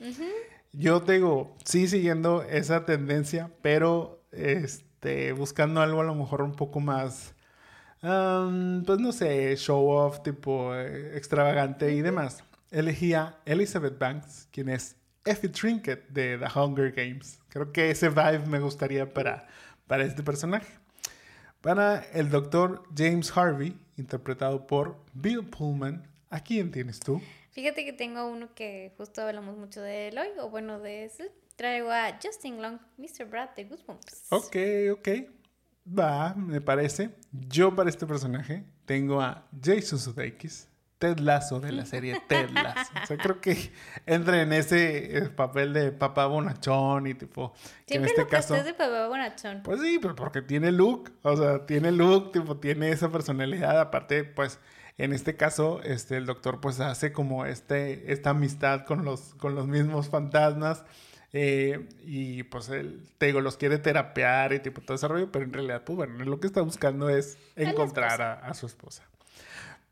Yo 0.71 0.99
digo, 1.01 1.57
sí 1.63 1.87
siguiendo 1.87 2.43
esa 2.43 2.85
tendencia, 2.85 3.51
pero 3.61 4.23
este, 4.31 5.33
buscando 5.33 5.81
algo 5.81 6.01
a 6.01 6.05
lo 6.05 6.15
mejor 6.15 6.41
un 6.41 6.53
poco 6.53 6.79
más, 6.79 7.35
am, 8.01 8.83
pues 8.85 8.99
no 8.99 9.11
sé, 9.11 9.55
show 9.55 9.89
off, 9.89 10.21
tipo 10.23 10.75
eh, 10.75 11.17
extravagante 11.17 11.91
y 11.93 12.01
demás. 12.01 12.43
Elegí 12.71 13.13
a 13.13 13.39
Elizabeth 13.45 13.97
Banks, 13.97 14.47
quien 14.51 14.69
es 14.69 14.95
Effie 15.25 15.49
Trinket 15.49 16.07
de 16.09 16.37
The 16.37 16.59
Hunger 16.59 16.91
Games. 16.91 17.39
Creo 17.49 17.71
que 17.71 17.91
ese 17.91 18.09
vibe 18.09 18.45
me 18.47 18.59
gustaría 18.59 19.13
para, 19.13 19.47
para 19.87 20.03
este 20.03 20.23
personaje. 20.23 20.71
Para 21.61 22.05
el 22.13 22.29
doctor 22.29 22.83
James 22.95 23.35
Harvey, 23.35 23.77
interpretado 23.97 24.65
por 24.65 24.97
Bill 25.13 25.45
Pullman, 25.45 26.07
¿a 26.29 26.39
quién 26.39 26.71
tienes 26.71 26.99
tú? 26.99 27.21
Fíjate 27.51 27.83
que 27.83 27.91
tengo 27.91 28.27
uno 28.27 28.53
que 28.53 28.93
justo 28.97 29.21
hablamos 29.21 29.57
mucho 29.57 29.81
de 29.81 30.07
él 30.07 30.17
hoy, 30.17 30.29
o 30.39 30.49
bueno, 30.49 30.79
de 30.79 31.05
ese. 31.05 31.31
Traigo 31.57 31.91
a 31.91 32.17
Justin 32.23 32.61
Long, 32.61 32.79
Mr. 32.97 33.25
Brad 33.25 33.49
de 33.55 33.65
Goosebumps. 33.65 34.27
Ok, 34.29 34.55
ok. 34.93 35.09
Va, 35.87 36.33
me 36.35 36.61
parece. 36.61 37.15
Yo 37.31 37.75
para 37.75 37.89
este 37.89 38.05
personaje 38.05 38.63
tengo 38.85 39.21
a 39.21 39.47
Jason 39.63 39.97
Sudeikis, 39.99 40.67
Ted 40.99 41.19
Lasso 41.19 41.59
de 41.59 41.71
la 41.71 41.85
serie 41.85 42.21
Ted 42.27 42.49
Lasso. 42.53 42.91
O 43.01 43.05
sea, 43.07 43.17
creo 43.17 43.39
que 43.39 43.71
entra 44.05 44.41
en 44.41 44.53
ese 44.53 45.17
eh, 45.17 45.29
papel 45.29 45.73
de 45.73 45.91
papá 45.91 46.25
bonachón 46.27 47.07
y 47.07 47.13
tipo... 47.13 47.53
Que 47.87 47.95
en 47.95 48.01
Siempre 48.03 48.09
este 48.09 48.21
lo 48.21 48.27
que 48.27 48.35
caso... 48.35 48.55
estés 48.55 48.65
de 48.67 48.73
papá 48.73 49.07
bonachón. 49.07 49.61
Pues 49.63 49.81
sí, 49.81 49.97
pero 50.01 50.15
porque 50.15 50.41
tiene 50.41 50.71
look, 50.71 51.11
o 51.23 51.37
sea, 51.37 51.65
tiene 51.65 51.91
look, 51.91 52.33
tipo, 52.33 52.57
tiene 52.57 52.91
esa 52.91 53.09
personalidad, 53.09 53.79
aparte, 53.79 54.25
pues, 54.25 54.59
en 54.97 55.13
este 55.13 55.37
caso, 55.37 55.81
este, 55.83 56.17
el 56.17 56.25
doctor, 56.25 56.59
pues, 56.59 56.79
hace 56.81 57.13
como 57.13 57.45
este, 57.45 58.11
esta 58.11 58.31
amistad 58.31 58.85
con 58.85 59.05
los, 59.05 59.33
con 59.35 59.55
los 59.55 59.65
mismos 59.67 60.09
fantasmas, 60.09 60.83
eh, 61.33 61.87
y, 62.03 62.43
pues, 62.43 62.69
él, 62.69 63.07
te 63.17 63.27
digo, 63.27 63.41
los 63.41 63.57
quiere 63.57 63.77
terapear 63.77 64.53
y, 64.53 64.59
tipo, 64.59 64.81
todo 64.81 64.95
ese 64.95 65.07
rollo, 65.07 65.31
pero 65.31 65.45
en 65.45 65.53
realidad, 65.53 65.83
pues, 65.83 65.97
bueno, 65.97 66.23
lo 66.25 66.39
que 66.39 66.47
está 66.47 66.61
buscando 66.61 67.09
es 67.09 67.37
encontrar 67.55 68.21
a, 68.21 68.33
a 68.33 68.53
su 68.53 68.65
esposa. 68.65 69.03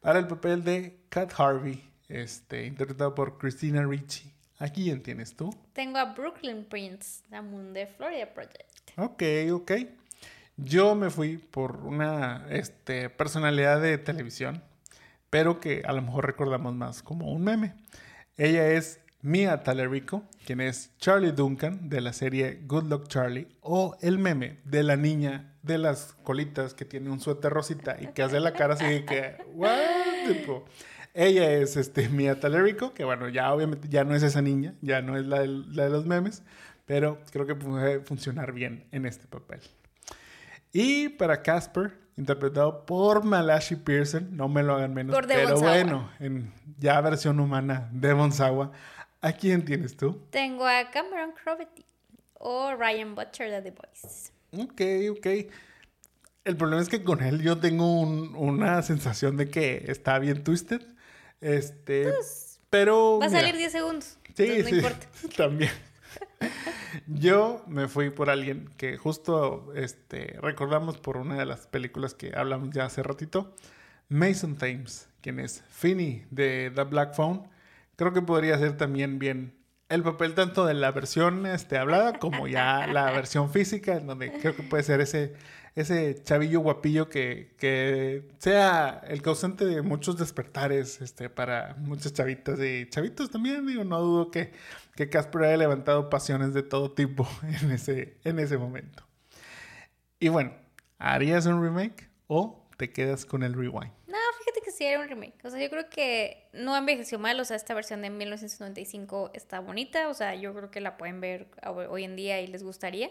Para 0.01 0.19
el 0.19 0.27
papel 0.27 0.63
de 0.63 0.99
Cat 1.09 1.33
Harvey, 1.37 1.83
este, 2.09 2.65
interpretado 2.65 3.13
por 3.13 3.37
Christina 3.37 3.85
Ricci, 3.85 4.31
¿a 4.59 4.69
quién 4.69 5.03
tienes 5.03 5.35
tú? 5.35 5.55
Tengo 5.73 5.97
a 5.97 6.13
Brooklyn 6.13 6.65
Prince, 6.65 7.23
la 7.29 7.41
Moon 7.41 7.73
de 7.73 7.87
Florida 7.87 8.33
Project. 8.33 8.97
Ok, 8.97 9.23
ok. 9.51 9.71
Yo 10.57 10.95
me 10.95 11.09
fui 11.09 11.37
por 11.37 11.85
una 11.85 12.47
este, 12.49 13.09
personalidad 13.09 13.79
de 13.79 13.97
televisión, 13.97 14.63
pero 15.29 15.59
que 15.59 15.83
a 15.85 15.93
lo 15.93 16.01
mejor 16.01 16.25
recordamos 16.25 16.73
más 16.73 17.03
como 17.03 17.31
un 17.31 17.43
meme. 17.43 17.75
Ella 18.37 18.71
es 18.71 18.99
Mia 19.27 19.61
Talerico, 19.61 20.23
quien 20.45 20.61
es 20.61 20.95
Charlie 20.99 21.33
Duncan 21.33 21.89
de 21.89 21.99
la 21.99 22.13
serie 22.13 22.61
Good 22.65 22.85
Luck 22.85 23.09
Charlie, 23.09 23.49
o 23.59 23.97
el 23.99 24.19
meme 24.19 24.61
de 24.63 24.83
la 24.83 24.95
niña 24.95 25.53
de 25.63 25.77
las 25.77 26.15
colitas 26.23 26.73
que 26.73 26.85
tiene 26.85 27.09
un 27.09 27.19
suéter 27.19 27.51
rosita 27.51 27.97
y 27.99 28.07
que 28.13 28.23
hace 28.23 28.39
la 28.39 28.53
cara 28.53 28.75
así 28.75 28.85
de 28.85 29.03
que, 29.03 29.35
¿what? 29.53 29.75
Tipo, 30.29 30.63
ella 31.13 31.51
es 31.51 31.75
este, 31.75 32.07
Mia 32.07 32.39
Talerico, 32.39 32.93
que 32.93 33.03
bueno, 33.03 33.27
ya 33.27 33.53
obviamente 33.53 33.89
ya 33.89 34.05
no 34.05 34.15
es 34.15 34.23
esa 34.23 34.41
niña, 34.41 34.75
ya 34.81 35.01
no 35.01 35.17
es 35.17 35.25
la, 35.25 35.41
de 35.41 35.89
los 35.89 36.05
memes, 36.05 36.41
pero 36.85 37.19
creo 37.29 37.45
que 37.45 37.55
puede 37.55 37.99
funcionar 37.99 38.53
bien 38.53 38.87
en 38.93 39.05
este 39.05 39.27
papel. 39.27 39.59
Y 40.71 41.09
para 41.09 41.41
Casper, 41.41 41.91
interpretado 42.15 42.85
por 42.85 43.25
Malachi 43.25 43.75
Pearson, 43.75 44.37
no 44.37 44.47
me 44.47 44.63
lo 44.63 44.75
hagan 44.75 44.93
menos, 44.93 45.13
Por 45.13 45.27
Devon 45.27 45.45
pero 45.47 45.57
Sawa. 45.57 45.71
bueno, 45.71 46.09
en 46.21 46.53
ya 46.77 47.01
versión 47.01 47.41
humana, 47.41 47.89
Devon 47.91 48.31
Sawa, 48.31 48.71
¿a 49.21 49.33
quién 49.33 49.65
tienes 49.65 49.95
tú? 49.97 50.21
Tengo 50.29 50.65
a 50.65 50.89
Cameron 50.91 51.31
Crovetti 51.31 51.85
o 52.33 52.73
Ryan 52.75 53.15
Butcher 53.15 53.49
de 53.51 53.61
The 53.61 53.71
Voice. 53.71 54.31
Ok, 54.51 55.17
ok. 55.17 55.51
El 56.45 56.55
problema 56.55 56.81
es 56.81 56.87
que 56.89 57.03
con 57.03 57.21
él 57.21 57.41
yo 57.41 57.57
tengo 57.59 57.99
un- 57.99 58.33
una 58.35 58.81
sensación 58.81 59.35
de 59.37 59.49
que 59.49 59.83
está 59.87 60.17
bien 60.19 60.43
twisted. 60.43 60.81
Este, 61.41 62.11
pero... 62.69 63.17
Pues, 63.19 63.21
Va 63.21 63.25
a 63.25 63.29
mira, 63.29 63.41
salir 63.41 63.57
10 63.57 63.71
segundos. 63.71 64.17
Sí, 64.35 64.63
sí, 64.63 64.75
importa. 64.75 65.07
también. 65.37 65.71
Yo 67.07 67.63
me 67.67 67.87
fui 67.87 68.09
por 68.09 68.29
alguien 68.29 68.69
que 68.77 68.97
justo 68.97 69.71
este, 69.75 70.37
recordamos 70.41 70.97
por 70.97 71.17
una 71.17 71.35
de 71.37 71.45
las 71.45 71.67
películas 71.67 72.13
que 72.13 72.31
hablamos 72.35 72.69
ya 72.71 72.85
hace 72.85 73.03
ratito, 73.03 73.53
Mason 74.09 74.55
Thames, 74.57 75.09
quien 75.21 75.39
es 75.39 75.63
Finney 75.69 76.25
de 76.31 76.71
The 76.73 76.83
Black 76.83 77.13
Phone. 77.13 77.47
Creo 77.97 78.13
que 78.13 78.21
podría 78.21 78.57
ser 78.57 78.77
también 78.77 79.19
bien 79.19 79.57
el 79.89 80.03
papel 80.03 80.33
tanto 80.33 80.65
de 80.65 80.73
la 80.73 80.91
versión 80.91 81.45
este, 81.45 81.77
hablada 81.77 82.19
como 82.19 82.47
ya 82.47 82.87
la 82.87 83.11
versión 83.11 83.49
física, 83.49 83.95
en 83.95 84.07
donde 84.07 84.31
creo 84.31 84.55
que 84.55 84.63
puede 84.63 84.83
ser 84.83 85.01
ese, 85.01 85.33
ese 85.75 86.21
chavillo 86.23 86.59
guapillo 86.59 87.09
que, 87.09 87.55
que 87.57 88.27
sea 88.37 89.01
el 89.07 89.21
causante 89.21 89.65
de 89.65 89.81
muchos 89.81 90.17
despertares 90.17 91.01
este, 91.01 91.29
para 91.29 91.75
muchas 91.79 92.13
chavitas 92.13 92.59
y 92.59 92.89
chavitos 92.89 93.29
también. 93.29 93.65
Digo, 93.65 93.83
no 93.83 94.01
dudo 94.01 94.31
que, 94.31 94.51
que 94.95 95.09
Casper 95.09 95.43
haya 95.43 95.57
levantado 95.57 96.09
pasiones 96.09 96.53
de 96.53 96.63
todo 96.63 96.91
tipo 96.91 97.27
en 97.61 97.71
ese, 97.71 98.17
en 98.23 98.39
ese 98.39 98.57
momento. 98.57 99.03
Y 100.19 100.29
bueno, 100.29 100.51
¿harías 100.97 101.45
un 101.45 101.61
remake 101.61 102.09
o 102.27 102.67
te 102.77 102.91
quedas 102.91 103.25
con 103.25 103.43
el 103.43 103.53
rewind? 103.53 103.91
No, 104.07 104.17
sí 104.77 104.85
era 104.85 104.99
un 104.99 105.07
remake. 105.07 105.33
O 105.43 105.49
sea, 105.49 105.59
yo 105.59 105.69
creo 105.69 105.89
que 105.89 106.47
no 106.53 106.75
envejeció 106.77 107.19
mal. 107.19 107.39
O 107.39 107.45
sea, 107.45 107.57
esta 107.57 107.73
versión 107.73 108.01
de 108.01 108.09
1995 108.09 109.31
está 109.33 109.59
bonita. 109.59 110.09
O 110.09 110.13
sea, 110.13 110.35
yo 110.35 110.53
creo 110.53 110.71
que 110.71 110.81
la 110.81 110.97
pueden 110.97 111.19
ver 111.19 111.47
hoy 111.65 112.03
en 112.03 112.15
día 112.15 112.39
y 112.41 112.47
les 112.47 112.63
gustaría. 112.63 113.09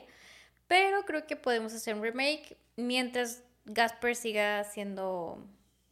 Pero 0.68 1.04
creo 1.04 1.26
que 1.26 1.36
podemos 1.36 1.72
hacer 1.74 1.94
un 1.94 2.02
remake 2.02 2.56
mientras 2.76 3.42
Gasper 3.66 4.14
siga 4.16 4.64
siendo, 4.64 5.44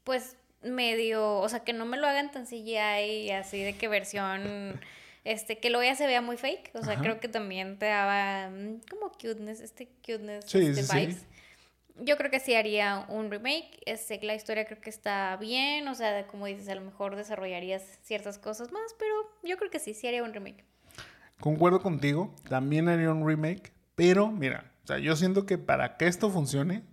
pues, 0.05 0.37
medio. 0.63 1.39
O 1.39 1.49
sea, 1.49 1.61
que 1.61 1.73
no 1.73 1.87
me 1.87 1.97
lo 1.97 2.07
hagan 2.07 2.31
tan 2.31 2.47
CGI 2.47 3.31
así 3.33 3.63
de 3.63 3.77
que 3.77 3.89
versión. 3.89 4.81
Este, 5.25 5.59
que 5.59 5.71
luego 5.71 5.83
ya 5.83 5.95
se 5.95 6.07
vea 6.07 6.21
muy 6.21 6.37
fake. 6.37 6.73
O 6.75 6.85
sea, 6.85 6.97
creo 6.97 7.19
que 7.19 7.29
también 7.29 7.79
te 7.79 7.87
daba 7.87 8.51
mm, 8.51 8.83
como 8.91 9.11
cuteness, 9.11 9.63
este 9.63 9.89
cuteness, 10.05 10.45
sí, 10.47 10.59
este 10.67 10.83
sí, 10.83 10.99
vibes. 10.99 11.27
Yo 11.97 12.17
creo 12.17 12.31
que 12.31 12.41
sí 12.41 12.55
haría 12.55 13.07
un 13.09 13.31
remake. 13.31 13.81
Este, 13.87 14.21
la 14.23 14.35
historia 14.35 14.65
creo 14.65 14.81
que 14.81 14.91
está 14.91 15.37
bien. 15.37 15.87
O 15.89 15.95
sea, 15.95 16.27
como 16.27 16.47
dices, 16.47 16.69
a 16.69 16.75
lo 16.75 16.81
mejor 16.81 17.17
desarrollarías 17.17 17.83
ciertas 18.03 18.39
cosas 18.39 18.73
más, 18.73 18.95
pero 18.99 19.15
yo 19.43 19.57
creo 19.57 19.71
que 19.71 19.79
sí, 19.79 19.95
sí 19.95 20.07
haría 20.07 20.23
un 20.23 20.33
remake. 20.33 20.65
Concuerdo 21.41 21.81
contigo, 21.81 22.35
también 22.49 22.89
haría 22.89 23.11
un 23.11 23.27
remake, 23.27 23.73
pero 23.97 24.29
mira, 24.29 24.73
o 24.85 24.87
sea, 24.87 24.99
yo 24.99 25.17
siento 25.17 25.47
que 25.47 25.59
para 25.59 25.97
que 25.97 26.07
esto 26.07 26.31
funcione, 26.31 26.85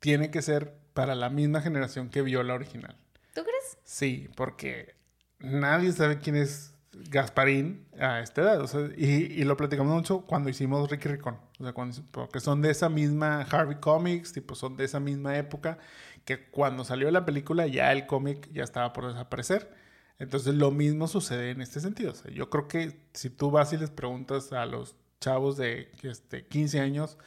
tiene 0.00 0.30
que 0.30 0.42
ser 0.42 0.74
para 0.94 1.14
la 1.14 1.30
misma 1.30 1.60
generación 1.60 2.08
que 2.08 2.22
vio 2.22 2.42
la 2.42 2.54
original. 2.54 2.96
¿Tú 3.34 3.42
crees? 3.42 3.78
Sí, 3.84 4.28
porque 4.34 4.94
nadie 5.38 5.92
sabe 5.92 6.18
quién 6.18 6.36
es 6.36 6.71
Gasparín 6.92 7.86
a 7.98 8.20
esta 8.20 8.42
edad. 8.42 8.68
Y, 8.96 9.44
lo 9.44 9.56
platicamos 9.56 9.94
mucho 9.94 10.22
cuando 10.22 10.50
hicimos 10.50 10.90
Ricky 10.90 11.08
Ricón. 11.08 11.38
O 11.58 11.64
sea, 11.64 11.74
porque 12.10 12.40
son 12.40 12.60
de 12.60 12.70
esa 12.70 12.88
misma 12.88 13.42
Harvey 13.42 13.76
Comics, 13.80 14.32
tipo, 14.32 14.54
son 14.54 14.76
de 14.76 14.84
esa 14.84 15.00
misma 15.00 15.36
época 15.36 15.78
que 16.24 16.48
cuando 16.50 16.84
salió 16.84 17.10
la 17.10 17.24
película 17.24 17.66
ya 17.66 17.92
el 17.92 18.06
cómic 18.06 18.50
ya 18.52 18.62
estaba 18.62 18.92
por 18.92 19.08
desaparecer. 19.08 19.74
Entonces 20.18 20.54
lo 20.54 20.70
mismo 20.70 21.08
sucede 21.08 21.50
en 21.50 21.62
este 21.62 21.80
sentido. 21.80 22.12
Yo 22.32 22.48
creo 22.50 22.68
que 22.68 23.08
si 23.12 23.30
tú 23.30 23.50
vas 23.50 23.72
y 23.72 23.78
les 23.78 23.90
preguntas 23.90 24.52
a 24.52 24.66
los 24.66 24.94
chavos 25.20 25.56
de 25.56 25.90
este, 26.02 26.46
15 26.46 26.80
años, 26.80 27.18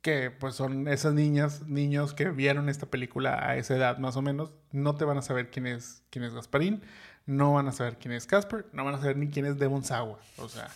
que 0.00 0.30
pues 0.30 0.54
son 0.54 0.88
esas 0.88 1.12
niñas, 1.12 1.66
niños 1.66 2.14
que 2.14 2.30
vieron 2.30 2.68
esta 2.70 2.86
película 2.86 3.46
a 3.46 3.56
esa 3.56 3.76
edad 3.76 3.98
más 3.98 4.16
o 4.16 4.22
menos, 4.22 4.52
no 4.72 4.94
te 4.96 5.04
van 5.04 5.18
a 5.18 5.22
saber 5.22 5.50
quién 5.50 5.66
es, 5.66 6.02
quién 6.10 6.24
es 6.24 6.34
Gasparín 6.34 6.82
no 7.30 7.52
van 7.52 7.68
a 7.68 7.72
saber 7.72 7.96
quién 7.96 8.12
es 8.12 8.26
Casper, 8.26 8.66
no 8.72 8.84
van 8.84 8.96
a 8.96 8.98
saber 8.98 9.16
ni 9.16 9.28
quién 9.28 9.46
es 9.46 9.58
Devon 9.58 9.84
Sawa. 9.84 10.18
O 10.36 10.48
sea, 10.48 10.68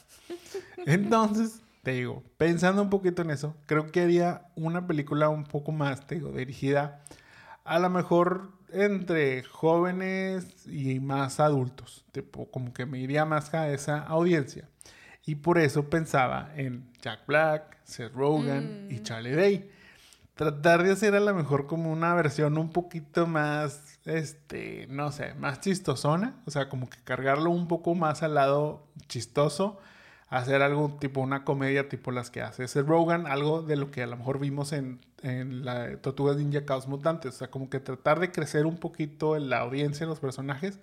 entonces, 0.86 1.60
te 1.82 1.92
digo, 1.92 2.22
pensando 2.38 2.80
un 2.80 2.90
poquito 2.90 3.22
en 3.22 3.30
eso, 3.30 3.56
creo 3.66 3.90
que 3.90 4.02
haría 4.02 4.46
una 4.54 4.86
película 4.86 5.28
un 5.28 5.44
poco 5.44 5.72
más, 5.72 6.06
te 6.06 6.14
digo, 6.14 6.30
dirigida 6.30 7.02
a 7.64 7.78
lo 7.78 7.90
mejor 7.90 8.52
entre 8.70 9.42
jóvenes 9.42 10.66
y 10.66 11.00
más 11.00 11.40
adultos. 11.40 12.04
Tipo, 12.12 12.48
como 12.50 12.72
que 12.72 12.86
me 12.86 12.98
iría 12.98 13.24
más 13.24 13.52
a 13.52 13.68
esa 13.70 13.98
audiencia. 13.98 14.68
Y 15.26 15.36
por 15.36 15.58
eso 15.58 15.88
pensaba 15.90 16.52
en 16.54 16.84
Jack 17.00 17.26
Black, 17.26 17.78
Seth 17.84 18.12
Rogen 18.12 18.88
y 18.90 19.00
mm. 19.00 19.02
Charlie 19.02 19.34
Day. 19.34 19.70
Tratar 20.34 20.82
de 20.82 20.92
hacer 20.92 21.14
a 21.14 21.20
lo 21.20 21.34
mejor 21.34 21.66
como 21.66 21.92
una 21.92 22.14
versión 22.14 22.58
un 22.58 22.70
poquito 22.70 23.26
más 23.26 23.94
este, 24.04 24.86
no 24.90 25.12
sé, 25.12 25.34
más 25.34 25.60
chistosona, 25.60 26.34
o 26.46 26.50
sea, 26.50 26.68
como 26.68 26.88
que 26.88 26.98
cargarlo 27.04 27.50
un 27.50 27.68
poco 27.68 27.94
más 27.94 28.22
al 28.22 28.34
lado 28.34 28.86
chistoso, 29.08 29.78
hacer 30.28 30.62
algo 30.62 30.96
tipo 31.00 31.20
una 31.20 31.44
comedia 31.44 31.88
tipo 31.88 32.10
las 32.10 32.30
que 32.30 32.42
hace 32.42 32.64
ese 32.64 32.82
Rogan, 32.82 33.26
algo 33.26 33.62
de 33.62 33.76
lo 33.76 33.90
que 33.90 34.02
a 34.02 34.06
lo 34.06 34.16
mejor 34.16 34.38
vimos 34.38 34.72
en, 34.72 35.00
en 35.22 35.64
la 35.64 35.96
Tortugas 35.98 36.36
Ninja 36.36 36.64
Caos 36.66 36.86
Mutantes, 36.88 37.34
o 37.34 37.38
sea, 37.38 37.50
como 37.50 37.70
que 37.70 37.80
tratar 37.80 38.20
de 38.20 38.30
crecer 38.30 38.66
un 38.66 38.76
poquito 38.76 39.36
en 39.36 39.48
la 39.48 39.60
audiencia, 39.60 40.04
en 40.04 40.10
los 40.10 40.20
personajes, 40.20 40.78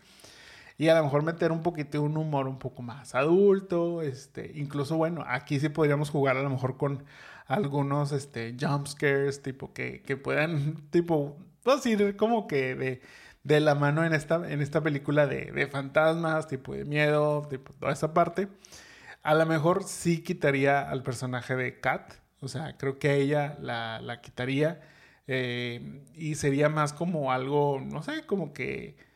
y 0.78 0.88
a 0.88 0.96
lo 0.96 1.04
mejor 1.04 1.22
meter 1.24 1.52
un 1.52 1.62
poquito 1.62 2.02
un 2.02 2.18
humor 2.18 2.48
un 2.48 2.58
poco 2.58 2.82
más 2.82 3.14
adulto, 3.14 4.02
este, 4.02 4.52
incluso 4.56 4.98
bueno, 4.98 5.24
aquí 5.28 5.60
sí 5.60 5.70
podríamos 5.70 6.10
jugar 6.10 6.38
a 6.38 6.42
lo 6.42 6.50
mejor 6.50 6.78
con 6.78 7.04
algunos, 7.48 8.12
este, 8.12 8.56
jump 8.60 8.88
scares, 8.88 9.42
tipo, 9.42 9.74
que, 9.74 10.02
que 10.02 10.18
puedan, 10.18 10.76
tipo, 10.92 11.38
pues 11.64 11.86
ir 11.86 12.16
como 12.18 12.48
que 12.48 12.76
de, 12.76 13.02
de, 13.44 13.60
la 13.60 13.76
mano 13.76 14.04
en 14.06 14.14
esta, 14.14 14.50
en 14.52 14.62
esta 14.62 14.82
película 14.82 15.28
de, 15.28 15.52
de, 15.52 15.68
fantasmas, 15.68 16.48
tipo 16.48 16.74
de 16.74 16.86
miedo, 16.86 17.48
tipo 17.50 17.74
toda 17.74 17.94
esa 17.94 18.14
parte. 18.14 18.48
A 19.24 19.36
lo 19.36 19.46
mejor 19.46 19.84
sí 19.84 20.24
quitaría 20.24 20.82
al 20.82 21.04
personaje 21.04 21.56
de 21.56 21.80
Kat, 21.80 22.14
o 22.40 22.48
sea, 22.48 22.78
creo 22.78 22.98
que 23.00 23.16
ella 23.16 23.58
la, 23.62 24.02
la 24.02 24.22
quitaría 24.22 24.82
eh, 25.28 26.02
y 26.16 26.36
sería 26.36 26.70
más 26.70 26.94
como 26.94 27.32
algo, 27.32 27.80
no 27.82 28.04
sé, 28.04 28.26
como 28.26 28.54
que... 28.54 29.11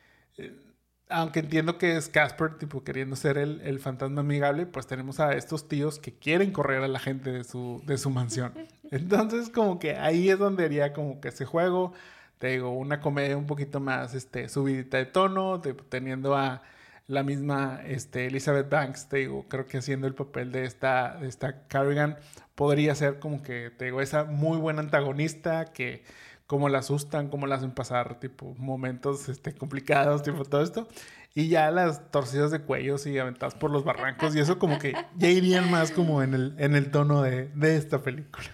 Aunque 1.10 1.40
entiendo 1.40 1.78
que 1.78 1.98
es 1.98 2.10
Casper, 2.10 2.58
tipo 2.58 2.84
queriendo 2.84 3.16
ser 3.16 3.38
el, 3.38 3.62
el, 3.62 3.80
fantasma 3.80 4.22
amigable, 4.22 4.66
pues 4.66 4.88
tenemos 4.88 5.20
a 5.20 5.34
estos 5.34 5.68
tíos 5.68 6.00
que 6.00 6.14
quieren 6.14 6.52
correr 6.52 6.84
a 6.84 6.88
la 6.88 7.00
gente 7.00 7.32
de 7.32 7.44
su, 7.44 7.84
de 7.86 7.98
su 7.98 8.10
mansión. 8.10 8.54
Entonces, 8.92 9.50
como 9.50 9.78
que 9.78 9.96
ahí 9.96 10.30
es 10.30 10.40
donde 10.40 10.66
haría 10.66 10.94
como 10.94 11.22
que 11.22 11.28
ese 11.28 11.46
juego 11.46 11.94
te 12.38 12.48
digo, 12.48 12.72
una 12.72 13.00
comedia 13.00 13.38
un 13.38 13.48
poquito 13.48 13.80
más 13.80 14.14
este, 14.14 14.50
subidita 14.50 14.98
de 14.98 15.06
tono, 15.06 15.62
teniendo 15.90 16.36
a 16.36 16.62
la 17.08 17.24
misma 17.24 17.82
este, 17.86 18.28
Elizabeth 18.28 18.70
Banks, 18.70 19.08
te 19.10 19.18
digo, 19.18 19.46
creo 19.48 19.68
que 19.68 19.78
haciendo 19.78 20.08
el 20.08 20.16
papel 20.16 20.52
de 20.52 20.66
esta, 20.66 21.18
de 21.18 21.28
esta 21.28 21.68
Carrigan, 21.68 22.18
podría 22.56 22.96
ser 22.96 23.20
como 23.20 23.44
que, 23.44 23.72
te 23.78 23.86
digo, 23.86 24.02
esa 24.02 24.26
muy 24.26 24.58
buena 24.58 24.82
antagonista 24.82 25.66
que 25.66 26.04
como 26.48 26.70
la 26.70 26.80
asustan, 26.80 27.30
como 27.30 27.48
la 27.48 27.56
hacen 27.56 27.72
pasar, 27.72 28.20
tipo, 28.20 28.54
momentos 28.58 29.30
este, 29.30 29.54
complicados, 29.54 30.24
tipo, 30.24 30.46
todo 30.46 30.62
esto. 30.62 30.88
Y 31.34 31.50
ya 31.50 31.70
las 31.72 32.12
torcidas 32.12 32.52
de 32.52 32.62
cuellos 32.62 33.06
y 33.08 33.18
aventadas 33.18 33.56
por 33.56 33.70
los 33.70 33.84
barrancos 33.84 34.36
y 34.36 34.40
eso 34.40 34.58
como 34.58 34.80
que 34.80 34.94
ya 35.18 35.30
irían 35.30 35.70
más 35.70 35.92
como 35.92 36.24
en 36.24 36.34
el, 36.34 36.56
en 36.60 36.76
el 36.76 36.92
tono 36.92 37.22
de, 37.22 37.50
de 37.50 37.76
esta 37.76 38.02
película. 38.02 38.48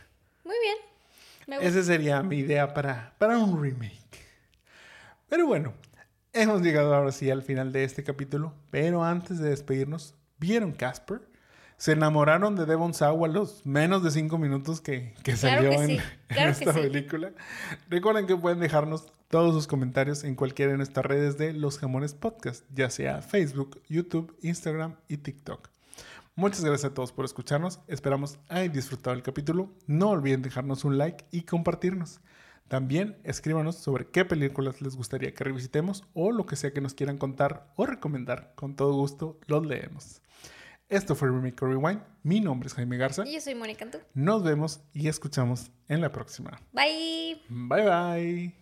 Muy 0.43 0.55
bien. 0.63 1.61
Esa 1.61 1.83
sería 1.83 2.23
mi 2.23 2.37
idea 2.37 2.73
para, 2.73 3.13
para 3.17 3.37
un 3.37 3.61
remake. 3.61 3.99
Pero 5.29 5.45
bueno, 5.45 5.73
hemos 6.33 6.61
llegado 6.61 6.95
ahora 6.95 7.11
sí 7.11 7.29
al 7.29 7.43
final 7.43 7.71
de 7.71 7.83
este 7.83 8.03
capítulo. 8.03 8.53
Pero 8.71 9.03
antes 9.03 9.37
de 9.39 9.49
despedirnos, 9.49 10.15
¿vieron 10.39 10.71
Casper? 10.71 11.21
¿Se 11.81 11.93
enamoraron 11.93 12.55
de 12.55 12.67
Devon 12.67 12.93
Sawa 12.93 13.27
los 13.27 13.65
menos 13.65 14.03
de 14.03 14.11
cinco 14.11 14.37
minutos 14.37 14.81
que, 14.81 15.15
salió 15.35 15.71
en, 15.71 15.99
esta 16.29 16.73
película? 16.73 17.31
Recuerden 17.89 18.27
que 18.27 18.35
pueden 18.37 18.59
dejarnos 18.59 19.11
todos 19.29 19.55
sus 19.55 19.65
comentarios 19.65 20.23
en 20.23 20.35
cualquiera 20.35 20.73
de 20.73 20.77
nuestras 20.77 21.03
redes 21.03 21.39
de 21.39 21.53
Los 21.53 21.79
Jamones 21.79 22.13
Podcast, 22.13 22.63
ya 22.71 22.91
sea 22.91 23.23
Facebook, 23.23 23.81
YouTube, 23.89 24.37
Instagram 24.43 24.97
y 25.07 25.17
TikTok. 25.17 25.69
Muchas 26.35 26.63
gracias 26.63 26.91
a 26.91 26.93
todos 26.93 27.11
por 27.11 27.25
escucharnos. 27.25 27.79
Esperamos 27.87 28.37
hayan 28.47 28.73
disfrutado 28.73 29.15
el 29.15 29.23
capítulo. 29.23 29.71
No 29.87 30.11
olviden 30.11 30.43
dejarnos 30.43 30.85
un 30.85 30.99
like 30.99 31.25
y 31.31 31.45
compartirnos. 31.45 32.19
También 32.67 33.17
escríbanos 33.23 33.75
sobre 33.77 34.05
qué 34.05 34.23
películas 34.23 34.81
les 34.81 34.95
gustaría 34.95 35.33
que 35.33 35.45
revisitemos 35.45 36.03
o 36.13 36.31
lo 36.31 36.45
que 36.45 36.57
sea 36.57 36.73
que 36.73 36.81
nos 36.81 36.93
quieran 36.93 37.17
contar 37.17 37.73
o 37.75 37.87
recomendar. 37.87 38.53
Con 38.53 38.75
todo 38.75 38.93
gusto 38.93 39.39
los 39.47 39.65
leemos. 39.65 40.20
Esto 40.91 41.15
fue 41.15 41.29
Remake 41.29 41.55
Rewind. 41.61 42.01
Mi 42.21 42.41
nombre 42.41 42.67
es 42.67 42.73
Jaime 42.73 42.97
Garza. 42.97 43.25
Y 43.25 43.33
yo 43.33 43.39
soy 43.39 43.55
Mónica 43.55 43.85
Antú. 43.85 43.99
Nos 44.13 44.43
vemos 44.43 44.81
y 44.91 45.07
escuchamos 45.07 45.71
en 45.87 46.01
la 46.01 46.11
próxima. 46.11 46.61
Bye. 46.73 47.41
Bye 47.47 47.83
bye. 47.83 48.60